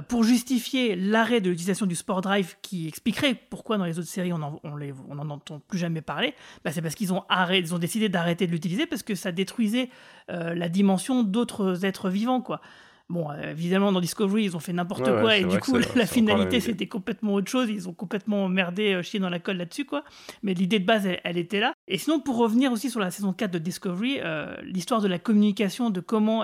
pour 0.08 0.24
justifier 0.24 0.96
l'arrêt 0.96 1.42
de 1.42 1.50
l'utilisation 1.50 1.86
du 1.86 1.96
Sport 1.96 2.22
Drive 2.22 2.56
qui 2.62 2.88
expliquerait 2.88 3.36
pourquoi 3.50 3.78
dans 3.78 3.86
les 3.86 4.00
autres 4.00 4.08
séries 4.08 4.34
on 4.34 4.38
n'en 4.38 4.60
on 4.64 5.20
en 5.20 5.30
entend 5.30 5.60
plus 5.60 5.78
jamais 5.78 6.02
parler, 6.02 6.34
bah 6.64 6.72
c'est 6.72 6.82
parce 6.82 6.96
qu'ils 6.96 7.14
ont, 7.14 7.24
arrêté, 7.30 7.68
ils 7.68 7.76
ont 7.76 7.80
décidé 7.80 8.10
d'arrêter 8.10 8.48
de 8.48 8.52
l'utiliser 8.52 8.86
parce 8.86 9.04
que 9.04 9.16
ça 9.16 9.32
détruisait 9.32 9.90
la 10.30 10.70
dimension 10.70 11.24
d'autres 11.24 11.86
êtres 11.86 12.10
vivants 12.10 12.42
quoi. 12.42 12.62
Bon, 13.10 13.30
euh, 13.30 13.52
évidemment, 13.52 13.92
dans 13.92 14.00
Discovery, 14.00 14.46
ils 14.46 14.56
ont 14.56 14.60
fait 14.60 14.72
n'importe 14.72 15.04
quoi 15.04 15.38
et 15.38 15.44
du 15.44 15.60
coup, 15.60 15.78
la 15.96 16.06
finalité, 16.06 16.60
c'était 16.60 16.88
complètement 16.88 17.34
autre 17.34 17.50
chose. 17.50 17.70
Ils 17.70 17.90
ont 17.90 17.94
complètement 17.94 18.48
merdé, 18.48 18.94
euh, 18.94 19.02
chié 19.02 19.20
dans 19.20 19.30
la 19.30 19.40
colle 19.40 19.58
là-dessus, 19.58 19.86
quoi. 19.86 20.04
Mais 20.42 20.54
l'idée 20.54 20.80
de 20.80 20.86
base, 20.86 21.08
elle, 21.24 21.38
était 21.38 21.60
là. 21.60 21.74
Et 21.88 21.98
sinon, 21.98 22.20
pour 22.22 22.38
revenir 22.38 22.72
aussi 22.72 22.90
sur 22.90 23.02
la 23.02 23.12
saison 23.12 23.34
4 23.34 23.52
de 23.52 23.60
Discovery, 23.60 24.20
euh, 24.24 24.56
l'histoire 24.64 25.02
de 25.02 25.08
la 25.08 25.20
communication, 25.20 25.90
de 25.90 26.00
comment, 26.00 26.44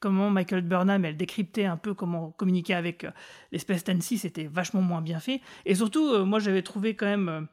comment 0.00 0.30
Michael 0.30 0.62
Burnham, 0.62 1.04
elle 1.04 1.16
décryptait 1.16 1.64
un 1.64 1.76
peu 1.76 1.94
comment 1.94 2.30
communiquer 2.32 2.74
avec 2.74 3.06
l'espèce 3.52 3.84
Tensi, 3.84 4.18
c'était 4.18 4.44
vachement 4.44 4.82
moins 4.82 5.00
bien 5.00 5.20
fait. 5.20 5.40
Et 5.64 5.74
surtout, 5.74 6.24
moi, 6.24 6.38
j'avais 6.38 6.62
trouvé 6.62 6.94
quand 6.94 7.06
même. 7.06 7.48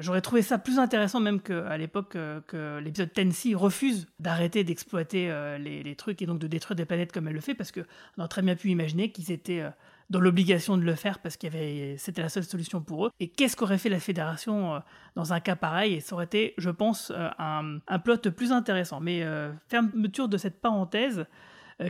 J'aurais 0.00 0.20
trouvé 0.20 0.42
ça 0.42 0.58
plus 0.58 0.78
intéressant 0.78 1.18
même 1.18 1.40
qu'à 1.40 1.76
l'époque 1.76 2.14
euh, 2.14 2.40
que 2.46 2.78
l'épisode 2.78 3.12
Tennessee 3.12 3.56
refuse 3.56 4.06
d'arrêter 4.20 4.62
d'exploiter 4.62 5.28
euh, 5.28 5.58
les, 5.58 5.96
trucs 5.96 6.22
et 6.22 6.26
donc 6.26 6.38
de 6.38 6.46
détruire 6.46 6.76
des 6.76 6.84
planètes 6.84 7.10
comme 7.10 7.26
elle 7.26 7.34
le 7.34 7.40
fait 7.40 7.54
parce 7.54 7.72
qu'on 7.72 7.82
aurait 8.16 8.28
très 8.28 8.42
bien 8.42 8.54
pu 8.54 8.68
imaginer 8.68 9.10
qu'ils 9.10 9.32
étaient 9.32 9.60
euh, 9.60 9.70
dans 10.10 10.20
l'obligation 10.20 10.76
de 10.76 10.82
le 10.82 10.94
faire 10.94 11.18
parce 11.18 11.36
qu'il 11.36 11.52
y 11.52 11.56
avait 11.56 11.96
c'était 11.98 12.22
la 12.22 12.28
seule 12.28 12.44
solution 12.44 12.80
pour 12.80 13.06
eux. 13.06 13.10
Et 13.20 13.28
qu'est-ce 13.28 13.56
qu'aurait 13.56 13.78
fait 13.78 13.88
la 13.88 14.00
fédération 14.00 14.82
dans 15.14 15.32
un 15.32 15.40
cas 15.40 15.56
pareil? 15.56 15.94
Et 15.94 16.00
ça 16.00 16.14
aurait 16.14 16.24
été, 16.24 16.54
je 16.56 16.70
pense, 16.70 17.12
un, 17.38 17.78
un 17.86 17.98
plot 17.98 18.18
plus 18.34 18.52
intéressant. 18.52 19.00
Mais 19.00 19.22
fermeture 19.68 20.28
de 20.28 20.38
cette 20.38 20.60
parenthèse. 20.60 21.26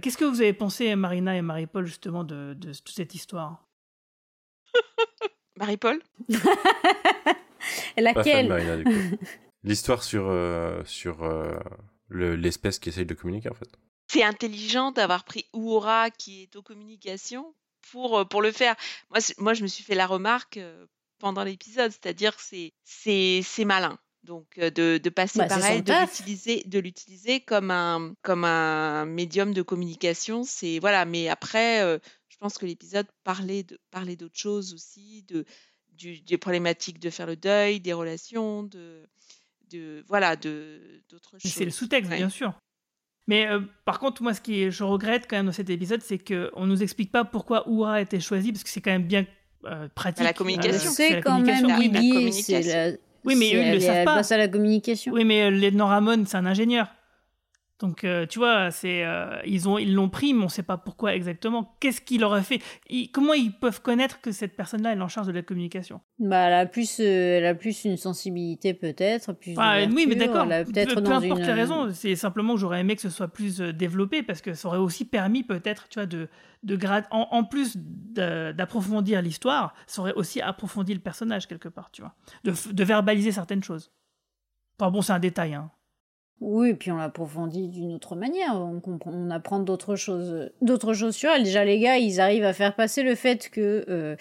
qu'est-ce 0.02 0.18
que 0.18 0.24
vous 0.24 0.40
avez 0.40 0.52
pensé, 0.52 0.96
Marina 0.96 1.36
et 1.36 1.42
Marie-Paul, 1.42 1.86
justement, 1.86 2.24
de, 2.24 2.54
de 2.54 2.72
toute 2.72 2.88
cette 2.90 3.14
histoire? 3.14 3.64
Marie-Paul? 5.56 6.00
Laquelle? 7.96 8.84
L'histoire 9.64 10.02
sur, 10.02 10.28
euh, 10.28 10.82
sur 10.84 11.24
euh, 11.24 11.58
l'espèce 12.10 12.78
qui 12.78 12.88
essaye 12.90 13.06
de 13.06 13.14
communiquer, 13.14 13.50
en 13.50 13.54
fait. 13.54 13.68
C'est 14.10 14.22
intelligent 14.22 14.92
d'avoir 14.92 15.24
pris 15.24 15.46
Uhura, 15.52 16.10
qui 16.10 16.42
est 16.42 16.56
aux 16.56 16.62
communications, 16.62 17.54
pour, 17.90 18.18
euh, 18.18 18.24
pour 18.24 18.42
le 18.42 18.52
faire. 18.52 18.76
Moi, 19.10 19.20
moi, 19.38 19.54
je 19.54 19.62
me 19.62 19.68
suis 19.68 19.84
fait 19.84 19.94
la 19.94 20.06
remarque 20.06 20.58
pendant 21.18 21.44
l'épisode, 21.44 21.90
c'est-à-dire 21.90 22.36
que 22.36 22.42
c'est 22.84 23.64
malin. 23.64 23.98
Donc, 24.24 24.58
de, 24.58 24.98
de 24.98 25.10
passer 25.10 25.38
bah, 25.38 25.48
par 25.48 25.64
elle, 25.64 25.82
de 25.82 25.92
l'utiliser, 25.92 26.62
de 26.66 26.78
l'utiliser 26.78 27.40
comme 27.40 27.70
un, 27.70 28.14
comme 28.22 28.44
un 28.44 29.06
médium 29.06 29.54
de 29.54 29.62
communication, 29.62 30.44
c'est 30.44 30.80
voilà. 30.80 31.04
Mais 31.04 31.28
après, 31.28 31.80
je 32.28 32.36
pense 32.36 32.58
que 32.58 32.66
l'épisode 32.66 33.06
parlait 33.24 33.62
de 33.62 33.80
parlait 33.90 34.16
d'autres 34.16 34.38
choses 34.38 34.74
aussi, 34.74 35.22
de 35.28 35.44
des 35.98 36.38
problématiques 36.38 37.00
de 37.00 37.10
faire 37.10 37.26
le 37.26 37.36
deuil, 37.36 37.80
des 37.80 37.92
relations, 37.92 38.62
de, 38.62 39.08
de 39.70 40.04
voilà, 40.06 40.36
de 40.36 41.02
d'autres 41.08 41.38
choses. 41.38 41.52
C'est 41.52 41.64
le 41.64 41.70
sous-texte, 41.70 42.10
bien 42.10 42.28
sûr. 42.28 42.52
Mais 43.28 43.46
euh, 43.46 43.60
par 43.84 44.00
contre, 44.00 44.22
moi, 44.22 44.34
ce 44.34 44.40
qui 44.40 44.70
je 44.70 44.82
regrette 44.82 45.26
quand 45.28 45.36
même 45.36 45.46
dans 45.46 45.52
cet 45.52 45.70
épisode, 45.70 46.00
c'est 46.02 46.18
qu'on 46.18 46.66
nous 46.66 46.82
explique 46.82 47.12
pas 47.12 47.24
pourquoi 47.24 47.68
Oura 47.68 47.94
a 47.94 48.00
été 48.00 48.18
choisi, 48.18 48.50
parce 48.50 48.64
que 48.64 48.70
c'est 48.70 48.80
quand 48.80 48.90
même 48.90 49.04
bien 49.04 49.26
euh, 49.66 49.86
pratique. 49.94 50.24
la 50.24 50.32
communication. 50.32 50.90
c'est 50.90 51.20
quand 51.20 51.38
même 51.38 51.66
lié, 51.66 52.32
c'est 52.32 52.62
la... 52.62 52.96
Oui, 53.24 53.36
mais 53.36 53.54
eux, 53.54 53.62
ils 53.62 53.72
le 53.74 53.80
savent 53.80 54.04
pas. 54.04 54.32
à 54.32 54.36
la 54.38 54.48
communication. 54.48 55.12
Oui, 55.12 55.24
mais 55.24 55.42
euh, 55.42 55.84
Ramon, 55.84 56.24
c'est 56.26 56.38
un 56.38 56.46
ingénieur. 56.46 56.88
Donc, 57.80 58.02
euh, 58.02 58.26
tu 58.26 58.40
vois, 58.40 58.72
c'est, 58.72 59.04
euh, 59.04 59.40
ils 59.46 59.68
ont, 59.68 59.78
ils 59.78 59.94
l'ont 59.94 60.08
pris, 60.08 60.34
mais 60.34 60.40
on 60.40 60.46
ne 60.46 60.50
sait 60.50 60.64
pas 60.64 60.76
pourquoi 60.76 61.14
exactement. 61.14 61.76
Qu'est-ce 61.78 62.00
qu'il 62.00 62.24
aurait 62.24 62.42
fait? 62.42 62.60
Comment 63.12 63.34
ils 63.34 63.52
peuvent 63.52 63.80
connaître 63.80 64.20
que 64.20 64.32
cette 64.32 64.56
personne-là 64.56 64.94
est 64.94 65.00
en 65.00 65.06
charge 65.06 65.28
de 65.28 65.32
la 65.32 65.42
communication? 65.42 66.00
Bah, 66.18 66.48
elle 66.48 66.54
a 66.54 66.66
plus, 66.66 66.98
euh, 66.98 67.38
elle 67.38 67.46
a 67.46 67.54
plus 67.54 67.84
une 67.84 67.96
sensibilité 67.96 68.74
peut-être, 68.74 69.32
plus. 69.32 69.54
Ah, 69.56 69.78
oui, 69.88 70.06
mais 70.08 70.16
d'accord. 70.16 70.48
Peu, 70.48 71.02
peu 71.02 71.12
importe 71.12 71.40
les 71.40 71.52
raisons. 71.52 71.90
C'est 71.92 72.16
simplement 72.16 72.54
que 72.54 72.60
j'aurais 72.60 72.80
aimé 72.80 72.96
que 72.96 73.02
ce 73.02 73.10
soit 73.10 73.28
plus 73.28 73.60
développé 73.60 74.24
parce 74.24 74.42
que 74.42 74.54
ça 74.54 74.66
aurait 74.66 74.78
aussi 74.78 75.04
permis 75.04 75.44
peut-être, 75.44 75.88
tu 75.88 76.00
vois, 76.00 76.06
de, 76.06 76.28
de 76.64 76.78
en, 77.12 77.28
en 77.30 77.44
plus 77.44 77.76
d'approfondir 77.76 79.22
l'histoire, 79.22 79.74
ça 79.86 80.02
aurait 80.02 80.14
aussi 80.14 80.40
approfondi 80.40 80.94
le 80.94 81.00
personnage 81.00 81.46
quelque 81.46 81.68
part, 81.68 81.92
tu 81.92 82.02
vois, 82.02 82.14
de, 82.42 82.52
de 82.72 82.84
verbaliser 82.84 83.30
certaines 83.30 83.62
choses. 83.62 83.92
Enfin 84.80 84.90
bon, 84.90 85.00
c'est 85.00 85.12
un 85.12 85.20
détail, 85.20 85.54
hein. 85.54 85.70
Oui, 86.40 86.74
puis 86.74 86.92
on 86.92 86.98
l'approfondit 86.98 87.66
d'une 87.68 87.94
autre 87.94 88.14
manière. 88.14 88.54
On, 88.54 88.80
on 89.06 89.30
apprend 89.30 89.58
d'autres 89.58 89.96
choses, 89.96 90.50
d'autres 90.62 90.94
choses 90.94 91.16
sur 91.16 91.30
elle. 91.30 91.42
Déjà, 91.42 91.64
les 91.64 91.80
gars, 91.80 91.98
ils 91.98 92.20
arrivent 92.20 92.44
à 92.44 92.52
faire 92.52 92.76
passer 92.76 93.02
le 93.02 93.16
fait 93.16 93.48
que 93.50 93.84
euh, 93.88 94.14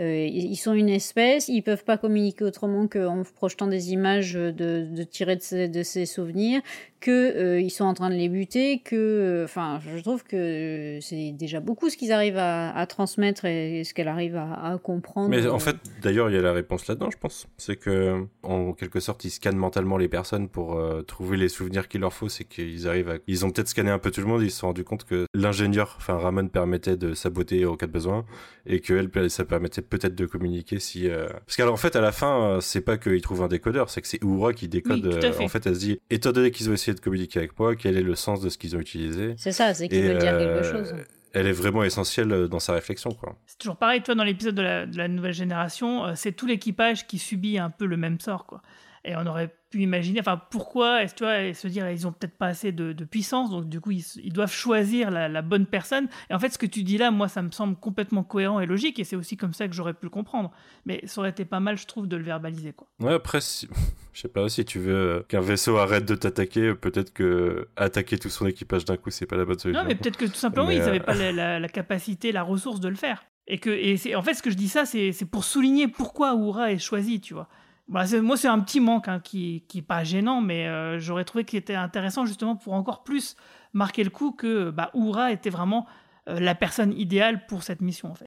euh, 0.00 0.26
ils 0.26 0.56
sont 0.56 0.72
une 0.72 0.88
espèce, 0.88 1.48
ils 1.48 1.62
peuvent 1.62 1.84
pas 1.84 1.96
communiquer 1.96 2.44
autrement 2.44 2.88
qu'en 2.88 3.22
projetant 3.36 3.68
des 3.68 3.92
images 3.92 4.34
de, 4.34 4.50
de 4.50 5.02
tirer 5.04 5.36
de 5.36 5.82
ses 5.82 6.06
souvenirs, 6.06 6.60
que 7.00 7.10
euh, 7.10 7.60
ils 7.60 7.70
sont 7.70 7.84
en 7.84 7.94
train 7.94 8.10
de 8.10 8.14
les 8.14 8.28
buter, 8.28 8.80
que, 8.80 8.96
euh, 8.96 9.44
enfin, 9.44 9.78
je 9.94 10.02
trouve 10.02 10.24
que 10.24 10.98
c'est 11.00 11.32
déjà 11.32 11.60
beaucoup 11.60 11.90
ce 11.90 11.96
qu'ils 11.96 12.12
arrivent 12.12 12.38
à, 12.38 12.86
transmettre 12.88 13.44
et 13.44 13.84
ce 13.84 13.94
qu'elle 13.94 14.08
arrive 14.08 14.36
à, 14.36 14.78
comprendre. 14.82 15.28
Mais 15.28 15.46
en 15.46 15.58
fait, 15.58 15.76
d'ailleurs, 16.02 16.28
il 16.30 16.34
y 16.34 16.38
a 16.38 16.42
la 16.42 16.52
réponse 16.52 16.86
là-dedans, 16.88 17.10
je 17.10 17.18
pense. 17.18 17.46
C'est 17.56 17.76
que, 17.76 18.26
en 18.42 18.72
quelque 18.72 19.00
sorte, 19.00 19.24
ils 19.24 19.30
scannent 19.30 19.56
mentalement 19.56 19.96
les 19.96 20.08
personnes 20.08 20.48
pour 20.48 20.80
trouver 21.06 21.36
les 21.36 21.48
souvenirs 21.48 21.88
qu'il 21.88 22.00
leur 22.00 22.12
faut. 22.12 22.28
C'est 22.28 22.44
qu'ils 22.44 22.88
arrivent 22.88 23.20
ils 23.26 23.44
ont 23.44 23.50
peut-être 23.50 23.68
scanné 23.68 23.90
un 23.90 23.98
peu 23.98 24.10
tout 24.10 24.20
le 24.20 24.26
monde. 24.26 24.42
Ils 24.42 24.50
se 24.50 24.58
sont 24.58 24.68
rendus 24.68 24.84
compte 24.84 25.04
que 25.04 25.26
l'ingénieur, 25.34 25.94
enfin 25.98 26.16
Ramon, 26.18 26.48
permettait 26.48 26.96
de 26.96 27.14
saboter 27.14 27.64
au 27.64 27.76
cas 27.76 27.86
de 27.86 27.92
besoin 27.92 28.24
et 28.66 28.80
que 28.80 28.94
elle, 28.94 29.30
ça 29.30 29.44
permettait 29.44 29.82
peut-être 29.88 30.14
de 30.14 30.26
communiquer 30.26 30.78
si. 30.78 31.08
Euh... 31.08 31.28
Parce 31.46 31.56
qu'en 31.56 31.76
fait, 31.76 31.96
à 31.96 32.00
la 32.00 32.12
fin, 32.12 32.42
euh, 32.42 32.60
c'est 32.60 32.80
pas 32.80 32.96
qu'ils 32.96 33.20
trouvent 33.20 33.42
un 33.42 33.48
décodeur, 33.48 33.90
c'est 33.90 34.00
que 34.00 34.08
c'est 34.08 34.22
Uhura 34.22 34.52
qui 34.52 34.68
décode. 34.68 35.06
Euh, 35.06 35.32
en 35.40 35.48
fait, 35.48 35.66
elle 35.66 35.74
se 35.74 35.80
dit 35.80 36.00
étant 36.10 36.32
donné 36.32 36.50
qu'ils 36.50 36.70
ont 36.70 36.72
essayé 36.72 36.94
de 36.94 37.00
communiquer 37.00 37.40
avec 37.40 37.58
moi, 37.58 37.76
quel 37.76 37.96
est 37.96 38.02
le 38.02 38.14
sens 38.14 38.40
de 38.40 38.48
ce 38.48 38.58
qu'ils 38.58 38.76
ont 38.76 38.80
utilisé? 38.80 39.34
C'est 39.36 39.52
ça, 39.52 39.74
c'est 39.74 39.88
qu'ils 39.88 40.02
veulent 40.02 40.18
dire 40.18 40.38
quelque 40.38 40.64
euh, 40.64 40.72
chose. 40.72 40.94
Elle 41.32 41.48
est 41.48 41.52
vraiment 41.52 41.82
essentielle 41.82 42.48
dans 42.48 42.60
sa 42.60 42.74
réflexion, 42.74 43.10
quoi. 43.10 43.36
C'est 43.46 43.58
toujours 43.58 43.76
pareil, 43.76 44.02
toi, 44.02 44.14
dans 44.14 44.22
l'épisode 44.22 44.54
de 44.54 44.62
la, 44.62 44.86
de 44.86 44.96
la 44.96 45.08
nouvelle 45.08 45.32
génération, 45.32 46.14
c'est 46.14 46.32
tout 46.32 46.46
l'équipage 46.46 47.06
qui 47.08 47.18
subit 47.18 47.58
un 47.58 47.70
peu 47.70 47.86
le 47.86 47.96
même 47.96 48.20
sort, 48.20 48.46
quoi. 48.46 48.62
Et 49.04 49.14
on 49.16 49.26
aurait 49.26 49.54
imaginer, 49.74 50.20
enfin 50.20 50.40
pourquoi 50.50 51.02
est-ce 51.02 51.14
tu 51.14 51.24
vois, 51.24 51.52
se 51.52 51.68
dire 51.68 51.88
ils 51.90 52.06
ont 52.06 52.12
peut-être 52.12 52.36
pas 52.36 52.46
assez 52.46 52.72
de, 52.72 52.92
puissance, 53.04 53.50
donc 53.50 53.68
du 53.68 53.80
coup 53.80 53.90
ils, 53.90 54.32
doivent 54.32 54.52
choisir 54.52 55.10
la, 55.10 55.42
bonne 55.42 55.66
personne. 55.66 56.08
Et 56.30 56.34
en 56.34 56.38
fait 56.38 56.50
ce 56.50 56.58
que 56.58 56.66
tu 56.66 56.82
dis 56.82 56.98
là, 56.98 57.10
moi 57.10 57.28
ça 57.28 57.42
me 57.42 57.50
semble 57.50 57.76
complètement 57.76 58.22
cohérent 58.24 58.60
et 58.60 58.66
logique, 58.66 58.98
et 58.98 59.04
c'est 59.04 59.16
aussi 59.16 59.36
comme 59.36 59.52
ça 59.52 59.68
que 59.68 59.74
j'aurais 59.74 59.94
pu 59.94 60.06
le 60.06 60.10
comprendre. 60.10 60.52
Mais 60.86 61.02
ça 61.06 61.20
aurait 61.20 61.30
été 61.30 61.44
pas 61.44 61.60
mal, 61.60 61.76
je 61.76 61.86
trouve, 61.86 62.06
de 62.06 62.16
le 62.16 62.24
verbaliser 62.24 62.72
quoi. 62.72 62.88
Ouais 63.00 63.14
après, 63.14 63.40
je 64.12 64.20
sais 64.20 64.28
pas 64.28 64.48
si 64.48 64.64
tu 64.64 64.78
veux 64.78 65.24
qu'un 65.28 65.40
vaisseau 65.40 65.76
arrête 65.76 66.06
de 66.06 66.14
t'attaquer, 66.14 66.74
peut-être 66.74 67.12
que 67.12 67.68
attaquer 67.76 68.18
tout 68.18 68.30
son 68.30 68.46
équipage 68.46 68.84
d'un 68.84 68.96
coup 68.96 69.10
c'est 69.10 69.26
pas 69.26 69.36
la 69.36 69.44
bonne 69.44 69.58
solution. 69.58 69.82
Non 69.82 69.88
mais 69.88 69.96
peut-être 69.96 70.16
que 70.16 70.26
tout 70.26 70.34
simplement 70.34 70.70
ils 70.70 70.78
n'avaient 70.78 71.00
pas 71.00 71.14
la, 71.32 71.58
la, 71.58 71.68
capacité, 71.68 72.32
la 72.32 72.42
ressource 72.42 72.80
de 72.80 72.88
le 72.88 72.96
faire. 72.96 73.24
Et 73.46 73.58
que 73.58 73.68
et 73.68 74.16
en 74.16 74.22
fait 74.22 74.34
ce 74.34 74.42
que 74.42 74.50
je 74.50 74.56
dis 74.56 74.68
ça, 74.68 74.86
c'est 74.86 75.12
pour 75.30 75.44
souligner 75.44 75.88
pourquoi 75.88 76.34
Oura 76.34 76.72
est 76.72 76.78
choisi, 76.78 77.20
tu 77.20 77.34
vois. 77.34 77.48
Bah, 77.86 78.04
moi, 78.22 78.36
c'est 78.36 78.48
un 78.48 78.60
petit 78.60 78.80
manque 78.80 79.08
hein, 79.08 79.20
qui 79.22 79.62
n'est 79.74 79.82
pas 79.82 80.04
gênant, 80.04 80.40
mais 80.40 80.66
euh, 80.68 80.98
j'aurais 80.98 81.24
trouvé 81.24 81.44
qu'il 81.44 81.58
était 81.58 81.74
intéressant 81.74 82.24
justement 82.24 82.56
pour 82.56 82.72
encore 82.72 83.04
plus 83.04 83.36
marquer 83.74 84.04
le 84.04 84.10
coup 84.10 84.32
que 84.32 84.70
bah, 84.70 84.90
Oura 84.94 85.32
était 85.32 85.50
vraiment 85.50 85.86
euh, 86.28 86.40
la 86.40 86.54
personne 86.54 86.92
idéale 86.98 87.46
pour 87.46 87.62
cette 87.62 87.82
mission 87.82 88.10
en 88.10 88.14
fait. 88.14 88.26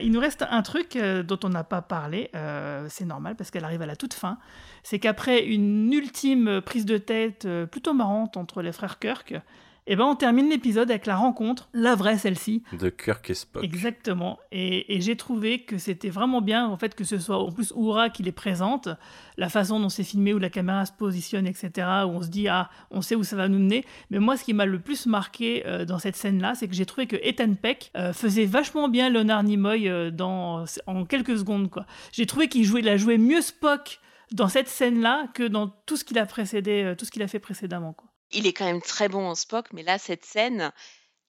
Il 0.00 0.10
nous 0.10 0.20
reste 0.20 0.44
un 0.50 0.62
truc 0.62 0.96
euh, 0.96 1.22
dont 1.22 1.38
on 1.44 1.48
n'a 1.48 1.64
pas 1.64 1.80
parlé, 1.80 2.30
c'est 2.88 3.04
normal 3.04 3.36
parce 3.36 3.50
qu'elle 3.50 3.64
arrive 3.64 3.82
à 3.82 3.86
la 3.86 3.96
toute 3.96 4.14
fin, 4.14 4.38
c'est 4.82 4.98
qu'après 4.98 5.46
une 5.46 5.92
ultime 5.92 6.60
prise 6.60 6.84
de 6.84 6.98
tête 6.98 7.48
plutôt 7.70 7.94
marrante 7.94 8.36
entre 8.36 8.60
les 8.60 8.72
frères 8.72 8.98
Kirk, 8.98 9.34
et 9.88 9.94
eh 9.94 9.96
ben 9.96 10.04
on 10.04 10.14
termine 10.14 10.48
l'épisode 10.48 10.92
avec 10.92 11.06
la 11.06 11.16
rencontre, 11.16 11.68
la 11.74 11.96
vraie 11.96 12.16
celle-ci. 12.16 12.62
De 12.78 12.88
Kirk 12.88 13.28
et 13.30 13.34
Spock. 13.34 13.64
Exactement. 13.64 14.38
Et, 14.52 15.00
j'ai 15.00 15.16
trouvé 15.16 15.64
que 15.64 15.76
c'était 15.76 16.08
vraiment 16.08 16.40
bien, 16.40 16.68
en 16.68 16.76
fait, 16.76 16.94
que 16.94 17.02
ce 17.02 17.18
soit 17.18 17.36
en 17.36 17.50
plus 17.50 17.72
Oura 17.74 18.08
qui 18.08 18.22
les 18.22 18.30
présente, 18.30 18.88
la 19.36 19.48
façon 19.48 19.80
dont 19.80 19.88
c'est 19.88 20.04
filmé, 20.04 20.34
où 20.34 20.38
la 20.38 20.50
caméra 20.50 20.86
se 20.86 20.92
positionne, 20.92 21.48
etc., 21.48 21.72
où 22.04 22.10
on 22.10 22.22
se 22.22 22.28
dit, 22.28 22.46
ah, 22.46 22.70
on 22.92 23.02
sait 23.02 23.16
où 23.16 23.24
ça 23.24 23.34
va 23.34 23.48
nous 23.48 23.58
mener. 23.58 23.84
Mais 24.10 24.20
moi, 24.20 24.36
ce 24.36 24.44
qui 24.44 24.54
m'a 24.54 24.66
le 24.66 24.78
plus 24.78 25.06
marqué 25.06 25.66
euh, 25.66 25.84
dans 25.84 25.98
cette 25.98 26.14
scène-là, 26.14 26.54
c'est 26.54 26.68
que 26.68 26.74
j'ai 26.74 26.86
trouvé 26.86 27.08
que 27.08 27.16
Ethan 27.20 27.54
Peck 27.54 27.90
euh, 27.96 28.12
faisait 28.12 28.46
vachement 28.46 28.88
bien 28.88 29.10
Leonard 29.10 29.42
Nimoy 29.42 29.88
euh, 29.88 30.12
dans, 30.12 30.64
en 30.86 31.04
quelques 31.04 31.38
secondes, 31.38 31.70
quoi. 31.70 31.86
J'ai 32.12 32.26
trouvé 32.26 32.46
qu'il 32.46 32.62
jouait, 32.62 32.82
il 32.82 32.88
a 32.88 32.96
joué 32.96 33.18
mieux 33.18 33.40
Spock 33.40 33.98
dans 34.30 34.46
cette 34.46 34.68
scène-là 34.68 35.26
que 35.34 35.42
dans 35.42 35.66
tout 35.66 35.96
ce 35.96 36.04
qu'il 36.04 36.20
a 36.20 36.26
précédé, 36.26 36.94
tout 36.96 37.04
ce 37.04 37.10
qu'il 37.10 37.22
a 37.24 37.28
fait 37.28 37.40
précédemment, 37.40 37.94
quoi 37.94 38.11
il 38.32 38.46
est 38.46 38.52
quand 38.52 38.64
même 38.66 38.82
très 38.82 39.08
bon 39.08 39.26
en 39.28 39.34
Spock, 39.34 39.68
mais 39.72 39.82
là, 39.82 39.98
cette 39.98 40.24
scène, 40.24 40.72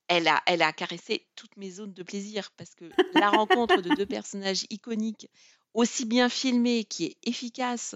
elle 0.07 0.27
a, 0.27 0.41
elle 0.47 0.61
a 0.61 0.73
caressé 0.73 1.27
toutes 1.35 1.57
mes 1.57 1.71
zones 1.71 1.93
de 1.93 2.03
plaisir 2.03 2.51
parce 2.57 2.75
que 2.75 2.95
la 3.11 3.29
rencontre 3.31 3.81
de 3.81 3.91
deux 3.91 4.05
personnages 4.05 4.65
iconiques, 4.69 5.29
aussi 5.73 6.05
bien 6.05 6.29
filmés, 6.29 6.85
qui 6.85 7.05
est 7.05 7.17
efficace 7.23 7.95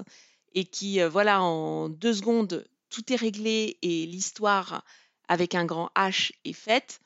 et 0.53 0.65
qui, 0.65 1.01
euh, 1.01 1.09
voilà, 1.09 1.41
en 1.41 1.89
deux 1.89 2.13
secondes, 2.13 2.67
tout 2.89 3.11
est 3.13 3.17
réglé 3.17 3.77
et 3.81 4.05
l'histoire 4.05 4.83
avec 5.27 5.55
un 5.55 5.65
grand 5.65 5.91
H 5.95 6.31
est 6.45 6.53
faite. 6.53 6.99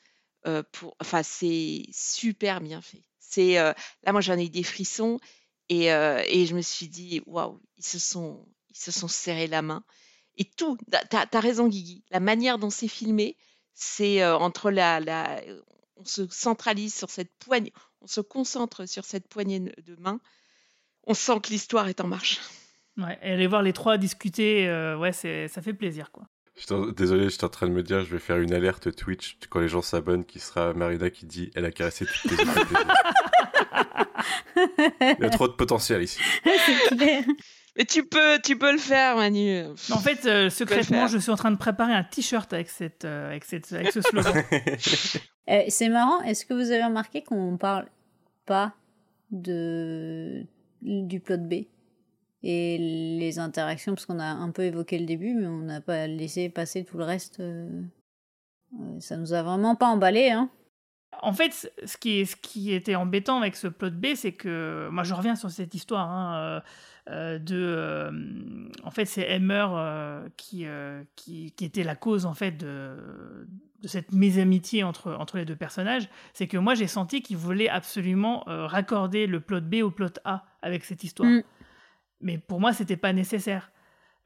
euh, 0.47 0.63
pour, 0.71 0.95
enfin, 1.01 1.23
c'est 1.23 1.83
super 1.91 2.61
bien 2.61 2.81
fait. 2.81 3.03
C'est 3.19 3.59
euh, 3.59 3.73
là, 4.03 4.11
moi, 4.11 4.21
j'en 4.21 4.37
ai 4.37 4.45
eu 4.45 4.49
des 4.49 4.63
frissons 4.63 5.19
et, 5.69 5.85
et 5.87 6.45
je 6.47 6.55
me 6.55 6.61
suis 6.61 6.87
dit, 6.89 7.21
waouh, 7.27 7.59
ils 7.77 7.85
se 7.85 7.99
sont, 7.99 8.45
ils 8.71 8.77
se 8.77 8.91
sont 8.91 9.07
serrés 9.07 9.47
la 9.47 9.61
main. 9.61 9.83
Et 10.37 10.45
tout, 10.45 10.77
t'as 11.09 11.25
as 11.31 11.39
raison, 11.39 11.67
Guigui. 11.67 12.03
La 12.11 12.19
manière 12.19 12.57
dont 12.57 12.69
c'est 12.69 12.87
filmé, 12.87 13.35
c'est 13.73 14.23
euh, 14.23 14.35
entre 14.37 14.71
la, 14.71 14.99
la, 14.99 15.41
on 15.97 16.05
se 16.05 16.27
centralise 16.29 16.93
sur 16.95 17.09
cette 17.09 17.31
poignée, 17.39 17.73
on 18.01 18.07
se 18.07 18.21
concentre 18.21 18.87
sur 18.87 19.05
cette 19.05 19.27
poignée 19.27 19.59
de 19.59 19.95
main. 19.99 20.19
On 21.05 21.13
sent 21.13 21.39
que 21.43 21.49
l'histoire 21.49 21.87
est 21.87 22.01
en 22.01 22.07
marche. 22.07 22.39
Ouais, 22.97 23.17
et 23.21 23.31
aller 23.31 23.47
voir 23.47 23.61
les 23.61 23.73
trois 23.73 23.97
discuter, 23.97 24.67
euh, 24.67 24.97
ouais, 24.97 25.13
c'est, 25.13 25.47
ça 25.47 25.61
fait 25.61 25.73
plaisir, 25.73 26.11
quoi. 26.11 26.23
En- 26.69 26.87
Désolé, 26.87 27.29
j'étais 27.29 27.45
en 27.45 27.49
train 27.49 27.67
de 27.67 27.71
me 27.71 27.83
dire, 27.83 28.03
je 28.03 28.09
vais 28.11 28.19
faire 28.19 28.37
une 28.37 28.53
alerte 28.53 28.93
Twitch 28.95 29.37
quand 29.49 29.59
les 29.61 29.69
gens 29.69 29.81
s'abonnent, 29.81 30.25
qui 30.25 30.39
sera 30.39 30.73
Marina 30.73 31.09
qui 31.09 31.25
dit 31.25 31.49
elle 31.55 31.65
a 31.65 31.71
caressé 31.71 32.05
toutes 32.05 32.31
les. 32.31 32.37
Il 34.55 35.17
y 35.21 35.25
a 35.25 35.29
trop 35.29 35.47
de 35.47 35.53
potentiel 35.53 36.03
ici. 36.03 36.19
c'est 36.43 36.95
clair. 36.95 37.23
Mais 37.77 37.85
tu 37.85 38.05
peux, 38.05 38.39
tu 38.43 38.57
peux 38.57 38.71
le 38.71 38.77
faire, 38.77 39.15
Manu. 39.15 39.63
En 39.91 39.99
fait, 39.99 40.25
euh, 40.25 40.49
secrètement, 40.49 41.07
je 41.07 41.17
suis 41.17 41.31
en 41.31 41.37
train 41.37 41.51
de 41.51 41.57
préparer 41.57 41.93
un 41.93 42.03
t-shirt 42.03 42.51
avec, 42.51 42.69
cette, 42.69 43.05
euh, 43.05 43.29
avec, 43.29 43.45
cette, 43.45 43.71
avec 43.71 43.91
ce 43.91 44.01
slogan. 44.01 44.43
Euh, 45.49 45.63
c'est 45.69 45.89
marrant, 45.89 46.21
est-ce 46.21 46.45
que 46.45 46.53
vous 46.53 46.71
avez 46.71 46.83
remarqué 46.83 47.23
qu'on 47.23 47.57
parle 47.57 47.87
pas 48.45 48.75
de 49.31 50.45
du 50.83 51.19
plot 51.19 51.39
B 51.39 51.65
et 52.43 52.77
les 53.19 53.39
interactions? 53.39 53.95
Parce 53.95 54.05
qu'on 54.05 54.19
a 54.19 54.25
un 54.27 54.51
peu 54.51 54.61
évoqué 54.61 54.99
le 54.99 55.07
début 55.07 55.33
mais 55.33 55.47
on 55.47 55.57
n'a 55.57 55.81
pas 55.81 56.05
laissé 56.05 56.47
passer 56.47 56.85
tout 56.85 56.99
le 56.99 57.05
reste 57.05 57.41
ça 58.99 59.17
nous 59.17 59.33
a 59.33 59.41
vraiment 59.41 59.75
pas 59.75 59.87
emballé 59.87 60.29
hein 60.29 60.51
En 61.23 61.33
fait, 61.33 61.73
ce 61.83 61.97
qui, 61.97 62.19
est, 62.19 62.25
ce 62.25 62.35
qui 62.35 62.71
était 62.71 62.95
embêtant 62.95 63.39
avec 63.39 63.55
ce 63.55 63.67
plot 63.67 63.89
B, 63.89 64.13
c'est 64.15 64.33
que 64.33 64.89
moi 64.91 65.03
je 65.03 65.15
reviens 65.15 65.35
sur 65.35 65.49
cette 65.49 65.73
histoire 65.73 66.07
hein, 66.07 66.61
de, 67.09 67.55
euh, 67.55 68.11
en 68.83 68.91
fait, 68.91 69.05
c'est 69.05 69.27
Emmer 69.27 69.65
euh, 69.71 70.29
qui, 70.37 70.65
euh, 70.65 71.03
qui, 71.15 71.51
qui 71.51 71.65
était 71.65 71.83
la 71.83 71.95
cause 71.95 72.25
en 72.25 72.33
fait 72.33 72.51
de, 72.51 73.47
de 73.81 73.87
cette 73.87 74.11
mésamitié 74.11 74.83
entre, 74.83 75.13
entre 75.13 75.37
les 75.37 75.45
deux 75.45 75.55
personnages. 75.55 76.09
C'est 76.33 76.47
que 76.47 76.57
moi 76.57 76.75
j'ai 76.75 76.87
senti 76.87 77.21
qu'il 77.21 77.37
voulait 77.37 77.69
absolument 77.69 78.47
euh, 78.47 78.67
raccorder 78.67 79.27
le 79.27 79.39
plot 79.39 79.61
B 79.61 79.75
au 79.83 79.91
plot 79.91 80.13
A 80.25 80.45
avec 80.61 80.85
cette 80.85 81.03
histoire. 81.03 81.29
Mm. 81.29 81.43
Mais 82.21 82.37
pour 82.37 82.59
moi, 82.59 82.71
c'était 82.71 82.97
pas 82.97 83.13
nécessaire. 83.13 83.71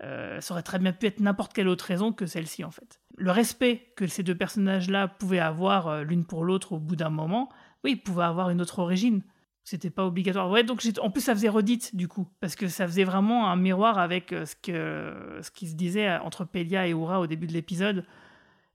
Euh, 0.03 0.41
ça 0.41 0.53
aurait 0.53 0.63
très 0.63 0.80
bien 0.80 0.91
pu 0.91 1.05
être 1.05 1.21
n'importe 1.21 1.53
quelle 1.53 1.69
autre 1.69 1.86
raison 1.86 2.11
que 2.11 2.26
celle-ci, 2.26 2.65
en 2.65 2.71
fait. 2.71 2.99
Le 3.17 3.32
respect 3.32 3.93
que 3.95 4.07
ces 4.07 4.23
deux 4.23 4.36
personnages-là 4.36 5.07
pouvaient 5.07 5.39
avoir 5.39 5.88
euh, 5.88 6.03
l'une 6.03 6.26
pour 6.26 6.43
l'autre 6.43 6.73
au 6.73 6.80
bout 6.80 6.97
d'un 6.97 7.09
moment, 7.09 7.49
oui, 7.86 7.91
ils 7.91 8.03
pouvaient 8.03 8.26
avoir 8.26 8.49
une 8.49 8.59
autre 8.59 8.80
origine. 8.80 9.23
C'était 9.68 9.89
pas 9.89 10.05
obligatoire. 10.05 10.49
Ouais, 10.49 10.63
donc 10.63 10.82
en 11.01 11.09
plus, 11.09 11.22
ça 11.22 11.34
faisait 11.34 11.49
redite, 11.49 11.95
du 11.95 12.07
coup, 12.07 12.28
parce 12.39 12.55
que 12.55 12.68
ça 12.68 12.86
faisait 12.88 13.03
vraiment 13.03 13.49
un 13.49 13.55
miroir 13.55 13.97
avec 13.97 14.32
euh, 14.32 14.45
ce, 14.45 14.55
que, 14.55 15.39
ce 15.41 15.49
qui 15.51 15.68
se 15.68 15.74
disait 15.76 16.07
euh, 16.07 16.20
entre 16.22 16.45
Pelia 16.45 16.88
et 16.88 16.91
Ura 16.91 17.20
au 17.20 17.26
début 17.28 17.47
de 17.47 17.53
l'épisode. 17.53 18.05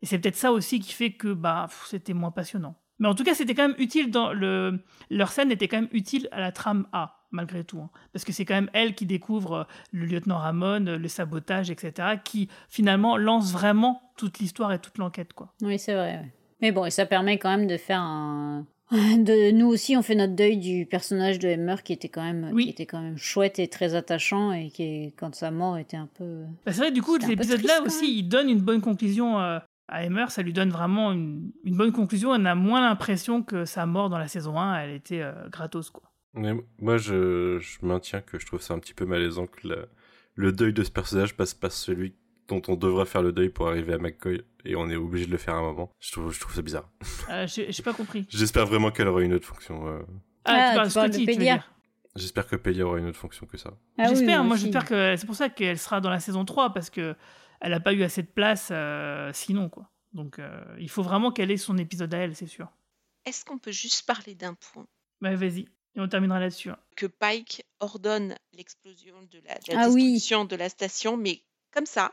Et 0.03 0.07
c'est 0.07 0.19
peut-être 0.19 0.35
ça 0.37 0.51
aussi 0.51 0.81
qui 0.81 0.93
fait 0.93 1.13
que 1.13 1.33
bah, 1.33 1.69
c'était 1.87 2.13
moins 2.13 2.33
passionnant. 2.33 2.75
Mais 2.99 3.07
en 3.09 3.15
tout 3.15 3.23
cas, 3.25 3.35
c'était 3.35 3.55
quand 3.55 3.69
même 3.69 3.77
utile 3.79 4.11
dans 4.11 4.33
le. 4.33 4.83
Leur 5.11 5.31
scène 5.31 5.51
était 5.53 5.69
quand 5.69 5.79
même 5.81 5.89
utile 5.93 6.29
à 6.33 6.41
la 6.41 6.51
trame 6.53 6.87
A, 6.93 7.21
malgré 7.31 7.63
tout. 7.65 7.79
hein. 7.81 7.91
Parce 8.13 8.25
que 8.25 8.33
c'est 8.33 8.45
quand 8.45 8.55
même 8.55 8.69
elle 8.73 8.95
qui 8.97 9.07
découvre 9.07 9.53
euh, 9.53 9.65
le 9.93 10.07
lieutenant 10.07 10.39
Ramon, 10.39 10.81
le 10.99 11.09
sabotage, 11.09 11.71
etc., 11.71 12.19
qui 12.25 12.49
finalement 12.69 13.17
lance 13.17 13.53
vraiment 13.53 14.03
toute 14.17 14.39
l'histoire 14.41 14.73
et 14.73 14.81
toute 14.81 14.99
l'enquête, 14.99 15.33
quoi. 15.35 15.55
oui 15.63 15.79
c'est 15.79 15.95
vrai 15.95 16.31
mais 16.61 16.73
bon 16.73 16.85
et 16.85 16.91
ça 16.91 17.07
permet 17.07 17.39
quand 17.39 17.49
même 17.57 17.67
de 17.67 17.79
faire 17.79 18.01
un 18.03 18.67
de 19.19 19.53
nous 19.53 19.67
aussi 19.67 19.97
on 19.97 20.03
fait 20.03 20.15
notre 20.15 20.35
deuil 20.35 20.59
du 20.59 20.87
personnage 20.87 21.39
de 21.39 21.49
Emmer 21.49 21.77
qui 21.85 21.93
était 21.93 22.09
quand 22.09 22.23
même 22.23 22.51
Oui. 22.53 22.65
qui 22.65 22.71
était 22.71 22.87
quand 22.87 23.01
même 23.01 23.17
chouette 23.17 23.59
et 23.59 23.69
très 23.69 23.95
attachant 23.95 24.53
et 24.53 24.71
qui 24.71 24.83
est- 24.83 25.15
quand 25.17 25.35
sa 25.35 25.51
mort 25.51 25.79
était 25.79 25.97
un 25.97 26.09
peu 26.15 26.43
Bah, 26.67 26.73
c'est 26.73 26.81
vrai, 26.81 26.91
du 26.93 27.03
coup, 27.03 27.17
l'épisode-là 27.17 27.83
aussi, 27.83 28.19
il 28.19 28.25
donne 28.25 28.49
une 28.49 28.61
bonne 28.61 28.81
conclusion 28.81 29.39
euh, 29.41 29.59
à 29.89 30.05
Emmer. 30.05 30.27
Ça 30.29 30.43
lui 30.43 30.53
donne 30.53 30.71
vraiment 30.71 31.13
une, 31.13 31.51
une 31.65 31.77
bonne 31.77 31.93
conclusion. 31.93 32.31
On 32.31 32.45
a 32.45 32.55
moins 32.55 32.81
l'impression 32.81 33.43
que 33.43 33.65
sa 33.65 33.87
mort 33.87 34.09
dans 34.11 34.19
la 34.19 34.29
saison 34.29 34.59
1, 34.59 34.81
elle 34.81 34.91
était 34.91 35.21
euh, 35.23 35.33
gratos, 35.51 35.91
quoi. 35.91 36.05
Mais 36.35 36.53
moi, 36.79 36.97
je, 36.97 37.59
je 37.59 37.79
maintiens 37.85 38.21
que 38.21 38.39
je 38.39 38.47
trouve 38.47 38.61
ça 38.63 38.75
un 38.75 38.79
petit 38.79 38.95
peu 38.95 39.05
malaisant 39.05 39.47
que 39.47 39.67
la- 39.69 39.87
le 40.37 40.53
deuil 40.53 40.73
de 40.73 40.85
ce 40.85 40.91
personnage 40.93 41.37
passe 41.37 41.55
pas 41.55 41.71
celui 41.71 42.15
dont 42.51 42.63
on 42.69 42.77
devrait 42.77 43.07
faire 43.07 43.23
le 43.23 43.33
deuil 43.33 43.49
pour 43.49 43.69
arriver 43.69 43.95
à 43.95 43.99
McCoy 43.99 44.43
et 44.65 44.77
on 44.77 44.91
est 44.91 44.97
obligé 44.97 45.27
de 45.27 45.31
le 45.31 45.39
faire 45.39 45.55
à 45.55 45.59
un 45.59 45.63
moment. 45.63 45.91
Je 46.01 46.13
trouve, 46.13 46.33
je 46.33 46.41
trouve 46.41 46.55
ça 46.55 46.63
bizarre. 46.63 46.91
Euh, 47.31 47.47
J'ai 47.47 47.83
pas 47.83 47.93
compris. 47.95 48.27
J'espère 48.31 48.67
vraiment 48.67 48.91
qu'elle 48.91 49.09
aura 49.09 49.23
une 49.23 49.33
autre 49.33 49.47
fonction. 49.47 49.87
euh. 49.89 50.01
Ah, 50.45 50.75
Ah, 50.77 50.87
tu 50.89 50.95
parles 50.95 51.11
dire 51.11 51.73
J'espère 52.17 52.47
que 52.47 52.57
Pelia 52.57 52.85
aura 52.87 52.99
une 52.99 53.07
autre 53.07 53.19
fonction 53.19 53.47
que 53.47 53.57
ça. 53.57 53.71
Ah 53.97 54.03
oui, 54.03 54.09
J'espère, 54.17 54.43
moi 54.43 54.57
j'espère 54.57 54.85
que 54.85 55.15
c'est 55.17 55.27
pour 55.27 55.37
ça 55.37 55.49
qu'elle 55.49 55.79
sera 55.79 56.01
dans 56.01 56.11
la 56.11 56.19
saison 56.19 56.45
3 56.45 56.73
parce 56.75 56.91
que 56.91 57.15
elle 57.61 57.73
a 57.73 57.79
pas 57.81 57.93
eu 57.93 58.03
assez 58.03 58.23
de 58.23 58.27
place 58.29 58.69
euh, 58.73 59.31
sinon 59.33 59.69
quoi. 59.69 59.89
Donc 60.13 60.39
euh, 60.41 60.61
il 60.81 60.91
faut 60.91 61.03
vraiment 61.05 61.31
qu'elle 61.31 61.53
ait 61.53 61.57
son 61.57 61.79
épisode 61.79 62.13
à 62.13 62.19
elle, 62.19 62.35
c'est 62.35 62.49
sûr. 62.49 62.67
Est-ce 63.27 63.45
qu'on 63.45 63.59
peut 63.59 63.71
juste 63.71 64.07
parler 64.07 64.35
d'un 64.35 64.55
point? 64.55 64.87
Bah 65.21 65.37
vas-y, 65.37 65.69
et 65.95 66.01
on 66.01 66.09
terminera 66.09 66.41
là-dessus. 66.41 66.71
hein. 66.71 66.79
Que 66.97 67.07
Pike 67.07 67.65
ordonne 67.79 68.35
l'explosion 68.55 69.15
de 69.31 69.39
la, 69.47 69.55
de 69.55 69.73
la 69.73 69.81
Ah 69.83 69.89
oui. 69.91 70.13
destruction 70.15 70.47
de 70.47 70.57
la 70.57 70.69
station, 70.69 71.17
mais 71.17 71.43
comme 71.73 71.87
ça, 71.87 72.13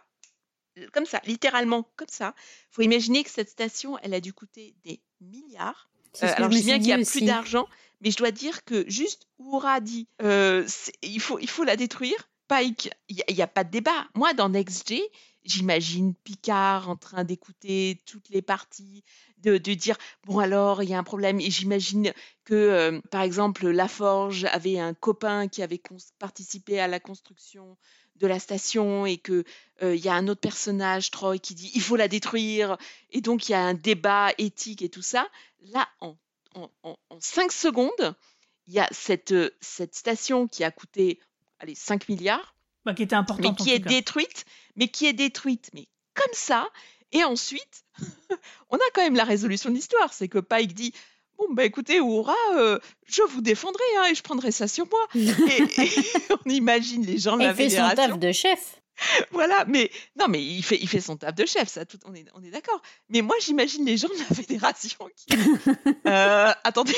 comme 0.94 1.06
ça, 1.06 1.22
littéralement 1.26 1.90
comme 1.96 2.08
ça. 2.10 2.34
faut 2.72 2.82
imaginer 2.82 3.24
que 3.24 3.30
cette 3.30 3.50
station, 3.50 3.98
elle 4.00 4.14
a 4.14 4.22
dû 4.22 4.34
coûter 4.34 4.76
des 4.84 5.02
milliards. 5.22 5.90
Euh, 6.24 6.32
alors 6.36 6.52
je 6.52 6.58
sais 6.58 6.64
bien 6.64 6.80
qu'il 6.80 6.88
y 6.88 6.94
a 6.94 6.98
plus 6.98 7.22
d'argent, 7.22 7.68
mais 8.02 8.12
je 8.12 8.18
dois 8.18 8.32
dire 8.32 8.64
que 8.64 8.90
juste 8.90 9.28
Oura 9.40 9.80
dit 9.80 10.08
euh, 10.22 10.68
il, 11.02 11.20
faut, 11.20 11.40
il 11.40 11.50
faut 11.50 11.64
la 11.64 11.76
détruire. 11.76 12.30
Pike, 12.48 12.92
il 13.10 13.22
n'y 13.30 13.42
a, 13.42 13.48
pas 13.48 13.66
de 13.66 13.72
débat. 13.72 14.08
Moi, 14.16 14.34
dans 14.34 14.48
Next 14.48 14.88
G, 14.88 15.04
j'imagine 15.44 16.14
Picard 16.16 16.90
en 16.90 16.96
train 16.96 17.26
d'écouter 17.26 18.02
toutes 18.06 18.30
les 18.30 18.42
parties, 18.42 19.04
de, 19.40 19.58
de 19.58 19.74
dire 19.74 19.98
bon 20.26 20.40
alors 20.40 20.82
il 20.82 20.90
y 20.90 20.94
a 20.94 20.98
un 20.98 21.04
problème. 21.04 21.42
Et 21.42 21.52
j'imagine 21.52 22.14
que 22.46 22.54
euh, 22.54 23.02
par 23.12 23.22
exemple 23.22 23.68
Laforge 23.68 24.46
avait 24.46 24.80
un 24.80 24.94
copain 24.94 25.50
qui 25.50 25.62
avait 25.62 25.82
participé 26.20 26.80
à 26.80 26.88
la 26.88 27.02
construction 27.02 27.78
de 28.20 28.28
la 28.28 28.39
station 28.39 29.05
et 29.05 29.18
que 29.18 29.43
euh, 29.84 29.95
il 29.95 30.03
y 30.03 30.09
a 30.09 30.13
un 30.13 30.28
autre 30.28 30.41
personnage 30.41 31.11
Troy 31.11 31.38
qui 31.38 31.53
dit 31.55 31.72
il 31.76 31.82
faut 31.82 31.95
la 31.95 32.07
détruire 32.07 32.78
et 33.11 33.22
donc 33.22 33.47
il 33.47 33.51
y 33.51 33.55
a 33.55 33.61
un 33.63 33.74
débat 33.74 34.32
éthique 34.38 34.82
et 34.82 34.89
tout 34.89 35.01
ça. 35.01 35.28
Là 35.72 35.88
en 36.01 36.15
en, 36.55 36.72
en- 36.84 36.97
en 37.09 37.20
cinq 37.20 37.51
secondes, 37.51 38.15
il 38.68 38.74
y 38.74 38.80
a 38.80 38.88
cette, 38.91 39.32
euh, 39.32 39.51
cette 39.61 39.93
station 39.93 40.47
qui 40.47 40.63
a 40.63 40.72
coûté 40.72 41.20
allez, 41.59 41.76
5 41.76 42.09
milliards, 42.09 42.55
Bah, 42.84 42.95
qui 42.95 43.03
était 43.03 43.15
importante 43.15 43.45
mais 43.59 43.63
qui 43.63 43.72
est 43.72 43.80
détruite, 43.80 44.45
mais 44.76 44.88
qui 44.88 45.05
est 45.05 45.13
détruite, 45.13 45.70
mais 45.74 45.88
comme 46.15 46.34
ça. 46.34 46.68
Et 47.11 47.24
ensuite, 47.24 47.86
on 48.70 48.78
a 48.78 48.89
quand 48.93 49.01
même 49.03 49.15
la 49.15 49.24
résolution 49.24 49.70
de 49.70 49.76
l'histoire. 49.76 50.11
C'est 50.13 50.28
que 50.28 50.39
Pike 50.39 50.74
dit 50.74 50.93
Bon, 51.38 51.46
bah 51.54 51.66
écoutez, 51.66 52.00
Oura, 52.00 52.36
euh, 52.56 52.80
je 53.06 53.22
vous 53.30 53.42
défendrai 53.42 53.84
hein, 54.00 54.06
et 54.12 54.16
je 54.16 54.24
prendrai 54.24 54.52
ça 54.52 54.68
sur 54.68 54.88
moi. 54.88 55.00
et, 55.16 55.82
et 55.82 55.90
on 56.46 56.50
imagine 56.50 57.06
les 57.06 57.18
gens 57.20 57.38
de 57.38 57.44
la 57.44 57.54
fait 57.54 57.70
son 57.70 57.88
taf 57.96 58.18
de 58.18 58.32
chef 58.32 58.82
Voilà, 59.32 59.64
mais 59.68 59.92
non, 60.20 60.28
mais 60.28 60.44
il 60.44 60.64
fait, 60.64 60.80
il 60.82 60.88
fait 60.90 61.00
son 61.00 61.16
taf 61.18 61.36
de 61.36 61.46
chef, 61.46 61.68
ça, 61.70 61.86
tout, 61.86 62.00
on 62.06 62.16
est, 62.16 62.26
on 62.34 62.44
est 62.44 62.50
d'accord. 62.50 62.82
Mais 63.10 63.22
moi, 63.22 63.36
j'imagine 63.40 63.86
les 63.86 63.98
gens 63.98 64.08
de 64.08 64.18
la 64.18 64.36
fédération 64.36 65.08
qui. 65.16 65.38
Euh, 66.08 66.52
attendez, 66.64 66.96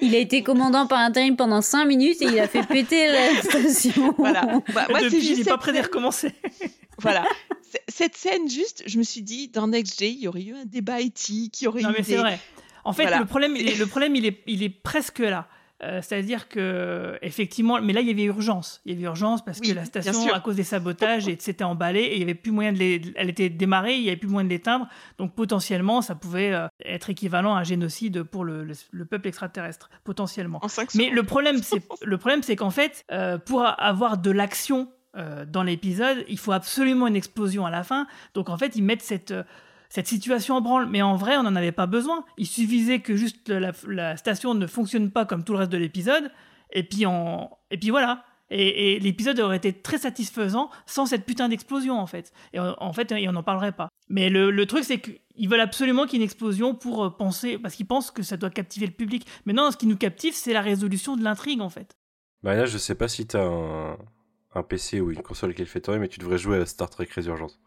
il 0.00 0.14
a 0.14 0.18
été 0.18 0.42
commandant 0.44 0.86
par 0.86 1.00
intérim 1.00 1.36
pendant 1.36 1.60
5 1.60 1.84
minutes 1.86 2.22
et 2.22 2.26
il 2.26 2.38
a 2.38 2.46
fait 2.46 2.62
péter 2.66 3.08
la 3.08 3.42
station 3.42 4.14
voilà. 4.16 4.42
Bah, 4.72 4.86
moi, 4.88 5.00
c'est 5.00 5.04
Depuis, 5.06 5.18
il 5.18 5.24
juste 5.24 5.38
n'est 5.38 5.44
pas 5.44 5.58
prêt 5.58 5.72
d'y 5.72 5.80
recommencer. 5.80 6.32
voilà. 6.98 7.24
Cette 7.88 8.16
scène, 8.16 8.48
juste, 8.48 8.84
je 8.86 8.98
me 8.98 9.02
suis 9.02 9.22
dit, 9.22 9.48
dans 9.48 9.66
Next 9.66 10.00
il 10.00 10.20
y 10.20 10.28
aurait 10.28 10.42
eu 10.42 10.54
un 10.54 10.64
débat 10.64 11.00
éthique, 11.00 11.60
il 11.60 11.64
y 11.64 11.68
aurait 11.68 11.82
non 11.82 11.90
eu 11.90 11.94
mais 11.98 12.02
des... 12.02 12.16
En 12.84 12.92
fait, 12.92 13.02
Voilà. 13.02 13.18
le 13.20 13.26
problème, 13.26 13.54
il 13.56 13.68
est, 13.68 13.78
le 13.78 13.86
problème, 13.94 14.16
il 14.16 14.26
est, 14.26 14.42
il 14.46 14.62
est 14.62 14.68
presque 14.70 15.18
là. 15.20 15.46
Euh, 15.84 16.00
C'est-à-dire 16.02 16.48
que 16.48 17.16
effectivement, 17.22 17.80
mais 17.80 17.92
là 17.92 18.00
il 18.00 18.08
y 18.08 18.10
avait 18.10 18.24
urgence. 18.24 18.80
Il 18.84 18.92
y 18.92 18.96
avait 18.96 19.04
urgence 19.04 19.44
parce 19.44 19.60
Oui, 19.60 19.68
que 19.68 19.74
la 19.74 19.84
station, 19.84 20.32
à 20.32 20.40
cause 20.40 20.56
des 20.56 20.64
sabotages, 20.64 21.26
s'était 21.38 21.62
emballée 21.62 22.00
et 22.00 22.14
il 22.14 22.18
y 22.18 22.22
avait 22.24 22.34
plus 22.34 22.50
moyen 22.50 22.72
de 22.72 22.78
les, 22.78 23.00
elle 23.14 23.28
était 23.30 23.48
démarrée, 23.48 23.94
il 23.94 24.02
y 24.02 24.08
avait 24.08 24.16
plus 24.16 24.26
moyen 24.28 24.44
de 24.44 24.50
l'éteindre. 24.50 24.88
Donc 25.18 25.36
potentiellement, 25.36 26.02
ça 26.02 26.16
pouvait 26.16 26.52
euh, 26.52 26.66
être 26.84 27.10
équivalent 27.10 27.54
à 27.54 27.60
un 27.60 27.62
génocide 27.64 28.24
pour 28.24 28.44
le, 28.44 28.64
le- 28.64 28.74
le 28.90 29.04
peuple 29.04 29.28
extraterrestre, 29.28 29.88
potentiellement. 30.02 30.60
Mais 30.96 31.10
le 31.10 31.22
problème, 31.22 31.62
c'est 31.62 31.80
le 32.04 32.18
problème, 32.18 32.42
c'est 32.42 32.56
qu'en 32.56 32.70
fait, 32.70 33.04
euh, 33.12 33.38
pour 33.38 33.64
avoir 33.64 34.18
de 34.18 34.32
l'action 34.32 34.88
euh, 35.16 35.44
dans 35.46 35.62
l'épisode, 35.62 36.24
il 36.28 36.38
faut 36.40 36.50
absolument 36.52 37.06
une 37.06 37.14
explosion 37.14 37.66
à 37.66 37.70
la 37.70 37.84
fin. 37.84 38.08
Donc 38.34 38.48
en 38.48 38.58
fait, 38.58 38.74
ils 38.74 38.82
mettent 38.82 39.02
cette 39.02 39.32
cette 39.88 40.06
situation 40.06 40.56
en 40.56 40.60
branle. 40.60 40.86
Mais 40.86 41.02
en 41.02 41.16
vrai, 41.16 41.36
on 41.36 41.42
n'en 41.42 41.56
avait 41.56 41.72
pas 41.72 41.86
besoin. 41.86 42.24
Il 42.36 42.46
suffisait 42.46 43.00
que 43.00 43.16
juste 43.16 43.48
la, 43.48 44.16
station 44.16 44.54
ne 44.54 44.66
fonctionne 44.66 45.10
pas 45.10 45.24
comme 45.24 45.44
tout 45.44 45.52
le 45.52 45.60
reste 45.60 45.72
de 45.72 45.78
l'épisode, 45.78 46.30
et 46.72 46.82
puis 46.82 47.06
on, 47.06 47.50
et 47.70 47.78
puis 47.78 47.90
voilà. 47.90 48.24
Et, 48.50 48.98
l'épisode 49.00 49.38
aurait 49.40 49.58
été 49.58 49.74
très 49.74 49.98
satisfaisant 49.98 50.70
sans 50.86 51.04
cette 51.04 51.26
putain 51.26 51.50
d'explosion 51.50 51.98
en 51.98 52.06
fait. 52.06 52.32
Et 52.54 52.58
en, 52.58 52.74
en 52.78 52.92
fait, 52.92 53.12
on 53.12 53.32
n'en 53.32 53.42
parlerait 53.42 53.72
pas. 53.72 53.88
Mais 54.08 54.30
le, 54.30 54.66
truc, 54.66 54.84
c'est 54.84 55.00
qu'ils 55.00 55.48
veulent 55.48 55.60
absolument 55.60 56.04
qu'il 56.04 56.14
y 56.14 56.16
ait 56.16 56.24
une 56.24 56.24
explosion 56.24 56.74
pour 56.74 57.04
euh, 57.04 57.10
penser, 57.10 57.58
parce 57.58 57.74
qu'ils 57.74 57.86
pensent 57.86 58.10
que 58.10 58.22
ça 58.22 58.36
doit 58.36 58.50
captiver 58.50 58.86
le 58.86 58.92
public. 58.92 59.26
Mais 59.44 59.52
non, 59.52 59.70
ce 59.70 59.76
qui 59.76 59.86
nous 59.86 59.98
captive, 59.98 60.34
c'est 60.34 60.52
la 60.52 60.62
résolution 60.62 61.16
de 61.16 61.22
l'intrigue 61.22 61.60
en 61.60 61.68
fait. 61.68 61.92
Bah 62.42 62.54
là, 62.54 62.66
je 62.66 62.78
sais 62.78 62.94
pas 62.94 63.08
si 63.08 63.26
t'as 63.26 63.44
un, 63.44 63.98
un 64.54 64.62
PC 64.62 65.00
ou 65.00 65.10
une 65.10 65.22
console 65.22 65.54
qui 65.54 65.60
le 65.60 65.66
fait 65.66 65.80
tourner, 65.80 66.00
mais 66.00 66.08
tu 66.08 66.20
devrais 66.20 66.38
jouer 66.38 66.58
à 66.58 66.66
Star 66.66 66.88
Trek 66.88 67.08
Résurgence. 67.14 67.58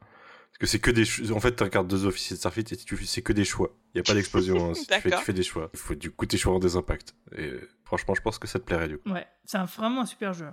Parce 0.52 0.60
que 0.60 0.66
c'est 0.68 0.80
que 0.80 0.92
des 0.92 1.06
cho- 1.06 1.32
En 1.34 1.40
fait, 1.40 1.54
t'incarnes 1.54 1.88
deux 1.88 2.06
officiers 2.06 2.36
de 2.36 2.40
Starfleet 2.40 2.66
et 2.72 2.78
tu... 2.78 3.06
c'est 3.06 3.22
que 3.22 3.34
des 3.34 3.46
choix. 3.46 3.76
Il 3.94 3.98
y 3.98 4.00
a 4.00 4.04
pas 4.04 4.14
d'explosion. 4.14 4.70
hein. 4.72 4.74
si 4.74 4.86
tu, 4.86 4.94
fais, 5.02 5.10
tu 5.26 5.34
des 5.34 5.44
choix. 5.44 5.70
Il 5.74 5.80
faut 5.80 5.96
du 5.96 6.12
coup 6.12 6.26
tes 6.26 6.38
choix 6.38 6.54
ont 6.54 6.60
des 6.60 6.76
impacts. 6.76 7.16
Et 7.38 7.52
franchement, 7.84 8.14
je 8.16 8.22
pense 8.22 8.38
que 8.38 8.48
ça 8.48 8.60
te 8.60 8.64
plairait 8.66 8.88
du 8.88 8.98
coup. 8.98 9.10
Ouais, 9.12 9.28
c'est 9.46 9.58
un- 9.58 9.66
vraiment 9.66 10.02
un 10.02 10.06
super 10.06 10.34
jeu. 10.34 10.48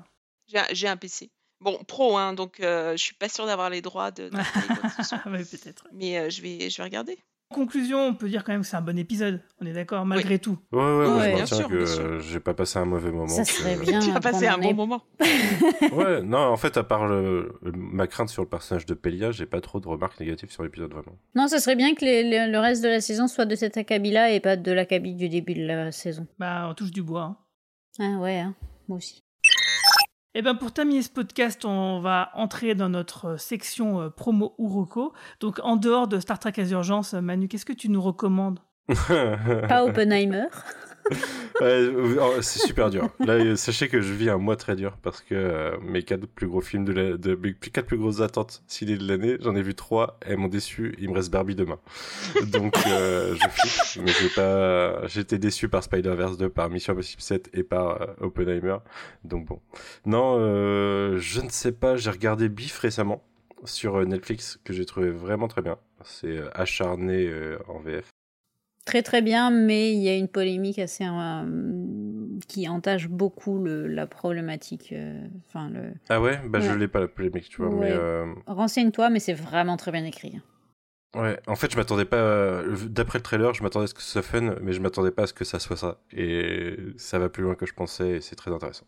J'ai 0.46 0.58
un, 0.58 0.66
j'ai 0.72 0.88
un 0.88 0.96
PC. 0.96 1.30
Bon, 1.60 1.76
pro, 1.84 2.16
hein, 2.16 2.32
donc 2.34 2.60
euh, 2.60 2.92
je 2.92 3.02
suis 3.02 3.14
pas 3.16 3.28
sûre 3.28 3.44
d'avoir 3.46 3.68
les 3.68 3.82
droits 3.82 4.10
de. 4.12 4.30
soit. 5.04 5.20
Ouais, 5.26 5.44
peut-être. 5.44 5.86
Mais 5.92 6.18
euh, 6.18 6.30
je, 6.30 6.40
vais, 6.40 6.70
je 6.70 6.76
vais 6.78 6.84
regarder. 6.84 7.18
En 7.50 7.54
conclusion, 7.54 7.98
on 8.08 8.14
peut 8.14 8.28
dire 8.28 8.44
quand 8.44 8.52
même 8.52 8.60
que 8.60 8.66
c'est 8.66 8.76
un 8.76 8.82
bon 8.82 8.98
épisode. 8.98 9.40
On 9.60 9.66
est 9.66 9.72
d'accord, 9.72 10.04
malgré 10.04 10.38
tout. 10.38 10.58
Ouais, 10.70 10.78
ouais, 10.78 10.84
moi, 10.84 11.16
Ouais, 11.16 11.22
je 11.24 11.28
bien 11.30 11.38
maintiens 11.38 11.56
sûr, 11.56 11.68
que 11.68 11.74
euh, 11.76 12.20
j'ai 12.20 12.40
pas 12.40 12.52
passé 12.52 12.78
un 12.78 12.84
mauvais 12.84 13.10
moment. 13.10 13.26
Ça 13.28 13.42
que- 13.42 13.48
serait 13.48 13.76
bien. 13.76 14.00
Tu 14.00 14.10
as 14.10 14.20
passé 14.20 14.46
un 14.46 14.58
bon 14.58 14.74
moment. 14.74 15.02
Ouais, 15.92 16.22
non, 16.22 16.38
en 16.38 16.56
fait, 16.58 16.76
à 16.76 16.84
part 16.84 17.06
le... 17.08 17.58
ma 17.62 18.06
crainte 18.06 18.28
sur 18.28 18.42
le 18.42 18.48
personnage 18.48 18.84
de 18.84 18.92
Pelia, 18.94 19.30
j'ai 19.30 19.46
pas 19.46 19.60
trop 19.62 19.80
de 19.80 19.88
remarques 19.88 20.20
négatives 20.20 20.50
sur 20.50 20.62
l'épisode 20.62 20.90
vraiment. 20.92 21.16
Non, 21.34 21.48
ça 21.48 21.58
serait 21.58 21.76
bien 21.76 21.94
que 21.94 22.04
les- 22.04 22.22
les- 22.22 22.46
le 22.48 22.58
reste 22.58 22.82
de 22.82 22.88
la 22.88 23.00
saison 23.00 23.26
soit 23.28 23.46
de 23.46 23.54
cet 23.54 23.76
acabit-là 23.78 24.30
et 24.32 24.40
pas 24.40 24.56
de 24.56 24.70
l'acabit 24.72 25.14
du 25.14 25.28
début 25.30 25.54
de 25.54 25.64
la 25.64 25.90
saison. 25.90 26.26
Bah, 26.38 26.66
on 26.70 26.74
touche 26.74 26.90
du 26.90 27.02
bois. 27.02 27.22
hein. 27.22 27.36
Ah 28.00 28.18
ouais, 28.20 28.38
hein, 28.38 28.54
moi 28.88 28.98
aussi. 28.98 29.24
Et 30.38 30.42
ben 30.42 30.54
pour 30.54 30.70
terminer 30.70 31.02
ce 31.02 31.10
podcast, 31.10 31.64
on 31.64 31.98
va 31.98 32.30
entrer 32.34 32.76
dans 32.76 32.88
notre 32.88 33.30
euh, 33.30 33.36
section 33.38 34.02
euh, 34.02 34.08
promo 34.08 34.54
Uroko. 34.60 35.12
Donc 35.40 35.58
en 35.64 35.74
dehors 35.74 36.06
de 36.06 36.20
Star 36.20 36.38
Trek 36.38 36.52
Urgence, 36.70 37.12
Manu, 37.14 37.48
qu'est-ce 37.48 37.64
que 37.64 37.72
tu 37.72 37.88
nous 37.88 38.00
recommandes? 38.00 38.60
Pas 39.68 39.84
Oppenheimer. 39.84 40.44
Ouais, 41.60 41.66
euh, 41.66 42.40
c'est 42.40 42.60
super 42.60 42.88
dur. 42.88 43.10
Là, 43.18 43.56
sachez 43.56 43.88
que 43.88 44.00
je 44.00 44.12
vis 44.12 44.30
un 44.30 44.38
mois 44.38 44.54
très 44.54 44.76
dur 44.76 44.96
parce 45.02 45.20
que 45.20 45.34
euh, 45.34 45.76
mes 45.82 46.04
quatre 46.04 46.26
plus 46.26 46.46
gros 46.46 46.60
films 46.60 46.84
de, 46.84 46.92
la, 46.92 47.16
de 47.16 47.34
mes 47.34 47.52
quatre 47.54 47.86
plus 47.86 47.98
grosses 47.98 48.20
attentes 48.20 48.62
ciné 48.68 48.96
de 48.96 49.06
l'année, 49.06 49.38
j'en 49.40 49.56
ai 49.56 49.62
vu 49.62 49.74
trois, 49.74 50.18
elles 50.20 50.36
m'ont 50.36 50.48
déçu. 50.48 50.94
Il 50.98 51.10
me 51.10 51.14
reste 51.14 51.32
Barbie 51.32 51.56
demain, 51.56 51.78
donc 52.52 52.76
euh, 52.86 53.34
je 53.34 53.48
flippe. 53.48 54.04
Mais 54.04 54.12
j'ai 54.12 54.28
pas, 54.28 55.06
j'étais 55.08 55.38
déçu 55.38 55.68
par 55.68 55.82
Spider-Verse 55.82 56.38
2, 56.38 56.48
par 56.48 56.70
Mission 56.70 56.92
Impossible 56.92 57.22
7 57.22 57.50
et 57.54 57.64
par 57.64 58.02
euh, 58.02 58.06
Oppenheimer. 58.20 58.76
Donc 59.24 59.46
bon, 59.46 59.60
non, 60.06 60.36
euh, 60.38 61.18
je 61.18 61.40
ne 61.40 61.48
sais 61.48 61.72
pas. 61.72 61.96
J'ai 61.96 62.10
regardé 62.10 62.48
Biff 62.48 62.78
récemment 62.78 63.24
sur 63.64 64.06
Netflix 64.06 64.60
que 64.62 64.72
j'ai 64.72 64.86
trouvé 64.86 65.10
vraiment 65.10 65.48
très 65.48 65.62
bien. 65.62 65.76
C'est 66.04 66.38
acharné 66.54 67.28
en 67.66 67.80
VF. 67.80 68.08
Très 68.88 69.02
très 69.02 69.20
bien, 69.20 69.50
mais 69.50 69.92
il 69.92 70.00
y 70.02 70.08
a 70.08 70.16
une 70.16 70.28
polémique 70.28 70.78
assez 70.78 71.04
euh, 71.04 72.38
qui 72.48 72.66
entache 72.70 73.06
beaucoup 73.08 73.62
le- 73.62 73.86
la 73.86 74.06
problématique. 74.06 74.92
euh, 74.94 75.28
Enfin, 75.46 75.68
le. 75.68 75.92
Ah 76.08 76.22
ouais, 76.22 76.40
bah 76.48 76.60
je 76.60 76.70
Ouais. 76.70 76.78
l'ai 76.78 76.88
pas 76.88 77.00
la 77.00 77.06
polémique, 77.08 77.50
tu 77.50 77.58
vois, 77.60 77.70
mais. 77.70 77.90
Euh, 77.92 78.32
Renseigne-toi, 78.46 79.10
mais 79.10 79.20
c'est 79.20 79.34
vraiment 79.34 79.76
très 79.76 79.92
bien 79.92 80.06
écrit. 80.06 80.40
Ouais, 81.14 81.38
en 81.46 81.54
fait, 81.54 81.70
je 81.70 81.76
m'attendais 81.76 82.06
pas. 82.06 82.62
D'après 82.86 83.18
le 83.18 83.22
trailer, 83.22 83.52
je 83.52 83.62
m'attendais 83.62 83.84
à 83.84 83.86
ce 83.88 83.92
que 83.94 84.00
ce 84.00 84.10
soit 84.10 84.22
fun, 84.22 84.54
mais 84.62 84.72
je 84.72 84.80
m'attendais 84.80 85.10
pas 85.10 85.24
à 85.24 85.26
ce 85.26 85.34
que 85.34 85.44
ça 85.44 85.58
soit 85.58 85.76
ça. 85.76 86.00
Et 86.12 86.74
ça 86.96 87.18
va 87.18 87.28
plus 87.28 87.42
loin 87.42 87.56
que 87.56 87.66
je 87.66 87.74
pensais, 87.74 88.12
et 88.16 88.20
c'est 88.22 88.36
très 88.36 88.50
intéressant. 88.52 88.86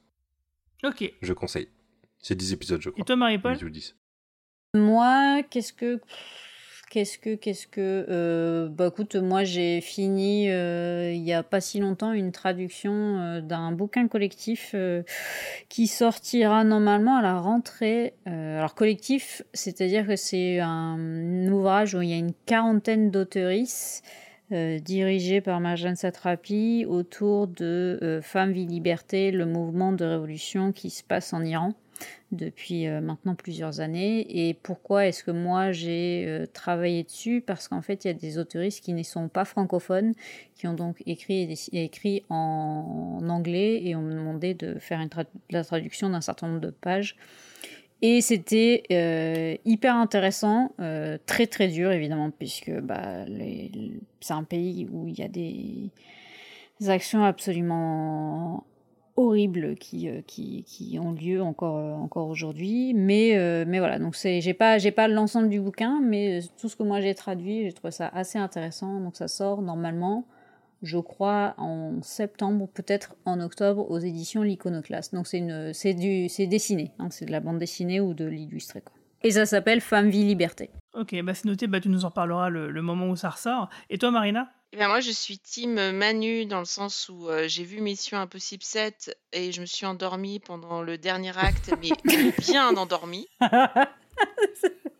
Ok. 0.82 1.12
Je 1.20 1.32
conseille. 1.34 1.68
C'est 2.20 2.34
10 2.36 2.54
épisodes, 2.54 2.80
je 2.80 2.88
crois. 2.88 3.02
Et 3.02 3.04
toi, 3.04 3.16
Marie-Paul? 3.16 3.52
8 3.52 3.64
ou 3.64 3.68
10. 3.70 3.96
Moi, 4.74 5.42
qu'est-ce 5.50 5.74
que. 5.74 6.00
Qu'est-ce 6.90 7.18
que, 7.18 7.36
qu'est-ce 7.36 7.68
que. 7.68 8.04
euh, 8.08 8.68
bah 8.68 8.88
écoute, 8.88 9.14
moi 9.14 9.44
j'ai 9.44 9.80
fini 9.80 10.50
euh, 10.50 11.12
il 11.12 11.22
y 11.22 11.32
a 11.32 11.44
pas 11.44 11.60
si 11.60 11.78
longtemps 11.78 12.12
une 12.12 12.32
traduction 12.32 12.92
euh, 12.92 13.40
d'un 13.40 13.70
bouquin 13.70 14.08
collectif 14.08 14.72
euh, 14.74 15.04
qui 15.68 15.86
sortira 15.86 16.64
normalement 16.64 17.16
à 17.16 17.22
la 17.22 17.38
rentrée. 17.38 18.14
Euh, 18.26 18.58
alors, 18.58 18.74
collectif, 18.74 19.42
c'est-à-dire 19.54 20.04
que 20.04 20.16
c'est 20.16 20.58
un 20.58 21.46
ouvrage 21.52 21.94
où 21.94 22.02
il 22.02 22.08
y 22.08 22.12
a 22.12 22.16
une 22.16 22.34
quarantaine 22.44 23.12
d'auteuristes 23.12 24.04
euh, 24.50 24.80
dirigés 24.80 25.40
par 25.40 25.60
Marjane 25.60 25.94
Satrapi 25.94 26.86
autour 26.88 27.46
de 27.46 28.00
euh, 28.02 28.20
Femmes, 28.20 28.50
Vie, 28.50 28.66
Liberté, 28.66 29.30
le 29.30 29.46
mouvement 29.46 29.92
de 29.92 30.04
révolution 30.04 30.72
qui 30.72 30.90
se 30.90 31.04
passe 31.04 31.32
en 31.32 31.44
Iran 31.44 31.72
depuis 32.32 32.86
euh, 32.86 33.00
maintenant 33.00 33.34
plusieurs 33.34 33.80
années. 33.80 34.48
Et 34.48 34.54
pourquoi 34.54 35.06
est-ce 35.06 35.24
que 35.24 35.30
moi 35.30 35.72
j'ai 35.72 36.24
euh, 36.26 36.46
travaillé 36.46 37.02
dessus? 37.02 37.42
Parce 37.44 37.68
qu'en 37.68 37.82
fait, 37.82 38.04
il 38.04 38.08
y 38.08 38.10
a 38.10 38.14
des 38.14 38.38
autoristes 38.38 38.84
qui 38.84 38.92
ne 38.92 39.02
sont 39.02 39.28
pas 39.28 39.44
francophones, 39.44 40.14
qui 40.54 40.66
ont 40.66 40.74
donc 40.74 41.02
écrit, 41.06 41.52
écrit 41.72 42.24
en, 42.28 43.20
anglais 43.28 43.82
et 43.84 43.96
ont 43.96 44.08
demandé 44.08 44.54
de 44.54 44.78
faire 44.78 45.04
la 45.50 45.64
traduction 45.64 46.10
d'un 46.10 46.20
certain 46.20 46.48
nombre 46.48 46.60
de 46.60 46.70
pages. 46.70 47.16
Et 48.02 48.22
c'était 48.22 48.84
euh, 48.92 49.56
hyper 49.66 49.94
intéressant, 49.94 50.72
très 51.26 51.46
très 51.46 51.68
dur 51.68 51.92
évidemment, 51.92 52.30
puisque 52.30 52.70
bah, 52.80 53.26
c'est 54.20 54.32
un 54.32 54.44
pays 54.44 54.88
où 54.90 55.06
il 55.06 55.18
y 55.18 55.22
a 55.22 55.28
des 55.28 55.90
actions 56.88 57.24
absolument 57.24 58.64
horribles 59.26 59.76
qui, 59.76 60.08
euh, 60.08 60.20
qui, 60.26 60.64
qui 60.64 60.98
ont 60.98 61.12
lieu 61.12 61.42
encore, 61.42 61.76
euh, 61.76 61.92
encore 61.92 62.28
aujourd'hui. 62.28 62.94
Mais, 62.94 63.36
euh, 63.36 63.64
mais 63.66 63.78
voilà, 63.78 63.98
donc 63.98 64.16
j'ai 64.16 64.54
pas, 64.54 64.78
pas 64.94 65.08
l'ensemble 65.08 65.48
du 65.48 65.60
bouquin, 65.60 66.00
mais 66.02 66.40
tout 66.60 66.68
ce 66.68 66.76
que 66.76 66.82
moi 66.82 67.00
j'ai 67.00 67.14
traduit, 67.14 67.64
j'ai 67.64 67.72
trouvé 67.72 67.90
ça 67.90 68.08
assez 68.08 68.38
intéressant. 68.38 69.00
Donc 69.00 69.16
ça 69.16 69.28
sort 69.28 69.62
normalement, 69.62 70.26
je 70.82 70.98
crois, 70.98 71.54
en 71.58 72.02
septembre, 72.02 72.68
peut-être 72.72 73.14
en 73.24 73.40
octobre, 73.40 73.90
aux 73.90 73.98
éditions 73.98 74.42
L'Iconoclaste. 74.42 75.14
Donc 75.14 75.26
c'est, 75.26 75.40
dessiné, 76.46 76.92
hein, 76.98 77.08
c'est 77.10 77.26
de 77.26 77.32
la 77.32 77.40
bande 77.40 77.58
dessinée 77.58 78.00
ou 78.00 78.14
de 78.14 78.24
l'illustré. 78.24 78.82
Et 79.22 79.30
ça 79.32 79.44
s'appelle 79.44 79.80
Femme, 79.80 80.08
Vie, 80.08 80.24
Liberté. 80.24 80.70
Ok, 80.94 81.14
bah 81.22 81.34
c'est 81.34 81.44
noté, 81.44 81.66
bah 81.66 81.80
tu 81.80 81.88
nous 81.90 82.04
en 82.04 82.10
parleras 82.10 82.48
le, 82.48 82.70
le 82.70 82.82
moment 82.82 83.08
où 83.08 83.16
ça 83.16 83.28
ressort. 83.28 83.68
Et 83.90 83.98
toi, 83.98 84.10
Marina? 84.10 84.50
Eh 84.72 84.76
bien, 84.76 84.86
moi, 84.86 85.00
je 85.00 85.10
suis 85.10 85.38
team 85.38 85.90
Manu 85.90 86.46
dans 86.46 86.60
le 86.60 86.64
sens 86.64 87.08
où 87.08 87.28
euh, 87.28 87.48
j'ai 87.48 87.64
vu 87.64 87.80
Mission 87.80 88.18
Impossible 88.18 88.62
7 88.62 89.16
et 89.32 89.50
je 89.50 89.60
me 89.60 89.66
suis 89.66 89.84
endormie 89.84 90.38
pendant 90.38 90.80
le 90.82 90.96
dernier 90.96 91.36
acte, 91.36 91.72
mais 91.80 91.88
bien 92.38 92.76
endormie. 92.76 93.26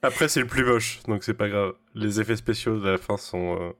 Après, 0.03 0.29
c'est 0.29 0.41
le 0.41 0.47
plus 0.47 0.65
moche, 0.65 1.01
donc 1.07 1.23
c'est 1.23 1.35
pas 1.35 1.49
grave. 1.49 1.75
Les 1.95 2.21
effets 2.21 2.37
spéciaux 2.37 2.81
de 2.81 2.89
la 2.89 2.99
fin 2.99 3.17
sont. 3.17 3.57
euh, 3.61 3.73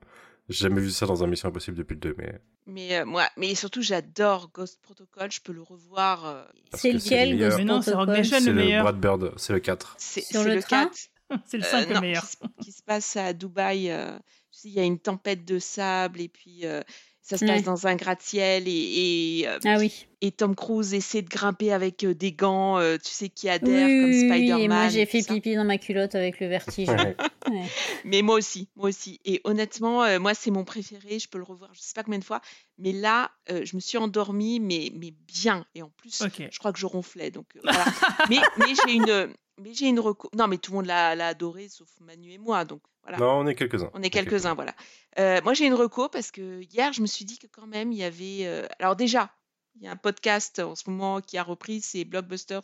J'ai 0.47 0.69
jamais 0.69 0.79
vu 0.81 0.91
ça 0.91 1.05
dans 1.07 1.23
un 1.23 1.27
Mission 1.27 1.49
Impossible 1.49 1.75
depuis 1.77 1.95
le 1.95 1.99
2, 1.99 2.15
mais. 2.17 2.39
Mais 2.67 2.99
euh, 2.99 3.05
moi, 3.05 3.27
mais 3.37 3.53
surtout, 3.55 3.81
j'adore 3.81 4.49
Ghost 4.53 4.79
Protocol. 4.81 5.29
Je 5.31 5.41
peux 5.41 5.51
le 5.51 5.61
revoir. 5.63 6.25
euh, 6.25 6.43
parce 6.69 6.83
C'est 6.83 6.91
que 6.91 6.95
lequel, 6.97 7.29
le 7.31 7.35
meilleur. 7.35 7.49
Ghost 7.49 7.57
Mais 7.57 7.65
non, 7.65 7.81
c'est 7.81 7.91
Rock 7.95 8.05
Protocol? 8.05 8.17
Nation 8.23 8.37
C'est 8.39 8.45
le 8.45 8.53
le 8.53 8.61
meilleur. 8.63 8.83
Brad 8.83 8.99
Bird, 8.99 9.33
c'est 9.37 9.53
le 9.53 9.59
4. 9.59 9.95
c'est 9.97 10.21
Sur 10.21 10.43
c'est 10.43 10.49
le 10.49 10.55
le 10.55 10.61
train? 10.61 10.85
4. 10.85 10.97
C'est 11.45 11.57
le 11.57 11.63
Euh, 11.63 11.67
5 11.71 11.87
le 11.89 11.93
non, 11.95 12.01
meilleur. 12.01 12.23
Qui, 12.23 12.31
se- 12.31 12.63
qui 12.65 12.71
se 12.71 12.83
passe 12.83 13.15
à 13.17 13.33
Dubaï. 13.33 13.89
euh, 13.91 14.17
il 14.63 14.71
y 14.71 14.79
a 14.79 14.83
une 14.83 14.99
tempête 14.99 15.45
de 15.45 15.59
sable 15.59 16.19
et 16.21 16.27
puis 16.27 16.65
euh, 16.65 16.81
ça 17.21 17.37
se 17.37 17.45
passe 17.45 17.59
Ouais. 17.59 17.65
dans 17.65 17.87
un 17.87 17.95
gratte-ciel 17.95 18.67
et, 18.67 19.39
et, 19.41 19.47
euh, 19.47 19.57
Ah 19.65 19.77
oui. 19.79 20.05
et 20.21 20.31
Tom 20.31 20.55
Cruise 20.55 20.93
essaie 20.93 21.21
de 21.21 21.29
grimper 21.29 21.71
avec 21.71 22.03
euh, 22.03 22.13
des 22.13 22.31
gants, 22.33 22.77
euh, 22.77 22.97
tu 22.97 23.11
sais, 23.11 23.29
qui 23.29 23.47
adhèrent 23.47 23.87
oui, 23.87 24.01
comme 24.01 24.09
oui, 24.09 24.21
oui, 24.23 24.29
Spider-Man. 24.29 24.61
et 24.61 24.67
moi 24.67 24.89
j'ai 24.89 25.05
fait 25.05 25.21
ça. 25.21 25.33
pipi 25.33 25.55
dans 25.55 25.63
ma 25.63 25.77
culotte 25.77 26.15
avec 26.15 26.39
le 26.39 26.47
vertige. 26.47 26.89
Ouais. 26.89 27.15
Ouais. 27.49 27.63
Mais 28.05 28.21
moi 28.21 28.35
aussi, 28.35 28.69
moi 28.75 28.87
aussi. 28.89 29.19
Et 29.25 29.41
honnêtement, 29.45 30.03
euh, 30.03 30.19
moi, 30.19 30.35
c'est 30.35 30.51
mon 30.51 30.63
préféré. 30.63 31.17
Je 31.17 31.27
peux 31.27 31.39
le 31.39 31.43
revoir, 31.43 31.71
je 31.73 31.81
sais 31.81 31.91
pas 31.95 32.03
combien 32.03 32.19
de 32.19 32.23
fois. 32.23 32.39
Mais 32.77 32.91
là, 32.91 33.31
euh, 33.49 33.65
je 33.65 33.75
me 33.75 33.81
suis 33.81 33.97
endormie, 33.97 34.59
mais, 34.59 34.91
mais 34.95 35.11
bien. 35.27 35.65
Et 35.73 35.81
en 35.81 35.89
plus, 35.89 36.21
je 36.23 36.59
crois 36.59 36.71
que 36.71 36.77
je 36.77 36.85
ronflais. 36.85 37.31
Donc, 37.31 37.47
euh, 37.57 37.61
voilà. 37.63 37.83
mais 38.29 38.37
mais 38.59 38.73
j'ai 38.85 38.93
une, 38.93 39.33
mais 39.61 39.73
j'ai 39.73 39.87
une 39.87 39.99
reco. 39.99 40.29
Non, 40.35 40.47
mais 40.47 40.57
tout 40.57 40.71
le 40.71 40.77
monde 40.77 40.85
l'a 40.87 41.15
l'a 41.15 41.27
adoré, 41.27 41.69
sauf 41.69 41.89
Manu 41.99 42.31
et 42.31 42.37
moi. 42.37 42.65
Donc 42.65 42.81
voilà. 43.03 43.17
Non, 43.17 43.39
on 43.39 43.47
est 43.47 43.55
quelques-uns. 43.55 43.89
On 43.93 44.01
est 44.03 44.09
quelques-uns, 44.09 44.53
voilà. 44.55 44.75
Euh, 45.19 45.41
moi, 45.43 45.53
j'ai 45.53 45.65
une 45.65 45.73
reco 45.73 46.09
parce 46.09 46.31
que 46.31 46.61
hier, 46.71 46.93
je 46.93 47.01
me 47.01 47.07
suis 47.07 47.25
dit 47.25 47.37
que 47.39 47.47
quand 47.47 47.67
même, 47.67 47.91
il 47.91 47.97
y 47.99 48.03
avait. 48.03 48.45
euh, 48.45 48.65
Alors, 48.79 48.95
déjà, 48.95 49.31
il 49.75 49.83
y 49.83 49.87
a 49.87 49.91
un 49.91 49.95
podcast 49.97 50.59
en 50.59 50.75
ce 50.75 50.89
moment 50.89 51.21
qui 51.21 51.37
a 51.37 51.43
repris, 51.43 51.81
c'est 51.81 52.03
Blockbusters 52.05 52.61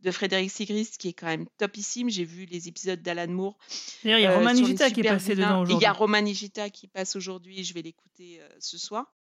de 0.00 0.10
Frédéric 0.12 0.50
Sigrist, 0.50 0.96
qui 0.98 1.08
est 1.08 1.12
quand 1.12 1.26
même 1.26 1.46
topissime. 1.58 2.08
J'ai 2.08 2.24
vu 2.24 2.44
les 2.44 2.68
épisodes 2.68 3.02
d'Alan 3.02 3.26
Moore. 3.32 3.58
D'ailleurs, 4.04 4.18
il 4.20 4.22
y 4.22 4.26
a 4.26 4.32
euh, 4.32 4.38
Roman 4.38 4.52
Nigita 4.52 4.90
qui 4.90 5.00
est 5.00 5.04
passé 5.04 5.34
vilains. 5.34 5.48
dedans 5.48 5.56
Et 5.56 5.60
Il 5.60 5.62
aujourd'hui. 5.64 5.82
y 5.84 5.86
a 5.86 5.92
Roman 5.92 6.20
Nigita 6.22 6.70
qui 6.70 6.86
passe 6.86 7.16
aujourd'hui, 7.16 7.64
je 7.64 7.74
vais 7.74 7.82
l'écouter 7.82 8.38
euh, 8.40 8.48
ce 8.60 8.78
soir. 8.78 9.12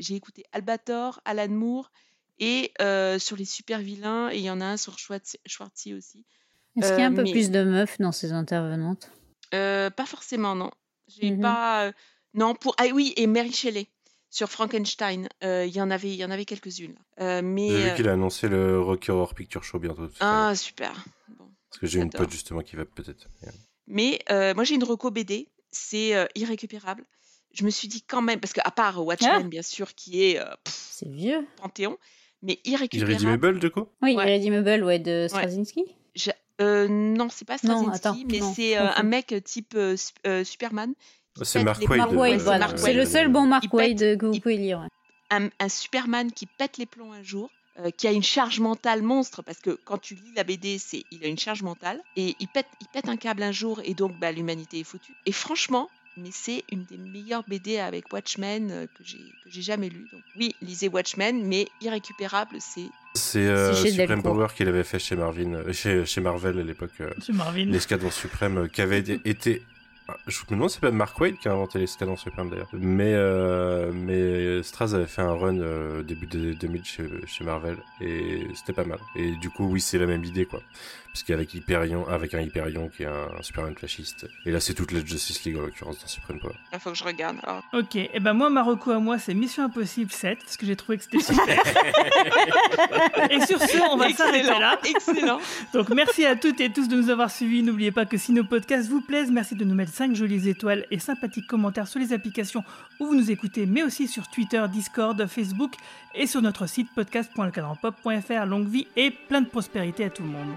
J'ai 0.00 0.14
écouté 0.14 0.44
Albator, 0.52 1.20
Alan 1.24 1.48
Moore 1.48 1.90
et 2.38 2.72
euh, 2.82 3.18
sur 3.18 3.36
les 3.36 3.44
super 3.46 3.78
vilains, 3.80 4.30
et 4.30 4.36
il 4.36 4.42
y 4.44 4.50
en 4.50 4.60
a 4.60 4.64
un 4.66 4.76
sur 4.78 4.96
Schwartz- 4.98 5.36
Schwartzy 5.46 5.94
aussi. 5.94 6.24
Est-ce 6.76 6.90
qu'il 6.92 7.00
y 7.00 7.02
a 7.02 7.06
un 7.06 7.12
Euh, 7.12 7.16
peu 7.16 7.22
mais- 7.22 7.32
plus 7.32 7.50
de 7.50 7.62
meufs 7.64 7.98
dans 7.98 8.12
ces 8.12 8.32
intervenantes? 8.32 9.10
Euh, 9.54 9.90
pas 9.90 10.06
forcément, 10.06 10.54
non. 10.54 10.70
J'ai 11.08 11.30
Mhm. 11.30 11.40
pas. 11.40 11.86
euh, 11.86 11.92
Non, 12.34 12.54
pour. 12.54 12.74
Ah 12.78 12.84
oui, 12.92 13.14
et 13.16 13.26
Mary 13.26 13.50
Shelley 13.52 13.86
sur 14.28 14.50
Frankenstein. 14.50 15.26
Euh, 15.42 15.64
Il 15.66 15.74
y 15.74 15.80
en 15.80 15.90
avait, 15.90 16.10
il 16.10 16.16
y 16.16 16.24
en 16.24 16.30
avait 16.30 16.44
quelques-unes. 16.44 16.94
là. 17.18 17.24
Euh, 17.38 17.42
mais. 17.42 17.70
J'ai 17.70 17.88
vu 17.90 17.94
qu'il 17.96 18.08
a 18.08 18.12
annoncé 18.12 18.48
le 18.48 18.78
Rocky 18.80 19.10
Horror 19.10 19.34
Picture 19.34 19.64
Show 19.64 19.78
bientôt. 19.78 20.06
Ah, 20.20 20.52
super. 20.54 20.92
Parce 21.70 21.80
que 21.80 21.86
j'ai 21.86 22.00
une 22.00 22.10
pote 22.10 22.30
justement 22.30 22.60
qui 22.60 22.76
va 22.76 22.84
peut-être. 22.84 23.28
Mais 23.86 24.18
euh, 24.30 24.52
moi, 24.54 24.64
j'ai 24.64 24.74
une 24.74 24.84
reco 24.84 25.10
BD. 25.10 25.48
C'est 25.70 26.14
euh, 26.14 26.26
irrécupérable. 26.34 27.04
Je 27.54 27.64
me 27.64 27.70
suis 27.70 27.88
dit 27.88 28.02
quand 28.02 28.20
même, 28.20 28.38
parce 28.40 28.52
qu'à 28.52 28.70
part 28.70 29.02
Watchmen, 29.04 29.30
Ah. 29.34 29.48
bien 29.48 29.62
sûr, 29.62 29.94
qui 29.94 30.24
est 30.24 30.38
euh, 30.38 30.44
pff, 30.64 30.88
C'est 30.92 31.08
vieux. 31.08 31.46
Panthéon, 31.56 31.96
mais 32.42 32.60
irrécupérable. 32.66 33.12
Irredeemable, 33.12 33.58
du 33.60 33.70
coup? 33.70 33.86
Oui, 34.02 34.14
Ouais. 34.14 34.38
Irredeemable, 34.38 34.84
ouais, 34.84 34.98
de 34.98 35.26
Straczynski. 35.28 35.84
Euh, 36.60 36.88
non, 36.88 37.28
c'est 37.30 37.44
pas 37.46 37.56
Non, 37.64 37.92
Straczynski, 37.92 37.96
attends, 37.96 38.18
mais 38.30 38.40
c'est 38.54 38.78
euh, 38.78 38.90
un 38.94 39.02
mec 39.02 39.34
type 39.44 39.74
euh, 39.76 39.96
Sup- 39.96 40.16
euh, 40.26 40.44
Superman. 40.44 40.94
qui 41.34 41.44
C'est 41.44 41.58
pète 41.58 41.64
Mark 41.66 41.80
les 42.12 42.16
Wade, 42.16 42.40
voilà. 42.40 42.76
C'est 42.76 42.92
le 42.94 43.04
seul 43.04 43.28
bon 43.28 43.46
Mark 43.46 43.64
pète- 43.64 43.72
Wade 43.72 44.18
que 44.18 44.26
vous 44.26 44.32
il- 44.34 44.40
pouvez 44.40 44.56
lire. 44.56 44.80
ouais. 44.80 44.88
un, 45.30 45.48
un 45.58 45.68
Superman 45.68 46.30
qui 46.32 46.46
pète 46.46 46.78
les 46.78 46.86
plombs 46.86 47.12
un 47.12 47.22
jour, 47.22 47.50
euh, 47.80 47.90
qui 47.90 48.06
a 48.08 48.12
une 48.12 48.22
charge 48.22 48.60
mentale 48.60 49.02
monstre, 49.02 49.42
parce 49.42 49.58
que 49.58 49.70
quand 49.84 49.98
tu 49.98 50.14
lis 50.14 50.32
la 50.34 50.44
BD, 50.44 50.78
c'est 50.78 51.04
il 51.10 51.22
a 51.24 51.26
une 51.26 51.38
charge 51.38 51.62
mentale, 51.62 52.00
et 52.16 52.34
il 52.40 52.48
pète, 52.48 52.68
il 52.80 52.86
pète 52.88 53.08
un 53.08 53.16
câble 53.16 53.42
un 53.42 53.52
jour, 53.52 53.80
et 53.84 53.92
donc 53.94 54.12
bah, 54.18 54.32
l'humanité 54.32 54.78
est 54.80 54.84
foutue. 54.84 55.12
Et 55.26 55.32
franchement, 55.32 55.90
mais 56.16 56.30
c'est 56.32 56.64
une 56.72 56.84
des 56.84 56.96
meilleures 56.98 57.44
BD 57.46 57.78
avec 57.78 58.12
Watchmen 58.12 58.70
euh, 58.70 58.86
que 58.86 59.04
j'ai 59.04 59.62
jamais 59.62 59.88
lu. 59.88 60.06
Donc 60.12 60.22
oui, 60.36 60.54
lisez 60.62 60.88
Watchmen, 60.88 61.44
mais 61.46 61.68
irrécupérable, 61.80 62.56
c'est 62.60 62.88
C'est 63.14 63.38
euh, 63.46 63.74
Supreme. 63.74 64.22
Power 64.22 64.48
qu'il 64.56 64.68
avait 64.68 64.84
fait 64.84 64.98
chez 64.98 65.16
Marvin, 65.16 65.54
euh, 65.54 65.72
chez, 65.72 66.04
chez 66.06 66.20
Marvel 66.20 66.58
à 66.58 66.62
l'époque. 66.62 66.90
euh, 67.00 67.10
Chez 67.24 67.32
Marvin. 67.32 67.66
L'escadron 67.66 68.10
suprême 68.10 68.58
euh, 68.58 68.68
qui 68.68 68.80
avait 68.82 69.00
été- 69.00 69.62
Je 70.28 70.40
me 70.48 70.50
demande 70.50 70.70
si 70.70 70.74
c'est 70.74 70.80
pas 70.80 70.92
Mark 70.92 71.18
Waid 71.18 71.36
qui 71.38 71.48
a 71.48 71.52
inventé 71.52 71.80
l'escadron 71.80 72.16
suprême 72.16 72.48
d'ailleurs. 72.48 72.68
Mais, 72.72 73.12
euh, 73.14 73.90
mais 73.92 74.62
Straz 74.62 74.94
avait 74.94 75.06
fait 75.08 75.22
un 75.22 75.34
run 75.34 75.58
euh, 75.58 76.02
début 76.04 76.26
des 76.26 76.54
2000 76.54 76.84
chez, 76.84 77.04
chez 77.26 77.42
Marvel 77.42 77.76
et 78.00 78.46
c'était 78.54 78.72
pas 78.72 78.84
mal. 78.84 79.00
Et 79.16 79.32
du 79.32 79.50
coup, 79.50 79.66
oui, 79.68 79.80
c'est 79.80 79.98
la 79.98 80.06
même 80.06 80.22
idée 80.24 80.46
quoi. 80.46 80.62
Parce 81.16 81.24
qu'avec 81.24 81.54
Hyperion, 81.54 82.06
avec 82.08 82.34
un 82.34 82.42
Hyperion 82.42 82.90
qui 82.94 83.04
est 83.04 83.06
un, 83.06 83.40
Superman 83.40 83.74
fasciste. 83.74 84.28
Et 84.44 84.50
là, 84.50 84.60
c'est 84.60 84.74
toute 84.74 84.92
la 84.92 85.02
Justice 85.02 85.42
League 85.44 85.56
en 85.56 85.62
l'occurrence 85.62 85.98
dans 85.98 86.06
Supreme 86.06 86.38
Power. 86.38 86.52
il 86.74 86.78
faut 86.78 86.90
que 86.90 86.98
je 86.98 87.04
regarde. 87.04 87.38
Alors, 87.42 87.62
Ok, 87.72 87.96
et 87.96 88.20
ben 88.20 88.34
moi, 88.34 88.50
Marocco 88.50 88.90
à 88.90 88.98
moi, 88.98 89.18
c'est 89.18 89.32
Mission 89.32 89.64
Impossible 89.64 90.12
7, 90.12 90.40
parce 90.40 90.58
que 90.58 90.66
j'ai 90.66 90.76
trouvé 90.76 90.98
que 90.98 91.04
c'était 91.04 91.20
super. 91.32 91.58
et 93.30 93.40
sur 93.46 93.58
ce, 93.58 93.90
on 93.90 93.96
va 93.96 94.10
s'arrêter 94.10 94.46
là. 94.46 94.78
Excellent. 94.84 95.40
Donc 95.72 95.88
merci 95.88 96.26
à 96.26 96.36
toutes 96.36 96.60
et 96.60 96.70
tous 96.70 96.86
de 96.86 96.96
nous 96.96 97.08
avoir 97.08 97.30
suivis. 97.30 97.62
N'oubliez 97.62 97.92
pas 97.92 98.04
que 98.04 98.18
si 98.18 98.32
nos 98.32 98.44
podcasts 98.44 98.90
vous 98.90 99.00
plaisent, 99.00 99.30
merci 99.30 99.54
de 99.54 99.64
nous 99.64 99.74
mettre 99.74 99.94
5 99.94 100.14
jolies 100.14 100.50
étoiles 100.50 100.84
et 100.90 100.98
sympathiques 100.98 101.46
commentaires 101.46 101.88
sur 101.88 101.98
les 101.98 102.12
applications 102.12 102.62
où 103.00 103.06
vous 103.06 103.14
nous 103.14 103.30
écoutez, 103.30 103.64
mais 103.64 103.82
aussi 103.82 104.06
sur 104.06 104.28
Twitter, 104.28 104.62
Discord, 104.70 105.26
Facebook 105.28 105.72
et 106.14 106.26
sur 106.26 106.42
notre 106.42 106.66
site 106.66 106.90
podcast.lecadranpop.fr. 106.94 108.44
Longue 108.44 108.68
vie 108.68 108.86
et 108.96 109.10
plein 109.10 109.40
de 109.40 109.48
prospérité 109.48 110.04
à 110.04 110.10
tout 110.10 110.22
le 110.22 110.28
monde. 110.28 110.56